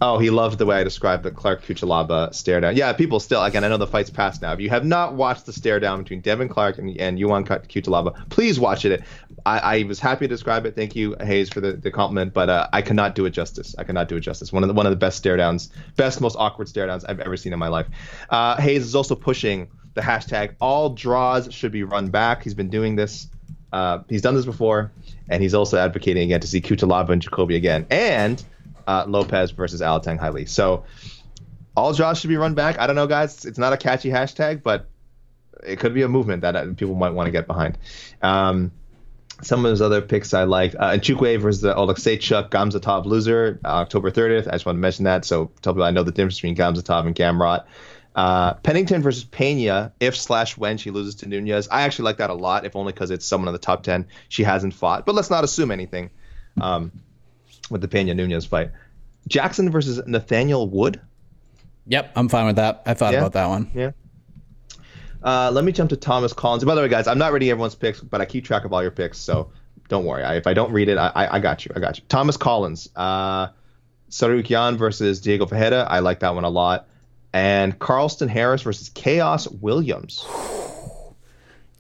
Oh, 0.00 0.18
he 0.18 0.30
loved 0.30 0.58
the 0.58 0.66
way 0.66 0.76
I 0.76 0.84
described 0.84 1.24
the 1.24 1.32
Clark 1.32 1.64
Cutelaba 1.64 2.32
stare 2.32 2.60
down. 2.60 2.76
Yeah, 2.76 2.92
people 2.92 3.18
still 3.18 3.42
again. 3.42 3.64
I 3.64 3.68
know 3.68 3.78
the 3.78 3.86
fight's 3.86 4.10
past 4.10 4.40
now. 4.40 4.52
If 4.52 4.60
you 4.60 4.70
have 4.70 4.84
not 4.84 5.14
watched 5.14 5.46
the 5.46 5.52
stare 5.52 5.80
down 5.80 6.02
between 6.02 6.20
Devin 6.20 6.48
Clark 6.48 6.78
and, 6.78 6.96
and 7.00 7.18
Ion 7.18 7.44
Cutelaba, 7.44 8.28
please 8.30 8.60
watch 8.60 8.84
it. 8.84 9.02
I, 9.44 9.58
I, 9.58 9.82
was 9.84 9.98
happy 9.98 10.26
to 10.26 10.28
describe 10.28 10.66
it. 10.66 10.76
Thank 10.76 10.94
you, 10.94 11.16
Hayes, 11.20 11.48
for 11.48 11.60
the, 11.60 11.72
the 11.72 11.90
compliment, 11.90 12.32
but 12.32 12.48
uh, 12.48 12.68
I 12.72 12.80
cannot 12.80 13.16
do 13.16 13.26
it 13.26 13.30
justice. 13.30 13.74
I 13.76 13.82
cannot 13.82 14.08
do 14.08 14.16
it 14.16 14.20
justice. 14.20 14.52
One 14.52 14.62
of 14.62 14.68
the 14.68 14.74
one 14.74 14.86
of 14.86 14.90
the 14.90 14.96
best 14.96 15.16
stare 15.16 15.36
downs, 15.36 15.70
best 15.96 16.20
most 16.20 16.36
awkward 16.36 16.68
stare 16.68 16.86
downs 16.86 17.04
I've 17.04 17.20
ever 17.20 17.36
seen 17.36 17.52
in 17.52 17.58
my 17.58 17.68
life. 17.68 17.88
Uh, 18.30 18.60
Hayes 18.60 18.84
is 18.84 18.94
also 18.94 19.16
pushing 19.16 19.68
the 19.94 20.00
hashtag 20.00 20.54
all 20.60 20.90
draws 20.90 21.52
should 21.52 21.72
be 21.72 21.82
run 21.82 22.08
back. 22.08 22.44
He's 22.44 22.54
been 22.54 22.70
doing 22.70 22.94
this. 22.94 23.26
Uh, 23.72 23.98
he's 24.08 24.22
done 24.22 24.34
this 24.34 24.44
before, 24.44 24.92
and 25.28 25.42
he's 25.42 25.54
also 25.54 25.76
advocating 25.76 26.22
again 26.22 26.40
to 26.40 26.46
see 26.46 26.60
Cutelaba 26.60 27.10
and 27.10 27.20
Jacoby 27.20 27.56
again. 27.56 27.84
And 27.90 28.42
uh, 28.88 29.04
Lopez 29.06 29.52
versus 29.52 29.80
Alateng 29.80 30.18
Haili. 30.18 30.48
So 30.48 30.84
all 31.76 31.92
draws 31.92 32.18
should 32.18 32.28
be 32.28 32.36
run 32.36 32.54
back. 32.54 32.78
I 32.78 32.86
don't 32.86 32.96
know, 32.96 33.06
guys. 33.06 33.44
It's 33.44 33.58
not 33.58 33.72
a 33.72 33.76
catchy 33.76 34.08
hashtag, 34.08 34.62
but 34.62 34.88
it 35.64 35.78
could 35.78 35.94
be 35.94 36.02
a 36.02 36.08
movement 36.08 36.42
that 36.42 36.56
uh, 36.56 36.72
people 36.74 36.94
might 36.94 37.10
want 37.10 37.26
to 37.26 37.30
get 37.30 37.46
behind. 37.46 37.78
Um, 38.22 38.72
some 39.42 39.64
of 39.64 39.70
those 39.70 39.82
other 39.82 40.00
picks 40.00 40.34
I 40.34 40.44
liked. 40.44 40.74
Uh, 40.74 40.92
Nchukwi 40.92 41.40
versus 41.40 41.60
the 41.60 41.74
Oleksiejczuk 41.74 42.48
Gamzatov 42.48 43.04
loser, 43.04 43.60
uh, 43.64 43.68
October 43.68 44.10
30th. 44.10 44.48
I 44.48 44.52
just 44.52 44.66
want 44.66 44.76
to 44.76 44.80
mention 44.80 45.04
that. 45.04 45.24
So 45.24 45.52
tell 45.60 45.74
people 45.74 45.84
I 45.84 45.90
know 45.90 46.02
the 46.02 46.10
difference 46.10 46.36
between 46.36 46.56
Gamzatov 46.56 47.06
and 47.06 47.14
Gamrot. 47.14 47.64
Uh, 48.16 48.54
Pennington 48.54 49.02
versus 49.02 49.22
Pena, 49.22 49.92
if 50.00 50.16
slash 50.16 50.56
when 50.56 50.78
she 50.78 50.90
loses 50.90 51.16
to 51.16 51.28
Nunes. 51.28 51.68
I 51.68 51.82
actually 51.82 52.06
like 52.06 52.16
that 52.16 52.30
a 52.30 52.34
lot, 52.34 52.64
if 52.64 52.74
only 52.74 52.92
because 52.92 53.12
it's 53.12 53.26
someone 53.26 53.48
in 53.48 53.52
the 53.52 53.60
top 53.60 53.84
10 53.84 54.06
she 54.28 54.42
hasn't 54.42 54.74
fought. 54.74 55.06
But 55.06 55.14
let's 55.14 55.30
not 55.30 55.44
assume 55.44 55.70
anything. 55.70 56.10
Um, 56.60 56.90
with 57.70 57.80
the 57.80 57.88
Pena 57.88 58.14
Nunes 58.14 58.46
fight. 58.46 58.70
Jackson 59.26 59.70
versus 59.70 60.00
Nathaniel 60.06 60.68
Wood. 60.68 61.00
Yep, 61.86 62.12
I'm 62.16 62.28
fine 62.28 62.46
with 62.46 62.56
that. 62.56 62.82
I 62.86 62.94
thought 62.94 63.12
yeah. 63.12 63.20
about 63.20 63.32
that 63.32 63.46
one. 63.48 63.70
Yeah. 63.74 63.90
Uh, 65.22 65.50
let 65.52 65.64
me 65.64 65.72
jump 65.72 65.90
to 65.90 65.96
Thomas 65.96 66.32
Collins. 66.32 66.64
By 66.64 66.74
the 66.74 66.80
way, 66.80 66.88
guys, 66.88 67.06
I'm 67.06 67.18
not 67.18 67.32
reading 67.32 67.50
everyone's 67.50 67.74
picks, 67.74 68.00
but 68.00 68.20
I 68.20 68.24
keep 68.24 68.44
track 68.44 68.64
of 68.64 68.72
all 68.72 68.82
your 68.82 68.90
picks, 68.90 69.18
so 69.18 69.50
don't 69.88 70.04
worry. 70.04 70.22
I, 70.22 70.36
if 70.36 70.46
I 70.46 70.54
don't 70.54 70.72
read 70.72 70.88
it, 70.88 70.98
I, 70.98 71.08
I, 71.08 71.36
I, 71.36 71.38
got 71.40 71.64
you. 71.64 71.72
I 71.74 71.80
got 71.80 71.98
you. 71.98 72.04
Thomas 72.08 72.36
Collins. 72.36 72.88
Uh, 72.94 73.48
Tsarukyan 74.10 74.76
versus 74.76 75.20
Diego 75.20 75.46
Ferreira. 75.46 75.86
I 75.88 75.98
like 75.98 76.20
that 76.20 76.34
one 76.34 76.44
a 76.44 76.48
lot. 76.48 76.88
And 77.32 77.78
Carlston 77.78 78.28
Harris 78.28 78.62
versus 78.62 78.88
Chaos 78.90 79.48
Williams. 79.48 80.24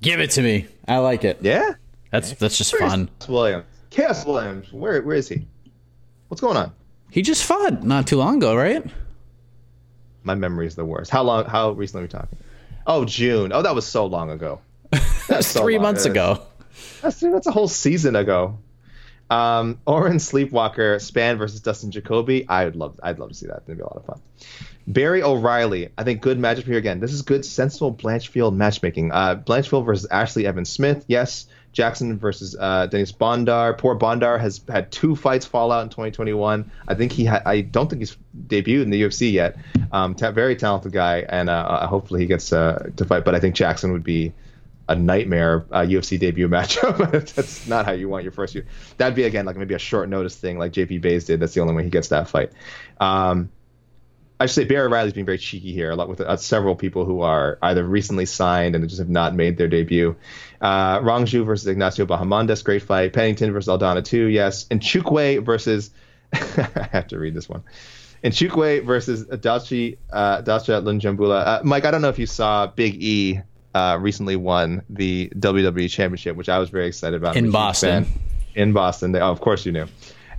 Give 0.02 0.20
it 0.20 0.30
to 0.32 0.42
me. 0.42 0.66
I 0.86 0.98
like 0.98 1.24
it. 1.24 1.38
Yeah. 1.40 1.74
That's 2.10 2.32
that's 2.34 2.56
just 2.56 2.72
Where's 2.72 2.90
fun. 2.90 3.10
Williams. 3.28 3.64
Chaos 3.90 4.24
Williams. 4.24 4.72
Where 4.72 5.02
where 5.02 5.16
is 5.16 5.28
he? 5.28 5.46
What's 6.28 6.40
going 6.40 6.56
on? 6.56 6.72
He 7.10 7.22
just 7.22 7.44
fought 7.44 7.82
not 7.82 8.06
too 8.06 8.16
long 8.16 8.36
ago, 8.36 8.54
right? 8.54 8.84
My 10.22 10.34
memory 10.34 10.66
is 10.66 10.74
the 10.74 10.84
worst. 10.84 11.10
How 11.10 11.22
long? 11.22 11.46
How 11.46 11.70
recently 11.70 12.02
are 12.02 12.04
we 12.04 12.08
talking? 12.08 12.38
Oh, 12.86 13.04
June. 13.04 13.52
Oh, 13.52 13.62
that 13.62 13.74
was 13.74 13.86
so 13.86 14.06
long 14.06 14.30
ago. 14.30 14.60
That's 15.28 15.46
so 15.46 15.62
three 15.62 15.74
long. 15.74 15.82
months 15.82 16.04
ago. 16.04 16.42
That's, 17.02 17.20
that's 17.20 17.46
a 17.46 17.50
whole 17.50 17.68
season 17.68 18.14
ago. 18.16 18.58
Um, 19.30 19.80
Oren 19.86 20.16
Sleepwalker, 20.18 20.96
Spann 20.96 21.38
versus 21.38 21.60
Dustin 21.60 21.90
Jacoby. 21.90 22.48
I 22.48 22.64
would 22.64 22.76
love. 22.76 22.98
I'd 23.02 23.18
love 23.18 23.28
to 23.30 23.34
see 23.34 23.46
that. 23.46 23.62
It'd 23.66 23.76
be 23.76 23.82
a 23.82 23.84
lot 23.84 23.96
of 23.96 24.04
fun. 24.06 24.20
Barry 24.86 25.22
O'Reilly. 25.22 25.90
I 25.98 26.04
think 26.04 26.22
good 26.22 26.38
matchup 26.38 26.64
here 26.64 26.78
again. 26.78 27.00
This 27.00 27.12
is 27.12 27.22
good, 27.22 27.44
sensible 27.44 27.92
Blanchfield 27.92 28.54
matchmaking. 28.54 29.12
Uh, 29.12 29.36
Blanchfield 29.36 29.84
versus 29.84 30.06
Ashley 30.10 30.46
Evans 30.46 30.70
Smith. 30.70 31.04
Yes. 31.08 31.46
Jackson 31.78 32.18
versus 32.18 32.56
uh, 32.58 32.86
Dennis 32.86 33.12
Bondar. 33.12 33.78
Poor 33.78 33.96
Bondar 33.96 34.40
has 34.40 34.60
had 34.68 34.90
two 34.90 35.14
fights 35.14 35.46
fall 35.46 35.70
out 35.70 35.84
in 35.84 35.88
2021. 35.88 36.68
I 36.88 36.94
think 36.96 37.12
he 37.12 37.24
ha- 37.24 37.42
I 37.46 37.60
don't 37.60 37.88
think 37.88 38.00
he's 38.02 38.16
debuted 38.48 38.82
in 38.82 38.90
the 38.90 39.00
UFC 39.00 39.32
yet. 39.32 39.58
Um, 39.92 40.16
very 40.16 40.56
talented 40.56 40.90
guy, 40.90 41.20
and 41.28 41.48
uh, 41.48 41.52
uh, 41.52 41.86
hopefully 41.86 42.18
he 42.18 42.26
gets 42.26 42.52
uh, 42.52 42.90
to 42.96 43.04
fight. 43.04 43.24
But 43.24 43.36
I 43.36 43.40
think 43.40 43.54
Jackson 43.54 43.92
would 43.92 44.02
be 44.02 44.32
a 44.88 44.96
nightmare 44.96 45.66
uh, 45.70 45.82
UFC 45.82 46.18
debut 46.18 46.48
matchup. 46.56 47.32
That's 47.36 47.68
not 47.68 47.86
how 47.86 47.92
you 47.92 48.08
want 48.08 48.24
your 48.24 48.32
first 48.32 48.56
year. 48.56 48.66
That'd 48.96 49.14
be 49.14 49.22
again 49.22 49.46
like 49.46 49.56
maybe 49.56 49.74
a 49.74 49.78
short 49.78 50.08
notice 50.08 50.34
thing, 50.34 50.58
like 50.58 50.72
JP 50.72 51.00
Buys 51.00 51.26
did. 51.26 51.38
That's 51.38 51.54
the 51.54 51.60
only 51.60 51.74
way 51.74 51.84
he 51.84 51.90
gets 51.90 52.08
that 52.08 52.28
fight. 52.28 52.50
Um, 52.98 53.50
I 54.40 54.46
should 54.46 54.54
say 54.54 54.64
Barry 54.64 54.88
Riley's 54.88 55.12
being 55.12 55.26
very 55.26 55.38
cheeky 55.38 55.72
here, 55.72 55.90
a 55.90 55.96
lot 55.96 56.08
with 56.08 56.20
uh, 56.20 56.36
several 56.36 56.76
people 56.76 57.04
who 57.04 57.22
are 57.22 57.58
either 57.60 57.84
recently 57.84 58.24
signed 58.24 58.76
and 58.76 58.88
just 58.88 59.00
have 59.00 59.08
not 59.08 59.34
made 59.34 59.56
their 59.56 59.66
debut. 59.66 60.14
Uh, 60.60 61.00
Rong 61.02 61.24
Zhu 61.24 61.44
versus 61.44 61.66
Ignacio 61.66 62.06
Bahamondes, 62.06 62.62
great 62.62 62.82
fight. 62.82 63.12
Pennington 63.12 63.52
versus 63.52 63.68
Aldana 63.68 64.04
too, 64.04 64.26
yes. 64.26 64.66
And 64.70 64.80
Nchukwi 64.80 65.44
versus 65.44 65.90
I 66.32 66.88
have 66.92 67.08
to 67.08 67.18
read 67.18 67.34
this 67.34 67.48
one. 67.48 67.64
Nchukwi 68.22 68.84
versus 68.84 69.24
Dachi 69.24 69.98
uh, 70.12 70.42
Dalcha 70.42 70.82
Lungiambula. 70.82 71.46
Uh, 71.46 71.60
Mike, 71.64 71.84
I 71.84 71.90
don't 71.90 72.02
know 72.02 72.08
if 72.08 72.18
you 72.18 72.26
saw 72.26 72.68
Big 72.68 73.02
E 73.02 73.40
uh, 73.74 73.98
recently 74.00 74.36
won 74.36 74.82
the 74.88 75.32
WWE 75.36 75.90
Championship, 75.90 76.36
which 76.36 76.48
I 76.48 76.58
was 76.58 76.70
very 76.70 76.86
excited 76.86 77.16
about. 77.16 77.36
In 77.36 77.50
Boston. 77.50 78.06
In 78.54 78.72
Boston, 78.72 79.12
they, 79.12 79.20
oh, 79.20 79.30
of 79.30 79.40
course 79.40 79.66
you 79.66 79.72
knew. 79.72 79.86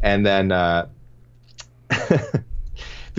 And 0.02 0.26
then. 0.26 0.88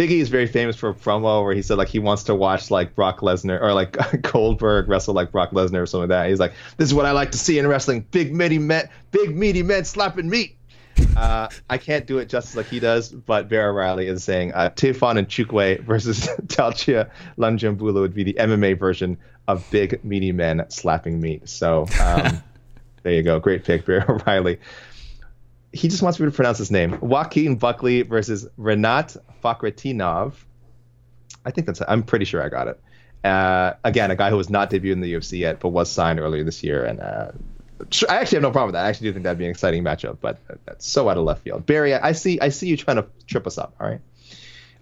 Biggie 0.00 0.20
is 0.20 0.30
very 0.30 0.46
famous 0.46 0.76
for 0.76 0.88
a 0.88 0.94
promo 0.94 1.44
where 1.44 1.54
he 1.54 1.60
said 1.60 1.76
like 1.76 1.88
he 1.88 1.98
wants 1.98 2.24
to 2.24 2.34
watch 2.34 2.70
like 2.70 2.94
Brock 2.94 3.20
Lesnar 3.20 3.60
or 3.60 3.74
like 3.74 3.98
Goldberg 4.32 4.88
wrestle 4.88 5.12
like 5.12 5.30
Brock 5.30 5.50
Lesnar 5.50 5.82
or 5.82 5.84
something 5.84 6.08
like 6.08 6.24
that. 6.24 6.30
He's 6.30 6.40
like, 6.40 6.54
this 6.78 6.88
is 6.88 6.94
what 6.94 7.04
I 7.04 7.10
like 7.10 7.32
to 7.32 7.38
see 7.38 7.58
in 7.58 7.66
wrestling: 7.66 8.06
big 8.10 8.34
meaty 8.34 8.58
men, 8.58 8.88
big 9.10 9.36
meaty 9.36 9.62
men 9.62 9.84
slapping 9.84 10.30
meat. 10.30 10.56
Uh, 11.18 11.48
I 11.68 11.76
can't 11.76 12.06
do 12.06 12.16
it 12.16 12.30
justice 12.30 12.56
like 12.56 12.68
he 12.68 12.80
does, 12.80 13.10
but 13.10 13.50
Vera 13.50 13.70
Riley 13.74 14.06
is 14.06 14.24
saying 14.24 14.54
uh, 14.54 14.70
and 14.74 14.78
Nchukwi 14.78 15.80
versus 15.80 16.20
Dalcha 16.46 17.10
Lungiambula 17.36 18.00
would 18.00 18.14
be 18.14 18.24
the 18.24 18.36
MMA 18.40 18.78
version 18.78 19.18
of 19.48 19.70
big 19.70 20.02
meaty 20.02 20.32
men 20.32 20.64
slapping 20.70 21.20
meat. 21.20 21.46
So 21.46 21.86
um, 22.02 22.42
there 23.02 23.12
you 23.12 23.22
go, 23.22 23.38
great 23.38 23.64
pick, 23.64 23.84
Vera 23.84 24.22
Riley 24.26 24.60
he 25.72 25.88
just 25.88 26.02
wants 26.02 26.18
me 26.18 26.26
to 26.26 26.32
pronounce 26.32 26.58
his 26.58 26.70
name. 26.70 26.98
Joaquin 27.00 27.56
Buckley 27.56 28.02
versus 28.02 28.48
Renat 28.58 29.16
Fakhretdinov. 29.42 30.34
I 31.44 31.50
think 31.50 31.66
that's. 31.66 31.80
I'm 31.86 32.02
pretty 32.02 32.24
sure 32.24 32.42
I 32.42 32.48
got 32.48 32.68
it. 32.68 32.80
Uh, 33.22 33.74
again, 33.84 34.10
a 34.10 34.16
guy 34.16 34.30
who 34.30 34.36
was 34.36 34.50
not 34.50 34.70
debuted 34.70 34.92
in 34.92 35.00
the 35.00 35.12
UFC 35.12 35.38
yet, 35.38 35.60
but 35.60 35.68
was 35.68 35.90
signed 35.90 36.18
earlier 36.18 36.42
this 36.42 36.62
year, 36.62 36.84
and 36.84 37.00
uh, 37.00 37.32
I 38.08 38.16
actually 38.16 38.36
have 38.36 38.42
no 38.42 38.50
problem 38.50 38.68
with 38.68 38.74
that. 38.74 38.86
I 38.86 38.88
actually 38.88 39.08
do 39.08 39.12
think 39.14 39.24
that'd 39.24 39.38
be 39.38 39.44
an 39.44 39.50
exciting 39.50 39.84
matchup, 39.84 40.18
but 40.20 40.38
that's 40.64 40.86
so 40.86 41.08
out 41.08 41.16
of 41.16 41.24
left 41.24 41.42
field. 41.42 41.66
Barry, 41.66 41.94
I 41.94 42.12
see. 42.12 42.40
I 42.40 42.48
see 42.48 42.68
you 42.68 42.76
trying 42.76 42.96
to 42.96 43.06
trip 43.26 43.46
us 43.46 43.58
up. 43.58 43.74
All 43.80 43.88
right. 43.88 44.00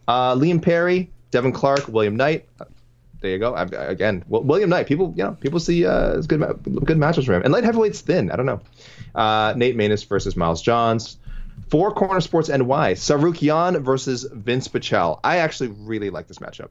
Uh, 0.07 0.35
Liam 0.35 0.63
Perry, 0.63 1.11
Devin 1.31 1.53
Clark, 1.53 1.89
William 1.89 2.17
Knight 2.17 2.49
there 3.21 3.33
you 3.33 3.39
go. 3.39 3.55
I, 3.55 3.65
again, 3.65 4.25
William 4.29 4.71
Knight. 4.71 4.87
People, 4.87 5.13
you 5.17 5.25
know, 5.25 5.33
people 5.33 5.61
see 5.61 5.85
uh, 5.85 6.21
good, 6.23 6.41
good 6.85 6.99
matches 6.99 7.25
for 7.25 7.35
him. 7.35 7.43
And 7.43 7.53
light 7.53 7.65
heavyweight's 7.65 8.01
thin. 8.01 8.31
I 8.31 8.37
don't 8.37 8.47
know. 8.47 8.61
Uh, 9.15 9.55
Nate 9.57 9.77
Maness 9.77 10.07
versus 10.07 10.37
Miles 10.37 10.63
Johns. 10.63 11.19
Four 11.69 11.93
Corner 11.93 12.21
Sports 12.21 12.49
NY. 12.49 12.95
Tsarukyan 12.95 13.83
versus 13.83 14.25
Vince 14.33 14.69
Pichel. 14.69 15.19
I 15.25 15.39
actually 15.39 15.69
really 15.69 16.11
like 16.11 16.29
this 16.29 16.39
matchup. 16.39 16.69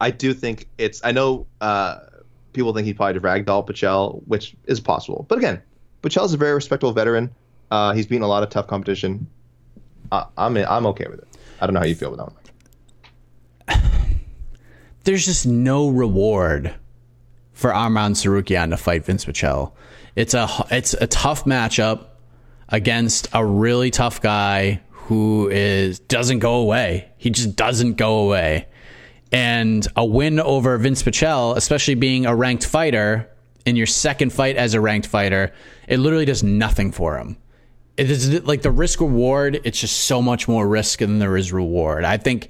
I 0.00 0.10
do 0.10 0.34
think 0.34 0.68
it's. 0.78 1.00
I 1.04 1.12
know 1.12 1.46
uh, 1.60 2.00
people 2.52 2.74
think 2.74 2.86
he 2.86 2.94
probably 2.94 3.20
ragdoll 3.20 3.66
Pichel, 3.66 4.22
which 4.26 4.54
is 4.66 4.80
possible. 4.80 5.26
But 5.28 5.38
again, 5.38 5.62
Pichel's 6.02 6.34
a 6.34 6.36
very 6.36 6.54
respectable 6.54 6.92
veteran. 6.92 7.30
Uh, 7.70 7.94
he's 7.94 8.06
beaten 8.06 8.22
a 8.22 8.28
lot 8.28 8.42
of 8.42 8.50
tough 8.50 8.66
competition. 8.66 9.26
I'm 10.12 10.56
I'm 10.56 10.86
okay 10.86 11.06
with 11.08 11.20
it. 11.20 11.28
I 11.60 11.66
don't 11.66 11.74
know 11.74 11.80
how 11.80 11.86
you 11.86 11.94
feel 11.94 12.10
with 12.10 12.18
that 12.18 12.32
one 13.68 13.90
there's 15.10 15.24
just 15.24 15.44
no 15.44 15.88
reward 15.88 16.72
for 17.52 17.72
Arman 17.72 18.12
Tsarukyan 18.12 18.70
to 18.70 18.76
fight 18.76 19.04
Vince 19.04 19.24
Pichel. 19.24 19.72
It's 20.14 20.34
a 20.34 20.48
it's 20.70 20.94
a 20.94 21.08
tough 21.08 21.46
matchup 21.46 22.06
against 22.68 23.26
a 23.32 23.44
really 23.44 23.90
tough 23.90 24.20
guy 24.20 24.80
who 24.90 25.48
is 25.50 25.98
doesn't 25.98 26.38
go 26.38 26.54
away. 26.54 27.10
He 27.16 27.30
just 27.30 27.56
doesn't 27.56 27.94
go 27.94 28.20
away. 28.20 28.68
And 29.32 29.84
a 29.96 30.04
win 30.04 30.38
over 30.38 30.78
Vince 30.78 31.02
Pichel, 31.02 31.56
especially 31.56 31.96
being 31.96 32.24
a 32.24 32.36
ranked 32.36 32.64
fighter 32.64 33.28
in 33.66 33.74
your 33.74 33.88
second 33.88 34.32
fight 34.32 34.54
as 34.54 34.74
a 34.74 34.80
ranked 34.80 35.08
fighter, 35.08 35.52
it 35.88 35.98
literally 35.98 36.24
does 36.24 36.44
nothing 36.44 36.92
for 36.92 37.18
him. 37.18 37.36
It 37.96 38.12
is 38.12 38.44
like 38.44 38.62
the 38.62 38.70
risk 38.70 39.00
reward, 39.00 39.60
it's 39.64 39.80
just 39.80 40.04
so 40.04 40.22
much 40.22 40.46
more 40.46 40.68
risk 40.68 41.00
than 41.00 41.18
there 41.18 41.36
is 41.36 41.52
reward. 41.52 42.04
I 42.04 42.16
think 42.16 42.48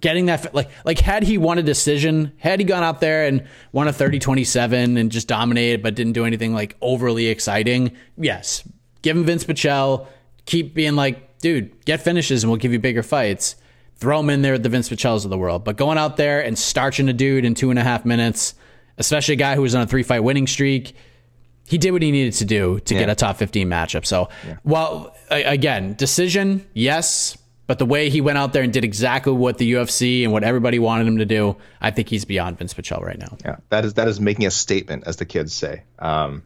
getting 0.00 0.26
that 0.26 0.54
like 0.54 0.70
like 0.84 0.98
had 0.98 1.22
he 1.22 1.38
won 1.38 1.58
a 1.58 1.62
decision 1.62 2.32
had 2.38 2.58
he 2.58 2.64
gone 2.64 2.82
out 2.82 3.00
there 3.00 3.26
and 3.26 3.46
won 3.72 3.88
a 3.88 3.92
30-27 3.92 4.98
and 4.98 5.12
just 5.12 5.28
dominated 5.28 5.82
but 5.82 5.94
didn't 5.94 6.14
do 6.14 6.24
anything 6.24 6.54
like 6.54 6.76
overly 6.80 7.26
exciting 7.26 7.92
yes. 8.16 8.66
Give 9.02 9.16
him 9.16 9.24
vince 9.24 9.44
pichel 9.44 10.06
keep 10.46 10.74
being 10.74 10.96
like 10.96 11.38
dude 11.38 11.84
get 11.84 12.00
finishes 12.00 12.42
and 12.42 12.50
we'll 12.50 12.58
give 12.58 12.72
you 12.72 12.78
bigger 12.78 13.02
fights. 13.02 13.56
Throw 13.96 14.20
him 14.20 14.30
in 14.30 14.42
there 14.42 14.54
at 14.54 14.62
the 14.62 14.68
vince 14.68 14.88
pichels 14.88 15.24
of 15.24 15.30
the 15.30 15.38
world. 15.38 15.62
But 15.62 15.76
going 15.76 15.96
out 15.96 16.16
there 16.16 16.44
and 16.44 16.58
starching 16.58 17.08
a 17.08 17.12
dude 17.12 17.44
in 17.44 17.54
two 17.54 17.70
and 17.70 17.78
a 17.78 17.84
half 17.84 18.04
minutes 18.04 18.54
especially 18.98 19.34
a 19.34 19.36
guy 19.36 19.54
who 19.54 19.62
was 19.62 19.74
on 19.74 19.82
a 19.82 19.86
three 19.86 20.02
fight 20.02 20.20
winning 20.20 20.46
streak 20.46 20.94
he 21.66 21.78
did 21.78 21.92
what 21.92 22.02
he 22.02 22.10
needed 22.10 22.34
to 22.34 22.44
do 22.44 22.80
to 22.80 22.94
yeah. 22.94 23.00
get 23.00 23.08
a 23.08 23.14
top 23.14 23.36
15 23.36 23.68
matchup. 23.68 24.04
So 24.04 24.28
yeah. 24.46 24.56
well 24.64 25.14
again 25.30 25.94
decision 25.94 26.66
yes 26.74 27.36
But 27.66 27.78
the 27.78 27.86
way 27.86 28.10
he 28.10 28.20
went 28.20 28.38
out 28.38 28.52
there 28.52 28.62
and 28.62 28.72
did 28.72 28.84
exactly 28.84 29.32
what 29.32 29.58
the 29.58 29.72
UFC 29.72 30.24
and 30.24 30.32
what 30.32 30.42
everybody 30.42 30.78
wanted 30.78 31.06
him 31.06 31.18
to 31.18 31.24
do, 31.24 31.56
I 31.80 31.90
think 31.90 32.08
he's 32.08 32.24
beyond 32.24 32.58
Vince 32.58 32.74
Pichel 32.74 33.00
right 33.00 33.18
now. 33.18 33.36
Yeah, 33.44 33.56
that 33.68 33.84
is 33.84 33.94
that 33.94 34.08
is 34.08 34.20
making 34.20 34.46
a 34.46 34.50
statement, 34.50 35.04
as 35.06 35.16
the 35.16 35.24
kids 35.24 35.54
say. 35.54 35.84
Um, 35.98 36.42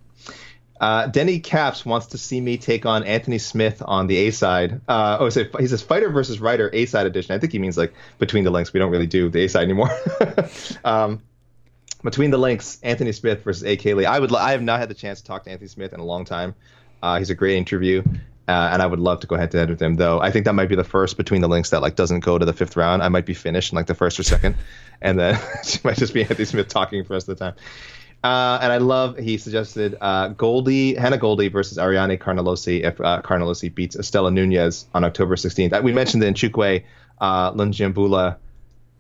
uh, 0.81 1.07
Denny 1.07 1.41
Caps 1.41 1.87
wants 1.87 2.09
to 2.09 2.19
see 2.19 2.41
me 2.41 2.59
take 2.59 2.85
on 2.85 3.03
Anthony 3.05 3.39
Smith 3.39 3.83
on 3.85 4.07
the 4.09 4.17
A 4.19 4.31
side. 4.31 4.81
Uh, 4.87 5.17
oh, 5.21 5.31
so 5.31 5.45
he 5.59 5.67
says 5.67 5.83
fighter 5.83 6.11
versus 6.11 6.39
writer 6.39 6.69
A 6.73 6.85
side 6.87 7.07
edition. 7.07 7.35
I 7.35 7.39
think 7.39 7.53
he 7.53 7.59
means 7.59 7.79
like 7.79 7.95
between 8.19 8.45
the 8.45 8.51
links. 8.51 8.73
We 8.73 8.81
don't 8.81 8.91
really 8.91 9.07
do 9.07 9.31
the 9.31 9.45
A 9.45 9.49
side 9.49 9.63
anymore. 9.63 9.91
um, 10.85 11.23
between 12.05 12.31
the 12.31 12.39
links, 12.39 12.79
Anthony 12.83 13.13
Smith 13.13 13.43
versus 13.43 13.63
AK 13.63 13.85
Lee. 13.87 14.05
I 14.05 14.19
would. 14.19 14.35
I 14.35 14.53
have 14.53 14.63
not 14.63 14.81
had 14.81 14.91
the 14.91 14.95
chance 14.95 15.21
to 15.23 15.27
talk 15.27 15.45
to 15.45 15.51
Anthony 15.51 15.69
Smith 15.69 15.95
in 15.95 16.01
a 16.01 16.05
long 16.05 16.27
time. 16.27 16.55
Uh, 17.03 17.19
he's 17.19 17.31
a 17.31 17.35
great 17.35 17.57
interview. 17.57 18.03
Uh, 18.49 18.71
and 18.73 18.81
I 18.81 18.87
would 18.87 19.01
love 19.01 19.21
to 19.21 19.27
go 19.27 19.37
head 19.37 19.51
to 19.53 19.59
head 19.59 19.71
with 19.71 19.83
him, 19.83 19.97
though. 19.97 20.21
I 20.21 20.31
think 20.31 20.45
that 20.45 20.53
might 20.53 20.69
be 20.69 20.77
the 20.77 20.85
first 20.85 21.17
between 21.17 21.41
the 21.41 21.49
links 21.49 21.71
that 21.71 21.83
like 21.83 21.97
doesn't 21.97 22.21
go 22.21 22.39
to 22.39 22.45
the 22.45 22.53
fifth 22.53 22.77
round. 22.77 23.03
I 23.03 23.09
might 23.09 23.27
be 23.27 23.35
finished 23.35 23.73
in 23.73 23.77
like 23.77 23.87
the 23.87 23.95
first 23.95 24.21
or 24.21 24.23
second, 24.23 24.55
and 25.03 25.19
then 25.19 25.41
she 25.65 25.81
might 25.83 25.97
just 25.97 26.15
be 26.15 26.23
Anthony 26.23 26.45
Smith 26.45 26.69
talking 26.69 27.05
for 27.05 27.15
of 27.17 27.27
the 27.27 27.35
time. 27.35 27.55
Uh, 28.23 28.59
and 28.61 28.73
I 28.73 28.79
love 28.79 29.19
he 29.19 29.37
suggested 29.37 29.97
uh, 30.01 30.29
Goldy 30.29 30.95
Hannah 30.95 31.19
Goldy 31.19 31.49
versus 31.49 31.79
Ariane 31.79 32.17
Carnelossi 32.19 32.83
if 32.83 33.01
uh, 33.01 33.21
Carnelossi 33.23 33.73
beats 33.73 33.97
Istela 33.97 34.33
Nunes 34.33 34.87
on 34.95 35.05
October 35.05 35.37
16th. 35.37 35.73
Uh, 35.73 35.83
we 35.83 35.93
mentioned 35.93 36.23
the 36.23 36.27
Nchukwi 36.27 36.85
uh, 37.21 37.53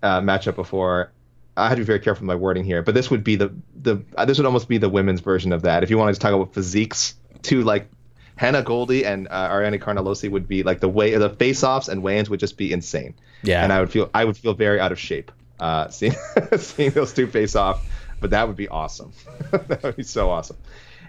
uh, 0.02 0.20
matchup 0.20 0.56
before. 0.56 1.12
I 1.56 1.68
had 1.68 1.76
to 1.76 1.80
be 1.80 1.86
very 1.86 2.00
careful 2.00 2.22
with 2.22 2.28
my 2.28 2.34
wording 2.34 2.64
here, 2.64 2.82
but 2.82 2.94
this 2.94 3.10
would 3.10 3.24
be 3.24 3.36
the 3.36 3.52
the 3.74 4.02
uh, 4.16 4.26
this 4.26 4.38
would 4.38 4.46
almost 4.46 4.68
be 4.68 4.78
the 4.78 4.90
women's 4.90 5.20
version 5.20 5.52
of 5.52 5.62
that. 5.62 5.82
If 5.82 5.90
you 5.90 5.98
wanted 5.98 6.14
to 6.14 6.20
talk 6.20 6.32
about 6.32 6.52
physiques, 6.52 7.14
two 7.42 7.62
like 7.62 7.88
Hannah 8.36 8.62
Goldy 8.62 9.04
and 9.04 9.28
uh, 9.28 9.48
Ariane 9.50 9.78
Carnelossi 9.80 10.30
would 10.30 10.46
be 10.46 10.62
like 10.62 10.80
the 10.80 10.88
way 10.88 11.16
the 11.16 11.30
face-offs 11.30 11.88
and 11.88 12.02
weigh-ins 12.02 12.30
would 12.30 12.40
just 12.40 12.56
be 12.56 12.72
insane. 12.72 13.14
Yeah, 13.42 13.62
and 13.62 13.72
I 13.72 13.80
would 13.80 13.90
feel 13.90 14.10
I 14.14 14.24
would 14.24 14.36
feel 14.36 14.54
very 14.54 14.78
out 14.78 14.92
of 14.92 14.98
shape 14.98 15.32
uh, 15.60 15.88
seeing 15.90 16.14
seeing 16.58 16.90
those 16.90 17.12
two 17.12 17.26
face 17.26 17.56
off. 17.56 17.84
But 18.20 18.30
that 18.30 18.46
would 18.46 18.56
be 18.56 18.68
awesome. 18.68 19.12
that 19.50 19.82
would 19.82 19.96
be 19.96 20.02
so 20.02 20.30
awesome. 20.30 20.56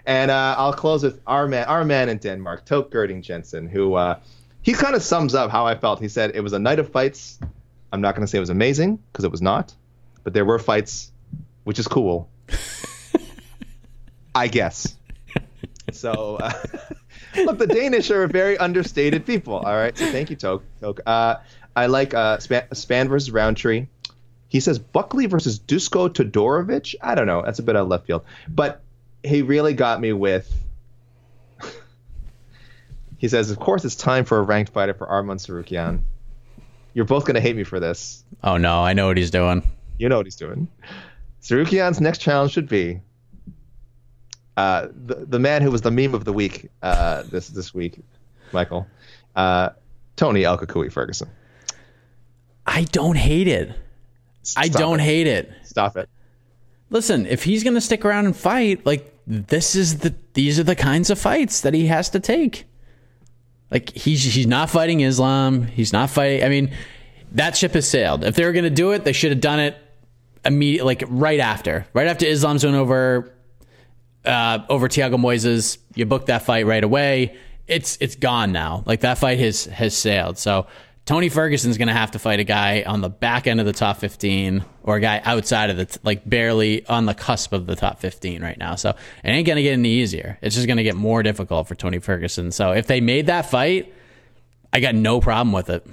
And 0.04 0.30
uh, 0.30 0.54
I'll 0.58 0.72
close 0.72 1.02
with 1.02 1.20
our 1.26 1.46
man, 1.46 1.66
our 1.66 1.84
man 1.84 2.08
in 2.08 2.18
Denmark, 2.18 2.64
Toke 2.64 2.90
Girding 2.90 3.22
Jensen, 3.22 3.66
who 3.66 3.94
uh, 3.94 4.20
he 4.62 4.72
kind 4.72 4.94
of 4.94 5.02
sums 5.02 5.34
up 5.34 5.50
how 5.50 5.66
I 5.66 5.74
felt. 5.74 6.00
He 6.00 6.08
said 6.08 6.32
it 6.34 6.40
was 6.40 6.52
a 6.52 6.58
night 6.58 6.78
of 6.78 6.90
fights. 6.90 7.38
I'm 7.92 8.00
not 8.00 8.14
going 8.14 8.26
to 8.26 8.30
say 8.30 8.36
it 8.38 8.40
was 8.40 8.50
amazing 8.50 8.98
because 9.12 9.24
it 9.24 9.30
was 9.30 9.40
not, 9.40 9.74
but 10.22 10.34
there 10.34 10.44
were 10.44 10.58
fights, 10.58 11.10
which 11.64 11.78
is 11.78 11.88
cool. 11.88 12.28
I 14.34 14.48
guess. 14.48 14.94
So. 15.92 16.36
Uh, 16.36 16.52
Look, 17.36 17.58
the 17.58 17.66
Danish 17.66 18.10
are 18.10 18.24
a 18.24 18.28
very 18.28 18.56
understated 18.58 19.26
people. 19.26 19.54
All 19.54 19.74
right, 19.74 19.96
so 19.96 20.10
thank 20.10 20.30
you, 20.30 20.36
Toke. 20.36 20.62
Toke. 20.80 21.00
Uh, 21.06 21.36
I 21.76 21.86
like 21.86 22.14
uh, 22.14 22.38
Spann, 22.38 22.68
Spann 22.70 23.08
versus 23.08 23.30
Rountree. 23.30 23.86
He 24.48 24.60
says 24.60 24.78
Buckley 24.78 25.26
versus 25.26 25.58
Dusko 25.58 26.08
Todorovic. 26.08 26.94
I 27.02 27.14
don't 27.14 27.26
know. 27.26 27.42
That's 27.42 27.58
a 27.58 27.62
bit 27.62 27.76
out 27.76 27.82
of 27.82 27.88
left 27.88 28.06
field, 28.06 28.24
but 28.48 28.80
he 29.22 29.42
really 29.42 29.74
got 29.74 30.00
me 30.00 30.12
with. 30.12 30.52
he 33.18 33.28
says, 33.28 33.50
"Of 33.50 33.58
course, 33.58 33.84
it's 33.84 33.94
time 33.96 34.24
for 34.24 34.38
a 34.38 34.42
ranked 34.42 34.72
fighter 34.72 34.94
for 34.94 35.06
Arman 35.06 35.36
Tsarukyan." 35.36 36.00
You're 36.94 37.04
both 37.04 37.26
gonna 37.26 37.40
hate 37.40 37.54
me 37.54 37.64
for 37.64 37.78
this. 37.78 38.24
Oh 38.42 38.56
no, 38.56 38.82
I 38.82 38.94
know 38.94 39.06
what 39.06 39.18
he's 39.18 39.30
doing. 39.30 39.62
You 39.98 40.08
know 40.08 40.16
what 40.16 40.26
he's 40.26 40.36
doing. 40.36 40.68
Tsarukyan's 41.42 42.00
next 42.00 42.18
challenge 42.18 42.52
should 42.52 42.68
be 42.68 43.02
uh, 44.58 44.88
the 45.06 45.14
the 45.14 45.38
man 45.38 45.62
who 45.62 45.70
was 45.70 45.82
the 45.82 45.90
meme 45.90 46.16
of 46.16 46.24
the 46.24 46.32
week 46.32 46.68
uh, 46.82 47.22
this 47.30 47.46
this 47.48 47.72
week, 47.72 48.00
Michael, 48.50 48.88
uh, 49.36 49.70
Tony 50.16 50.42
Cucuy 50.42 50.92
Ferguson. 50.92 51.30
I 52.66 52.82
don't 52.82 53.16
hate 53.16 53.46
it. 53.46 53.72
Stop 54.42 54.64
I 54.64 54.68
don't 54.68 54.98
it. 54.98 55.04
hate 55.04 55.28
it. 55.28 55.52
Stop 55.62 55.96
it. 55.96 56.08
Listen, 56.90 57.24
if 57.26 57.44
he's 57.44 57.62
gonna 57.62 57.80
stick 57.80 58.04
around 58.04 58.26
and 58.26 58.36
fight, 58.36 58.84
like 58.84 59.16
this 59.28 59.76
is 59.76 60.00
the 60.00 60.12
these 60.32 60.58
are 60.58 60.64
the 60.64 60.74
kinds 60.74 61.08
of 61.10 61.20
fights 61.20 61.60
that 61.60 61.72
he 61.72 61.86
has 61.86 62.10
to 62.10 62.18
take. 62.18 62.64
Like 63.70 63.90
he's 63.90 64.24
he's 64.24 64.48
not 64.48 64.70
fighting 64.70 65.02
Islam. 65.02 65.68
He's 65.68 65.92
not 65.92 66.10
fighting. 66.10 66.42
I 66.42 66.48
mean, 66.48 66.72
that 67.30 67.56
ship 67.56 67.74
has 67.74 67.88
sailed. 67.88 68.24
If 68.24 68.34
they 68.34 68.44
were 68.44 68.52
gonna 68.52 68.70
do 68.70 68.90
it, 68.90 69.04
they 69.04 69.12
should 69.12 69.30
have 69.30 69.40
done 69.40 69.60
it 69.60 69.76
immediate, 70.44 70.84
like 70.84 71.04
right 71.06 71.38
after, 71.38 71.86
right 71.94 72.08
after 72.08 72.26
Islam's 72.26 72.64
went 72.64 72.74
over 72.74 73.32
uh, 74.24 74.60
over 74.68 74.88
Thiago 74.88 75.14
Moisés. 75.14 75.78
You 75.94 76.06
booked 76.06 76.26
that 76.26 76.42
fight 76.42 76.66
right 76.66 76.84
away. 76.84 77.36
It's 77.66 77.98
it's 78.00 78.16
gone 78.16 78.52
now. 78.52 78.82
Like 78.86 79.00
that 79.00 79.18
fight 79.18 79.38
has 79.38 79.66
has 79.66 79.96
sailed. 79.96 80.38
So 80.38 80.66
Tony 81.08 81.30
Ferguson's 81.30 81.78
going 81.78 81.88
to 81.88 81.94
have 81.94 82.10
to 82.10 82.18
fight 82.18 82.38
a 82.38 82.44
guy 82.44 82.82
on 82.86 83.00
the 83.00 83.08
back 83.08 83.46
end 83.46 83.60
of 83.60 83.66
the 83.66 83.72
top 83.72 83.96
15 83.96 84.62
or 84.82 84.96
a 84.96 85.00
guy 85.00 85.22
outside 85.24 85.70
of 85.70 85.78
the 85.78 85.86
t- 85.86 85.98
like 86.02 86.28
barely 86.28 86.84
on 86.86 87.06
the 87.06 87.14
cusp 87.14 87.54
of 87.54 87.66
the 87.66 87.74
top 87.74 87.98
15 87.98 88.42
right 88.42 88.58
now. 88.58 88.74
So 88.74 88.90
it 88.90 88.96
ain't 89.30 89.46
going 89.46 89.56
to 89.56 89.62
get 89.62 89.72
any 89.72 89.88
easier. 89.88 90.38
It's 90.42 90.54
just 90.54 90.66
going 90.66 90.76
to 90.76 90.82
get 90.82 90.96
more 90.96 91.22
difficult 91.22 91.66
for 91.66 91.74
Tony 91.74 91.98
Ferguson. 91.98 92.52
So 92.52 92.72
if 92.72 92.86
they 92.86 93.00
made 93.00 93.28
that 93.28 93.50
fight, 93.50 93.90
I 94.70 94.80
got 94.80 94.94
no 94.94 95.18
problem 95.18 95.50
with 95.52 95.70
it. 95.70 95.86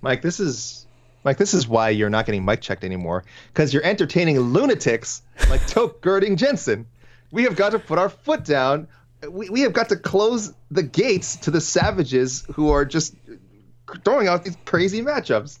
Mike, 0.00 0.22
this 0.22 0.40
is 0.40 0.86
Mike, 1.24 1.36
this 1.36 1.52
is 1.52 1.68
why 1.68 1.90
you're 1.90 2.08
not 2.08 2.24
getting 2.24 2.42
mic 2.42 2.62
checked 2.62 2.84
anymore 2.84 3.24
because 3.52 3.74
you're 3.74 3.84
entertaining 3.84 4.38
lunatics 4.38 5.20
like 5.50 5.60
Toke 5.66 6.00
Girding 6.00 6.36
Jensen. 6.36 6.86
We 7.30 7.42
have 7.44 7.56
got 7.56 7.70
to 7.72 7.78
put 7.78 7.98
our 7.98 8.08
foot 8.08 8.44
down. 8.44 8.88
We, 9.28 9.48
we 9.50 9.60
have 9.62 9.72
got 9.72 9.88
to 9.90 9.96
close 9.96 10.52
the 10.70 10.82
gates 10.82 11.36
to 11.36 11.50
the 11.50 11.60
savages 11.60 12.44
who 12.54 12.70
are 12.70 12.84
just 12.84 13.14
throwing 14.04 14.28
out 14.28 14.44
these 14.44 14.56
crazy 14.64 15.02
matchups. 15.02 15.58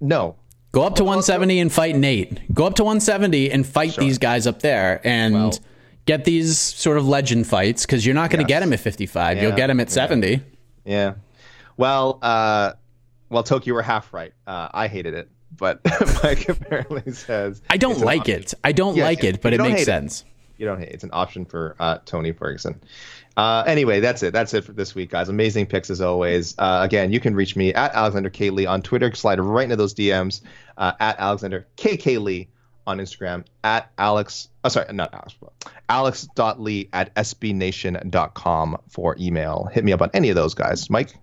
No. 0.00 0.36
Go 0.72 0.82
up 0.82 0.96
to 0.96 1.04
170 1.04 1.60
and 1.60 1.72
fight 1.72 1.94
Nate. 1.96 2.52
Go 2.52 2.66
up 2.66 2.74
to 2.74 2.84
170 2.84 3.50
and 3.52 3.64
fight 3.66 3.94
these 3.96 4.18
guys 4.18 4.46
up 4.46 4.60
there 4.60 5.00
and 5.04 5.34
Well- 5.34 5.58
get 6.06 6.24
these 6.24 6.58
sort 6.58 6.98
of 6.98 7.06
legend 7.06 7.46
fights 7.46 7.86
because 7.86 8.04
you're 8.04 8.14
not 8.14 8.28
going 8.30 8.44
to 8.44 8.50
Yes. 8.50 8.58
get 8.58 8.60
them 8.60 8.72
at 8.72 8.80
55. 8.80 9.40
You'll 9.40 9.52
get 9.52 9.68
them 9.68 9.80
at 9.80 9.90
70. 9.90 10.42
Yeah. 10.84 11.14
Well, 11.76 12.18
uh, 12.20 12.72
well, 13.30 13.42
Toki, 13.42 13.66
you 13.68 13.74
were 13.74 13.82
half 13.82 14.12
right. 14.12 14.32
Uh, 14.46 14.68
I 14.74 14.88
hated 14.88 15.14
it, 15.14 15.30
but 15.56 15.80
Mike 16.24 16.48
apparently 16.48 17.10
says 17.12 17.62
I 17.70 17.76
don't 17.78 18.00
like 18.00 18.20
option. 18.22 18.40
it. 18.42 18.54
I 18.62 18.72
don't 18.72 18.96
Yes, 18.96 19.04
like 19.04 19.22
yes, 19.22 19.34
it, 19.36 19.42
but 19.42 19.54
it 19.54 19.60
makes 19.60 19.84
sense. 19.84 20.20
it. 20.22 20.26
You 20.56 20.66
don't 20.66 20.78
hate. 20.78 20.90
It's 20.90 21.04
an 21.04 21.10
option 21.12 21.44
for 21.44 21.76
uh, 21.80 21.98
Tony 22.04 22.32
Ferguson. 22.32 22.80
Uh, 23.36 23.64
anyway, 23.66 24.00
that's 24.00 24.22
it. 24.22 24.32
That's 24.32 24.54
it 24.54 24.62
for 24.62 24.72
this 24.72 24.94
week, 24.94 25.10
guys. 25.10 25.28
Amazing 25.28 25.66
picks 25.66 25.90
as 25.90 26.00
always. 26.00 26.54
Uh, 26.58 26.80
again, 26.82 27.12
you 27.12 27.20
can 27.20 27.34
reach 27.34 27.56
me 27.56 27.74
at 27.74 27.92
Alexander 27.92 28.30
K 28.30 28.50
Lee 28.50 28.66
on 28.66 28.82
Twitter. 28.82 29.12
Slide 29.14 29.40
right 29.40 29.64
into 29.64 29.76
those 29.76 29.94
DMs 29.94 30.42
uh, 30.78 30.92
at 31.00 31.18
Alexander 31.18 31.66
KK 31.76 32.22
Lee 32.22 32.48
on 32.86 32.98
Instagram 32.98 33.44
at 33.64 33.90
Alex. 33.98 34.48
Oh, 34.62 34.68
sorry, 34.68 34.92
not 34.92 35.12
Alex. 35.12 35.34
Alex.lee 35.88 36.88
at 36.92 37.14
sbnation.com 37.14 38.78
for 38.88 39.16
email. 39.18 39.68
Hit 39.72 39.84
me 39.84 39.92
up 39.92 40.02
on 40.02 40.10
any 40.14 40.28
of 40.28 40.36
those 40.36 40.54
guys. 40.54 40.88
Mike. 40.88 41.14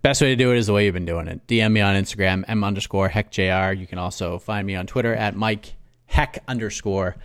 Best 0.00 0.22
way 0.22 0.28
to 0.28 0.36
do 0.36 0.52
it 0.52 0.58
is 0.58 0.68
the 0.68 0.72
way 0.72 0.84
you've 0.84 0.94
been 0.94 1.04
doing 1.04 1.26
it. 1.26 1.44
DM 1.48 1.72
me 1.72 1.80
on 1.80 1.96
Instagram, 1.96 2.44
m 2.46 2.62
underscore 2.62 3.08
heck 3.08 3.30
jr. 3.32 3.72
You 3.72 3.86
can 3.86 3.98
also 3.98 4.38
find 4.38 4.66
me 4.66 4.76
on 4.76 4.86
Twitter 4.86 5.14
at 5.14 5.34
Mike 5.34 5.74
heck 6.06 6.42
underscore 6.46 7.16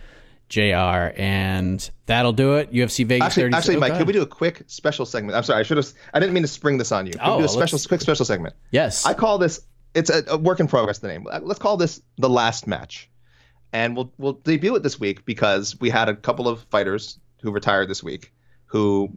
jr. 0.54 1.12
And 1.20 1.90
that'll 2.06 2.32
do 2.32 2.54
it. 2.54 2.72
UFC 2.72 3.04
Vegas 3.06 3.26
Actually, 3.26 3.42
30. 3.44 3.54
actually, 3.56 3.76
oh, 3.76 3.80
Mike, 3.80 3.96
could 3.98 4.06
we 4.06 4.12
do 4.12 4.22
a 4.22 4.26
quick 4.26 4.62
special 4.66 5.04
segment? 5.06 5.36
I'm 5.36 5.42
sorry, 5.42 5.60
I 5.60 5.62
should 5.64 5.76
have. 5.76 5.86
I 6.12 6.20
didn't 6.20 6.32
mean 6.34 6.42
to 6.44 6.48
spring 6.48 6.78
this 6.78 6.92
on 6.92 7.06
you. 7.06 7.12
Could 7.12 7.20
Oh, 7.22 7.36
we 7.36 7.42
do 7.42 7.46
a 7.46 7.48
special, 7.48 7.78
quick 7.86 8.00
special 8.00 8.24
segment? 8.24 8.54
Yes. 8.70 9.04
I 9.04 9.14
call 9.14 9.38
this. 9.38 9.60
It's 9.94 10.10
a, 10.10 10.22
a 10.28 10.36
work 10.38 10.60
in 10.60 10.66
progress. 10.68 10.98
The 10.98 11.08
name. 11.08 11.26
Let's 11.42 11.58
call 11.58 11.76
this 11.76 12.00
the 12.18 12.28
last 12.28 12.66
match, 12.66 13.08
and 13.72 13.96
we'll 13.96 14.12
we'll 14.18 14.32
debut 14.34 14.74
it 14.76 14.82
this 14.82 14.98
week 14.98 15.24
because 15.24 15.78
we 15.80 15.90
had 15.90 16.08
a 16.08 16.14
couple 16.16 16.48
of 16.48 16.62
fighters 16.70 17.18
who 17.42 17.50
retired 17.52 17.88
this 17.88 18.02
week. 18.02 18.32
Who, 18.66 19.16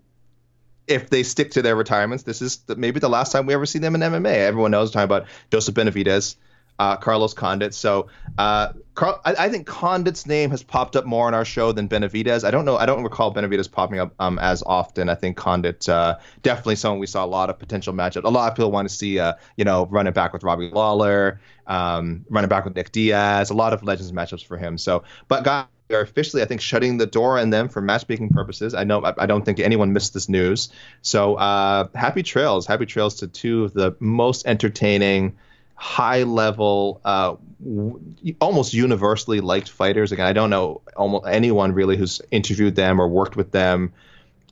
if 0.87 1.09
they 1.09 1.23
stick 1.23 1.51
to 1.51 1.61
their 1.63 1.75
retirements, 1.75 2.23
this 2.23 2.41
is 2.43 2.57
the, 2.67 2.75
maybe 2.75 2.99
the 2.99 3.09
last 3.09 3.31
time 3.31 3.45
we 3.47 3.53
ever 3.55 3.65
see 3.65 3.79
them 3.79 3.95
in 3.95 4.01
MMA. 4.01 4.35
Everyone 4.35 4.69
knows 4.71 4.89
we're 4.89 4.93
talking 4.93 5.03
about 5.05 5.25
Joseph 5.51 5.73
Benavidez, 5.73 6.35
uh, 6.79 6.95
Carlos 6.97 7.33
Condit. 7.33 7.73
So, 7.73 8.07
uh, 8.37 8.73
I, 8.99 9.17
I 9.25 9.49
think 9.49 9.67
Condit's 9.67 10.25
name 10.25 10.49
has 10.49 10.63
popped 10.63 10.95
up 10.95 11.05
more 11.05 11.27
on 11.27 11.33
our 11.33 11.45
show 11.45 11.71
than 11.71 11.87
Benavidez. 11.87 12.43
I 12.43 12.51
don't 12.51 12.65
know. 12.65 12.77
I 12.77 12.85
don't 12.87 13.03
recall 13.03 13.33
Benavidez 13.33 13.71
popping 13.71 13.99
up 13.99 14.13
um, 14.19 14.39
as 14.39 14.63
often. 14.65 15.07
I 15.07 15.15
think 15.15 15.37
Condit 15.37 15.87
uh, 15.87 16.17
definitely 16.41 16.75
someone 16.77 16.99
we 16.99 17.07
saw 17.07 17.23
a 17.23 17.27
lot 17.27 17.49
of 17.49 17.59
potential 17.59 17.93
matchup. 17.93 18.23
A 18.23 18.29
lot 18.29 18.51
of 18.51 18.55
people 18.55 18.71
want 18.71 18.89
to 18.89 18.93
see, 18.93 19.19
uh, 19.19 19.33
you 19.55 19.65
know, 19.65 19.85
running 19.87 20.13
back 20.13 20.33
with 20.33 20.43
Robbie 20.43 20.71
Lawler, 20.71 21.39
um, 21.67 22.25
running 22.29 22.49
back 22.49 22.65
with 22.65 22.75
Nick 22.75 22.91
Diaz. 22.91 23.51
A 23.51 23.53
lot 23.53 23.73
of 23.73 23.83
legends 23.83 24.11
matchups 24.11 24.45
for 24.45 24.57
him. 24.57 24.77
So, 24.77 25.03
but 25.27 25.43
guys. 25.43 25.65
Are 25.89 26.01
officially, 26.01 26.43
I 26.43 26.45
think, 26.45 26.59
shutting 26.59 26.97
the 26.97 27.05
door 27.05 27.39
on 27.39 27.49
them 27.49 27.69
for 27.69 27.79
matchmaking 27.79 28.31
purposes. 28.31 28.73
I 28.73 28.83
know, 28.83 29.01
I 29.17 29.25
don't 29.25 29.45
think 29.45 29.61
anyone 29.61 29.93
missed 29.93 30.13
this 30.13 30.27
news. 30.27 30.67
So, 31.01 31.35
uh, 31.35 31.87
happy 31.95 32.23
trails, 32.23 32.67
happy 32.67 32.85
trails 32.85 33.15
to 33.19 33.27
two 33.27 33.63
of 33.63 33.71
the 33.71 33.95
most 34.01 34.45
entertaining, 34.45 35.37
high 35.77 36.23
level, 36.23 36.99
uh, 37.05 37.35
w- 37.63 37.99
almost 38.41 38.73
universally 38.73 39.39
liked 39.39 39.69
fighters. 39.69 40.11
Again, 40.11 40.25
I 40.25 40.33
don't 40.33 40.49
know 40.49 40.81
almost 40.97 41.27
anyone 41.27 41.71
really 41.71 41.95
who's 41.95 42.19
interviewed 42.31 42.75
them 42.75 42.99
or 42.99 43.07
worked 43.07 43.35
with 43.35 43.51
them 43.51 43.93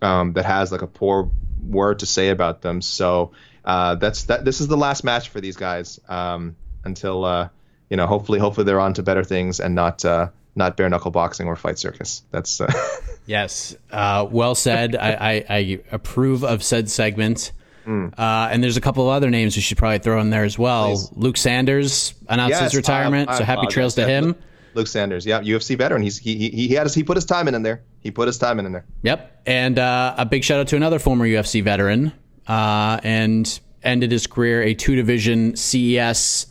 um, 0.02 0.34
that 0.34 0.46
has 0.46 0.72
like 0.72 0.84
a 0.84 0.88
poor 0.88 1.30
word 1.68 2.00
to 2.00 2.06
say 2.06 2.30
about 2.30 2.62
them. 2.62 2.82
So 2.82 3.32
uh, 3.66 3.96
that's 3.96 4.26
that. 4.26 4.46
This 4.46 4.62
is 4.62 4.68
the 4.68 4.78
last 4.78 5.04
match 5.04 5.30
for 5.30 5.42
these 5.42 5.58
guys 5.58 6.00
um, 6.08 6.56
until 6.84 7.26
uh, 7.26 7.50
you 7.90 7.98
know. 7.98 8.06
Hopefully, 8.06 8.38
hopefully 8.38 8.66
they're 8.66 8.80
on 8.80 8.94
to 8.94 9.04
better 9.04 9.24
things 9.24 9.60
and 9.60 9.74
not 9.74 10.06
uh, 10.06 10.30
not 10.56 10.78
bare 10.78 10.90
knuckle 10.90 11.10
boxing 11.10 11.48
or 11.48 11.56
fight 11.56 11.80
circus. 11.80 12.22
That's 12.30 12.62
uh, 12.62 12.72
yes, 13.26 13.76
uh, 13.92 14.28
well 14.30 14.54
said. 14.54 14.96
I, 14.96 15.12
I, 15.14 15.46
I, 15.50 15.80
approve 15.92 16.44
of 16.44 16.64
said 16.64 16.90
segment. 16.90 17.52
Mm. 17.86 18.18
Uh, 18.18 18.50
and 18.52 18.64
there's 18.64 18.78
a 18.78 18.82
couple 18.82 19.04
of 19.04 19.10
other 19.10 19.30
names 19.30 19.56
we 19.56 19.62
should 19.62 19.78
probably 19.78 20.00
throw 20.00 20.20
in 20.20 20.30
there 20.30 20.44
as 20.44 20.58
well. 20.58 20.90
Please. 20.90 21.12
Luke 21.16 21.38
Sanders 21.38 22.14
announced 22.28 22.52
yes, 22.52 22.64
his 22.64 22.76
retirement, 22.76 23.30
so 23.34 23.44
happy 23.44 23.68
trails 23.68 23.96
to 23.96 24.08
him. 24.08 24.36
Luke 24.74 24.88
Sanders, 24.88 25.26
yeah, 25.26 25.40
UFC 25.42 25.78
veteran. 25.78 26.02
He's 26.02 26.18
he 26.18 26.36
he, 26.36 26.68
he 26.68 26.74
had 26.74 26.84
his, 26.84 26.94
he 26.94 27.04
put 27.04 27.16
his 27.16 27.26
time 27.26 27.48
in 27.48 27.56
in 27.56 27.64
there. 27.64 27.84
He 28.02 28.12
put 28.12 28.28
his 28.28 28.38
time 28.38 28.60
in 28.60 28.66
in 28.66 28.74
there. 28.74 28.86
Yep, 29.04 29.44
and 29.46 29.80
uh, 29.80 30.16
a 30.18 30.26
big 30.26 30.44
shout 30.44 30.60
out 30.60 30.68
to 30.68 30.76
another 30.76 31.00
former 31.00 31.26
UFC 31.26 31.64
veteran, 31.64 32.12
uh, 32.48 33.00
and 33.04 33.60
ended 33.84 34.12
his 34.12 34.28
career 34.28 34.62
a 34.64 34.74
two 34.74 34.96
division 34.96 35.56
CES 35.56 36.48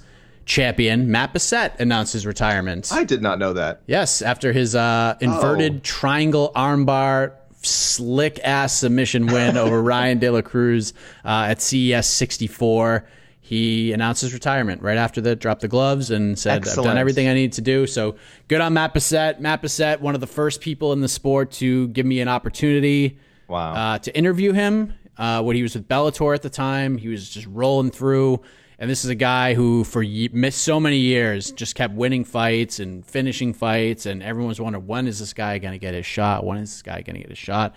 champion. 0.46 1.10
Matt 1.10 1.34
Bessette 1.34 1.78
announced 1.80 2.12
his 2.12 2.26
retirement. 2.26 2.90
I 2.92 3.04
did 3.04 3.22
not 3.22 3.38
know 3.38 3.52
that. 3.52 3.82
Yes, 3.86 4.22
after 4.22 4.52
his 4.52 4.74
uh, 4.74 5.16
inverted 5.20 5.76
oh. 5.76 5.80
triangle 5.82 6.52
armbar 6.54 7.32
slick 7.64 8.38
ass 8.44 8.78
submission 8.78 9.26
win 9.26 9.56
over 9.56 9.82
Ryan 9.82 10.18
De 10.18 10.30
La 10.30 10.42
Cruz 10.42 10.92
uh, 11.24 11.46
at 11.48 11.60
CES 11.60 12.06
64 12.06 13.06
he 13.46 13.92
announced 13.92 14.22
his 14.22 14.32
retirement 14.32 14.80
right 14.80 14.96
after 14.96 15.20
that, 15.20 15.38
dropped 15.38 15.60
the 15.60 15.68
gloves, 15.68 16.10
and 16.10 16.38
said, 16.38 16.62
Excellent. 16.62 16.78
I've 16.78 16.84
done 16.92 16.98
everything 16.98 17.28
I 17.28 17.34
need 17.34 17.52
to 17.52 17.60
do. 17.60 17.86
So 17.86 18.16
good 18.48 18.62
on 18.62 18.72
Matt 18.72 18.94
Bessette. 18.94 19.38
Matt 19.38 19.60
Bessette, 19.60 20.00
one 20.00 20.14
of 20.14 20.22
the 20.22 20.26
first 20.26 20.62
people 20.62 20.94
in 20.94 21.02
the 21.02 21.08
sport 21.08 21.50
to 21.52 21.88
give 21.88 22.06
me 22.06 22.20
an 22.20 22.28
opportunity 22.28 23.18
wow. 23.46 23.74
uh, 23.74 23.98
to 23.98 24.16
interview 24.16 24.52
him. 24.52 24.94
Uh, 25.18 25.42
when 25.42 25.56
he 25.56 25.62
was 25.62 25.74
with 25.74 25.86
Bellator 25.86 26.34
at 26.34 26.40
the 26.40 26.48
time, 26.48 26.96
he 26.96 27.08
was 27.08 27.28
just 27.28 27.46
rolling 27.48 27.90
through. 27.90 28.40
And 28.78 28.90
this 28.90 29.04
is 29.04 29.10
a 29.10 29.14
guy 29.14 29.54
who, 29.54 29.84
for 29.84 30.04
so 30.50 30.80
many 30.80 30.98
years, 30.98 31.52
just 31.52 31.74
kept 31.74 31.94
winning 31.94 32.24
fights 32.24 32.80
and 32.80 33.06
finishing 33.06 33.52
fights. 33.52 34.06
And 34.06 34.22
everyone's 34.22 34.60
wondering, 34.60 34.86
when 34.86 35.06
is 35.06 35.18
this 35.18 35.32
guy 35.32 35.58
going 35.58 35.72
to 35.72 35.78
get 35.78 35.94
his 35.94 36.06
shot? 36.06 36.44
When 36.44 36.58
is 36.58 36.72
this 36.72 36.82
guy 36.82 37.02
going 37.02 37.14
to 37.14 37.20
get 37.20 37.30
his 37.30 37.38
shot? 37.38 37.74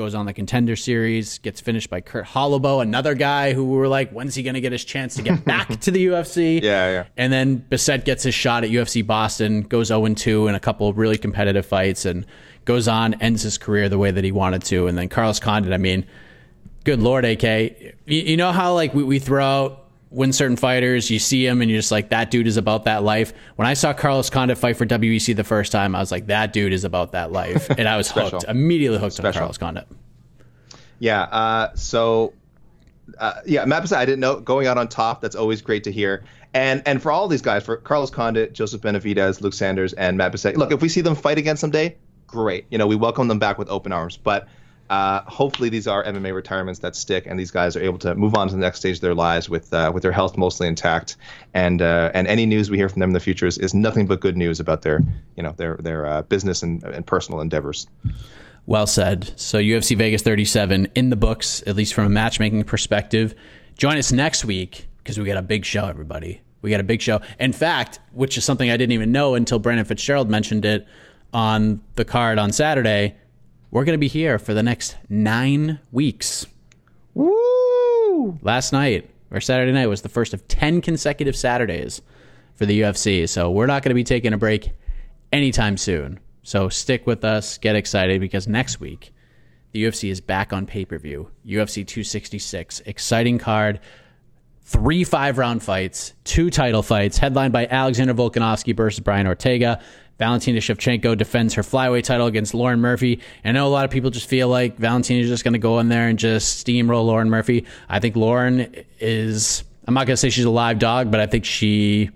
goes 0.00 0.14
on 0.14 0.24
the 0.24 0.32
contender 0.32 0.76
series, 0.76 1.38
gets 1.38 1.60
finished 1.60 1.90
by 1.90 2.00
Kurt 2.00 2.24
Holobaugh, 2.24 2.80
another 2.80 3.14
guy 3.14 3.52
who 3.52 3.64
we 3.66 3.76
were 3.76 3.88
like, 3.88 4.10
when's 4.12 4.34
he 4.34 4.42
going 4.42 4.54
to 4.54 4.60
get 4.60 4.72
his 4.72 4.82
chance 4.82 5.16
to 5.16 5.22
get 5.22 5.44
back 5.44 5.68
to 5.80 5.90
the 5.90 6.06
UFC? 6.06 6.62
Yeah, 6.62 6.90
yeah. 6.90 7.04
And 7.18 7.30
then 7.30 7.58
Bessette 7.70 8.04
gets 8.04 8.22
his 8.22 8.34
shot 8.34 8.64
at 8.64 8.70
UFC 8.70 9.06
Boston, 9.06 9.62
goes 9.62 9.88
0 9.88 10.06
2 10.06 10.48
in 10.48 10.54
a 10.54 10.60
couple 10.60 10.88
of 10.88 10.96
really 10.96 11.18
competitive 11.18 11.66
fights, 11.66 12.04
and 12.04 12.24
goes 12.64 12.88
on, 12.88 13.14
ends 13.14 13.42
his 13.42 13.58
career 13.58 13.88
the 13.88 13.98
way 13.98 14.10
that 14.10 14.24
he 14.24 14.32
wanted 14.32 14.62
to. 14.64 14.86
And 14.86 14.96
then 14.96 15.08
Carlos 15.08 15.40
Condit, 15.40 15.72
I 15.72 15.76
mean, 15.76 16.06
good 16.84 17.00
Lord, 17.00 17.24
AK. 17.24 17.42
You, 17.42 17.92
you 18.06 18.36
know 18.36 18.52
how 18.52 18.74
like 18.74 18.94
we, 18.94 19.02
we 19.02 19.18
throw 19.18 19.44
out 19.44 19.79
when 20.10 20.32
certain 20.32 20.56
fighters, 20.56 21.08
you 21.08 21.18
see 21.18 21.46
him 21.46 21.62
and 21.62 21.70
you're 21.70 21.78
just 21.78 21.92
like, 21.92 22.10
that 22.10 22.30
dude 22.30 22.48
is 22.48 22.56
about 22.56 22.84
that 22.84 23.02
life. 23.04 23.32
When 23.56 23.66
I 23.66 23.74
saw 23.74 23.92
Carlos 23.92 24.28
Condit 24.28 24.58
fight 24.58 24.76
for 24.76 24.84
WEC 24.84 25.34
the 25.36 25.44
first 25.44 25.70
time, 25.70 25.94
I 25.94 26.00
was 26.00 26.10
like, 26.10 26.26
that 26.26 26.52
dude 26.52 26.72
is 26.72 26.84
about 26.84 27.12
that 27.12 27.30
life. 27.30 27.70
And 27.70 27.88
I 27.88 27.96
was 27.96 28.10
hooked, 28.12 28.44
immediately 28.48 28.98
hooked 28.98 29.14
Special. 29.14 29.28
on 29.28 29.42
Carlos 29.42 29.58
Condit. 29.58 29.86
Yeah. 30.98 31.22
Uh, 31.22 31.74
so, 31.74 32.34
uh, 33.18 33.34
yeah, 33.46 33.64
Matt 33.64 33.92
I 33.92 34.04
didn't 34.04 34.20
know 34.20 34.40
going 34.40 34.66
out 34.66 34.78
on 34.78 34.88
top. 34.88 35.20
That's 35.20 35.36
always 35.36 35.62
great 35.62 35.84
to 35.84 35.92
hear. 35.92 36.24
And 36.52 36.82
and 36.86 37.00
for 37.00 37.12
all 37.12 37.28
these 37.28 37.42
guys, 37.42 37.64
for 37.64 37.76
Carlos 37.76 38.10
Condit, 38.10 38.52
Joseph 38.52 38.80
Benavidez, 38.80 39.40
Luke 39.40 39.54
Sanders, 39.54 39.92
and 39.92 40.18
Matt 40.18 40.32
Bessette, 40.32 40.56
look, 40.56 40.72
if 40.72 40.82
we 40.82 40.88
see 40.88 41.00
them 41.00 41.14
fight 41.14 41.38
again 41.38 41.56
someday, 41.56 41.96
great. 42.26 42.66
You 42.70 42.78
know, 42.78 42.88
we 42.88 42.96
welcome 42.96 43.28
them 43.28 43.38
back 43.38 43.56
with 43.56 43.68
open 43.68 43.92
arms. 43.92 44.16
But 44.16 44.48
uh, 44.90 45.22
hopefully, 45.22 45.68
these 45.68 45.86
are 45.86 46.04
MMA 46.04 46.34
retirements 46.34 46.80
that 46.80 46.96
stick, 46.96 47.24
and 47.24 47.38
these 47.38 47.52
guys 47.52 47.76
are 47.76 47.80
able 47.80 47.98
to 48.00 48.12
move 48.16 48.34
on 48.34 48.48
to 48.48 48.54
the 48.54 48.60
next 48.60 48.80
stage 48.80 48.96
of 48.96 49.00
their 49.00 49.14
lives 49.14 49.48
with 49.48 49.72
uh, 49.72 49.92
with 49.94 50.02
their 50.02 50.10
health 50.10 50.36
mostly 50.36 50.66
intact. 50.66 51.16
And 51.54 51.80
uh, 51.80 52.10
and 52.12 52.26
any 52.26 52.44
news 52.44 52.70
we 52.70 52.76
hear 52.76 52.88
from 52.88 52.98
them 52.98 53.10
in 53.10 53.14
the 53.14 53.20
future 53.20 53.46
is, 53.46 53.56
is 53.56 53.72
nothing 53.72 54.08
but 54.08 54.18
good 54.18 54.36
news 54.36 54.58
about 54.58 54.82
their 54.82 55.00
you 55.36 55.44
know 55.44 55.52
their 55.56 55.76
their 55.76 56.06
uh, 56.06 56.22
business 56.22 56.64
and, 56.64 56.82
and 56.82 57.06
personal 57.06 57.40
endeavors. 57.40 57.86
Well 58.66 58.88
said. 58.88 59.32
So 59.36 59.58
UFC 59.58 59.96
Vegas 59.96 60.22
37 60.22 60.88
in 60.96 61.10
the 61.10 61.16
books, 61.16 61.62
at 61.68 61.76
least 61.76 61.94
from 61.94 62.06
a 62.06 62.10
matchmaking 62.10 62.64
perspective. 62.64 63.36
Join 63.78 63.96
us 63.96 64.10
next 64.10 64.44
week 64.44 64.88
because 64.98 65.20
we 65.20 65.24
got 65.24 65.36
a 65.36 65.42
big 65.42 65.64
show, 65.64 65.86
everybody. 65.86 66.40
We 66.62 66.70
got 66.70 66.80
a 66.80 66.84
big 66.84 67.00
show. 67.00 67.20
In 67.38 67.52
fact, 67.52 68.00
which 68.12 68.36
is 68.36 68.44
something 68.44 68.68
I 68.68 68.76
didn't 68.76 68.92
even 68.92 69.12
know 69.12 69.34
until 69.34 69.60
Brandon 69.60 69.84
Fitzgerald 69.86 70.28
mentioned 70.28 70.64
it 70.64 70.86
on 71.32 71.80
the 71.94 72.04
card 72.04 72.40
on 72.40 72.50
Saturday 72.50 73.14
we're 73.70 73.84
going 73.84 73.94
to 73.94 73.98
be 73.98 74.08
here 74.08 74.38
for 74.38 74.54
the 74.54 74.62
next 74.62 74.96
nine 75.08 75.78
weeks. 75.92 76.46
Woo! 77.14 78.38
Last 78.42 78.72
night, 78.72 79.10
or 79.30 79.40
Saturday 79.40 79.72
night, 79.72 79.86
was 79.86 80.02
the 80.02 80.08
first 80.08 80.34
of 80.34 80.46
10 80.48 80.80
consecutive 80.80 81.36
Saturdays 81.36 82.02
for 82.56 82.66
the 82.66 82.80
UFC. 82.80 83.28
So 83.28 83.50
we're 83.50 83.66
not 83.66 83.82
going 83.82 83.90
to 83.90 83.94
be 83.94 84.04
taking 84.04 84.32
a 84.32 84.38
break 84.38 84.72
anytime 85.32 85.76
soon. 85.76 86.18
So 86.42 86.68
stick 86.68 87.06
with 87.06 87.24
us, 87.24 87.58
get 87.58 87.76
excited, 87.76 88.20
because 88.20 88.48
next 88.48 88.80
week, 88.80 89.12
the 89.72 89.84
UFC 89.84 90.10
is 90.10 90.20
back 90.20 90.52
on 90.52 90.66
pay 90.66 90.84
per 90.84 90.98
view. 90.98 91.30
UFC 91.46 91.86
266. 91.86 92.80
Exciting 92.86 93.38
card. 93.38 93.80
Three 94.62 95.04
five 95.04 95.38
round 95.38 95.62
fights, 95.62 96.12
two 96.24 96.48
title 96.48 96.82
fights, 96.82 97.18
headlined 97.18 97.52
by 97.52 97.66
Alexander 97.66 98.14
Volkanovski 98.14 98.76
versus 98.76 99.00
Brian 99.00 99.26
Ortega. 99.26 99.80
Valentina 100.20 100.58
Shevchenko 100.58 101.16
defends 101.16 101.54
her 101.54 101.62
flyweight 101.62 102.04
title 102.04 102.26
against 102.26 102.52
Lauren 102.52 102.78
Murphy. 102.78 103.20
I 103.42 103.52
know 103.52 103.66
a 103.66 103.70
lot 103.70 103.86
of 103.86 103.90
people 103.90 104.10
just 104.10 104.28
feel 104.28 104.48
like 104.48 104.76
Valentina 104.76 105.22
is 105.22 105.28
just 105.28 105.44
going 105.44 105.54
to 105.54 105.58
go 105.58 105.78
in 105.78 105.88
there 105.88 106.08
and 106.08 106.18
just 106.18 106.64
steamroll 106.64 107.06
Lauren 107.06 107.30
Murphy. 107.30 107.64
I 107.88 108.00
think 108.00 108.16
Lauren 108.16 108.84
is. 109.00 109.64
I'm 109.88 109.94
not 109.94 110.06
going 110.06 110.12
to 110.12 110.18
say 110.18 110.28
she's 110.28 110.44
a 110.44 110.50
live 110.50 110.78
dog, 110.78 111.10
but 111.10 111.20
I 111.20 111.26
think 111.26 111.46
she. 111.46 112.10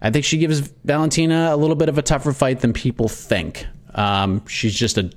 I 0.00 0.10
think 0.10 0.24
she 0.24 0.38
gives 0.38 0.60
Valentina 0.84 1.50
a 1.52 1.56
little 1.56 1.74
bit 1.74 1.88
of 1.88 1.98
a 1.98 2.02
tougher 2.02 2.32
fight 2.32 2.60
than 2.60 2.72
people 2.72 3.08
think. 3.08 3.66
Um, 3.94 4.46
she's 4.46 4.74
just 4.74 4.96
a 4.96 5.10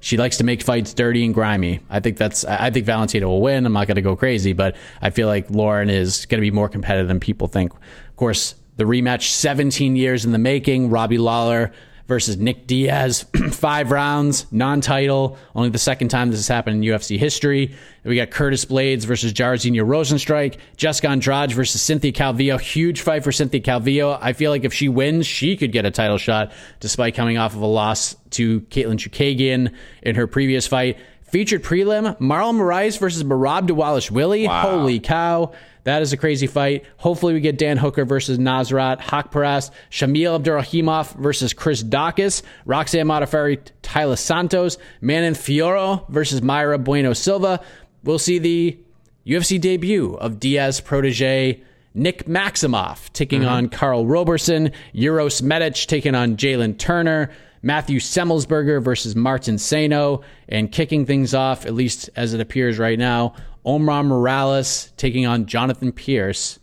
she 0.00 0.18
likes 0.18 0.36
to 0.36 0.44
make 0.44 0.62
fights 0.62 0.92
dirty 0.92 1.24
and 1.24 1.32
grimy. 1.32 1.80
I 1.88 2.00
think 2.00 2.18
that's 2.18 2.44
I 2.44 2.70
think 2.70 2.84
Valentina 2.84 3.26
will 3.26 3.40
win. 3.40 3.64
I'm 3.64 3.72
not 3.72 3.86
going 3.86 3.94
to 3.94 4.02
go 4.02 4.16
crazy, 4.16 4.52
but 4.52 4.76
I 5.00 5.08
feel 5.08 5.28
like 5.28 5.50
Lauren 5.50 5.88
is 5.88 6.26
going 6.26 6.40
to 6.40 6.42
be 6.42 6.50
more 6.50 6.68
competitive 6.68 7.08
than 7.08 7.20
people 7.20 7.48
think. 7.48 7.72
Of 7.72 8.16
course, 8.16 8.54
the 8.76 8.84
rematch, 8.84 9.30
17 9.30 9.96
years 9.96 10.24
in 10.24 10.32
the 10.32 10.38
making. 10.38 10.90
Robbie 10.90 11.18
Lawler 11.18 11.72
versus 12.06 12.36
Nick 12.36 12.66
Diaz, 12.66 13.24
five 13.52 13.90
rounds, 13.90 14.46
non-title. 14.52 15.38
Only 15.54 15.70
the 15.70 15.78
second 15.78 16.08
time 16.08 16.30
this 16.30 16.38
has 16.38 16.48
happened 16.48 16.84
in 16.84 16.90
UFC 16.90 17.18
history. 17.18 17.74
We 18.04 18.16
got 18.16 18.30
Curtis 18.30 18.64
Blaydes 18.66 19.04
versus 19.06 19.32
Jairzinho 19.32 19.86
Rozenstruik. 19.86 20.58
Jessica 20.76 21.08
Andrade 21.08 21.52
versus 21.52 21.80
Cynthia 21.80 22.12
Calvillo. 22.12 22.60
Huge 22.60 23.00
fight 23.00 23.24
for 23.24 23.32
Cynthia 23.32 23.60
Calvillo. 23.60 24.18
I 24.20 24.34
feel 24.34 24.50
like 24.50 24.64
if 24.64 24.74
she 24.74 24.88
wins, 24.88 25.26
she 25.26 25.56
could 25.56 25.72
get 25.72 25.86
a 25.86 25.90
title 25.90 26.18
shot, 26.18 26.52
despite 26.80 27.14
coming 27.14 27.38
off 27.38 27.54
of 27.54 27.62
a 27.62 27.66
loss 27.66 28.16
to 28.30 28.60
Katlyn 28.62 28.98
Chookagian 28.98 29.72
in 30.02 30.14
her 30.16 30.26
previous 30.26 30.66
fight. 30.66 30.98
Featured 31.22 31.64
prelim, 31.64 32.16
Marlon 32.20 32.56
Moraes 32.56 32.98
versus 32.98 33.24
Merab 33.24 33.66
Dvalishvili. 33.66 34.46
Wow. 34.46 34.60
Holy 34.60 35.00
cow. 35.00 35.52
That 35.84 36.02
is 36.02 36.12
a 36.12 36.16
crazy 36.16 36.46
fight. 36.46 36.84
Hopefully, 36.96 37.34
we 37.34 37.40
get 37.40 37.58
Dan 37.58 37.76
Hooker 37.76 38.04
versus 38.04 38.38
Nasrat 38.38 39.00
Haqparast, 39.00 39.70
Shamil 39.90 40.40
Abdurakhimov 40.40 41.14
versus 41.16 41.52
Chris 41.52 41.82
Daukaus, 41.82 42.42
Roxanne 42.64 43.06
Modafferi, 43.06 43.60
Taila 43.82 44.18
Santos, 44.18 44.78
Manon 45.00 45.34
Fiorot 45.34 46.08
versus 46.08 46.40
Mayra 46.40 46.82
Bueno 46.82 47.12
Silva. 47.12 47.60
We'll 48.02 48.18
see 48.18 48.38
the 48.38 48.78
UFC 49.26 49.60
debut 49.60 50.14
of 50.14 50.40
Diaz 50.40 50.80
protege 50.80 51.62
Nick 51.94 52.26
Maximov 52.26 53.12
taking 53.12 53.42
mm-hmm. 53.42 53.50
on 53.50 53.68
Karl 53.68 54.06
Roberson, 54.06 54.72
Uros 54.94 55.42
Medic 55.42 55.86
taking 55.86 56.14
on 56.14 56.36
Jalen 56.36 56.78
Turner. 56.78 57.30
Matthew 57.62 57.98
Semelsberger 57.98 58.82
versus 58.82 59.16
Martin 59.16 59.56
Sano, 59.56 60.20
and 60.50 60.70
kicking 60.70 61.06
things 61.06 61.32
off, 61.32 61.64
at 61.64 61.72
least 61.72 62.10
as 62.14 62.34
it 62.34 62.40
appears 62.42 62.78
right 62.78 62.98
now, 62.98 63.34
Omar 63.64 64.02
Morales 64.02 64.92
taking 64.96 65.26
on 65.26 65.46
Jonathan 65.46 65.92
Pierce 65.92 66.58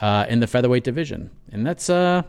uh, 0.00 0.26
in 0.28 0.40
the 0.40 0.46
featherweight 0.46 0.84
division, 0.84 1.30
and 1.52 1.66
that's 1.66 1.88
uh, 1.88 2.22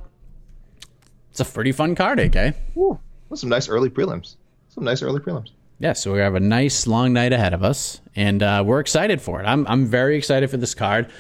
it's 1.32 1.40
a 1.40 1.46
pretty 1.46 1.72
fun 1.72 1.96
card, 1.96 2.20
AK. 2.20 2.56
Ooh, 2.78 3.00
some 3.34 3.50
nice 3.50 3.70
early 3.70 3.90
prelims. 3.90 4.36
Some 4.70 4.84
nice 4.84 5.02
early 5.02 5.20
prelims. 5.20 5.50
Yeah, 5.80 5.94
so 5.94 6.14
we 6.14 6.20
have 6.20 6.36
a 6.36 6.40
nice 6.40 6.86
long 6.86 7.12
night 7.14 7.34
ahead 7.34 7.54
of 7.54 7.64
us, 7.64 8.02
and 8.16 8.44
uh, 8.44 8.64
we're 8.66 8.80
excited 8.80 9.22
for 9.22 9.42
it. 9.42 9.46
I'm 9.46 9.66
I'm 9.68 9.88
very 9.88 10.18
excited 10.18 10.50
for 10.50 10.58
this 10.58 10.76
card. 10.76 11.12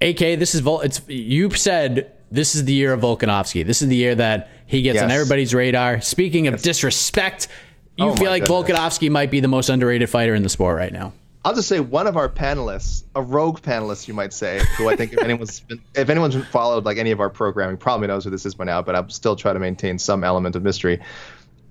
AK, 0.00 0.18
this 0.18 0.54
is 0.54 0.60
Vol- 0.60 0.82
it's 0.82 1.00
you 1.08 1.50
said 1.50 2.12
this 2.30 2.54
is 2.54 2.64
the 2.66 2.72
year 2.74 2.92
of 2.92 3.00
Volkanovski. 3.00 3.64
This 3.64 3.80
is 3.80 3.88
the 3.88 3.96
year 3.96 4.14
that 4.14 4.50
he 4.66 4.82
gets 4.82 4.96
yes. 4.96 5.04
on 5.04 5.10
everybody's 5.10 5.54
radar. 5.54 6.00
Speaking 6.02 6.46
of 6.46 6.54
yes. 6.54 6.62
disrespect, 6.62 7.48
you 7.96 8.04
oh 8.04 8.14
feel 8.14 8.30
like 8.30 8.46
goodness. 8.46 8.70
Volkanovski 8.70 9.10
might 9.10 9.30
be 9.30 9.40
the 9.40 9.48
most 9.48 9.70
underrated 9.70 10.10
fighter 10.10 10.34
in 10.34 10.42
the 10.42 10.48
sport 10.48 10.76
right 10.76 10.92
now. 10.92 11.14
I'll 11.44 11.54
just 11.54 11.68
say 11.68 11.80
one 11.80 12.06
of 12.06 12.16
our 12.16 12.28
panelists, 12.28 13.04
a 13.14 13.22
rogue 13.22 13.60
panelist, 13.60 14.08
you 14.08 14.14
might 14.14 14.32
say, 14.32 14.60
who 14.76 14.88
I 14.88 14.96
think 14.96 15.12
if 15.12 15.20
anyone's 15.22 15.60
been, 15.68 15.80
if 15.94 16.10
anyone's 16.10 16.36
followed 16.46 16.84
like 16.84 16.98
any 16.98 17.10
of 17.10 17.20
our 17.20 17.30
programming, 17.30 17.76
probably 17.76 18.08
knows 18.08 18.24
who 18.24 18.30
this 18.30 18.44
is 18.44 18.54
by 18.54 18.64
now. 18.64 18.82
But 18.82 18.96
I'm 18.96 19.08
still 19.08 19.36
trying 19.36 19.54
to 19.54 19.60
maintain 19.60 19.98
some 19.98 20.24
element 20.24 20.56
of 20.56 20.62
mystery. 20.62 21.00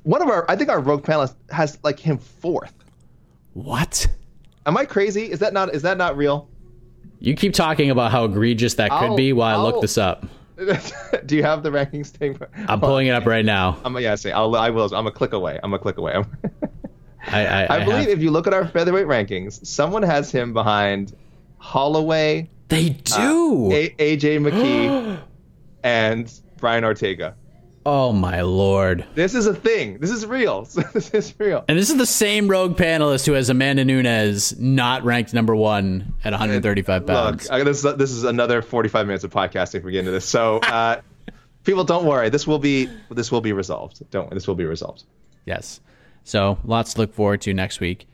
One 0.04 0.22
of 0.22 0.30
our, 0.30 0.50
I 0.50 0.56
think 0.56 0.70
our 0.70 0.80
rogue 0.80 1.04
panelist 1.04 1.36
has 1.52 1.78
like 1.84 2.00
him 2.00 2.18
fourth. 2.18 2.74
What? 3.54 4.08
Am 4.66 4.78
I 4.78 4.86
crazy? 4.86 5.30
Is 5.32 5.40
that 5.40 5.54
not 5.54 5.74
is 5.74 5.82
that 5.82 5.98
not 5.98 6.16
real? 6.18 6.50
You 7.20 7.36
keep 7.36 7.54
talking 7.54 7.90
about 7.90 8.12
how 8.12 8.26
egregious 8.26 8.76
that 8.76 8.90
could 8.92 8.96
I'll- 9.10 9.16
be 9.16 9.34
while 9.34 9.50
I 9.50 9.54
I'll- 9.60 9.64
look 9.64 9.82
this 9.82 9.98
up. 9.98 10.26
Do 11.28 11.36
you 11.36 11.44
have 11.44 11.62
the 11.62 11.70
rankings 11.70 12.08
thing? 12.08 12.40
I'm 12.68 12.80
pulling 12.80 13.08
it 13.08 13.12
up 13.12 13.28
right 13.28 13.46
now. 13.46 13.78
I'm 13.86 13.96
yeah, 14.00 14.16
say 14.16 14.32
I'll 14.32 14.56
I 14.56 14.72
will. 14.72 14.94
I'm 14.96 15.06
a 15.06 15.12
click 15.12 15.34
away. 15.34 15.60
I'm 15.62 15.72
a 15.74 15.78
click 15.80 15.98
away. 15.98 16.24
I, 17.28 17.46
I, 17.46 17.64
I, 17.64 17.76
I 17.82 17.86
believe 17.86 17.98
have- 18.02 18.10
if 18.10 18.20
you 18.22 18.32
look 18.32 18.48
at 18.48 18.54
our 18.54 18.68
featherweight 18.68 19.08
rankings, 19.08 19.66
someone 19.66 20.04
has 20.04 20.32
him 20.32 20.54
behind 20.54 21.16
Holloway, 21.58 22.50
they 22.70 22.90
do. 22.90 23.72
A- 23.72 23.90
AJ 23.98 24.40
McKee, 24.50 25.20
and 25.84 26.32
Brian 26.58 26.84
Ortega. 26.84 27.36
oh 27.86 28.12
my 28.12 28.42
lord! 28.42 29.06
This 29.16 29.34
is 29.34 29.48
a 29.48 29.54
thing. 29.54 30.00
This 30.00 30.12
is 30.12 30.26
real. 30.26 30.64
this 30.94 31.10
is 31.12 31.34
real. 31.40 31.64
And 31.68 31.78
this 31.78 31.90
is 31.90 31.98
the 31.98 32.06
same 32.06 32.48
rogue 32.50 32.78
panelist 32.78 33.26
who 33.26 33.34
has 33.34 33.50
Amanda 33.50 33.86
Nunes 33.86 34.60
not 34.60 35.04
ranked 35.04 35.34
number 35.34 35.56
one 35.56 36.14
at 36.24 36.32
135 36.34 37.06
pounds. 37.06 37.50
Look, 37.50 37.66
this, 37.66 37.82
this 37.82 38.12
is 38.12 38.24
another 38.24 38.62
45 38.62 39.08
minutes 39.08 39.24
of 39.24 39.32
podcasting 39.32 39.76
if 39.76 39.84
we 39.84 39.94
get 39.94 40.00
into 40.00 40.12
this. 40.12 40.26
So, 40.26 40.58
uh, 40.58 41.02
people, 41.64 41.84
don't 41.86 42.06
worry. 42.06 42.30
This 42.30 42.46
will 42.46 42.60
be 42.60 42.90
this 43.10 43.32
will 43.32 43.42
be 43.42 43.54
resolved. 43.54 44.10
Don't. 44.12 44.30
This 44.32 44.48
will 44.48 44.56
be 44.56 44.66
resolved. 44.66 45.04
Yes. 45.46 45.80
So 46.28 46.60
lots 46.66 46.94
to 46.94 47.00
look 47.00 47.14
forward 47.14 47.40
to 47.44 47.54
next 47.54 47.80
week. 47.80 48.06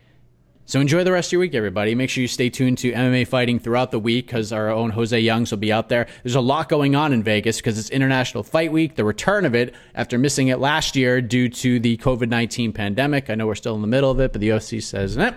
So 0.65 0.79
enjoy 0.79 1.03
the 1.03 1.11
rest 1.11 1.29
of 1.29 1.31
your 1.33 1.41
week, 1.41 1.55
everybody. 1.55 1.95
Make 1.95 2.11
sure 2.11 2.21
you 2.21 2.27
stay 2.27 2.49
tuned 2.49 2.77
to 2.77 2.91
MMA 2.91 3.27
fighting 3.27 3.57
throughout 3.57 3.89
the 3.89 3.97
week 3.99 4.27
because 4.27 4.53
our 4.53 4.69
own 4.69 4.91
Jose 4.91 5.19
Youngs 5.19 5.49
will 5.49 5.57
be 5.57 5.73
out 5.73 5.89
there. 5.89 6.05
There's 6.21 6.35
a 6.35 6.41
lot 6.41 6.69
going 6.69 6.95
on 6.95 7.11
in 7.11 7.23
Vegas 7.23 7.57
because 7.57 7.79
it's 7.79 7.89
International 7.89 8.43
Fight 8.43 8.71
Week, 8.71 8.95
the 8.95 9.03
return 9.03 9.45
of 9.45 9.55
it 9.55 9.73
after 9.95 10.19
missing 10.19 10.49
it 10.49 10.59
last 10.59 10.95
year 10.95 11.21
due 11.21 11.49
to 11.49 11.79
the 11.79 11.97
COVID 11.97 12.29
19 12.29 12.71
pandemic. 12.71 13.31
I 13.31 13.35
know 13.35 13.47
we're 13.47 13.55
still 13.55 13.73
in 13.73 13.81
the 13.81 13.87
middle 13.87 14.11
of 14.11 14.19
it, 14.19 14.31
but 14.31 14.41
the 14.41 14.49
UFC 14.49 14.81
says, 14.81 15.17
eh, 15.17 15.33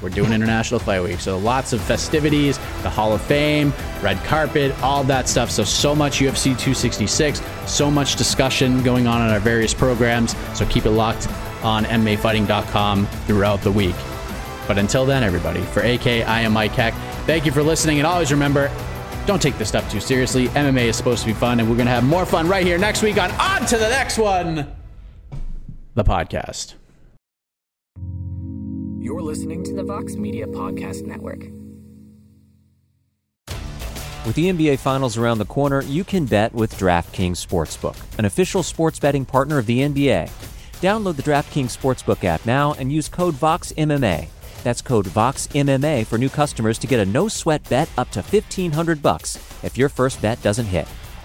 we're 0.00 0.08
doing 0.08 0.32
International 0.32 0.80
Fight 0.80 1.02
Week. 1.02 1.20
So 1.20 1.36
lots 1.36 1.74
of 1.74 1.82
festivities, 1.82 2.56
the 2.82 2.90
Hall 2.90 3.12
of 3.12 3.20
Fame, 3.20 3.70
red 4.02 4.16
carpet, 4.24 4.74
all 4.82 5.04
that 5.04 5.28
stuff. 5.28 5.50
So, 5.50 5.62
so 5.62 5.94
much 5.94 6.20
UFC 6.20 6.44
266, 6.44 7.42
so 7.66 7.90
much 7.90 8.16
discussion 8.16 8.82
going 8.82 9.06
on 9.06 9.20
in 9.20 9.28
our 9.30 9.40
various 9.40 9.74
programs. 9.74 10.34
So 10.56 10.64
keep 10.64 10.86
it 10.86 10.92
locked 10.92 11.28
on 11.62 11.84
MMAfighting.com 11.84 13.06
throughout 13.26 13.60
the 13.62 13.72
week. 13.72 13.96
But 14.66 14.78
until 14.78 15.06
then, 15.06 15.22
everybody, 15.22 15.62
for 15.62 15.80
AK, 15.80 16.06
I 16.06 16.42
am 16.42 16.52
Mike 16.52 16.72
Heck. 16.72 16.94
Thank 17.24 17.46
you 17.46 17.52
for 17.52 17.62
listening. 17.62 17.98
And 17.98 18.06
always 18.06 18.30
remember, 18.30 18.70
don't 19.26 19.40
take 19.40 19.58
this 19.58 19.68
stuff 19.68 19.90
too 19.90 20.00
seriously. 20.00 20.48
MMA 20.48 20.84
is 20.84 20.96
supposed 20.96 21.20
to 21.22 21.26
be 21.26 21.34
fun, 21.34 21.60
and 21.60 21.68
we're 21.68 21.76
going 21.76 21.86
to 21.86 21.92
have 21.92 22.04
more 22.04 22.26
fun 22.26 22.48
right 22.48 22.66
here 22.66 22.78
next 22.78 23.02
week 23.02 23.20
on 23.20 23.30
On 23.32 23.66
to 23.66 23.76
the 23.76 23.88
Next 23.88 24.18
One, 24.18 24.74
the 25.94 26.04
podcast. 26.04 26.74
You're 29.00 29.22
listening 29.22 29.64
to 29.64 29.74
the 29.74 29.84
Vox 29.84 30.16
Media 30.16 30.46
Podcast 30.46 31.06
Network. 31.06 31.40
With 34.26 34.34
the 34.34 34.50
NBA 34.50 34.78
Finals 34.80 35.16
around 35.16 35.38
the 35.38 35.46
corner, 35.46 35.82
you 35.82 36.04
can 36.04 36.26
bet 36.26 36.52
with 36.52 36.74
DraftKings 36.76 37.46
Sportsbook, 37.46 37.96
an 38.18 38.26
official 38.26 38.62
sports 38.62 38.98
betting 38.98 39.24
partner 39.24 39.56
of 39.58 39.64
the 39.64 39.78
NBA. 39.78 40.30
Download 40.80 41.16
the 41.16 41.22
DraftKings 41.22 41.76
Sportsbook 41.76 42.22
app 42.22 42.46
now 42.46 42.74
and 42.74 42.92
use 42.92 43.08
code 43.08 43.34
VOXMMA. 43.34 44.28
That's 44.62 44.80
code 44.80 45.06
VOXMMA 45.06 46.06
for 46.06 46.18
new 46.18 46.28
customers 46.28 46.78
to 46.78 46.86
get 46.86 47.00
a 47.00 47.04
no-sweat 47.04 47.68
bet 47.68 47.90
up 47.98 48.10
to 48.12 48.22
1500 48.22 49.02
bucks 49.02 49.36
if 49.64 49.76
your 49.76 49.88
first 49.88 50.22
bet 50.22 50.40
doesn't 50.40 50.66
hit. 50.66 50.86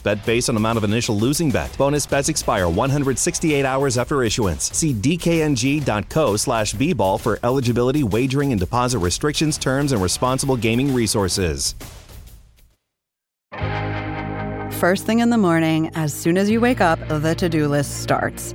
bet 0.00 0.24
based 0.24 0.48
on 0.48 0.56
amount 0.56 0.78
of 0.78 0.84
initial 0.84 1.16
losing 1.16 1.50
bet. 1.50 1.76
Bonus 1.76 2.06
bets 2.06 2.28
expire 2.28 2.68
168 2.68 3.64
hours 3.64 3.98
after 3.98 4.22
issuance. 4.22 4.70
See 4.76 4.94
dkng.co 4.94 6.36
slash 6.36 6.74
bball 6.74 7.20
for 7.20 7.38
eligibility, 7.42 8.02
wagering, 8.02 8.52
and 8.52 8.60
deposit 8.60 8.98
restrictions, 8.98 9.58
terms, 9.58 9.92
and 9.92 10.02
responsible 10.02 10.56
gaming 10.56 10.94
resources. 10.94 11.74
First 14.80 15.06
thing 15.06 15.20
in 15.20 15.30
the 15.30 15.38
morning, 15.38 15.90
as 15.94 16.12
soon 16.12 16.36
as 16.36 16.50
you 16.50 16.60
wake 16.60 16.80
up, 16.80 16.98
the 17.08 17.34
to 17.36 17.48
do 17.48 17.68
list 17.68 18.02
starts. 18.02 18.54